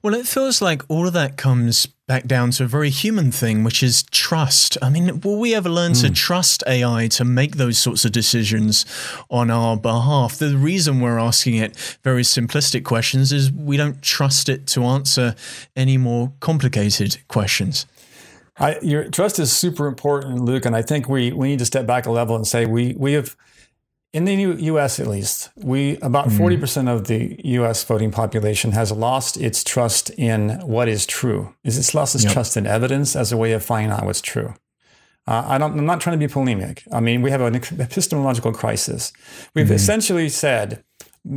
Well, 0.02 0.14
it 0.14 0.28
feels 0.28 0.62
like 0.62 0.82
all 0.90 1.08
of 1.08 1.14
that 1.14 1.38
comes 1.38 1.88
back 2.08 2.26
down 2.26 2.52
to 2.52 2.66
a 2.66 2.68
very 2.68 2.90
human 2.90 3.32
thing, 3.32 3.64
which 3.64 3.82
is 3.82 4.04
trust. 4.12 4.78
I 4.82 4.90
mean, 4.90 5.22
will 5.22 5.40
we 5.40 5.56
ever 5.56 5.70
learn 5.70 5.94
mm. 5.94 6.02
to 6.02 6.08
hmm. 6.08 6.14
trust 6.14 6.64
AI 6.68 7.08
to 7.10 7.24
make 7.24 7.56
those 7.56 7.78
sorts 7.78 8.04
of 8.04 8.12
decisions 8.12 8.86
on 9.30 9.50
our 9.50 9.78
behalf? 9.78 10.38
The 10.38 10.58
reason 10.58 11.00
we're 11.00 11.20
asking 11.20 11.56
it 11.56 11.76
very 12.04 12.24
simplistic 12.24 12.84
questions 12.84 13.32
is 13.32 13.52
we 13.52 13.78
don't 13.78 14.02
trust 14.02 14.50
it 14.50 14.68
to 14.68 14.84
answer 14.84 15.36
any 15.76 15.98
more 15.98 16.34
complicated 16.40 17.18
questions. 17.28 17.86
I, 18.58 18.78
your 18.82 19.10
trust 19.10 19.40
is 19.40 19.52
super 19.52 19.88
important, 19.88 20.42
Luke, 20.42 20.66
and 20.66 20.76
I 20.76 20.84
think 20.84 21.10
we, 21.10 21.32
we 21.32 21.48
need 21.48 21.60
to 21.60 21.66
step 21.66 21.88
back 21.88 22.06
a 22.06 22.12
level 22.12 22.36
and 22.36 22.46
say 22.46 22.66
we 22.66 22.94
we 22.98 23.14
have 23.14 23.36
in 24.14 24.26
the 24.26 24.36
U.S. 24.36 25.00
at 25.00 25.08
least, 25.08 25.50
we 25.56 25.98
about 25.98 26.28
hmm. 26.28 26.38
forty 26.38 26.58
percent 26.58 26.88
of 26.88 27.08
the 27.08 27.36
U.S. 27.44 27.84
voting 27.84 28.12
population 28.12 28.72
has 28.72 28.92
lost 28.92 29.38
its 29.38 29.64
trust 29.64 30.12
in 30.12 30.60
what 30.62 30.88
is 30.88 31.06
true. 31.06 31.54
Is 31.64 31.78
it's 31.78 31.94
lost 31.94 32.16
its 32.16 32.24
yep. 32.24 32.34
trust 32.34 32.56
in 32.56 32.68
evidence 32.68 33.16
as 33.16 33.32
a 33.32 33.38
way 33.38 33.54
of 33.54 33.66
finding 33.66 33.92
out 33.92 34.06
what's 34.06 34.22
true. 34.22 34.54
Uh, 35.26 35.44
I 35.48 35.58
don't, 35.58 35.78
I'm 35.80 35.86
not 35.86 36.02
trying 36.02 36.20
to 36.20 36.28
be 36.28 36.32
polemic. 36.32 36.84
I 36.92 37.00
mean, 37.00 37.22
we 37.22 37.32
have 37.32 37.42
an 37.42 37.56
epistemological 37.56 38.52
crisis. 38.52 39.14
We've 39.56 39.66
mm-hmm. 39.66 39.76
essentially 39.76 40.28
said, 40.28 40.84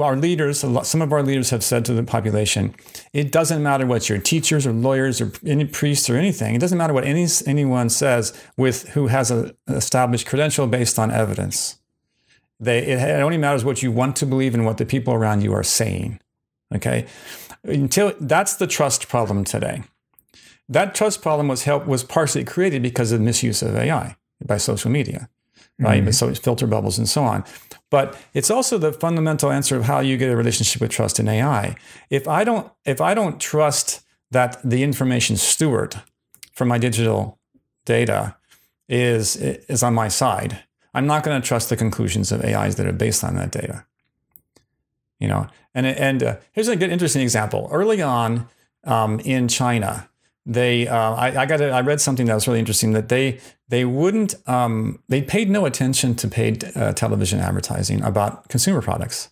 our 0.00 0.16
leaders, 0.16 0.64
some 0.82 1.02
of 1.02 1.12
our 1.12 1.22
leaders 1.22 1.50
have 1.50 1.62
said 1.62 1.84
to 1.84 1.94
the 1.94 2.02
population, 2.02 2.74
it 3.12 3.30
doesn't 3.30 3.62
matter 3.62 3.86
what 3.86 4.08
your 4.08 4.18
teachers 4.18 4.66
or 4.66 4.72
lawyers 4.72 5.20
or 5.20 5.30
any 5.46 5.64
priests 5.64 6.10
or 6.10 6.16
anything. 6.16 6.56
It 6.56 6.60
doesn't 6.60 6.76
matter 6.76 6.92
what 6.92 7.04
any, 7.04 7.28
anyone 7.46 7.88
says 7.88 8.32
with 8.56 8.88
who 8.90 9.06
has 9.06 9.30
an 9.30 9.56
established 9.68 10.26
credential 10.26 10.66
based 10.66 10.98
on 10.98 11.12
evidence. 11.12 11.78
They, 12.58 12.78
it, 12.78 12.98
it 12.98 13.22
only 13.22 13.38
matters 13.38 13.64
what 13.64 13.82
you 13.82 13.92
want 13.92 14.16
to 14.16 14.26
believe 14.26 14.54
and 14.54 14.64
what 14.64 14.78
the 14.78 14.86
people 14.86 15.14
around 15.14 15.42
you 15.42 15.52
are 15.52 15.62
saying. 15.62 16.20
Okay, 16.74 17.06
until 17.64 18.12
that's 18.20 18.56
the 18.56 18.66
trust 18.66 19.08
problem 19.08 19.44
today. 19.44 19.84
That 20.68 20.94
trust 20.94 21.22
problem 21.22 21.48
was 21.48 21.62
help 21.62 21.86
was 21.86 22.02
partially 22.02 22.44
created 22.44 22.82
because 22.82 23.12
of 23.12 23.20
misuse 23.20 23.62
of 23.62 23.76
AI 23.76 24.16
by 24.44 24.56
social 24.56 24.90
media, 24.90 25.28
right? 25.78 26.02
Mm-hmm. 26.02 26.10
So 26.10 26.34
filter 26.34 26.66
bubbles 26.66 26.98
and 26.98 27.08
so 27.08 27.22
on. 27.22 27.44
But 27.90 28.18
it's 28.34 28.50
also 28.50 28.78
the 28.78 28.92
fundamental 28.92 29.52
answer 29.52 29.76
of 29.76 29.84
how 29.84 30.00
you 30.00 30.16
get 30.16 30.30
a 30.30 30.36
relationship 30.36 30.82
with 30.82 30.90
trust 30.90 31.20
in 31.20 31.28
AI. 31.28 31.76
If 32.10 32.26
I 32.26 32.42
don't, 32.42 32.70
if 32.84 33.00
I 33.00 33.14
don't 33.14 33.40
trust 33.40 34.04
that 34.32 34.58
the 34.68 34.82
information 34.82 35.36
steward 35.36 35.94
for 36.52 36.64
my 36.64 36.78
digital 36.78 37.38
data 37.84 38.36
is 38.88 39.36
is 39.36 39.82
on 39.82 39.94
my 39.94 40.08
side, 40.08 40.64
I'm 40.96 41.06
not 41.06 41.22
going 41.22 41.40
to 41.40 41.46
trust 41.46 41.68
the 41.68 41.76
conclusions 41.76 42.32
of 42.32 42.42
AIs 42.42 42.76
that 42.76 42.86
are 42.86 42.92
based 42.92 43.22
on 43.22 43.36
that 43.36 43.52
data. 43.52 43.84
You 45.18 45.28
know, 45.28 45.46
and 45.74 45.86
and 45.86 46.22
uh, 46.22 46.36
here's 46.52 46.68
a 46.68 46.76
good 46.76 46.90
interesting 46.90 47.22
example. 47.22 47.68
Early 47.70 48.00
on 48.00 48.48
um, 48.84 49.20
in 49.20 49.46
China, 49.46 50.08
they 50.46 50.88
uh, 50.88 51.14
I, 51.14 51.42
I, 51.42 51.46
got 51.46 51.60
a, 51.60 51.70
I 51.70 51.82
read 51.82 52.00
something 52.00 52.26
that 52.26 52.34
was 52.34 52.48
really 52.48 52.60
interesting 52.60 52.92
that 52.92 53.10
they 53.10 53.40
they 53.68 53.84
wouldn't 53.84 54.34
um, 54.48 55.02
they 55.08 55.20
paid 55.20 55.50
no 55.50 55.66
attention 55.66 56.14
to 56.16 56.28
paid 56.28 56.64
uh, 56.74 56.92
television 56.94 57.40
advertising 57.40 58.02
about 58.02 58.48
consumer 58.48 58.80
products. 58.80 59.28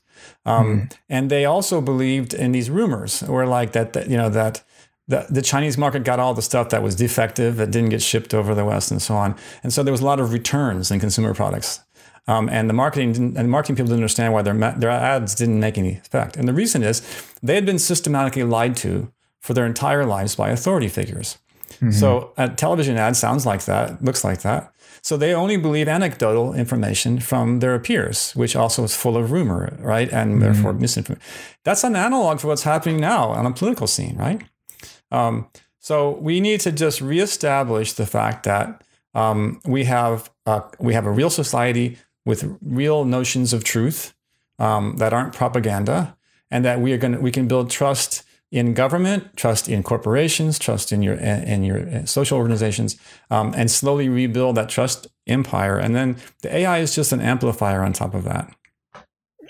Um, 0.47 0.67
mm. 0.67 0.97
And 1.09 1.31
they 1.31 1.47
also 1.47 1.81
believed 1.81 2.35
in 2.35 2.53
these 2.53 2.69
rumors, 2.69 3.23
or 3.23 3.47
like 3.47 3.73
that, 3.73 3.95
that 3.95 4.11
you 4.11 4.19
know 4.19 4.29
that 4.29 4.62
the, 5.07 5.26
the 5.28 5.42
Chinese 5.42 5.76
market 5.76 6.05
got 6.05 6.18
all 6.18 6.34
the 6.34 6.42
stuff 6.42 6.70
that 6.70 6.82
was 6.82 6.94
defective, 6.94 7.57
that 7.57 7.70
didn't 7.70 7.90
get 7.90 8.02
shipped 8.02 8.32
over 8.32 8.55
the 8.55 8.64
West, 8.64 8.90
and 8.90 9.02
so 9.02 9.14
on. 9.14 9.36
And 9.62 9.72
so 9.72 9.82
there 9.82 9.92
was 9.92 10.00
a 10.00 10.05
lot 10.05 10.20
of 10.20 10.32
returns 10.32 10.90
in 10.90 11.00
consumer 11.00 11.34
products. 11.34 11.80
Um, 12.26 12.48
and 12.48 12.70
the 12.70 12.74
marketing 12.74 13.12
didn't, 13.12 13.36
and 13.36 13.46
the 13.46 13.50
marketing 13.50 13.76
people 13.76 13.88
didn't 13.88 13.98
understand 13.98 14.32
why 14.32 14.40
their 14.40 14.55
their 14.55 14.90
ads 14.90 15.34
didn't 15.34 15.61
make 15.61 15.76
any 15.76 15.96
effect. 15.96 16.36
And 16.36 16.48
the 16.48 16.55
reason 16.55 16.82
is 16.82 17.02
they 17.42 17.55
had 17.55 17.66
been 17.66 17.78
systematically 17.78 18.44
lied 18.44 18.76
to 18.76 19.12
for 19.40 19.52
their 19.52 19.66
entire 19.66 20.07
lives 20.07 20.34
by 20.34 20.48
authority 20.48 20.88
figures. 20.88 21.36
Mm-hmm. 21.72 21.90
So 21.90 22.32
a 22.38 22.48
television 22.48 22.96
ad 22.96 23.16
sounds 23.16 23.44
like 23.44 23.66
that, 23.66 24.02
looks 24.02 24.24
like 24.24 24.40
that. 24.40 24.72
So 25.02 25.18
they 25.18 25.34
only 25.34 25.59
believe 25.59 25.86
anecdotal 25.86 26.55
information 26.55 27.20
from 27.20 27.61
their 27.61 27.78
peers, 27.78 28.32
which 28.32 28.57
also 28.57 28.84
is 28.84 28.96
full 28.96 29.18
of 29.18 29.30
rumor, 29.30 29.76
right? 29.80 30.11
And 30.11 30.30
mm-hmm. 30.30 30.40
therefore 30.40 30.72
misinformation. 30.72 31.22
That's 31.62 31.84
an 31.84 31.94
analog 31.94 32.40
for 32.40 32.46
what's 32.46 32.62
happening 32.62 33.00
now 33.00 33.28
on 33.28 33.44
a 33.44 33.52
political 33.52 33.86
scene, 33.86 34.16
right? 34.16 34.42
Um, 35.15 35.47
so 35.79 36.11
we 36.19 36.41
need 36.41 36.61
to 36.61 36.73
just 36.73 37.01
reestablish 37.01 37.93
the 37.93 38.07
fact 38.07 38.45
that 38.45 38.83
um, 39.15 39.61
we 39.65 39.85
have 39.85 40.31
uh, 40.45 40.62
we 40.81 40.95
have 40.95 41.07
a 41.07 41.11
real 41.11 41.31
society 41.31 41.99
with 42.27 42.59
real 42.61 43.05
notions 43.05 43.53
of 43.53 43.62
truth 43.62 44.15
um, 44.59 44.97
that 44.97 45.12
aren't 45.12 45.33
propaganda, 45.33 46.17
and 46.51 46.65
that 46.65 46.81
we 46.81 46.93
are 46.93 46.99
going 46.99 47.23
we 47.23 47.31
can 47.31 47.47
build 47.47 47.71
trust 47.71 48.25
in 48.51 48.75
government, 48.75 49.37
trust 49.37 49.69
in 49.69 49.83
corporations, 49.83 50.59
trust 50.59 50.91
in 50.91 51.03
your 51.03 51.15
in 51.15 51.62
your 51.62 51.89
uh, 51.89 52.05
social 52.07 52.39
organizations, 52.39 52.97
um, 53.31 53.53
and 53.57 53.71
slowly 53.71 54.09
rebuild 54.09 54.57
that 54.57 54.69
trust 54.69 55.07
empire. 55.29 55.79
And 55.79 55.95
then 55.95 56.17
the 56.43 56.55
AI 56.57 56.79
is 56.79 56.95
just 56.95 57.12
an 57.12 57.21
amplifier 57.21 57.83
on 57.83 57.93
top 57.93 58.15
of 58.15 58.25
that. 58.25 58.53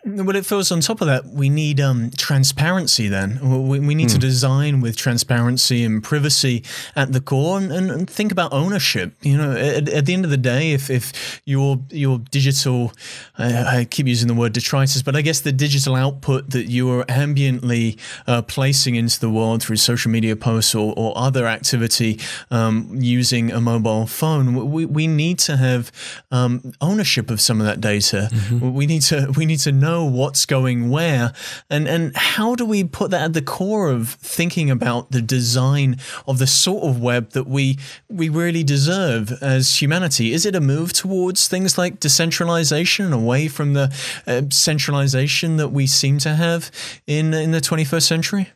But 0.07 0.37
it 0.37 0.45
feels 0.45 0.71
on 0.71 0.81
top 0.81 1.01
of 1.01 1.07
that, 1.07 1.25
we 1.27 1.49
need 1.49 1.81
um, 1.81 2.11
transparency 2.11 3.09
then. 3.09 3.39
We, 3.69 3.81
we 3.81 3.95
need 3.95 4.11
to 4.11 4.17
hmm. 4.17 4.21
design 4.21 4.81
with 4.83 4.99
transparency 4.99 5.83
and 5.83 6.03
privacy 6.03 6.63
at 6.95 7.13
the 7.13 7.23
core 7.23 7.57
and, 7.57 7.73
and 7.73 8.09
think 8.09 8.31
about 8.31 8.53
ownership. 8.53 9.15
You 9.23 9.39
know, 9.39 9.53
at, 9.53 9.89
at, 9.89 10.05
the 10.05 10.13
end 10.13 10.27
of 10.27 10.31
the 10.31 10.37
day, 10.37 10.73
if, 10.73 10.91
if 10.91 11.41
your, 11.47 11.81
your 11.89 12.19
digital, 12.19 12.93
uh, 13.39 13.65
I 13.67 13.87
keep 13.87 14.07
using 14.07 14.29
the 14.29 14.35
word 14.35 14.53
detritus, 14.53 15.01
but 15.01 15.17
I 15.17 15.23
guess 15.23 15.41
the 15.41 15.53
digital 15.53 15.95
output 15.95 16.51
that 16.51 16.67
you 16.67 16.91
are 16.91 17.05
ambiently 17.07 17.99
uh, 18.27 18.43
placing 18.43 18.97
into 18.97 19.19
the 19.19 19.31
world 19.31 19.63
through 19.63 19.77
social 19.77 20.11
media 20.11 20.37
posts 20.37 20.75
or, 20.75 20.93
or 20.99 21.17
other 21.17 21.47
activity 21.47 22.21
um, 22.51 22.91
using 22.93 23.51
a 23.51 23.61
mobile 23.61 24.07
phone, 24.07 24.71
we, 24.71 24.85
we 24.85 25.07
need 25.07 25.39
to 25.39 25.57
have 25.57 25.91
um, 26.31 26.75
ownership 26.83 27.31
of 27.31 27.41
some 27.41 27.59
of 27.59 27.67
that 27.67 27.81
data. 27.81 28.29
Mm-hmm. 28.31 28.75
We 28.75 28.87
need 28.87 29.03
to, 29.03 29.33
we 29.35 29.47
need 29.47 29.61
to 29.61 29.73
know 29.73 29.94
know 29.95 30.05
what's 30.05 30.47
going 30.47 30.91
where. 30.91 31.33
And 31.71 31.89
and 31.89 32.17
how 32.17 32.55
do 32.55 32.65
we 32.65 32.85
put 32.85 33.11
that 33.11 33.23
at 33.23 33.33
the 33.33 33.43
core 33.43 33.91
of 33.91 34.11
thinking 34.11 34.71
about 34.71 35.11
the 35.11 35.23
design 35.23 35.99
of 36.27 36.39
the 36.39 36.47
sort 36.47 36.85
of 36.85 37.01
web 37.01 37.31
that 37.31 37.47
we 37.47 37.79
we 38.09 38.29
really 38.29 38.65
deserve 38.65 39.33
as 39.43 39.81
humanity? 39.81 40.33
Is 40.33 40.47
it 40.47 40.55
a 40.57 40.61
move 40.61 40.93
towards 40.93 41.49
things 41.49 41.79
like 41.79 42.01
decentralization 42.01 43.13
away 43.13 43.49
from 43.49 43.75
the 43.75 43.95
uh, 44.27 44.43
centralization 44.51 45.57
that 45.57 45.69
we 45.69 45.87
seem 45.87 46.19
to 46.19 46.35
have 46.35 46.71
in 47.07 47.35
in 47.35 47.51
the 47.53 47.61
21st 47.61 48.03
century 48.03 48.53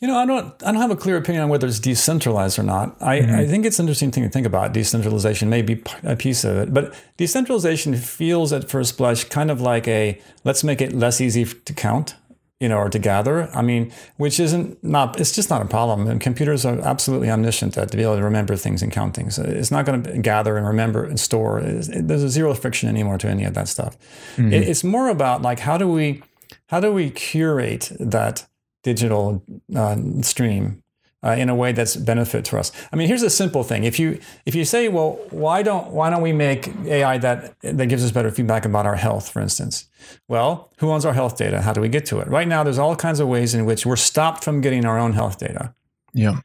you 0.00 0.06
know, 0.06 0.16
I 0.16 0.26
don't, 0.26 0.54
I 0.62 0.70
don't 0.70 0.80
have 0.80 0.92
a 0.92 0.96
clear 0.96 1.16
opinion 1.16 1.42
on 1.42 1.48
whether 1.48 1.66
it's 1.66 1.80
decentralized 1.80 2.58
or 2.58 2.62
not. 2.62 2.96
I, 3.02 3.18
mm-hmm. 3.18 3.34
I 3.34 3.46
think 3.46 3.66
it's 3.66 3.80
an 3.80 3.84
interesting 3.84 4.12
thing 4.12 4.22
to 4.22 4.28
think 4.28 4.46
about. 4.46 4.72
Decentralization 4.72 5.50
may 5.50 5.60
be 5.60 5.82
a 6.04 6.14
piece 6.14 6.44
of 6.44 6.56
it, 6.56 6.72
but 6.72 6.94
decentralization 7.16 7.96
feels 7.96 8.52
at 8.52 8.70
first 8.70 8.96
blush 8.96 9.24
kind 9.24 9.50
of 9.50 9.60
like 9.60 9.88
a 9.88 10.20
let's 10.44 10.62
make 10.62 10.80
it 10.80 10.92
less 10.92 11.20
easy 11.20 11.44
to 11.44 11.72
count, 11.72 12.14
you 12.60 12.68
know, 12.68 12.78
or 12.78 12.88
to 12.88 12.98
gather. 13.00 13.50
I 13.52 13.62
mean, 13.62 13.92
which 14.18 14.38
isn't 14.38 14.82
not, 14.84 15.20
it's 15.20 15.34
just 15.34 15.50
not 15.50 15.62
a 15.62 15.64
problem. 15.64 16.06
And 16.06 16.20
computers 16.20 16.64
are 16.64 16.78
absolutely 16.78 17.28
omniscient 17.28 17.76
at 17.76 17.90
to 17.90 17.96
be 17.96 18.04
able 18.04 18.18
to 18.18 18.22
remember 18.22 18.54
things 18.54 18.82
and 18.84 18.92
count 18.92 19.16
things. 19.16 19.36
It's 19.36 19.72
not 19.72 19.84
going 19.84 20.04
to 20.04 20.18
gather 20.18 20.56
and 20.56 20.64
remember 20.64 21.04
and 21.04 21.18
store. 21.18 21.60
There's 21.60 22.22
a 22.22 22.28
zero 22.28 22.54
friction 22.54 22.88
anymore 22.88 23.18
to 23.18 23.28
any 23.28 23.42
of 23.42 23.54
that 23.54 23.66
stuff. 23.66 23.98
Mm-hmm. 24.36 24.52
It, 24.52 24.68
it's 24.68 24.84
more 24.84 25.08
about 25.08 25.42
like 25.42 25.58
how 25.58 25.76
do 25.76 25.88
we, 25.88 26.22
how 26.68 26.78
do 26.78 26.92
we 26.92 27.10
curate 27.10 27.90
that 27.98 28.46
digital 28.92 29.42
uh, 29.76 29.96
stream 30.22 30.82
uh, 31.22 31.30
in 31.30 31.48
a 31.48 31.54
way 31.54 31.72
that's 31.72 31.96
benefit 31.96 32.44
to 32.46 32.58
us. 32.58 32.70
I 32.92 32.96
mean, 32.96 33.08
here's 33.08 33.22
a 33.22 33.30
simple 33.30 33.64
thing: 33.64 33.84
if 33.84 33.98
you 33.98 34.20
if 34.46 34.54
you 34.54 34.64
say, 34.64 34.88
well, 34.88 35.18
why 35.30 35.62
don't 35.62 35.88
why 35.88 36.10
don't 36.10 36.22
we 36.22 36.32
make 36.32 36.68
AI 36.86 37.18
that 37.18 37.58
that 37.60 37.86
gives 37.88 38.04
us 38.04 38.12
better 38.12 38.30
feedback 38.30 38.64
about 38.64 38.86
our 38.86 38.96
health, 38.96 39.28
for 39.28 39.40
instance? 39.40 39.86
Well, 40.28 40.70
who 40.78 40.90
owns 40.90 41.04
our 41.04 41.12
health 41.12 41.36
data? 41.36 41.60
How 41.60 41.72
do 41.72 41.80
we 41.80 41.88
get 41.88 42.06
to 42.06 42.20
it? 42.20 42.28
Right 42.28 42.48
now, 42.48 42.62
there's 42.62 42.78
all 42.78 42.96
kinds 42.96 43.20
of 43.20 43.28
ways 43.28 43.54
in 43.54 43.64
which 43.66 43.84
we're 43.84 43.96
stopped 43.96 44.44
from 44.44 44.60
getting 44.60 44.84
our 44.84 44.98
own 44.98 45.12
health 45.12 45.38
data. 45.38 45.74
Yeah. 46.14 46.40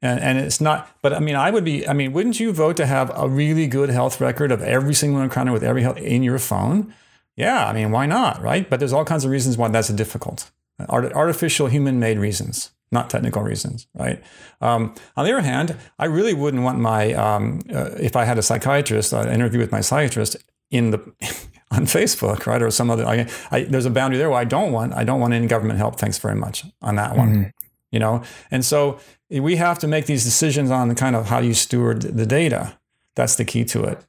And, 0.00 0.20
and 0.20 0.38
it's 0.38 0.60
not, 0.60 0.90
but 1.00 1.14
I 1.14 1.18
mean, 1.18 1.34
I 1.34 1.50
would 1.50 1.64
be, 1.64 1.88
I 1.88 1.94
mean, 1.94 2.12
wouldn't 2.12 2.38
you 2.38 2.52
vote 2.52 2.76
to 2.76 2.84
have 2.84 3.10
a 3.14 3.26
really 3.26 3.66
good 3.66 3.88
health 3.88 4.20
record 4.20 4.52
of 4.52 4.60
every 4.60 4.92
single 4.92 5.22
encounter 5.22 5.50
with 5.50 5.64
every 5.64 5.82
health 5.82 5.96
in 5.96 6.22
your 6.22 6.38
phone? 6.38 6.92
Yeah, 7.36 7.66
I 7.66 7.72
mean, 7.72 7.90
why 7.90 8.04
not, 8.04 8.42
right? 8.42 8.68
But 8.68 8.80
there's 8.80 8.92
all 8.92 9.06
kinds 9.06 9.24
of 9.24 9.30
reasons 9.30 9.56
why 9.56 9.68
that's 9.68 9.88
difficult 9.88 10.50
artificial 10.88 11.68
human 11.68 11.98
made 11.98 12.18
reasons, 12.18 12.72
not 12.90 13.10
technical 13.10 13.42
reasons, 13.42 13.86
right? 13.94 14.22
Um, 14.60 14.94
on 15.16 15.24
the 15.24 15.32
other 15.32 15.42
hand, 15.42 15.76
I 15.98 16.06
really 16.06 16.34
wouldn't 16.34 16.62
want 16.62 16.78
my, 16.78 17.12
um, 17.12 17.60
uh, 17.72 17.90
if 18.00 18.16
I 18.16 18.24
had 18.24 18.38
a 18.38 18.42
psychiatrist, 18.42 19.12
an 19.12 19.28
uh, 19.28 19.32
interview 19.32 19.60
with 19.60 19.72
my 19.72 19.80
psychiatrist 19.80 20.36
in 20.70 20.90
the, 20.90 20.98
on 21.70 21.86
Facebook, 21.86 22.46
right? 22.46 22.62
Or 22.62 22.70
some 22.70 22.90
other, 22.90 23.06
I, 23.06 23.28
I, 23.50 23.64
there's 23.64 23.86
a 23.86 23.90
boundary 23.90 24.18
there 24.18 24.30
where 24.30 24.40
I 24.40 24.44
don't 24.44 24.72
want, 24.72 24.94
I 24.94 25.04
don't 25.04 25.20
want 25.20 25.34
any 25.34 25.46
government 25.46 25.78
help. 25.78 25.98
Thanks 25.98 26.18
very 26.18 26.36
much 26.36 26.64
on 26.82 26.96
that 26.96 27.16
one, 27.16 27.30
mm-hmm. 27.30 27.48
you 27.90 27.98
know? 27.98 28.22
And 28.50 28.64
so 28.64 28.98
we 29.30 29.56
have 29.56 29.78
to 29.80 29.88
make 29.88 30.06
these 30.06 30.24
decisions 30.24 30.70
on 30.70 30.88
the 30.88 30.94
kind 30.94 31.16
of 31.16 31.26
how 31.26 31.38
you 31.38 31.54
steward 31.54 32.02
the 32.02 32.26
data. 32.26 32.78
That's 33.14 33.36
the 33.36 33.44
key 33.44 33.64
to 33.66 33.84
it. 33.84 34.04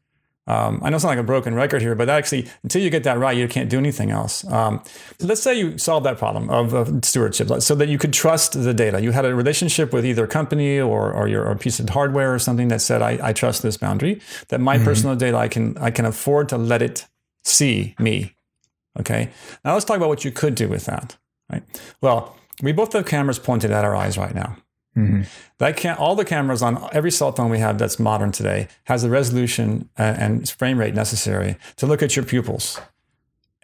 Um, 0.48 0.80
I 0.84 0.90
know 0.90 0.96
it's 0.96 1.04
not 1.04 1.10
like 1.10 1.20
a 1.20 1.24
broken 1.24 1.56
record 1.56 1.82
here, 1.82 1.96
but 1.96 2.08
actually, 2.08 2.48
until 2.62 2.82
you 2.82 2.92
get 2.92 3.04
that 3.04 3.18
right, 3.18 3.36
you 3.36 3.48
can't 3.48 3.70
do 3.70 3.80
anything 3.80 4.12
else. 4.12 4.46
Um, 4.52 4.84
let's 5.20 5.42
say 5.42 5.58
you 5.58 5.78
solve 5.80 6.04
that 6.04 6.20
problem 6.20 6.50
of, 6.52 6.74
of, 6.74 7.04
stewardship 7.04 7.50
so 7.62 7.74
that 7.74 7.90
you 7.90 7.98
could 7.98 8.14
trust 8.14 8.54
the 8.54 8.74
data. 8.74 9.02
You 9.02 9.12
had 9.12 9.26
a 9.26 9.34
relationship 9.34 9.92
with 9.92 10.06
either 10.06 10.26
a 10.26 10.28
company 10.28 10.80
or, 10.80 11.12
or 11.12 11.28
your 11.28 11.46
or 11.46 11.52
a 11.52 11.58
piece 11.58 11.80
of 11.80 11.90
hardware 11.90 12.34
or 12.34 12.40
something 12.40 12.68
that 12.68 12.82
said, 12.82 13.02
I, 13.02 13.18
I 13.22 13.34
trust 13.34 13.64
this 13.64 13.78
boundary, 13.78 14.22
that 14.50 14.60
my 14.60 14.76
mm-hmm. 14.76 14.86
personal 14.86 15.16
data, 15.16 15.38
I 15.38 15.48
can, 15.48 15.78
I 15.80 15.90
can 15.90 16.06
afford 16.06 16.50
to 16.50 16.58
let 16.58 16.82
it 16.82 17.08
see 17.44 17.96
me. 17.98 18.36
Okay. 19.00 19.30
Now 19.64 19.74
let's 19.74 19.86
talk 19.86 19.98
about 19.98 20.10
what 20.10 20.24
you 20.24 20.32
could 20.32 20.56
do 20.56 20.68
with 20.68 20.86
that. 20.86 21.18
Right. 21.52 21.64
Well, 22.02 22.38
we 22.62 22.72
both 22.72 22.94
have 22.94 23.06
cameras 23.06 23.40
pointed 23.40 23.72
at 23.72 23.84
our 23.84 23.96
eyes 23.96 24.18
right 24.18 24.34
now. 24.34 24.58
Mm-hmm. 24.96 25.24
That 25.58 25.76
can 25.76 25.98
all 25.98 26.16
the 26.16 26.24
cameras 26.24 26.62
on 26.62 26.88
every 26.94 27.12
cell 27.12 27.32
phone 27.32 27.50
we 27.50 27.60
have 27.60 27.78
that's 27.78 28.00
modern 28.00 28.32
today 28.32 28.70
has 28.86 29.02
the 29.02 29.10
resolution 29.10 29.90
and 29.98 30.50
frame 30.50 30.78
rate 30.78 30.94
necessary 30.94 31.58
to 31.76 31.86
look 31.86 32.02
at 32.02 32.16
your 32.16 32.24
pupils 32.24 32.80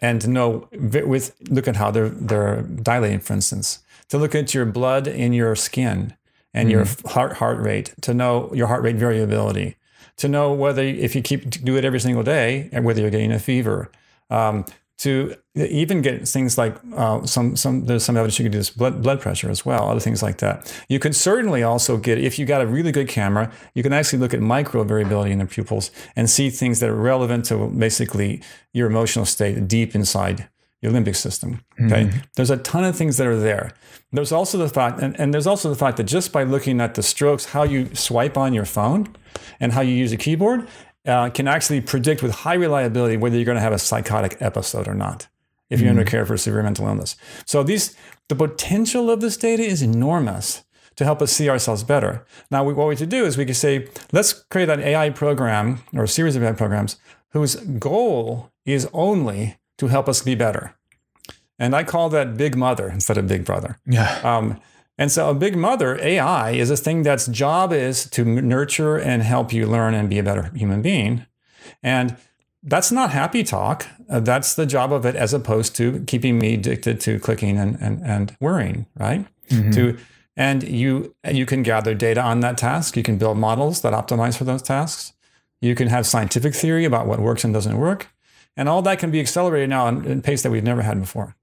and 0.02 0.20
to 0.20 0.28
know 0.28 0.68
with 0.72 1.34
look 1.48 1.66
at 1.68 1.76
how 1.76 1.90
they're 1.90 2.10
they're 2.10 2.62
dilating, 2.62 3.20
for 3.20 3.32
instance, 3.32 3.78
to 4.08 4.18
look 4.18 4.34
at 4.34 4.52
your 4.52 4.66
blood 4.66 5.06
in 5.06 5.32
your 5.32 5.56
skin 5.56 6.14
and 6.52 6.68
mm-hmm. 6.68 6.76
your 6.76 7.12
heart 7.12 7.34
heart 7.38 7.58
rate, 7.58 7.94
to 8.02 8.12
know 8.12 8.52
your 8.52 8.66
heart 8.66 8.82
rate 8.82 8.96
variability, 8.96 9.76
to 10.18 10.28
know 10.28 10.52
whether 10.52 10.82
if 10.82 11.14
you 11.14 11.22
keep 11.22 11.48
do 11.48 11.76
it 11.78 11.84
every 11.84 12.00
single 12.00 12.22
day 12.22 12.68
and 12.72 12.84
whether 12.84 13.00
you're 13.00 13.10
getting 13.10 13.32
a 13.32 13.38
fever. 13.38 13.90
Um, 14.28 14.66
to 15.02 15.34
even 15.56 16.00
get 16.00 16.28
things 16.28 16.56
like 16.56 16.76
uh, 16.94 17.26
some 17.26 17.56
some 17.56 17.86
there's 17.86 18.04
some 18.04 18.16
evidence 18.16 18.38
you 18.38 18.44
can 18.44 18.52
do 18.52 18.58
this 18.58 18.70
blood 18.70 19.02
blood 19.02 19.20
pressure 19.20 19.50
as 19.50 19.66
well, 19.66 19.88
other 19.88 20.00
things 20.00 20.22
like 20.22 20.38
that. 20.38 20.72
You 20.88 21.00
can 21.00 21.12
certainly 21.12 21.64
also 21.64 21.96
get 21.96 22.18
if 22.18 22.38
you 22.38 22.46
got 22.46 22.62
a 22.62 22.66
really 22.66 22.92
good 22.92 23.08
camera, 23.08 23.52
you 23.74 23.82
can 23.82 23.92
actually 23.92 24.20
look 24.20 24.32
at 24.32 24.40
micro 24.40 24.84
variability 24.84 25.32
in 25.32 25.40
the 25.40 25.46
pupils 25.46 25.90
and 26.14 26.30
see 26.30 26.50
things 26.50 26.78
that 26.78 26.88
are 26.88 26.94
relevant 26.94 27.44
to 27.46 27.66
basically 27.68 28.42
your 28.72 28.88
emotional 28.88 29.24
state 29.24 29.66
deep 29.66 29.96
inside 29.96 30.48
your 30.80 30.92
limbic 30.92 31.16
system. 31.16 31.64
Okay, 31.80 32.04
mm-hmm. 32.04 32.18
there's 32.36 32.50
a 32.50 32.56
ton 32.58 32.84
of 32.84 32.94
things 32.94 33.16
that 33.16 33.26
are 33.26 33.38
there. 33.38 33.72
There's 34.12 34.32
also 34.32 34.58
the 34.58 34.68
fact, 34.68 35.00
and, 35.00 35.18
and 35.18 35.32
there's 35.32 35.46
also 35.46 35.68
the 35.68 35.76
fact 35.76 35.96
that 35.96 36.04
just 36.04 36.32
by 36.32 36.44
looking 36.44 36.80
at 36.80 36.94
the 36.94 37.02
strokes, 37.02 37.46
how 37.46 37.62
you 37.62 37.94
swipe 37.94 38.36
on 38.36 38.52
your 38.52 38.66
phone, 38.66 39.16
and 39.58 39.72
how 39.72 39.80
you 39.80 39.94
use 39.94 40.12
a 40.12 40.16
keyboard, 40.16 40.68
uh, 41.06 41.30
can 41.30 41.48
actually 41.48 41.80
predict 41.80 42.22
with 42.22 42.32
high 42.32 42.54
reliability 42.54 43.16
whether 43.16 43.36
you're 43.36 43.44
going 43.44 43.56
to 43.56 43.62
have 43.62 43.72
a 43.72 43.78
psychotic 43.78 44.36
episode 44.40 44.86
or 44.86 44.94
not 44.94 45.28
if 45.68 45.80
you're 45.80 45.90
mm-hmm. 45.90 46.00
under 46.00 46.10
care 46.10 46.26
for 46.26 46.34
a 46.34 46.38
severe 46.38 46.62
mental 46.62 46.86
illness. 46.86 47.16
So 47.46 47.62
these 47.62 47.96
the 48.28 48.36
potential 48.36 49.10
of 49.10 49.20
this 49.20 49.36
data 49.36 49.62
is 49.62 49.82
enormous 49.82 50.64
to 50.96 51.04
help 51.04 51.22
us 51.22 51.32
see 51.32 51.48
ourselves 51.48 51.82
better. 51.82 52.24
Now, 52.50 52.64
what 52.64 52.86
we 52.86 52.96
could 52.96 53.08
do 53.08 53.24
is 53.24 53.36
we 53.36 53.46
could 53.46 53.56
say, 53.56 53.88
let's 54.12 54.32
create 54.32 54.68
an 54.68 54.80
AI 54.80 55.10
program 55.10 55.82
or 55.94 56.04
a 56.04 56.08
series 56.08 56.36
of 56.36 56.42
AI 56.42 56.52
programs 56.52 56.96
whose 57.30 57.56
goal 57.56 58.50
is 58.64 58.88
only 58.92 59.56
to 59.78 59.88
help 59.88 60.08
us 60.08 60.22
be 60.22 60.34
better. 60.34 60.74
And 61.58 61.74
I 61.74 61.84
call 61.84 62.08
that 62.10 62.36
Big 62.36 62.56
Mother 62.56 62.88
instead 62.88 63.16
of 63.16 63.26
Big 63.26 63.44
Brother. 63.44 63.78
Yeah. 63.86 64.20
Um, 64.22 64.60
and 64.98 65.10
so 65.10 65.30
a 65.30 65.34
big 65.34 65.56
mother, 65.56 65.98
AI, 66.00 66.50
is 66.50 66.70
a 66.70 66.76
thing 66.76 67.02
that's 67.02 67.26
job 67.26 67.72
is 67.72 68.08
to 68.10 68.24
nurture 68.24 68.96
and 68.96 69.22
help 69.22 69.52
you 69.52 69.66
learn 69.66 69.94
and 69.94 70.10
be 70.10 70.18
a 70.18 70.22
better 70.22 70.50
human 70.54 70.82
being. 70.82 71.26
And 71.82 72.16
that's 72.62 72.92
not 72.92 73.10
happy 73.10 73.42
talk. 73.42 73.86
Uh, 74.08 74.20
that's 74.20 74.54
the 74.54 74.66
job 74.66 74.92
of 74.92 75.04
it 75.04 75.16
as 75.16 75.34
opposed 75.34 75.74
to 75.76 76.04
keeping 76.06 76.38
me 76.38 76.54
addicted 76.54 77.00
to 77.00 77.18
clicking 77.18 77.58
and, 77.58 77.76
and, 77.80 78.02
and 78.04 78.36
worrying, 78.40 78.86
right? 78.96 79.26
Mm-hmm. 79.48 79.70
To 79.72 79.98
and 80.36 80.62
you 80.62 81.14
you 81.30 81.44
can 81.44 81.62
gather 81.62 81.94
data 81.94 82.22
on 82.22 82.40
that 82.40 82.56
task. 82.56 82.96
You 82.96 83.02
can 83.02 83.18
build 83.18 83.36
models 83.36 83.82
that 83.82 83.92
optimize 83.92 84.36
for 84.36 84.44
those 84.44 84.62
tasks. 84.62 85.12
You 85.60 85.74
can 85.74 85.88
have 85.88 86.06
scientific 86.06 86.54
theory 86.54 86.84
about 86.84 87.06
what 87.06 87.20
works 87.20 87.44
and 87.44 87.52
doesn't 87.52 87.76
work. 87.76 88.08
And 88.56 88.68
all 88.68 88.82
that 88.82 88.98
can 88.98 89.10
be 89.10 89.20
accelerated 89.20 89.70
now 89.70 89.88
in, 89.88 90.18
a 90.18 90.20
pace 90.20 90.42
that 90.42 90.50
we've 90.50 90.64
never 90.64 90.82
had 90.82 91.00
before. 91.00 91.36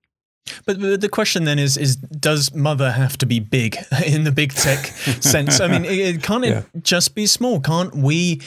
But, 0.65 0.79
the 0.79 1.09
question 1.09 1.43
then 1.43 1.59
is: 1.59 1.77
is 1.77 1.95
does 1.95 2.53
mother 2.53 2.91
have 2.91 3.17
to 3.19 3.25
be 3.25 3.39
big 3.39 3.77
in 4.05 4.23
the 4.23 4.31
big 4.31 4.53
tech 4.53 4.85
sense? 5.19 5.59
I 5.59 5.67
mean, 5.67 5.85
it, 5.85 6.23
can't 6.23 6.45
it 6.45 6.49
yeah. 6.49 6.81
just 6.81 7.15
be 7.15 7.25
small? 7.25 7.59
Can't 7.59 7.95
we 7.95 8.41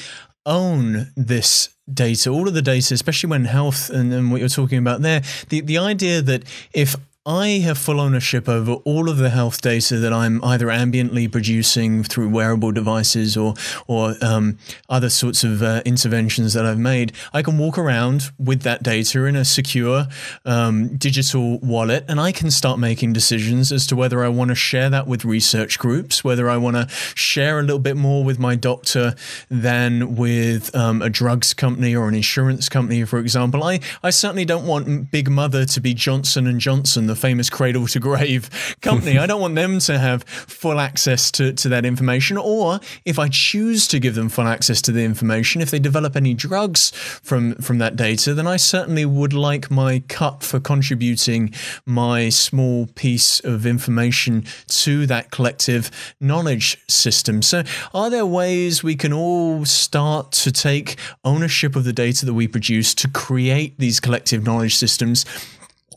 own 0.45 1.13
this 1.17 1.69
data, 1.93 2.31
all 2.31 2.49
of 2.49 2.55
the 2.55 2.63
data, 2.63 2.95
especially 2.95 3.31
when 3.31 3.45
health 3.45 3.91
and, 3.91 4.13
and 4.13 4.31
what 4.31 4.41
you're 4.41 4.49
talking 4.49 4.79
about 4.79 5.03
there? 5.03 5.23
The 5.49 5.61
the 5.61 5.79
idea 5.79 6.23
that 6.23 6.45
if 6.73 6.97
I 7.25 7.61
have 7.61 7.79
full 7.79 8.01
ownership 8.01 8.49
over 8.49 8.73
all 8.73 9.09
of 9.09 9.16
the 9.16 9.31
health 9.31 9.61
data 9.61 9.97
that 9.99 10.12
I'm 10.12 10.43
either 10.43 10.66
ambiently 10.66 11.31
producing 11.31 12.03
through 12.03 12.31
wearable 12.31 12.73
devices 12.73 13.37
or 13.37 13.55
or 13.87 14.16
um, 14.20 14.59
other 14.89 15.09
sorts 15.09 15.45
of 15.45 15.62
uh, 15.62 15.83
interventions 15.85 16.53
that 16.55 16.66
I've 16.66 16.81
made. 16.81 17.12
I 17.33 17.43
can 17.43 17.59
walk 17.59 17.79
around 17.79 18.33
with 18.41 18.62
that 18.62 18.83
data 18.83 19.25
in 19.27 19.37
a 19.37 19.45
secure 19.45 20.09
um, 20.45 20.97
digital 20.97 21.61
wallet, 21.61 22.05
and 22.09 22.20
I 22.20 22.33
can 22.33 22.51
start 22.51 22.81
making 22.81 23.12
decisions 23.12 23.70
as 23.70 23.87
to 23.87 23.95
whether 23.95 24.25
I 24.25 24.29
want 24.29 24.49
to 24.49 24.57
share 24.57 24.91
that 24.91 25.07
with 25.07 25.25
research 25.25 25.79
groups, 25.79 26.25
whether 26.25 26.51
I 26.51 26.57
want 26.57 26.75
to 26.75 26.89
share 27.14 27.61
a 27.61 27.62
little 27.62 27.79
bit 27.79 27.97
more 27.97 28.25
with 28.25 28.41
my 28.41 28.57
doctor 28.57 29.14
than 29.49 30.16
with 30.16 30.75
um, 30.75 31.01
a 31.01 31.09
drugs 31.09 31.55
company 31.55 31.95
or 31.95 32.09
an 32.09 32.16
insurance 32.16 32.68
company, 32.68 33.05
for 33.05 33.20
example. 33.20 33.62
I 33.62 33.79
I 34.03 34.11
certainly 34.11 34.45
don't 34.45 34.66
want 34.66 35.12
Big 35.12 35.31
Mother 35.31 35.64
to 35.66 35.81
be 35.81 35.95
Johnson 35.95 36.49
and 36.49 36.59
Johnson 36.59 37.12
the 37.13 37.21
famous 37.21 37.51
cradle 37.51 37.87
to 37.87 38.01
grave 38.01 38.77
company. 38.81 39.19
I 39.19 39.27
don't 39.27 39.41
want 39.41 39.55
them 39.55 39.79
to 39.81 39.99
have 39.99 40.25
full 40.25 40.81
access 40.81 41.31
to, 41.33 41.53
to 41.53 41.69
that 41.69 41.85
information. 41.85 42.39
Or 42.39 42.81
if 43.05 43.19
I 43.19 43.29
choose 43.29 43.87
to 43.89 43.99
give 43.99 44.15
them 44.15 44.29
full 44.29 44.47
access 44.47 44.81
to 44.83 44.93
the 44.93 45.05
information, 45.05 45.61
if 45.61 45.71
they 45.71 45.79
develop 45.79 46.17
any 46.17 46.33
drugs 46.33 46.91
from, 47.23 47.55
from 47.57 47.79
that 47.79 47.97
data, 47.97 48.33
then 48.33 48.47
I 48.47 48.57
certainly 48.57 49.05
would 49.05 49.35
like 49.35 49.71
my 49.71 50.03
cut 50.09 50.43
for 50.43 50.59
contributing 50.59 51.53
my 51.85 52.31
small 52.31 52.87
piece 52.95 53.41
of 53.41 53.67
information 53.67 54.45
to 54.69 55.07
that 55.07 55.31
collective 55.31 55.91
knowledge 56.21 56.79
system. 56.89 57.43
So, 57.43 57.65
are 57.93 58.09
there 58.09 58.27
ways 58.27 58.83
we 58.83 58.97
can 58.97 59.13
all 59.13 59.65
start 59.65 60.33
to 60.33 60.53
take 60.53 60.97
ownership 61.25 61.77
of 61.77 61.85
the 61.85 61.93
data 61.93 62.25
that 62.25 62.35
we 62.35 62.49
produce 62.49 62.95
to 62.95 63.09
create 63.09 63.79
these 63.79 64.01
collective 64.01 64.45
knowledge 64.45 64.77
systems? 64.77 65.27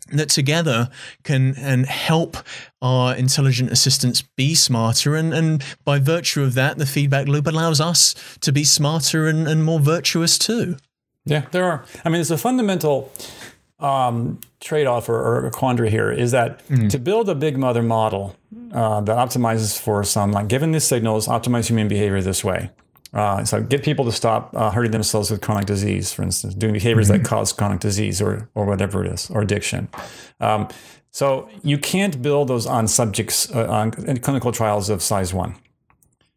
That 0.08 0.30
together 0.30 0.90
can 1.24 1.56
and 1.58 1.86
help 1.86 2.38
our 2.82 3.16
intelligent 3.16 3.72
assistants 3.72 4.22
be 4.22 4.54
smarter. 4.54 5.16
And, 5.16 5.34
and 5.34 5.64
by 5.84 6.00
virtue 6.00 6.44
of 6.44 6.54
that 6.56 6.78
the 6.78 6.86
feedback 6.86 7.28
loop 7.28 7.48
allows 7.48 7.82
us 7.82 8.16
to 8.42 8.52
be 8.52 8.64
smarter 8.64 9.28
and, 9.28 9.48
and 9.48 9.64
more 9.64 9.80
virtuous 9.80 10.38
too. 10.38 10.78
Yeah 11.26 11.46
there 11.52 11.66
are. 11.66 11.86
I 12.04 12.10
mean 12.10 12.22
it's 12.22 12.30
a 12.30 12.38
fundamental 12.38 13.12
um, 13.80 14.40
trade-off 14.62 15.10
or, 15.10 15.46
or, 15.46 15.52
quandary 15.52 15.90
here 15.90 16.10
is 16.10 16.32
that 16.32 16.66
mm. 16.70 16.90
to 16.90 16.98
build 16.98 17.28
a 17.28 17.36
big 17.36 17.58
mother 17.58 17.84
model 17.84 18.36
uh, 18.72 19.02
that 19.02 19.18
optimizes 19.18 19.78
for 19.78 20.02
some 20.06 20.32
like 20.32 20.48
given 20.48 20.72
these 20.72 20.86
signals 20.86 21.28
optimize 21.28 21.68
human 21.68 21.90
behavior 21.90 22.22
this 22.22 22.42
way 22.42 22.70
uh, 23.16 23.44
so 23.46 23.62
get 23.62 23.82
people 23.82 24.06
to 24.06 24.12
stop 24.12 24.54
uh, 24.56 24.70
hurting 24.70 24.92
themselves 24.92 25.32
with 25.32 25.42
chronic 25.42 25.66
disease, 25.66 26.14
for 26.14 26.22
instance, 26.22 26.54
doing 26.54 26.74
behaviors 26.74 27.10
mm-hmm. 27.10 27.24
that 27.24 27.30
cause 27.30 27.54
chronic 27.54 27.80
disease 27.80 28.22
or 28.22 28.50
or 28.56 28.66
whatever 28.66 29.06
it 29.06 29.12
is, 29.12 29.30
or 29.32 29.42
addiction. 29.42 29.88
Um, 30.40 30.68
so 31.12 31.50
you 31.64 31.78
can't 31.78 32.22
build 32.22 32.50
those 32.50 32.68
on 32.68 32.88
subjects 32.88 33.50
uh, 33.56 33.68
on 33.70 33.92
clinical 33.92 34.52
trials 34.52 34.90
of 34.90 35.02
size 35.02 35.34
one. 35.34 35.56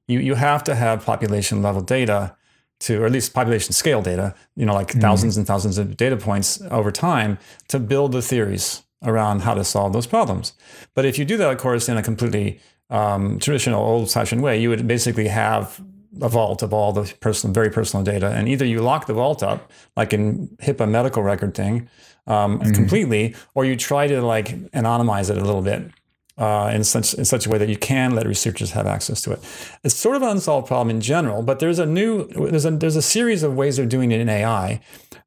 You 0.06 0.20
you 0.20 0.36
have 0.36 0.62
to 0.64 0.74
have 0.74 1.04
population 1.04 1.62
level 1.62 1.82
data 1.82 2.36
to, 2.80 3.02
or 3.02 3.06
at 3.06 3.12
least 3.12 3.34
population 3.34 3.72
scale 3.72 4.02
data, 4.02 4.34
you 4.54 4.64
know, 4.64 4.74
like 4.74 4.88
mm-hmm. 4.88 5.00
thousands 5.00 5.36
and 5.36 5.46
thousands 5.46 5.78
of 5.78 5.96
data 5.96 6.16
points 6.16 6.62
over 6.70 6.92
time 6.92 7.38
to 7.68 7.80
build 7.80 8.12
the 8.12 8.22
theories 8.22 8.84
around 9.02 9.42
how 9.42 9.54
to 9.54 9.64
solve 9.64 9.92
those 9.92 10.06
problems. 10.06 10.52
But 10.94 11.04
if 11.04 11.18
you 11.18 11.24
do 11.24 11.36
that, 11.38 11.50
of 11.50 11.58
course, 11.58 11.88
in 11.88 11.96
a 11.96 12.02
completely 12.02 12.60
um, 12.90 13.38
traditional, 13.38 13.84
old-fashioned 13.84 14.42
way, 14.42 14.60
you 14.60 14.68
would 14.70 14.86
basically 14.86 15.28
have 15.28 15.80
a 16.20 16.28
vault 16.28 16.62
of 16.62 16.72
all 16.72 16.92
the 16.92 17.12
personal, 17.20 17.52
very 17.52 17.70
personal 17.70 18.04
data, 18.04 18.30
and 18.30 18.48
either 18.48 18.64
you 18.64 18.80
lock 18.80 19.06
the 19.06 19.14
vault 19.14 19.42
up, 19.42 19.70
like 19.96 20.12
in 20.12 20.48
HIPAA 20.62 20.88
medical 20.88 21.22
record 21.22 21.54
thing, 21.54 21.88
um, 22.26 22.58
mm-hmm. 22.58 22.72
completely, 22.72 23.34
or 23.54 23.64
you 23.64 23.76
try 23.76 24.06
to 24.06 24.20
like 24.22 24.48
anonymize 24.72 25.30
it 25.30 25.38
a 25.38 25.44
little 25.44 25.62
bit 25.62 25.90
uh, 26.38 26.70
in 26.72 26.84
such 26.84 27.14
in 27.14 27.24
such 27.24 27.46
a 27.46 27.50
way 27.50 27.58
that 27.58 27.68
you 27.68 27.76
can 27.76 28.14
let 28.14 28.26
researchers 28.26 28.70
have 28.70 28.86
access 28.86 29.20
to 29.22 29.32
it. 29.32 29.40
It's 29.82 29.94
sort 29.94 30.16
of 30.16 30.22
an 30.22 30.28
unsolved 30.28 30.68
problem 30.68 30.90
in 30.90 31.00
general, 31.00 31.42
but 31.42 31.58
there's 31.58 31.78
a 31.78 31.86
new 31.86 32.26
there's 32.28 32.64
a 32.64 32.70
there's 32.70 32.96
a 32.96 33.02
series 33.02 33.42
of 33.42 33.54
ways 33.54 33.78
of 33.78 33.88
doing 33.88 34.12
it 34.12 34.20
in 34.20 34.28
AI. 34.28 34.80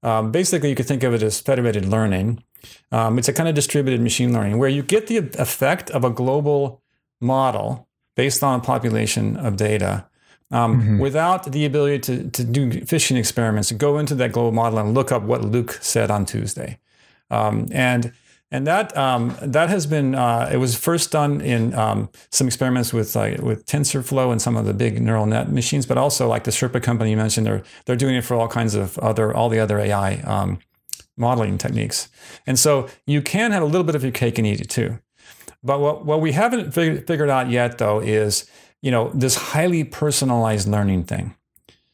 Um, 0.04 0.32
basically, 0.32 0.70
you 0.70 0.76
could 0.76 0.88
think 0.88 1.04
of 1.04 1.14
it 1.14 1.22
as 1.22 1.40
federated 1.40 1.86
learning. 1.86 2.44
Um, 2.92 3.20
it's 3.20 3.28
a 3.28 3.34
kind 3.34 3.50
of 3.50 3.56
distributed 3.56 4.02
machine 4.02 4.34
learning 4.34 4.58
where 4.58 4.70
you 4.70 4.84
get 4.84 5.08
the 5.08 5.18
effect 5.18 5.90
of 5.92 6.04
a 6.04 6.10
global 6.10 6.82
model 7.20 7.88
based 8.16 8.44
on 8.44 8.60
a 8.60 8.64
population 8.64 9.36
of 9.38 9.58
data 9.58 10.06
um, 10.52 10.82
mm-hmm. 10.82 11.00
without 11.00 11.52
the 11.52 11.66
ability 11.66 12.00
to, 12.00 12.30
to 12.30 12.44
do 12.44 12.86
fishing 12.86 13.18
experiments, 13.18 13.70
to 13.70 13.76
go 13.76 13.98
into 13.98 14.16
that 14.16 14.32
global 14.32 14.52
model 14.52 14.80
and 14.80 14.94
look 14.94 15.12
up 15.12 15.24
what 15.24 15.42
Luke 15.44 15.80
said 15.82 16.12
on 16.12 16.26
Tuesday. 16.26 16.80
Um, 17.30 17.68
and 17.72 18.14
and 18.54 18.68
that 18.68 18.96
um, 18.98 19.36
that 19.42 19.70
has 19.70 19.86
been 19.86 20.14
uh, 20.14 20.50
it 20.52 20.58
was 20.58 20.78
first 20.78 21.12
done 21.12 21.40
in 21.40 21.74
um, 21.74 22.10
some 22.32 22.48
experiments 22.48 22.92
with 22.92 23.16
uh, 23.16 23.38
with 23.42 23.66
TensorFlow 23.66 24.32
and 24.32 24.42
some 24.42 24.58
of 24.58 24.66
the 24.66 24.74
big 24.74 25.02
neural 25.02 25.26
net 25.26 25.52
machines, 25.52 25.86
but 25.86 25.98
also 25.98 26.28
like 26.28 26.44
the 26.44 26.52
Sherpa 26.52 26.84
company 26.84 27.12
you 27.12 27.18
mentioned, 27.18 27.48
they're 27.48 27.64
they're 27.86 27.96
doing 27.96 28.16
it 28.16 28.26
for 28.26 28.36
all 28.36 28.50
kinds 28.50 28.76
of 28.76 28.98
other 29.00 29.34
all 29.34 29.48
the 29.48 29.60
other 29.60 29.80
AI 29.80 30.16
um, 30.22 30.60
modeling 31.18 31.58
techniques. 31.58 32.10
And 32.46 32.60
so 32.60 32.90
you 33.06 33.22
can 33.22 33.52
have 33.52 33.64
a 33.64 33.66
little 33.66 33.86
bit 33.86 33.96
of 33.96 34.04
your 34.04 34.12
cake 34.12 34.38
and 34.38 34.46
eat 34.46 34.60
it 34.60 34.70
too. 34.70 35.00
But 35.64 35.80
what, 35.80 36.06
what 36.06 36.22
we 36.22 36.32
haven't 36.32 36.74
fig- 36.74 37.06
figured 37.06 37.30
out 37.30 37.50
yet, 37.50 37.78
though, 37.78 38.00
is 38.00 38.50
you 38.82 38.92
know, 38.92 39.12
this 39.14 39.36
highly 39.36 39.84
personalized 39.84 40.68
learning 40.68 41.04
thing. 41.04 41.36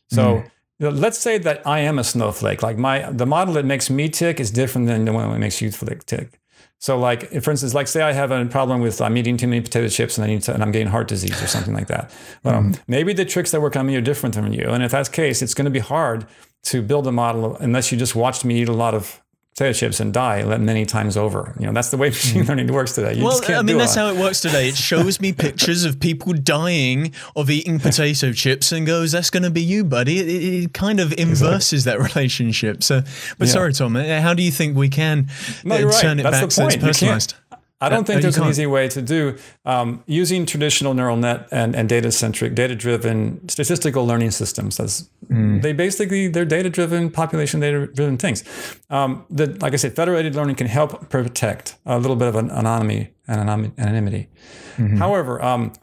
So 0.09 0.37
mm. 0.37 0.51
you 0.79 0.89
know, 0.89 0.89
let's 0.89 1.17
say 1.17 1.37
that 1.37 1.65
I 1.67 1.79
am 1.79 1.99
a 1.99 2.03
snowflake. 2.03 2.63
Like 2.63 2.77
my 2.77 3.11
the 3.11 3.25
model 3.25 3.53
that 3.55 3.65
makes 3.65 3.89
me 3.89 4.09
tick 4.09 4.39
is 4.39 4.51
different 4.51 4.87
than 4.87 5.05
the 5.05 5.13
one 5.13 5.29
that 5.29 5.39
makes 5.39 5.61
you 5.61 5.69
tick. 5.71 6.39
So, 6.79 6.97
like 6.99 7.29
for 7.41 7.51
instance, 7.51 7.73
like 7.73 7.87
say 7.87 8.01
I 8.01 8.13
have 8.13 8.31
a 8.31 8.45
problem 8.45 8.81
with 8.81 9.01
I'm 9.01 9.17
eating 9.17 9.35
too 9.35 9.47
many 9.47 9.61
potato 9.61 9.87
chips 9.87 10.17
and 10.17 10.25
I 10.25 10.27
need 10.27 10.43
to, 10.43 10.53
and 10.53 10.61
I'm 10.61 10.71
getting 10.71 10.87
heart 10.87 11.07
disease 11.07 11.41
or 11.41 11.47
something 11.47 11.73
like 11.73 11.87
that. 11.87 12.11
Well, 12.43 12.61
mm. 12.61 12.79
maybe 12.87 13.13
the 13.13 13.25
tricks 13.25 13.51
that 13.51 13.61
work 13.61 13.75
on 13.75 13.87
me 13.87 13.95
are 13.95 14.01
different 14.01 14.35
than 14.35 14.53
you, 14.53 14.69
and 14.69 14.83
if 14.83 14.91
that's 14.91 15.09
the 15.09 15.15
case, 15.15 15.41
it's 15.41 15.53
going 15.53 15.65
to 15.65 15.71
be 15.71 15.79
hard 15.79 16.27
to 16.63 16.81
build 16.81 17.07
a 17.07 17.11
model 17.11 17.55
unless 17.57 17.91
you 17.91 17.97
just 17.97 18.15
watched 18.15 18.45
me 18.45 18.61
eat 18.61 18.69
a 18.69 18.73
lot 18.73 18.93
of 18.93 19.21
potato 19.57 19.73
chips 19.73 19.99
and 19.99 20.13
die 20.13 20.43
many 20.59 20.85
times 20.85 21.17
over. 21.17 21.55
You 21.59 21.65
know, 21.65 21.73
that's 21.73 21.89
the 21.89 21.97
way 21.97 22.09
machine 22.17 22.43
Mm. 22.43 22.47
learning 22.47 22.71
works 22.71 22.93
today. 22.93 23.15
You 23.15 23.23
well, 23.25 23.41
I 23.47 23.63
mean, 23.63 23.77
that's 23.79 23.95
how 23.95 24.07
it 24.09 24.15
works 24.17 24.39
today. 24.39 24.69
It 24.69 24.77
shows 24.77 25.19
me 25.19 25.33
pictures 25.47 25.83
of 25.83 25.99
people 25.99 26.33
dying 26.33 27.11
of 27.35 27.49
eating 27.49 27.79
potato 27.79 28.31
chips 28.33 28.71
and 28.71 28.85
goes, 28.85 29.11
"That's 29.13 29.31
going 29.31 29.43
to 29.43 29.49
be 29.49 29.61
you, 29.61 29.83
buddy." 29.83 30.19
It, 30.19 30.63
it, 30.63 30.73
kind 30.73 30.99
of 30.99 31.11
inverses 31.13 31.85
that 31.85 31.99
relationship. 31.99 32.83
So, 32.83 33.01
but 33.39 33.47
Yeah. 33.47 33.53
sorry, 33.53 33.73
Tom. 33.73 33.95
uh, 33.95 34.21
How 34.21 34.33
do 34.35 34.43
you 34.43 34.51
think 34.51 34.77
we 34.77 34.89
can 34.89 35.27
No, 35.63 35.75
uh, 35.75 35.83
right. 35.85 36.01
turn 36.01 36.19
it 36.19 36.23
That's 36.23 36.37
back 36.37 36.45
the 36.45 36.51
so 36.51 36.65
it's 36.67 36.75
point. 36.75 36.75
You 36.75 36.79
can't- 36.79 36.93
personalized? 36.93 37.33
I 37.79 37.89
don't 37.89 38.07
think 38.07 38.23
there's 38.23 38.37
an 38.37 38.47
easy 38.47 38.65
way 38.65 38.87
to 38.87 39.01
do 39.03 39.37
um, 39.63 40.03
using 40.07 40.47
traditional 40.47 40.95
neural 40.95 41.15
net 41.15 41.47
and, 41.51 41.75
and 41.75 41.87
data 41.87 42.11
centric, 42.11 42.55
data 42.55 42.75
driven 42.75 43.47
statistical 43.49 44.05
learning 44.05 44.31
systems. 44.31 44.77
That's 44.77 45.09
Hmm. 45.27 45.59
they 45.59 45.73
basically 45.73 46.29
they're 46.29 46.45
data 46.45 46.69
driven, 46.69 47.11
population 47.11 47.59
data 47.59 47.87
driven 47.87 48.17
things. 48.17 48.43
Um, 48.89 49.25
that, 49.29 49.61
like 49.61 49.73
I 49.73 49.75
said, 49.75 49.93
federated 49.93 50.35
learning 50.35 50.55
can 50.55 50.67
help 50.67 51.09
protect 51.09 51.75
a 51.85 51.99
little 51.99 52.15
bit 52.15 52.29
of 52.29 52.35
an 52.35 52.49
anonymity, 52.49 53.09
anonym- 53.27 53.77
anonymity. 53.77 54.29
Mm-hmm. 54.77 54.97
However, 54.97 55.43
um, 55.43 55.73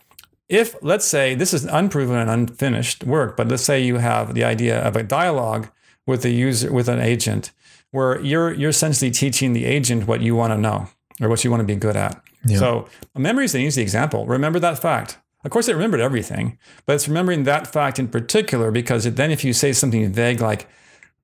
if 0.49 0.77
let's 0.83 1.05
say 1.05 1.35
this 1.35 1.53
is 1.53 1.65
unproven 1.67 2.17
and 2.17 2.31
unfinished 2.31 3.05
work, 3.05 3.37
but 3.37 3.49
let's 3.49 3.63
say 3.63 3.83
you 3.85 3.99
have 3.99 4.33
the 4.35 4.45
idea 4.45 4.81
of 4.81 4.97
a 4.97 5.03
dialogue 5.03 5.69
with 6.07 6.23
the 6.23 6.31
user 6.31 6.73
with 6.73 6.89
an 6.89 7.01
agent, 7.01 7.53
where 7.91 8.19
you're 8.21 8.53
you're 8.55 8.71
essentially 8.71 9.11
teaching 9.11 9.53
the 9.53 9.67
agent 9.67 10.07
what 10.07 10.23
you 10.23 10.35
want 10.35 10.53
to 10.53 10.59
know 10.59 10.89
or 11.21 11.29
what 11.29 11.45
you 11.45 11.51
want 11.51 11.61
to 11.61 11.67
be 11.67 11.77
good 11.77 11.97
at. 11.97 12.21
So 12.59 12.89
a 13.15 13.21
memory 13.21 13.45
is 13.45 13.55
an 13.55 13.61
easy 13.63 13.83
example. 13.83 14.27
Remember 14.27 14.59
that 14.61 14.79
fact. 14.79 15.19
Of 15.45 15.51
course, 15.51 15.69
it 15.69 15.75
remembered 15.75 16.01
everything, 16.01 16.59
but 16.87 16.95
it's 16.95 17.07
remembering 17.07 17.45
that 17.45 17.67
fact 17.67 17.99
in 17.99 18.09
particular 18.09 18.71
because 18.71 19.05
it, 19.05 19.17
then 19.17 19.31
if 19.31 19.45
you 19.45 19.53
say 19.53 19.73
something 19.73 20.11
vague 20.11 20.41
like, 20.41 20.67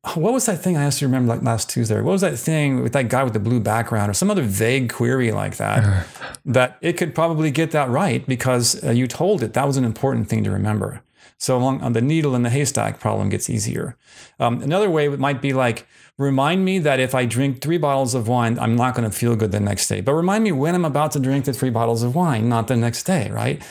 oh, 0.04 0.20
"What 0.20 0.34
was 0.34 0.44
that 0.44 0.58
thing 0.58 0.76
I 0.76 0.82
asked 0.84 1.00
you 1.00 1.08
to 1.08 1.12
remember 1.12 1.34
like 1.34 1.42
last 1.42 1.70
Tuesday?" 1.70 2.00
What 2.02 2.12
was 2.12 2.20
that 2.20 2.38
thing 2.38 2.82
with 2.82 2.92
that 2.92 3.08
guy 3.08 3.24
with 3.24 3.32
the 3.32 3.40
blue 3.40 3.60
background, 3.60 4.10
or 4.10 4.14
some 4.14 4.30
other 4.30 4.42
vague 4.42 4.92
query 4.92 5.32
like 5.32 5.56
that, 5.56 6.06
that 6.44 6.76
it 6.82 6.98
could 6.98 7.14
probably 7.14 7.50
get 7.50 7.70
that 7.70 7.88
right 7.88 8.26
because 8.26 8.84
uh, 8.84 8.90
you 8.90 9.06
told 9.06 9.42
it 9.42 9.54
that 9.54 9.66
was 9.66 9.78
an 9.78 9.84
important 9.84 10.28
thing 10.28 10.44
to 10.44 10.50
remember. 10.50 11.02
So 11.38 11.56
along 11.56 11.80
on 11.80 11.94
the 11.94 12.02
needle 12.02 12.34
in 12.34 12.42
the 12.42 12.50
haystack 12.50 13.00
problem 13.00 13.30
gets 13.30 13.48
easier. 13.48 13.96
Um, 14.38 14.60
another 14.60 14.90
way 14.90 15.06
it 15.06 15.18
might 15.18 15.40
be 15.40 15.54
like, 15.54 15.86
remind 16.20 16.66
me 16.66 16.78
that 16.80 17.00
if 17.00 17.14
I 17.14 17.24
drink 17.24 17.62
three 17.62 17.78
bottles 17.78 18.14
of 18.14 18.28
wine, 18.28 18.58
I'm 18.58 18.76
not 18.76 18.94
going 18.94 19.10
to 19.10 19.16
feel 19.16 19.34
good 19.36 19.52
the 19.52 19.60
next 19.60 19.88
day. 19.88 20.02
But 20.02 20.12
remind 20.12 20.44
me 20.44 20.52
when 20.52 20.74
I'm 20.74 20.84
about 20.84 21.12
to 21.12 21.18
drink 21.18 21.46
the 21.46 21.54
three 21.54 21.70
bottles 21.70 22.02
of 22.02 22.14
wine, 22.14 22.46
not 22.48 22.68
the 22.68 22.76
next 22.76 23.04
day, 23.04 23.30
right? 23.30 23.62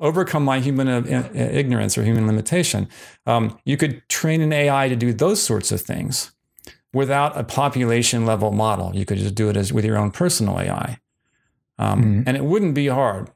Overcome 0.00 0.42
my 0.42 0.58
human 0.60 0.88
uh, 0.88 1.28
ignorance 1.34 1.98
or 1.98 2.04
human 2.04 2.26
limitation. 2.26 2.88
Um, 3.26 3.58
you 3.66 3.76
could 3.76 4.08
train 4.08 4.40
an 4.40 4.54
AI 4.54 4.88
to 4.88 4.96
do 4.96 5.12
those 5.12 5.42
sorts 5.42 5.70
of 5.70 5.82
things 5.82 6.32
without 6.94 7.36
a 7.36 7.44
population 7.44 8.24
level 8.24 8.52
model. 8.52 8.96
You 8.96 9.04
could 9.04 9.18
just 9.18 9.34
do 9.34 9.50
it 9.50 9.56
as 9.56 9.70
with 9.70 9.84
your 9.84 9.98
own 9.98 10.10
personal 10.10 10.58
AI. 10.58 10.98
Um, 11.78 12.24
And 12.26 12.36
it 12.36 12.44
wouldn't 12.44 12.74
be 12.74 12.86
hard. 12.88 13.30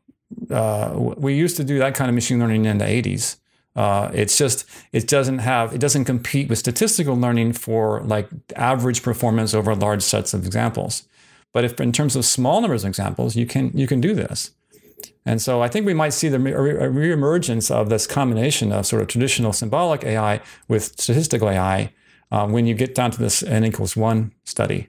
Uh, 0.50 0.94
we 0.96 1.34
used 1.34 1.58
to 1.58 1.64
do 1.64 1.78
that 1.78 1.94
kind 1.94 2.08
of 2.08 2.14
machine 2.14 2.38
learning 2.38 2.64
in 2.64 2.78
the 2.78 2.86
80s. 2.86 3.36
Uh, 3.74 4.10
it's 4.12 4.36
just 4.36 4.68
it 4.92 5.08
doesn't 5.08 5.38
have 5.38 5.74
it 5.74 5.78
doesn't 5.78 6.04
compete 6.04 6.48
with 6.48 6.58
statistical 6.58 7.16
learning 7.16 7.54
for 7.54 8.02
like 8.02 8.28
average 8.56 9.02
performance 9.02 9.54
over 9.54 9.74
large 9.74 10.02
sets 10.02 10.34
of 10.34 10.44
examples. 10.44 11.04
But 11.52 11.64
if 11.64 11.80
in 11.80 11.92
terms 11.92 12.16
of 12.16 12.24
small 12.24 12.60
numbers 12.60 12.84
of 12.84 12.88
examples, 12.88 13.36
you 13.36 13.46
can 13.46 13.76
you 13.76 13.86
can 13.86 14.00
do 14.00 14.14
this. 14.14 14.50
And 15.24 15.40
so 15.40 15.62
I 15.62 15.68
think 15.68 15.86
we 15.86 15.94
might 15.94 16.12
see 16.12 16.28
the 16.28 16.38
re- 16.38 16.52
re- 16.52 17.14
reemergence 17.14 17.70
of 17.70 17.88
this 17.88 18.06
combination 18.06 18.72
of 18.72 18.86
sort 18.86 19.02
of 19.02 19.08
traditional 19.08 19.52
symbolic 19.52 20.04
AI 20.04 20.40
with 20.68 20.84
statistical 21.00 21.48
AI 21.48 21.92
uh, 22.30 22.46
when 22.48 22.66
you 22.66 22.74
get 22.74 22.94
down 22.94 23.10
to 23.12 23.18
this 23.18 23.42
n 23.42 23.64
equals 23.64 23.96
one 23.96 24.32
study. 24.44 24.88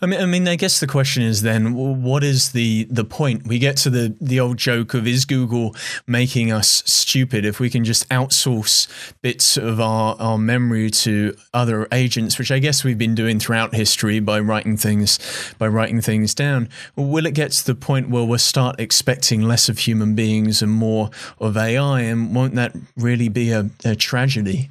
I 0.00 0.06
mean, 0.06 0.20
I 0.20 0.26
mean, 0.26 0.48
I 0.48 0.56
guess 0.56 0.80
the 0.80 0.86
question 0.86 1.22
is 1.22 1.42
then, 1.42 1.74
what 1.74 2.24
is 2.24 2.52
the 2.52 2.84
the 2.90 3.04
point? 3.04 3.46
We 3.46 3.58
get 3.58 3.76
to 3.78 3.90
the 3.90 4.14
the 4.20 4.40
old 4.40 4.56
joke 4.56 4.94
of 4.94 5.06
is 5.06 5.24
Google 5.24 5.74
making 6.06 6.52
us 6.52 6.82
stupid 6.86 7.44
if 7.44 7.60
we 7.60 7.70
can 7.70 7.84
just 7.84 8.08
outsource 8.08 8.88
bits 9.22 9.56
of 9.56 9.80
our 9.80 10.16
our 10.18 10.38
memory 10.38 10.90
to 10.90 11.36
other 11.54 11.88
agents, 11.92 12.38
which 12.38 12.50
I 12.50 12.58
guess 12.58 12.84
we've 12.84 12.98
been 12.98 13.14
doing 13.14 13.38
throughout 13.38 13.74
history 13.74 14.20
by 14.20 14.40
writing 14.40 14.76
things 14.76 15.18
by 15.58 15.68
writing 15.68 16.00
things 16.00 16.34
down. 16.34 16.68
Will 16.96 17.26
it 17.26 17.34
get 17.34 17.52
to 17.52 17.66
the 17.66 17.74
point 17.74 18.10
where 18.10 18.24
we'll 18.24 18.38
start 18.38 18.80
expecting 18.80 19.42
less 19.42 19.68
of 19.68 19.78
human 19.78 20.14
beings 20.14 20.62
and 20.62 20.72
more 20.72 21.10
of 21.38 21.56
AI, 21.56 22.00
and 22.00 22.34
won't 22.34 22.54
that 22.54 22.74
really 22.96 23.28
be 23.28 23.50
a, 23.52 23.70
a 23.84 23.94
tragedy? 23.94 24.70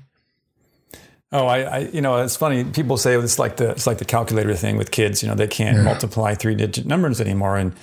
Oh, 1.32 1.46
I, 1.46 1.60
I, 1.60 1.78
you 1.80 2.02
know, 2.02 2.18
it's 2.24 2.38
funny. 2.38 2.64
People 2.64 2.96
say 2.98 3.16
it's 3.16 3.38
like 3.38 3.58
the 3.58 3.72
it's 3.72 3.86
like 3.86 3.98
the 3.98 4.06
calculator 4.06 4.54
thing 4.56 4.78
with 4.78 4.92
kids. 4.92 5.22
You 5.22 5.30
know, 5.30 5.36
they 5.36 5.48
can't 5.48 5.84
multiply 5.84 6.36
three 6.36 6.56
digit 6.56 6.86
numbers 6.86 7.20
anymore. 7.20 7.58
And 7.58 7.74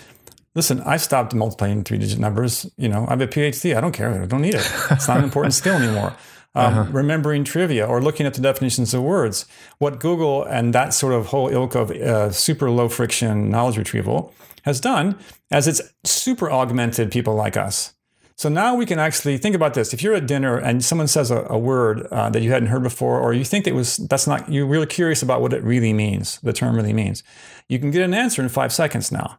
listen, 0.54 0.80
I 0.80 0.96
stopped 0.96 1.34
multiplying 1.34 1.84
three 1.84 1.98
digit 1.98 2.18
numbers. 2.18 2.70
You 2.78 2.88
know, 2.88 3.06
I 3.06 3.10
have 3.10 3.20
a 3.20 3.26
PhD. 3.26 3.76
I 3.76 3.80
don't 3.80 3.92
care. 3.92 4.22
I 4.22 4.26
don't 4.26 4.40
need 4.40 4.54
it. 4.54 4.72
It's 4.90 5.08
not 5.08 5.18
an 5.18 5.24
important 5.24 5.54
skill 5.54 5.74
anymore. 5.76 6.14
Um, 6.56 6.92
Remembering 6.92 7.42
trivia 7.42 7.84
or 7.84 8.00
looking 8.00 8.26
at 8.26 8.34
the 8.34 8.40
definitions 8.40 8.94
of 8.94 9.02
words. 9.02 9.44
What 9.78 9.98
Google 9.98 10.44
and 10.44 10.72
that 10.72 10.94
sort 10.94 11.12
of 11.12 11.26
whole 11.26 11.48
ilk 11.48 11.74
of 11.74 11.90
uh, 11.90 12.30
super 12.30 12.70
low 12.70 12.88
friction 12.88 13.50
knowledge 13.50 13.76
retrieval 13.76 14.32
has 14.62 14.78
done, 14.78 15.18
as 15.50 15.66
it's 15.66 15.80
super 16.04 16.48
augmented 16.48 17.10
people 17.10 17.34
like 17.34 17.56
us. 17.56 17.93
So 18.36 18.48
now 18.48 18.74
we 18.74 18.84
can 18.84 18.98
actually 18.98 19.38
think 19.38 19.54
about 19.54 19.74
this. 19.74 19.94
If 19.94 20.02
you're 20.02 20.14
at 20.14 20.26
dinner 20.26 20.58
and 20.58 20.84
someone 20.84 21.06
says 21.06 21.30
a, 21.30 21.46
a 21.48 21.58
word 21.58 22.06
uh, 22.10 22.30
that 22.30 22.42
you 22.42 22.50
hadn't 22.50 22.68
heard 22.68 22.82
before, 22.82 23.20
or 23.20 23.32
you 23.32 23.44
think 23.44 23.66
it 23.66 23.74
was 23.74 23.96
that's 23.96 24.26
not 24.26 24.50
you're 24.50 24.66
really 24.66 24.86
curious 24.86 25.22
about 25.22 25.40
what 25.40 25.52
it 25.52 25.62
really 25.62 25.92
means, 25.92 26.40
the 26.40 26.52
term 26.52 26.74
really 26.74 26.92
means, 26.92 27.22
you 27.68 27.78
can 27.78 27.90
get 27.90 28.02
an 28.02 28.12
answer 28.12 28.42
in 28.42 28.48
five 28.48 28.72
seconds 28.72 29.12
now, 29.12 29.36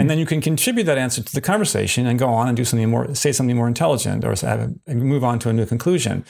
and 0.00 0.08
then 0.08 0.18
you 0.18 0.26
can 0.26 0.40
contribute 0.40 0.84
that 0.84 0.96
answer 0.96 1.22
to 1.22 1.34
the 1.34 1.40
conversation 1.40 2.06
and 2.06 2.18
go 2.18 2.28
on 2.28 2.48
and 2.48 2.56
do 2.56 2.64
something 2.64 2.88
more, 2.88 3.14
say 3.14 3.32
something 3.32 3.56
more 3.56 3.68
intelligent, 3.68 4.24
or 4.24 4.34
have 4.46 4.72
a, 4.86 4.94
move 4.94 5.24
on 5.24 5.38
to 5.40 5.48
a 5.48 5.52
new 5.52 5.66
conclusion. 5.66 6.24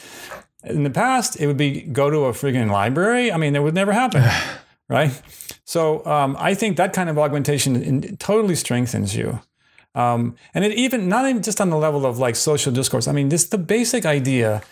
In 0.65 0.85
the 0.85 0.91
past, 0.91 1.39
it 1.39 1.47
would 1.47 1.57
be 1.57 1.83
go 1.83 2.09
to 2.09 2.25
a 2.25 2.33
friggin' 2.33 2.71
library. 2.71 3.31
I 3.31 3.37
mean, 3.37 3.53
that 3.53 3.63
would 3.63 3.75
never 3.75 3.93
happen, 3.93 4.25
right? 4.89 5.21
So 5.65 6.05
um, 6.07 6.37
I 6.39 6.55
think 6.55 6.79
that 6.79 6.93
kind 6.93 7.11
of 7.11 7.19
augmentation 7.19 7.77
in, 7.77 8.17
totally 8.17 8.55
strengthens 8.55 9.15
you. 9.15 9.41
Um, 9.95 10.36
and 10.55 10.64
it 10.64 10.72
even 10.72 11.09
not 11.09 11.28
even 11.28 11.43
just 11.43 11.61
on 11.61 11.70
the 11.70 11.76
level 11.76 12.07
of 12.07 12.18
like 12.18 12.36
social 12.36 12.72
discourse. 12.72 13.07
I 13.07 13.12
mean, 13.12 13.28
this 13.28 13.47
the 13.47 13.59
basic 13.59 14.07
idea 14.07 14.62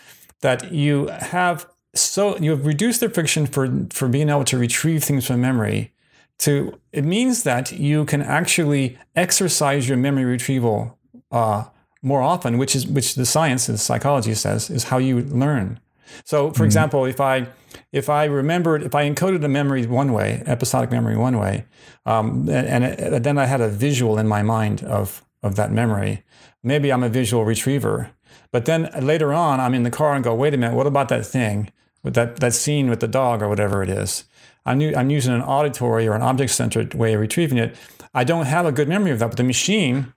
that 0.41 0.71
you 0.71 1.07
have 1.07 1.67
so 1.93 2.37
you 2.37 2.51
have 2.51 2.65
reduced 2.65 3.01
the 3.01 3.09
friction 3.09 3.45
for 3.45 3.85
for 3.91 4.07
being 4.07 4.29
able 4.29 4.45
to 4.45 4.57
retrieve 4.57 5.03
things 5.03 5.27
from 5.27 5.41
memory. 5.41 5.93
To 6.39 6.79
it 6.91 7.03
means 7.03 7.43
that 7.43 7.71
you 7.71 8.05
can 8.05 8.21
actually 8.21 8.97
exercise 9.15 9.87
your 9.87 9.97
memory 9.97 10.25
retrieval 10.25 10.97
uh, 11.31 11.65
more 12.01 12.21
often, 12.21 12.57
which 12.57 12.75
is 12.75 12.87
which 12.87 13.15
the 13.15 13.25
science, 13.25 13.67
the 13.67 13.77
psychology 13.77 14.33
says, 14.33 14.69
is 14.69 14.85
how 14.85 14.97
you 14.97 15.21
learn. 15.21 15.79
So, 16.25 16.51
for 16.51 16.65
example, 16.65 17.05
if 17.05 17.21
I 17.21 17.47
if 17.91 18.09
I 18.09 18.25
remembered 18.25 18.83
if 18.83 18.95
I 18.95 19.09
encoded 19.09 19.43
a 19.43 19.47
memory 19.47 19.85
one 19.85 20.13
way, 20.13 20.43
episodic 20.45 20.91
memory 20.91 21.17
one 21.17 21.37
way, 21.37 21.65
um, 22.05 22.49
and, 22.49 22.83
and 22.83 23.25
then 23.25 23.37
I 23.37 23.45
had 23.45 23.61
a 23.61 23.67
visual 23.67 24.17
in 24.17 24.27
my 24.27 24.43
mind 24.43 24.83
of 24.83 25.23
of 25.43 25.55
that 25.55 25.71
memory, 25.71 26.23
maybe 26.63 26.91
I'm 26.91 27.03
a 27.03 27.09
visual 27.09 27.45
retriever. 27.45 28.11
But 28.51 28.65
then 28.65 28.89
later 29.01 29.33
on, 29.33 29.59
I'm 29.59 29.73
in 29.73 29.83
the 29.83 29.89
car 29.89 30.13
and 30.13 30.23
go, 30.23 30.35
wait 30.35 30.53
a 30.53 30.57
minute, 30.57 30.75
what 30.75 30.87
about 30.87 31.09
that 31.09 31.25
thing 31.25 31.71
with 32.03 32.13
that 32.13 32.37
that 32.37 32.53
scene 32.53 32.89
with 32.89 32.99
the 32.99 33.07
dog 33.07 33.41
or 33.41 33.49
whatever 33.49 33.83
it 33.83 33.89
is? 33.89 34.25
I'm, 34.65 34.79
I'm 34.95 35.09
using 35.09 35.33
an 35.33 35.41
auditory 35.41 36.07
or 36.07 36.13
an 36.13 36.21
object 36.21 36.51
centered 36.51 36.93
way 36.93 37.13
of 37.13 37.19
retrieving 37.19 37.57
it. 37.57 37.75
I 38.13 38.23
don't 38.23 38.45
have 38.45 38.65
a 38.65 38.71
good 38.71 38.87
memory 38.87 39.11
of 39.11 39.19
that, 39.19 39.29
but 39.29 39.37
the 39.37 39.43
machine 39.43 40.13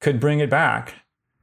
could 0.00 0.18
bring 0.18 0.40
it 0.40 0.48
back. 0.48 0.94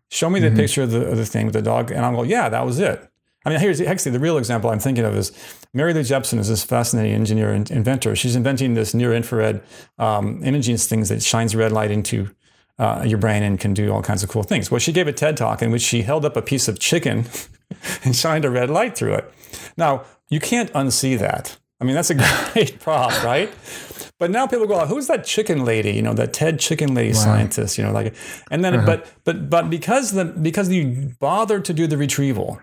Show 0.09 0.30
me 0.30 0.39
the 0.39 0.51
picture 0.51 0.84
of 0.84 0.91
the, 0.91 1.05
of 1.05 1.18
the 1.18 1.26
thing 1.26 1.45
with 1.45 1.53
the 1.53 1.61
dog, 1.61 1.91
and 1.91 2.05
I'll 2.05 2.16
go, 2.16 2.24
yeah, 2.24 2.49
that 2.49 2.66
was 2.66 2.80
it. 2.80 3.07
I 3.45 3.49
mean, 3.49 3.59
here's 3.59 3.81
actually 3.81 4.13
the 4.13 4.19
real 4.19 4.37
example 4.37 4.69
I'm 4.69 4.79
thinking 4.79 5.03
of 5.03 5.15
is 5.15 5.31
Mary 5.73 5.93
Lou 5.93 6.01
Jepsen 6.01 6.39
is 6.39 6.47
this 6.47 6.63
fascinating 6.63 7.13
engineer 7.13 7.51
and 7.51 7.69
inventor. 7.69 8.15
She's 8.15 8.35
inventing 8.35 8.73
this 8.73 8.93
near 8.93 9.13
infrared 9.13 9.61
um, 9.97 10.43
imaging 10.43 10.77
things 10.77 11.09
that 11.09 11.21
shines 11.21 11.55
red 11.55 11.71
light 11.71 11.91
into 11.91 12.29
uh, 12.79 13.03
your 13.05 13.17
brain 13.17 13.43
and 13.43 13.59
can 13.59 13.73
do 13.73 13.91
all 13.91 14.01
kinds 14.01 14.23
of 14.23 14.29
cool 14.29 14.43
things. 14.43 14.71
Well, 14.71 14.79
she 14.79 14.91
gave 14.91 15.07
a 15.07 15.13
TED 15.13 15.37
talk 15.37 15.61
in 15.61 15.71
which 15.71 15.81
she 15.81 16.03
held 16.03 16.25
up 16.25 16.37
a 16.37 16.41
piece 16.41 16.67
of 16.67 16.79
chicken 16.79 17.25
and 18.03 18.15
shined 18.15 18.45
a 18.45 18.49
red 18.49 18.69
light 18.69 18.97
through 18.97 19.15
it. 19.15 19.33
Now, 19.77 20.03
you 20.29 20.39
can't 20.39 20.71
unsee 20.73 21.17
that. 21.19 21.57
I 21.79 21.85
mean, 21.85 21.95
that's 21.95 22.09
a 22.09 22.15
great 22.53 22.79
prop, 22.79 23.23
right? 23.23 23.51
But 24.19 24.31
now 24.31 24.47
people 24.47 24.67
go, 24.67 24.85
"Who's 24.85 25.07
that 25.07 25.25
chicken 25.25 25.65
lady?" 25.65 25.91
You 25.91 26.01
know, 26.01 26.13
that 26.13 26.31
TED 26.31 26.59
chicken 26.59 26.93
lady 26.93 27.11
scientist. 27.13 27.77
You 27.77 27.83
know, 27.83 27.91
like, 27.91 28.15
and 28.49 28.63
then, 28.63 28.85
but 28.85 29.11
but 29.25 29.49
but 29.49 29.69
because 29.69 30.11
the 30.11 30.23
because 30.23 30.69
you 30.69 31.13
bothered 31.19 31.65
to 31.65 31.73
do 31.73 31.87
the 31.87 31.97
retrieval, 31.97 32.61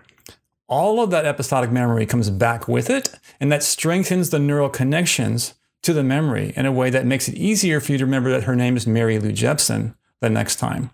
all 0.71 1.03
of 1.03 1.11
that 1.11 1.25
episodic 1.25 1.69
memory 1.69 2.05
comes 2.05 2.29
back 2.29 2.67
with 2.67 2.89
it, 2.89 3.13
and 3.39 3.51
that 3.51 3.61
strengthens 3.61 4.29
the 4.29 4.39
neural 4.39 4.69
connections 4.69 5.53
to 5.83 5.93
the 5.93 6.03
memory 6.03 6.53
in 6.55 6.65
a 6.65 6.71
way 6.71 6.89
that 6.89 7.05
makes 7.05 7.27
it 7.27 7.35
easier 7.35 7.79
for 7.81 7.91
you 7.91 7.97
to 7.97 8.05
remember 8.05 8.31
that 8.31 8.43
her 8.43 8.55
name 8.55 8.77
is 8.77 8.87
Mary 8.87 9.19
Lou 9.19 9.31
Jepsen 9.31 9.95
the 10.21 10.29
next 10.29 10.55
time. 10.55 10.89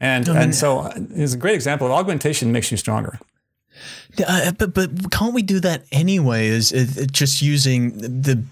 And 0.00 0.28
and 0.28 0.54
so 0.54 0.92
it's 1.14 1.32
a 1.32 1.38
great 1.38 1.54
example 1.54 1.86
of 1.86 1.92
augmentation 1.94 2.52
makes 2.52 2.70
you 2.70 2.76
stronger. 2.76 3.18
Uh, 4.26 4.52
but 4.52 4.74
but 4.74 5.10
can't 5.10 5.32
we 5.32 5.42
do 5.42 5.60
that 5.60 5.84
anyway? 5.90 6.50
As, 6.50 6.70
as 6.72 7.06
just 7.06 7.40
using 7.40 7.96
the 7.96 8.42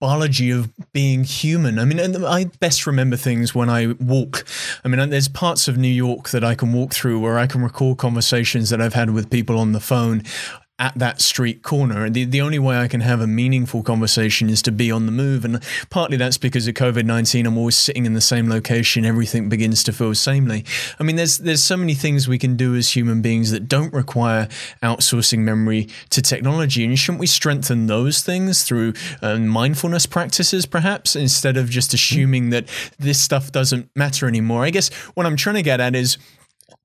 biology 0.00 0.50
of 0.50 0.70
being 0.92 1.24
human. 1.24 1.78
I 1.78 1.84
mean, 1.84 2.24
I 2.24 2.44
best 2.60 2.86
remember 2.86 3.16
things 3.16 3.54
when 3.54 3.68
I 3.68 3.94
walk. 4.00 4.46
I 4.84 4.88
mean, 4.88 5.10
there's 5.10 5.28
parts 5.28 5.68
of 5.68 5.76
New 5.76 5.88
York 5.88 6.30
that 6.30 6.44
I 6.44 6.54
can 6.54 6.72
walk 6.72 6.92
through 6.92 7.20
where 7.20 7.38
I 7.38 7.46
can 7.46 7.62
recall 7.62 7.94
conversations 7.94 8.70
that 8.70 8.80
I've 8.80 8.94
had 8.94 9.10
with 9.10 9.30
people 9.30 9.58
on 9.58 9.72
the 9.72 9.80
phone 9.80 10.22
at 10.78 10.94
that 10.96 11.20
street 11.20 11.62
corner. 11.62 12.08
The, 12.08 12.24
the 12.24 12.40
only 12.40 12.58
way 12.58 12.78
I 12.78 12.86
can 12.86 13.00
have 13.00 13.20
a 13.20 13.26
meaningful 13.26 13.82
conversation 13.82 14.48
is 14.48 14.62
to 14.62 14.72
be 14.72 14.92
on 14.92 15.06
the 15.06 15.12
move. 15.12 15.44
And 15.44 15.60
partly 15.90 16.16
that's 16.16 16.38
because 16.38 16.68
of 16.68 16.74
COVID 16.74 17.04
19. 17.04 17.46
I'm 17.46 17.58
always 17.58 17.76
sitting 17.76 18.06
in 18.06 18.14
the 18.14 18.20
same 18.20 18.48
location. 18.48 19.04
Everything 19.04 19.48
begins 19.48 19.82
to 19.84 19.92
feel 19.92 20.10
samely. 20.10 20.64
I 21.00 21.02
mean, 21.02 21.16
there's, 21.16 21.38
there's 21.38 21.62
so 21.62 21.76
many 21.76 21.94
things 21.94 22.28
we 22.28 22.38
can 22.38 22.56
do 22.56 22.76
as 22.76 22.94
human 22.94 23.22
beings 23.22 23.50
that 23.50 23.68
don't 23.68 23.92
require 23.92 24.48
outsourcing 24.82 25.40
memory 25.40 25.88
to 26.10 26.22
technology. 26.22 26.84
And 26.84 26.96
shouldn't 26.96 27.20
we 27.20 27.26
strengthen 27.26 27.86
those 27.86 28.22
things 28.22 28.62
through 28.62 28.94
uh, 29.20 29.36
mindfulness 29.38 30.06
practices, 30.06 30.64
perhaps, 30.64 31.16
instead 31.16 31.56
of 31.56 31.70
just 31.70 31.92
assuming 31.92 32.50
that 32.50 32.68
this 32.98 33.20
stuff 33.20 33.50
doesn't 33.50 33.90
matter 33.96 34.28
anymore? 34.28 34.64
I 34.64 34.70
guess 34.70 34.92
what 35.14 35.26
I'm 35.26 35.36
trying 35.36 35.56
to 35.56 35.62
get 35.62 35.80
at 35.80 35.96
is 35.96 36.18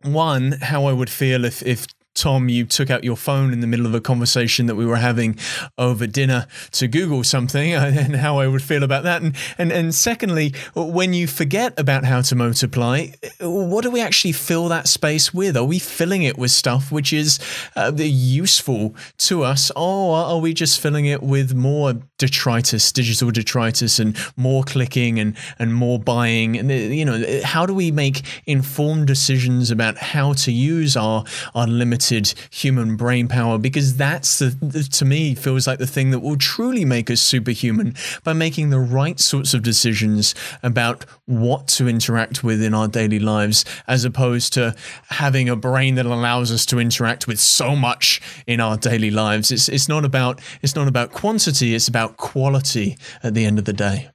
one, 0.01 0.53
how 0.61 0.85
I 0.85 0.93
would 0.93 1.09
feel 1.09 1.45
if, 1.45 1.61
if 1.63 1.85
Tom, 2.15 2.49
you 2.49 2.65
took 2.65 2.90
out 2.90 3.03
your 3.03 3.18
phone 3.18 3.53
in 3.53 3.60
the 3.60 3.68
middle 3.68 3.85
of 3.85 3.94
a 3.94 4.02
conversation 4.02 4.68
that 4.68 4.76
we 4.76 4.85
were 4.85 4.98
having 4.98 5.38
over 5.77 6.06
dinner 6.06 6.48
to 6.72 6.88
Google 6.88 7.23
something 7.23 7.73
and 7.73 8.15
how 8.15 8.40
I 8.40 8.48
would 8.48 8.61
feel 8.61 8.84
about 8.84 9.03
that. 9.03 9.22
And, 9.22 9.35
and, 9.57 9.72
and 9.72 9.95
secondly, 9.95 10.53
when 10.76 11.14
you 11.14 11.27
forget 11.27 11.77
about 11.80 12.03
how 12.06 12.22
to 12.22 12.35
multiply, 12.35 13.07
what 13.40 13.84
do 13.84 13.91
we 13.91 14.02
actually 14.02 14.34
fill 14.34 14.68
that 14.69 14.88
space 14.88 15.34
with? 15.34 15.57
Are 15.57 15.64
we 15.64 15.80
filling 15.80 16.23
it 16.23 16.38
with 16.38 16.52
stuff 16.52 16.91
which 16.91 17.14
is 17.14 17.40
uh, 17.76 17.91
useful 17.95 18.95
to 19.19 19.44
us, 19.44 19.72
or 19.76 20.15
are 20.18 20.40
we 20.40 20.53
just 20.53 20.80
filling 20.80 21.06
it 21.06 21.23
with 21.23 21.53
more 21.53 21.94
detritus, 22.25 22.91
digital 22.91 23.31
detritus, 23.31 23.99
and 23.99 24.17
more 24.35 24.63
clicking 24.63 25.19
and, 25.19 25.35
and 25.59 25.73
more 25.73 25.99
buying? 25.99 26.57
And, 26.57 26.71
uh, 26.71 26.75
you 26.75 27.05
know, 27.05 27.23
how 27.43 27.65
do 27.65 27.73
we 27.73 27.91
make 27.91 28.21
informed 28.45 29.07
decisions 29.07 29.71
about 29.71 29.97
how 29.97 30.33
to 30.33 30.51
use 30.51 30.97
our, 30.97 31.23
our 31.55 31.67
limited 31.67 31.93
limited 31.93 32.33
human 32.49 32.95
brain 32.95 33.27
power 33.27 33.57
because 33.57 33.97
that's 33.97 34.39
the, 34.39 34.87
to 34.91 35.05
me 35.05 35.35
feels 35.35 35.67
like 35.67 35.79
the 35.79 35.87
thing 35.87 36.11
that 36.11 36.19
will 36.19 36.37
truly 36.37 36.85
make 36.85 37.09
us 37.09 37.21
superhuman 37.21 37.93
by 38.23 38.33
making 38.33 38.69
the 38.69 38.79
right 38.79 39.19
sorts 39.19 39.53
of 39.53 39.61
decisions 39.61 40.33
about 40.61 41.05
what 41.25 41.67
to 41.67 41.87
interact 41.87 42.43
with 42.43 42.61
in 42.61 42.73
our 42.73 42.87
daily 42.87 43.19
lives 43.19 43.63
as 43.87 44.05
opposed 44.05 44.53
to 44.53 44.75
having 45.09 45.47
a 45.47 45.55
brain 45.55 45.95
that 45.95 46.05
allows 46.05 46.51
us 46.51 46.65
to 46.65 46.79
interact 46.79 47.27
with 47.27 47.39
so 47.39 47.75
much 47.75 48.21
in 48.47 48.59
our 48.59 48.77
daily 48.77 49.11
lives 49.11 49.51
it's 49.51 49.69
it's 49.69 49.87
not 49.87 50.03
about 50.03 50.41
it's 50.61 50.75
not 50.75 50.87
about 50.87 51.11
quantity 51.11 51.75
it's 51.75 51.87
about 51.87 52.12
quality 52.18 52.98
at 53.22 53.34
the 53.34 53.45
end 53.45 53.60
of 53.60 53.65
the 53.65 53.73
day 53.73 54.10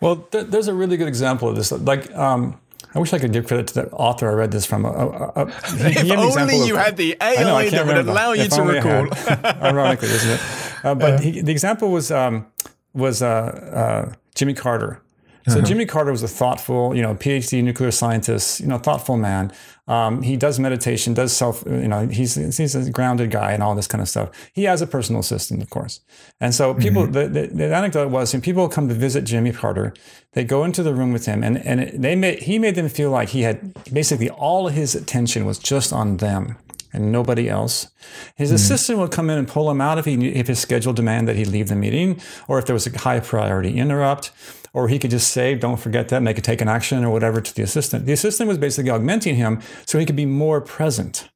well, 0.00 0.16
th- 0.16 0.46
there's 0.48 0.68
a 0.68 0.74
really 0.74 0.96
good 0.96 1.08
example 1.08 1.48
of 1.48 1.56
this. 1.56 1.72
Like, 1.72 2.14
um, 2.14 2.58
I 2.94 2.98
wish 2.98 3.12
I 3.12 3.18
could 3.18 3.32
give 3.32 3.46
credit 3.46 3.66
to 3.68 3.74
the 3.74 3.90
author 3.90 4.28
I 4.28 4.34
read 4.34 4.52
this 4.52 4.66
from. 4.66 4.86
Uh, 4.86 4.90
uh, 4.90 5.32
uh 5.36 5.50
if 5.64 6.10
only 6.10 6.66
you 6.66 6.76
of, 6.76 6.82
had 6.82 6.96
the 6.96 7.16
AI 7.20 7.42
know, 7.42 7.70
that 7.70 7.86
would 7.86 7.96
allow 7.96 8.32
you 8.32 8.48
to 8.48 8.62
recall. 8.62 9.08
Ironically, 9.62 10.08
isn't 10.08 10.30
it? 10.30 10.40
Uh, 10.84 10.94
but 10.94 11.20
he, 11.20 11.40
the 11.40 11.52
example 11.52 11.90
was 11.90 12.10
um, 12.10 12.46
was 12.92 13.22
uh, 13.22 13.26
uh, 13.26 14.14
Jimmy 14.34 14.54
Carter. 14.54 15.00
So 15.46 15.58
uh-huh. 15.58 15.66
Jimmy 15.66 15.84
Carter 15.84 16.10
was 16.10 16.22
a 16.22 16.28
thoughtful, 16.28 16.96
you 16.96 17.02
know, 17.02 17.14
PhD 17.14 17.62
nuclear 17.62 17.90
scientist, 17.90 18.60
you 18.60 18.66
know, 18.66 18.78
thoughtful 18.78 19.18
man. 19.18 19.52
Um, 19.86 20.22
he 20.22 20.38
does 20.38 20.58
meditation, 20.58 21.12
does 21.12 21.36
self, 21.36 21.62
you 21.66 21.86
know, 21.86 22.06
he's 22.08 22.34
he's 22.34 22.74
a 22.74 22.90
grounded 22.90 23.30
guy 23.30 23.52
and 23.52 23.62
all 23.62 23.74
this 23.74 23.86
kind 23.86 24.00
of 24.00 24.08
stuff. 24.08 24.30
He 24.54 24.64
has 24.64 24.80
a 24.80 24.86
personal 24.86 25.20
assistant, 25.20 25.62
of 25.62 25.68
course. 25.68 26.00
And 26.40 26.54
so 26.54 26.72
people, 26.72 27.02
mm-hmm. 27.02 27.12
the, 27.12 27.28
the, 27.28 27.46
the, 27.48 27.74
anecdote 27.74 28.08
was, 28.08 28.32
when 28.32 28.40
people 28.40 28.66
come 28.70 28.88
to 28.88 28.94
visit 28.94 29.24
Jimmy 29.24 29.52
Carter, 29.52 29.92
they 30.32 30.44
go 30.44 30.64
into 30.64 30.82
the 30.82 30.94
room 30.94 31.12
with 31.12 31.26
him, 31.26 31.44
and 31.44 31.58
and 31.58 31.80
it, 31.80 32.00
they 32.00 32.16
made 32.16 32.38
he 32.38 32.58
made 32.58 32.76
them 32.76 32.88
feel 32.88 33.10
like 33.10 33.28
he 33.28 33.42
had 33.42 33.74
basically 33.92 34.30
all 34.30 34.66
of 34.66 34.72
his 34.72 34.94
attention 34.94 35.44
was 35.44 35.58
just 35.58 35.92
on 35.92 36.16
them 36.16 36.56
and 36.94 37.12
nobody 37.12 37.50
else. 37.50 37.88
His 38.36 38.50
mm 38.50 38.54
assistant 38.54 38.98
would 39.00 39.10
come 39.10 39.28
in 39.28 39.36
and 39.36 39.46
pull 39.46 39.70
him 39.70 39.82
out 39.82 39.98
if 39.98 40.06
he 40.06 40.28
if 40.28 40.46
his 40.46 40.58
schedule 40.58 40.94
demanded 40.94 41.28
that 41.28 41.38
he 41.38 41.44
leave 41.44 41.68
the 41.68 41.76
meeting, 41.76 42.18
or 42.48 42.58
if 42.58 42.64
there 42.64 42.74
was 42.74 42.86
a 42.86 42.98
high 42.98 43.20
priority 43.20 43.76
interrupt 43.76 44.32
or 44.74 44.88
he 44.88 44.98
could 44.98 45.10
just 45.10 45.30
say, 45.30 45.54
don't 45.54 45.78
forget 45.78 46.08
that, 46.08 46.20
make 46.20 46.36
a 46.36 46.42
take 46.42 46.60
an 46.60 46.68
action 46.68 47.02
or 47.04 47.10
whatever 47.10 47.40
to 47.40 47.54
the 47.54 47.62
assistant. 47.62 48.04
The 48.04 48.12
assistant 48.12 48.48
was 48.48 48.58
basically 48.58 48.90
augmenting 48.90 49.36
him 49.36 49.62
so 49.86 49.98
he 49.98 50.04
could 50.04 50.16
be 50.16 50.26
more 50.26 50.60
present. 50.60 51.30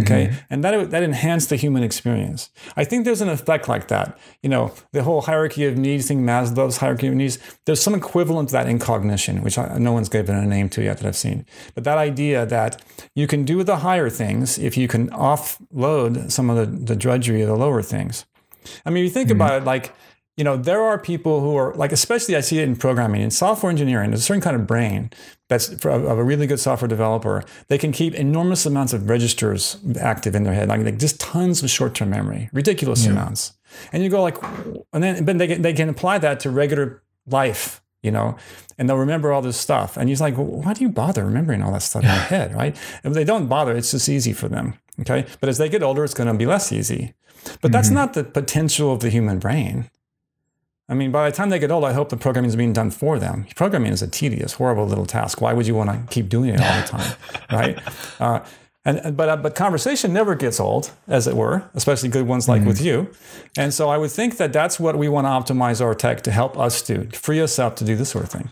Okay. 0.00 0.26
Mm-hmm. 0.26 0.36
And 0.50 0.64
that, 0.64 0.90
that 0.90 1.02
enhanced 1.02 1.50
the 1.50 1.56
human 1.56 1.82
experience. 1.82 2.50
I 2.74 2.84
think 2.84 3.04
there's 3.04 3.20
an 3.20 3.28
effect 3.28 3.68
like 3.68 3.88
that. 3.88 4.18
You 4.42 4.48
know, 4.48 4.72
the 4.92 5.02
whole 5.04 5.20
hierarchy 5.20 5.66
of 5.66 5.76
needs 5.76 6.08
thing, 6.08 6.24
Maslow's 6.24 6.78
hierarchy 6.78 7.06
of 7.06 7.14
needs, 7.14 7.38
there's 7.64 7.80
some 7.80 7.94
equivalent 7.94 8.48
to 8.48 8.54
that 8.54 8.68
in 8.68 8.78
cognition, 8.78 9.42
which 9.42 9.58
I, 9.58 9.76
no 9.78 9.92
one's 9.92 10.08
given 10.08 10.36
a 10.36 10.46
name 10.46 10.68
to 10.70 10.82
yet 10.82 10.98
that 10.98 11.06
I've 11.06 11.16
seen. 11.16 11.46
But 11.74 11.84
that 11.84 11.98
idea 11.98 12.44
that 12.46 12.82
you 13.14 13.26
can 13.26 13.44
do 13.44 13.62
the 13.62 13.76
higher 13.76 14.10
things 14.10 14.58
if 14.58 14.76
you 14.76 14.88
can 14.88 15.10
offload 15.10 16.32
some 16.32 16.50
of 16.50 16.56
the, 16.56 16.66
the 16.66 16.96
drudgery 16.96 17.42
of 17.42 17.48
the 17.48 17.56
lower 17.56 17.82
things. 17.82 18.24
I 18.84 18.90
mean, 18.90 19.04
you 19.04 19.10
think 19.10 19.28
mm-hmm. 19.28 19.36
about 19.36 19.62
it 19.62 19.64
like, 19.64 19.94
you 20.36 20.42
know, 20.42 20.56
there 20.56 20.82
are 20.82 20.98
people 20.98 21.40
who 21.40 21.56
are 21.56 21.74
like, 21.74 21.92
especially 21.92 22.34
I 22.34 22.40
see 22.40 22.58
it 22.58 22.64
in 22.64 22.74
programming, 22.74 23.22
in 23.22 23.30
software 23.30 23.70
engineering, 23.70 24.10
there's 24.10 24.20
a 24.20 24.24
certain 24.24 24.42
kind 24.42 24.56
of 24.56 24.66
brain 24.66 25.10
that's 25.48 25.68
of 25.68 26.04
a 26.04 26.24
really 26.24 26.46
good 26.46 26.58
software 26.58 26.88
developer. 26.88 27.44
They 27.68 27.78
can 27.78 27.92
keep 27.92 28.14
enormous 28.14 28.66
amounts 28.66 28.92
of 28.92 29.08
registers 29.08 29.78
active 30.00 30.34
in 30.34 30.42
their 30.42 30.54
head, 30.54 30.68
like, 30.68 30.82
like 30.82 30.98
just 30.98 31.20
tons 31.20 31.62
of 31.62 31.70
short-term 31.70 32.10
memory, 32.10 32.50
ridiculous 32.52 33.04
yeah. 33.04 33.12
amounts. 33.12 33.52
And 33.92 34.02
you 34.02 34.08
go 34.08 34.22
like, 34.22 34.36
and 34.92 35.02
then 35.02 35.24
but 35.24 35.38
they 35.38 35.46
can, 35.46 35.62
they 35.62 35.72
can 35.72 35.88
apply 35.88 36.18
that 36.18 36.40
to 36.40 36.50
regular 36.50 37.02
life, 37.26 37.80
you 38.02 38.10
know, 38.10 38.36
and 38.76 38.88
they'll 38.88 38.96
remember 38.96 39.32
all 39.32 39.42
this 39.42 39.56
stuff. 39.56 39.96
And 39.96 40.08
he's 40.08 40.20
like, 40.20 40.36
well, 40.36 40.46
why 40.46 40.74
do 40.74 40.82
you 40.82 40.88
bother 40.88 41.24
remembering 41.24 41.62
all 41.62 41.72
that 41.72 41.82
stuff 41.82 42.02
in 42.02 42.08
your 42.08 42.18
head, 42.18 42.54
right? 42.54 42.76
If 43.04 43.12
they 43.12 43.24
don't 43.24 43.46
bother, 43.46 43.76
it's 43.76 43.92
just 43.92 44.08
easy 44.08 44.32
for 44.32 44.48
them. 44.48 44.74
Okay, 45.00 45.26
but 45.40 45.48
as 45.48 45.58
they 45.58 45.68
get 45.68 45.82
older, 45.82 46.04
it's 46.04 46.14
going 46.14 46.28
to 46.28 46.34
be 46.34 46.46
less 46.46 46.72
easy. 46.72 47.14
But 47.60 47.72
that's 47.72 47.88
mm-hmm. 47.88 47.96
not 47.96 48.14
the 48.14 48.22
potential 48.22 48.92
of 48.92 49.00
the 49.00 49.10
human 49.10 49.38
brain. 49.40 49.90
I 50.88 50.94
mean, 50.94 51.10
by 51.10 51.30
the 51.30 51.36
time 51.36 51.48
they 51.48 51.58
get 51.58 51.70
old, 51.70 51.84
I 51.84 51.94
hope 51.94 52.10
the 52.10 52.16
programming 52.16 52.50
is 52.50 52.56
being 52.56 52.74
done 52.74 52.90
for 52.90 53.18
them. 53.18 53.46
Programming 53.56 53.92
is 53.92 54.02
a 54.02 54.08
tedious, 54.08 54.54
horrible 54.54 54.86
little 54.86 55.06
task. 55.06 55.40
Why 55.40 55.54
would 55.54 55.66
you 55.66 55.74
want 55.74 55.90
to 55.90 56.14
keep 56.14 56.28
doing 56.28 56.50
it 56.50 56.60
all 56.60 56.80
the 56.80 56.86
time, 56.86 57.16
right? 57.50 57.78
Uh, 58.20 58.44
and 58.84 59.16
but 59.16 59.28
uh, 59.30 59.36
but 59.36 59.54
conversation 59.54 60.12
never 60.12 60.34
gets 60.34 60.60
old, 60.60 60.90
as 61.08 61.26
it 61.26 61.34
were, 61.34 61.64
especially 61.72 62.10
good 62.10 62.26
ones 62.26 62.48
like 62.48 62.60
mm-hmm. 62.60 62.68
with 62.68 62.82
you. 62.82 63.10
And 63.56 63.72
so 63.72 63.88
I 63.88 63.96
would 63.96 64.10
think 64.10 64.36
that 64.36 64.52
that's 64.52 64.78
what 64.78 64.96
we 64.98 65.08
want 65.08 65.26
to 65.26 65.54
optimize 65.54 65.80
our 65.80 65.94
tech 65.94 66.20
to 66.22 66.30
help 66.30 66.58
us 66.58 66.82
do, 66.82 67.08
free 67.14 67.40
us 67.40 67.58
up 67.58 67.76
to 67.76 67.84
do 67.84 67.96
this 67.96 68.10
sort 68.10 68.24
of 68.24 68.30
thing. 68.30 68.50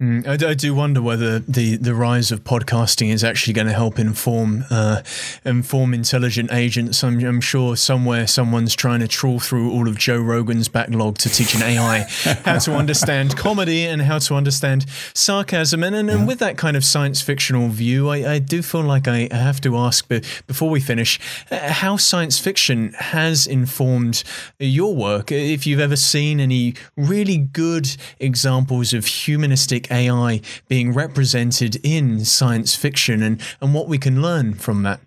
Mm, 0.00 0.28
I, 0.28 0.50
I, 0.50 0.54
do 0.54 0.76
wonder 0.76 1.02
whether 1.02 1.40
the, 1.40 1.76
the 1.76 1.92
rise 1.92 2.30
of 2.30 2.44
podcasting 2.44 3.12
is 3.12 3.24
actually 3.24 3.54
going 3.54 3.66
to 3.66 3.72
help 3.72 3.98
inform 3.98 4.64
uh, 4.70 5.02
inform 5.44 5.92
intelligent 5.92 6.52
agents. 6.52 7.02
I'm, 7.02 7.18
I'm, 7.24 7.40
sure 7.40 7.74
somewhere 7.74 8.28
someone's 8.28 8.76
trying 8.76 9.00
to 9.00 9.08
trawl 9.08 9.40
through 9.40 9.72
all 9.72 9.88
of 9.88 9.98
Joe 9.98 10.20
Rogan's 10.20 10.68
backlog 10.68 11.18
to 11.18 11.28
teach 11.28 11.52
an 11.56 11.62
AI 11.62 11.98
how 12.44 12.60
to 12.60 12.76
understand 12.76 13.36
comedy 13.36 13.86
and 13.86 14.02
how 14.02 14.20
to 14.20 14.36
understand 14.36 14.86
sarcasm. 15.14 15.82
And, 15.82 15.96
and, 15.96 16.08
and 16.08 16.28
with 16.28 16.38
that 16.38 16.56
kind 16.56 16.76
of 16.76 16.84
science 16.84 17.20
fictional 17.20 17.68
view, 17.68 18.08
I, 18.08 18.34
I 18.34 18.38
do 18.38 18.62
feel 18.62 18.82
like 18.82 19.08
I 19.08 19.26
have 19.32 19.60
to 19.62 19.76
ask 19.76 20.06
before 20.06 20.70
we 20.70 20.78
finish 20.78 21.18
uh, 21.50 21.72
how 21.72 21.96
science 21.96 22.38
fiction 22.38 22.92
has 22.92 23.48
informed 23.48 24.22
your 24.60 24.94
work. 24.94 25.32
If 25.32 25.66
you've 25.66 25.80
ever 25.80 25.96
seen 25.96 26.38
any 26.38 26.74
really 26.96 27.38
good 27.38 27.96
examples 28.20 28.92
of 28.92 29.04
humanistic 29.04 29.87
AI 29.90 30.40
being 30.68 30.92
represented 30.92 31.76
in 31.82 32.24
science 32.24 32.74
fiction 32.74 33.22
and, 33.22 33.40
and 33.60 33.74
what 33.74 33.88
we 33.88 33.98
can 33.98 34.22
learn 34.22 34.54
from 34.54 34.82
that. 34.82 35.00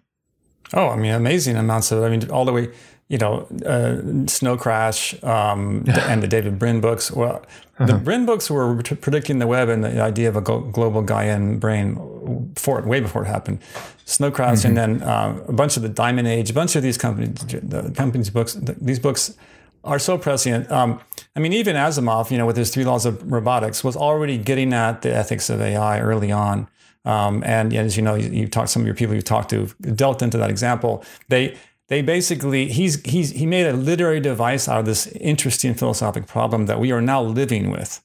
Oh, 0.74 0.90
I 0.90 0.96
mean, 0.96 1.12
amazing 1.12 1.58
amounts 1.58 1.92
of, 1.92 2.04
I 2.04 2.10
mean, 2.10 2.30
all 2.30 2.46
the 2.46 2.54
way, 2.54 2.70
you 3.10 3.18
know, 3.18 3.46
uh, 3.66 4.28
Snow 4.28 4.56
Crash 4.56 5.22
um, 5.24 5.84
and 5.88 6.24
the 6.24 6.28
David 6.28 6.58
Brin 6.58 6.80
books. 6.80 7.12
Well, 7.12 7.46
uh-huh. 7.78 7.86
the 7.86 7.94
Brin 7.96 8.26
books 8.26 8.50
were 8.50 8.82
predicting 8.82 9.40
the 9.40 9.48
web 9.48 9.68
and 9.68 9.84
the 9.84 10.02
idea 10.02 10.30
of 10.30 10.38
a 10.38 10.42
global 10.42 11.04
Gaian 11.04 11.60
brain 11.60 11.96
before, 12.54 12.80
it, 12.80 12.86
way 12.86 13.02
before 13.02 13.24
it 13.24 13.28
happened. 13.28 13.60
Snow 14.06 14.32
Crash 14.32 14.60
mm-hmm. 14.60 14.78
and 14.78 14.78
then 14.78 15.04
uh, 15.04 15.44
a 15.48 15.54
bunch 15.54 15.76
of 15.76 15.84
the 15.84 15.90
Diamond 15.90 16.28
Age, 16.28 16.50
a 16.50 16.54
bunch 16.54 16.78
of 16.78 16.84
these 16.84 16.98
companies, 16.98 17.34
the 17.34 17.92
companies' 17.96 18.30
books, 18.30 18.54
these 18.54 19.00
books 19.00 19.36
are 19.84 20.00
so 20.00 20.18
prescient. 20.18 20.72
Um, 20.72 21.02
I 21.36 21.40
mean, 21.40 21.54
even 21.54 21.76
Asimov, 21.76 22.30
you 22.30 22.38
know, 22.38 22.46
with 22.46 22.58
his 22.58 22.72
three 22.72 22.84
laws 22.84 23.06
of 23.06 23.32
robotics, 23.32 23.84
was 23.84 23.96
already 23.96 24.38
getting 24.38 24.74
at 24.74 25.02
the 25.02 25.14
ethics 25.16 25.50
of 25.50 25.62
AI 25.62 26.02
early 26.02 26.32
on. 26.32 26.68
Um, 27.06 27.44
and 27.46 27.74
as 27.74 27.96
you 27.96 28.04
know, 28.04 28.16
you, 28.16 28.30
you 28.30 28.48
talked 28.48 28.70
some 28.70 28.82
of 28.82 28.86
your 28.86 28.96
people 28.96 29.16
you've 29.16 29.24
talked 29.24 29.50
to 29.52 29.68
dealt 29.96 30.22
into 30.22 30.38
that 30.38 30.50
example. 30.50 31.04
They 31.30 31.58
they 31.88 32.02
basically 32.02 32.68
he's 32.68 33.02
he's 33.04 33.32
he 33.32 33.46
made 33.46 33.66
a 33.66 33.74
literary 33.74 34.20
device 34.20 34.68
out 34.68 34.80
of 34.80 34.86
this 34.86 35.08
interesting 35.08 35.74
philosophic 35.74 36.28
problem 36.28 36.68
that 36.68 36.80
we 36.80 36.92
are 36.92 37.02
now 37.02 37.22
living 37.22 37.72
with. 37.72 38.04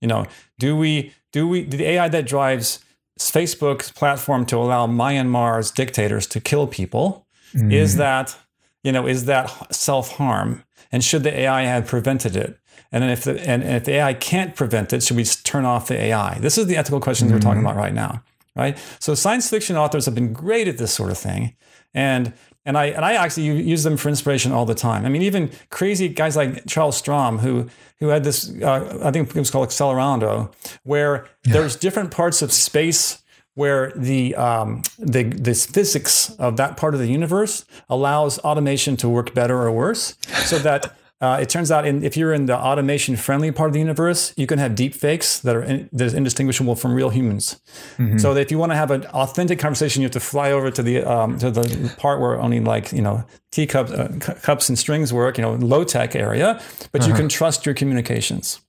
You 0.00 0.08
know, 0.08 0.26
do 0.58 0.76
we 0.76 1.14
do 1.32 1.48
we 1.48 1.64
the 1.64 1.84
AI 1.84 2.08
that 2.08 2.26
drives 2.26 2.80
Facebook's 3.18 3.90
platform 3.90 4.44
to 4.46 4.56
allow 4.56 4.86
Myanmar's 4.86 5.70
dictators 5.70 6.26
to 6.28 6.40
kill 6.40 6.66
people? 6.66 7.26
Mm. 7.54 7.72
Is 7.72 7.96
that, 7.96 8.36
you 8.82 8.92
know, 8.92 9.06
is 9.06 9.24
that 9.24 9.74
self 9.74 10.12
harm? 10.12 10.62
And 10.92 11.02
should 11.02 11.22
the 11.22 11.36
AI 11.36 11.62
have 11.62 11.86
prevented 11.86 12.36
it? 12.36 12.58
And 12.92 13.04
if 13.04 13.24
the 13.24 13.40
and, 13.46 13.62
if 13.62 13.84
the 13.84 13.94
AI 13.94 14.14
can't 14.14 14.54
prevent 14.54 14.92
it, 14.92 15.02
should 15.02 15.16
we 15.16 15.24
turn 15.24 15.64
off 15.64 15.88
the 15.88 15.96
AI? 15.96 16.38
This 16.38 16.56
is 16.56 16.66
the 16.66 16.76
ethical 16.76 17.00
questions 17.00 17.28
mm-hmm. 17.28 17.36
we're 17.36 17.40
talking 17.40 17.58
mm-hmm. 17.58 17.66
about 17.66 17.76
right 17.76 17.94
now, 17.94 18.22
right? 18.54 18.78
So 19.00 19.14
science 19.14 19.50
fiction 19.50 19.76
authors 19.76 20.06
have 20.06 20.14
been 20.14 20.32
great 20.32 20.68
at 20.68 20.78
this 20.78 20.92
sort 20.92 21.10
of 21.10 21.18
thing, 21.18 21.56
and 21.94 22.32
and 22.64 22.78
I 22.78 22.86
and 22.86 23.04
I 23.04 23.14
actually 23.14 23.46
use 23.46 23.82
them 23.82 23.96
for 23.96 24.08
inspiration 24.08 24.52
all 24.52 24.66
the 24.66 24.74
time. 24.74 25.04
I 25.04 25.08
mean, 25.08 25.22
even 25.22 25.50
crazy 25.70 26.08
guys 26.08 26.36
like 26.36 26.66
Charles 26.66 27.00
Stross, 27.00 27.40
who 27.40 27.68
who 27.98 28.08
had 28.08 28.24
this, 28.24 28.52
uh, 28.62 29.00
I 29.02 29.10
think 29.10 29.34
it 29.34 29.38
was 29.38 29.50
called 29.50 29.68
Accelerando, 29.68 30.52
where 30.84 31.26
yeah. 31.44 31.54
there's 31.54 31.76
different 31.76 32.10
parts 32.10 32.42
of 32.42 32.52
space 32.52 33.22
where 33.56 33.90
the 33.96 34.34
um, 34.36 34.82
the 34.98 35.24
this 35.24 35.66
physics 35.66 36.30
of 36.38 36.56
that 36.58 36.76
part 36.76 36.94
of 36.94 37.00
the 37.00 37.08
universe 37.08 37.64
allows 37.88 38.38
automation 38.40 38.96
to 38.98 39.08
work 39.08 39.34
better 39.34 39.58
or 39.62 39.72
worse, 39.72 40.16
so 40.44 40.58
that 40.68 40.96
uh, 41.18 41.38
it 41.40 41.48
turns 41.48 41.70
out 41.70 41.86
in, 41.86 42.04
if 42.04 42.14
you're 42.14 42.34
in 42.34 42.44
the 42.44 42.54
automation 42.54 43.16
friendly 43.16 43.50
part 43.50 43.70
of 43.70 43.72
the 43.72 43.78
universe, 43.78 44.34
you 44.36 44.46
can 44.46 44.58
have 44.58 44.74
deep 44.74 44.94
fakes 44.94 45.40
that 45.40 45.56
are 45.56 45.62
in, 45.62 45.88
that 45.90 46.04
is 46.04 46.12
indistinguishable 46.12 46.76
from 46.76 46.92
real 46.92 47.08
humans. 47.08 47.58
Mm-hmm. 47.96 48.18
So 48.18 48.36
if 48.36 48.50
you 48.50 48.58
want 48.58 48.72
to 48.72 48.76
have 48.76 48.90
an 48.90 49.06
authentic 49.06 49.58
conversation, 49.58 50.02
you 50.02 50.06
have 50.06 50.12
to 50.12 50.20
fly 50.20 50.52
over 50.52 50.70
to 50.70 50.82
the 50.82 51.02
um, 51.04 51.38
to 51.38 51.50
the 51.50 51.94
part 51.96 52.20
where 52.20 52.38
only 52.38 52.60
like 52.60 52.92
you 52.92 53.00
know 53.00 53.24
teacups 53.50 53.90
uh, 53.92 54.12
cups 54.42 54.68
and 54.68 54.78
strings 54.78 55.10
work, 55.10 55.38
you 55.38 55.42
know, 55.42 55.54
low 55.54 55.84
tech 55.84 56.14
area, 56.14 56.60
but 56.92 57.00
uh-huh. 57.00 57.10
you 57.10 57.16
can 57.16 57.30
trust 57.30 57.64
your 57.64 57.74
communications. 57.74 58.60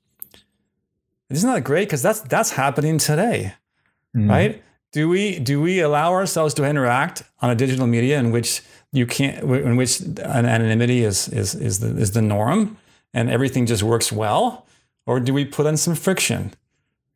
Isn't 1.29 1.51
that 1.51 1.65
great? 1.65 1.89
Because 1.89 2.01
that's 2.01 2.21
that's 2.21 2.51
happening 2.51 2.97
today, 2.97 3.55
mm-hmm. 4.15 4.29
right? 4.29 4.63
Do 4.93 5.09
we 5.09 5.39
do 5.39 5.61
we 5.61 5.79
allow 5.79 6.13
ourselves 6.13 6.53
to 6.55 6.65
interact 6.65 7.23
on 7.41 7.49
a 7.49 7.55
digital 7.55 7.87
media 7.87 8.19
in 8.19 8.31
which 8.31 8.61
you 8.91 9.05
can't 9.05 9.43
in 9.43 9.75
which 9.75 10.01
anonymity 10.19 11.03
is 11.03 11.27
is 11.29 11.55
is 11.55 11.79
the 11.79 11.95
is 11.97 12.11
the 12.11 12.21
norm 12.21 12.77
and 13.13 13.29
everything 13.29 13.65
just 13.65 13.83
works 13.83 14.11
well 14.11 14.65
or 15.05 15.19
do 15.19 15.33
we 15.33 15.45
put 15.45 15.65
in 15.65 15.77
some 15.77 15.95
friction 15.95 16.53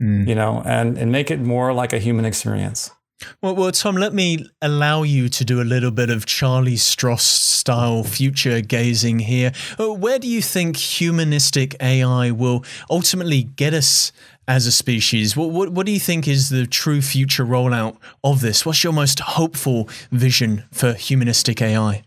mm. 0.01 0.27
you 0.27 0.35
know 0.35 0.61
and 0.65 0.97
and 0.97 1.11
make 1.11 1.31
it 1.31 1.39
more 1.39 1.73
like 1.73 1.93
a 1.93 1.99
human 1.99 2.25
experience 2.25 2.91
well, 3.39 3.55
well, 3.55 3.71
Tom, 3.71 3.97
let 3.97 4.13
me 4.15 4.49
allow 4.63 5.03
you 5.03 5.29
to 5.29 5.45
do 5.45 5.61
a 5.61 5.63
little 5.63 5.91
bit 5.91 6.09
of 6.09 6.25
Charlie 6.25 6.75
Stross 6.75 7.21
style 7.21 8.03
future 8.03 8.61
gazing 8.61 9.19
here. 9.19 9.51
Uh, 9.79 9.93
where 9.93 10.17
do 10.17 10.27
you 10.27 10.41
think 10.41 10.75
humanistic 10.75 11.75
AI 11.79 12.31
will 12.31 12.65
ultimately 12.89 13.43
get 13.43 13.75
us 13.75 14.11
as 14.51 14.67
a 14.67 14.71
species. 14.71 15.37
What, 15.37 15.51
what, 15.51 15.69
what 15.69 15.85
do 15.85 15.93
you 15.93 15.99
think 15.99 16.27
is 16.27 16.49
the 16.49 16.67
true 16.67 17.01
future 17.01 17.45
rollout 17.45 17.95
of 18.21 18.41
this? 18.41 18.65
What's 18.65 18.83
your 18.83 18.91
most 18.91 19.19
hopeful 19.21 19.87
vision 20.11 20.65
for 20.71 20.93
humanistic 20.93 21.61
AI? 21.61 22.03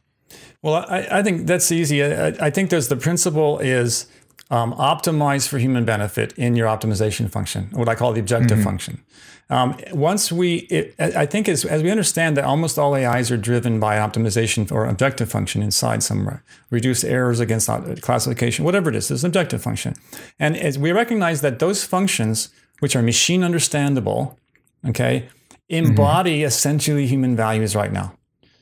Well, 0.61 0.75
I, 0.75 1.07
I 1.11 1.23
think 1.23 1.47
that's 1.47 1.73
easy. 1.73 2.05
I, 2.05 2.29
I, 2.47 2.51
think 2.51 2.69
there's 2.69 2.89
the 2.89 2.97
principle 2.97 3.59
is 3.61 4.07
um, 4.51 4.75
optimize 4.75 5.49
for 5.49 5.59
human 5.59 5.87
benefit 5.87 6.33
in 6.35 6.55
your 6.55 6.69
optimization 6.69 7.31
function, 7.31 7.71
what 7.73 7.89
I 7.89 7.95
call 7.95 8.13
the 8.13 8.21
objective 8.21 8.59
mm-hmm. 8.59 8.65
function. 8.65 9.03
Um, 9.51 9.77
once 9.93 10.33
we, 10.33 10.57
it, 10.71 10.95
I 10.99 11.27
think 11.27 11.49
as, 11.49 11.65
as 11.65 11.83
we 11.83 11.91
understand 11.91 12.37
that 12.37 12.45
almost 12.45 12.79
all 12.79 12.95
AIs 12.95 13.31
are 13.31 13.37
driven 13.37 13.79
by 13.79 13.97
optimization 13.97 14.71
or 14.73 14.87
objective 14.87 15.31
function 15.31 15.63
inside 15.63 16.03
somewhere, 16.03 16.43
reduce 16.71 17.05
errors 17.05 17.41
against 17.41 17.69
classification, 18.01 18.65
whatever 18.65 18.89
it 18.89 18.97
is, 18.97 19.09
there's 19.09 19.23
an 19.23 19.29
objective 19.29 19.63
function. 19.63 19.95
And 20.39 20.57
as 20.57 20.79
we 20.79 20.93
recognize 20.93 21.43
that 21.43 21.59
those 21.59 21.85
functions, 21.85 22.49
which 22.81 22.97
are 22.97 23.03
machine 23.03 23.45
understandable, 23.45 24.39
okay, 24.87 25.29
embody 25.69 26.39
mm-hmm. 26.39 26.47
essentially 26.47 27.07
human 27.07 27.37
values 27.37 27.77
right 27.77 27.93
now. 27.93 28.17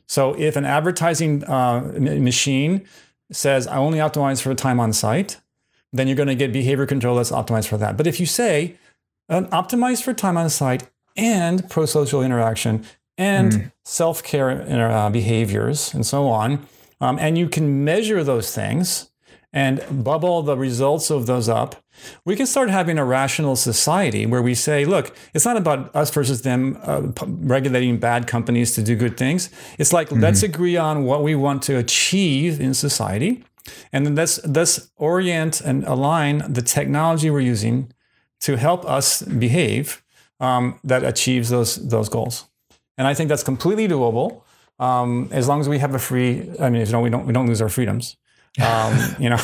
So 0.06 0.34
if 0.34 0.56
an 0.56 0.64
advertising 0.64 1.44
uh, 1.44 1.80
machine 1.98 2.86
says, 3.30 3.66
I 3.66 3.76
only 3.76 3.98
optimize 3.98 4.42
for 4.42 4.54
time 4.54 4.80
on 4.80 4.92
site, 4.92 5.38
then 5.92 6.06
you're 6.06 6.16
going 6.16 6.28
to 6.28 6.34
get 6.34 6.52
behavior 6.52 6.86
control 6.86 7.16
that's 7.16 7.30
optimized 7.30 7.68
for 7.68 7.76
that. 7.78 7.96
But 7.96 8.06
if 8.06 8.18
you 8.18 8.26
say, 8.26 8.76
uh, 9.32 9.42
optimized 9.44 10.02
for 10.02 10.12
time 10.12 10.36
on 10.36 10.50
site 10.50 10.88
and 11.16 11.68
pro 11.70 11.86
social 11.86 12.22
interaction 12.22 12.84
and 13.18 13.52
mm. 13.52 13.72
self 13.84 14.22
care 14.22 14.90
uh, 14.90 15.10
behaviors 15.10 15.92
and 15.94 16.06
so 16.06 16.28
on. 16.28 16.66
Um, 17.00 17.18
and 17.18 17.36
you 17.36 17.48
can 17.48 17.84
measure 17.84 18.22
those 18.22 18.54
things 18.54 19.10
and 19.52 19.82
bubble 20.04 20.42
the 20.42 20.56
results 20.56 21.10
of 21.10 21.26
those 21.26 21.48
up. 21.48 21.82
We 22.24 22.36
can 22.36 22.46
start 22.46 22.70
having 22.70 22.98
a 22.98 23.04
rational 23.04 23.56
society 23.56 24.24
where 24.24 24.40
we 24.40 24.54
say, 24.54 24.84
look, 24.84 25.14
it's 25.34 25.44
not 25.44 25.56
about 25.56 25.94
us 25.94 26.10
versus 26.10 26.42
them 26.42 26.78
uh, 26.82 27.02
regulating 27.22 27.98
bad 27.98 28.26
companies 28.26 28.74
to 28.76 28.82
do 28.82 28.96
good 28.96 29.16
things. 29.16 29.50
It's 29.78 29.92
like, 29.92 30.08
mm-hmm. 30.08 30.20
let's 30.20 30.42
agree 30.42 30.76
on 30.76 31.04
what 31.04 31.22
we 31.22 31.34
want 31.34 31.62
to 31.64 31.76
achieve 31.76 32.60
in 32.60 32.72
society. 32.72 33.44
And 33.92 34.06
then 34.06 34.14
let's, 34.14 34.44
let's 34.46 34.90
orient 34.96 35.60
and 35.60 35.84
align 35.84 36.50
the 36.50 36.62
technology 36.62 37.30
we're 37.30 37.40
using 37.40 37.92
to 38.42 38.56
help 38.56 38.84
us 38.84 39.22
behave 39.22 40.02
um, 40.40 40.78
that 40.84 41.04
achieves 41.04 41.48
those 41.48 41.76
those 41.88 42.08
goals. 42.08 42.44
And 42.98 43.06
I 43.06 43.14
think 43.14 43.28
that's 43.28 43.42
completely 43.42 43.88
doable 43.88 44.42
um, 44.78 45.28
as 45.32 45.48
long 45.48 45.60
as 45.60 45.68
we 45.68 45.78
have 45.78 45.94
a 45.94 45.98
free. 45.98 46.50
I 46.60 46.68
mean, 46.70 46.84
you 46.84 46.92
know, 46.92 47.00
we 47.00 47.10
don't 47.10 47.26
we 47.26 47.32
don't 47.32 47.46
lose 47.46 47.62
our 47.62 47.68
freedoms. 47.68 48.16
Um, 48.60 48.98
you 49.18 49.30
know. 49.30 49.40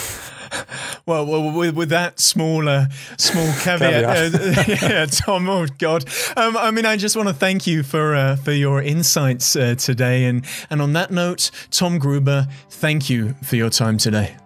Well, 1.06 1.24
well, 1.24 1.52
with, 1.52 1.74
with 1.74 1.88
that 1.88 2.20
smaller, 2.20 2.88
small 3.16 3.50
caveat, 3.62 4.04
uh, 4.04 4.64
yeah, 4.86 5.06
Tom. 5.06 5.48
Oh 5.48 5.66
God, 5.78 6.04
um, 6.36 6.56
I 6.56 6.70
mean, 6.70 6.84
I 6.84 6.96
just 6.96 7.16
want 7.16 7.28
to 7.28 7.34
thank 7.34 7.66
you 7.66 7.82
for 7.82 8.14
uh, 8.14 8.36
for 8.36 8.52
your 8.52 8.82
insights 8.82 9.56
uh, 9.56 9.74
today, 9.74 10.24
and 10.24 10.44
and 10.68 10.82
on 10.82 10.92
that 10.94 11.10
note, 11.10 11.50
Tom 11.70 11.98
Gruber, 11.98 12.46
thank 12.68 13.08
you 13.08 13.34
for 13.42 13.56
your 13.56 13.70
time 13.70 13.96
today. 13.96 14.36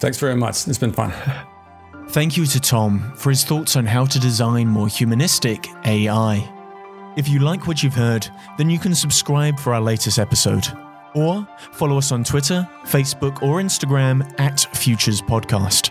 Thanks 0.00 0.18
very 0.18 0.36
much. 0.36 0.66
It's 0.66 0.78
been 0.78 0.92
fun. 0.92 1.12
Thank 2.10 2.36
you 2.36 2.46
to 2.46 2.60
Tom 2.60 3.12
for 3.16 3.30
his 3.30 3.44
thoughts 3.44 3.76
on 3.76 3.84
how 3.84 4.06
to 4.06 4.18
design 4.18 4.66
more 4.66 4.88
humanistic 4.88 5.68
AI. 5.84 6.54
If 7.16 7.28
you 7.28 7.40
like 7.40 7.66
what 7.66 7.82
you've 7.82 7.94
heard, 7.94 8.28
then 8.56 8.70
you 8.70 8.78
can 8.78 8.94
subscribe 8.94 9.58
for 9.58 9.74
our 9.74 9.80
latest 9.80 10.18
episode. 10.18 10.66
Or 11.14 11.46
follow 11.72 11.98
us 11.98 12.12
on 12.12 12.24
Twitter, 12.24 12.68
Facebook, 12.84 13.42
or 13.42 13.60
Instagram 13.60 14.38
at 14.40 14.60
Futures 14.76 15.20
Podcast. 15.20 15.90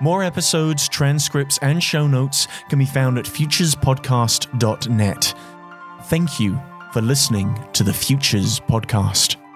More 0.00 0.22
episodes, 0.22 0.88
transcripts, 0.88 1.58
and 1.60 1.82
show 1.82 2.06
notes 2.06 2.46
can 2.68 2.78
be 2.78 2.86
found 2.86 3.18
at 3.18 3.24
futurespodcast.net. 3.24 5.34
Thank 6.04 6.40
you 6.40 6.60
for 6.92 7.02
listening 7.02 7.58
to 7.72 7.82
the 7.82 7.92
Futures 7.92 8.60
Podcast. 8.60 9.47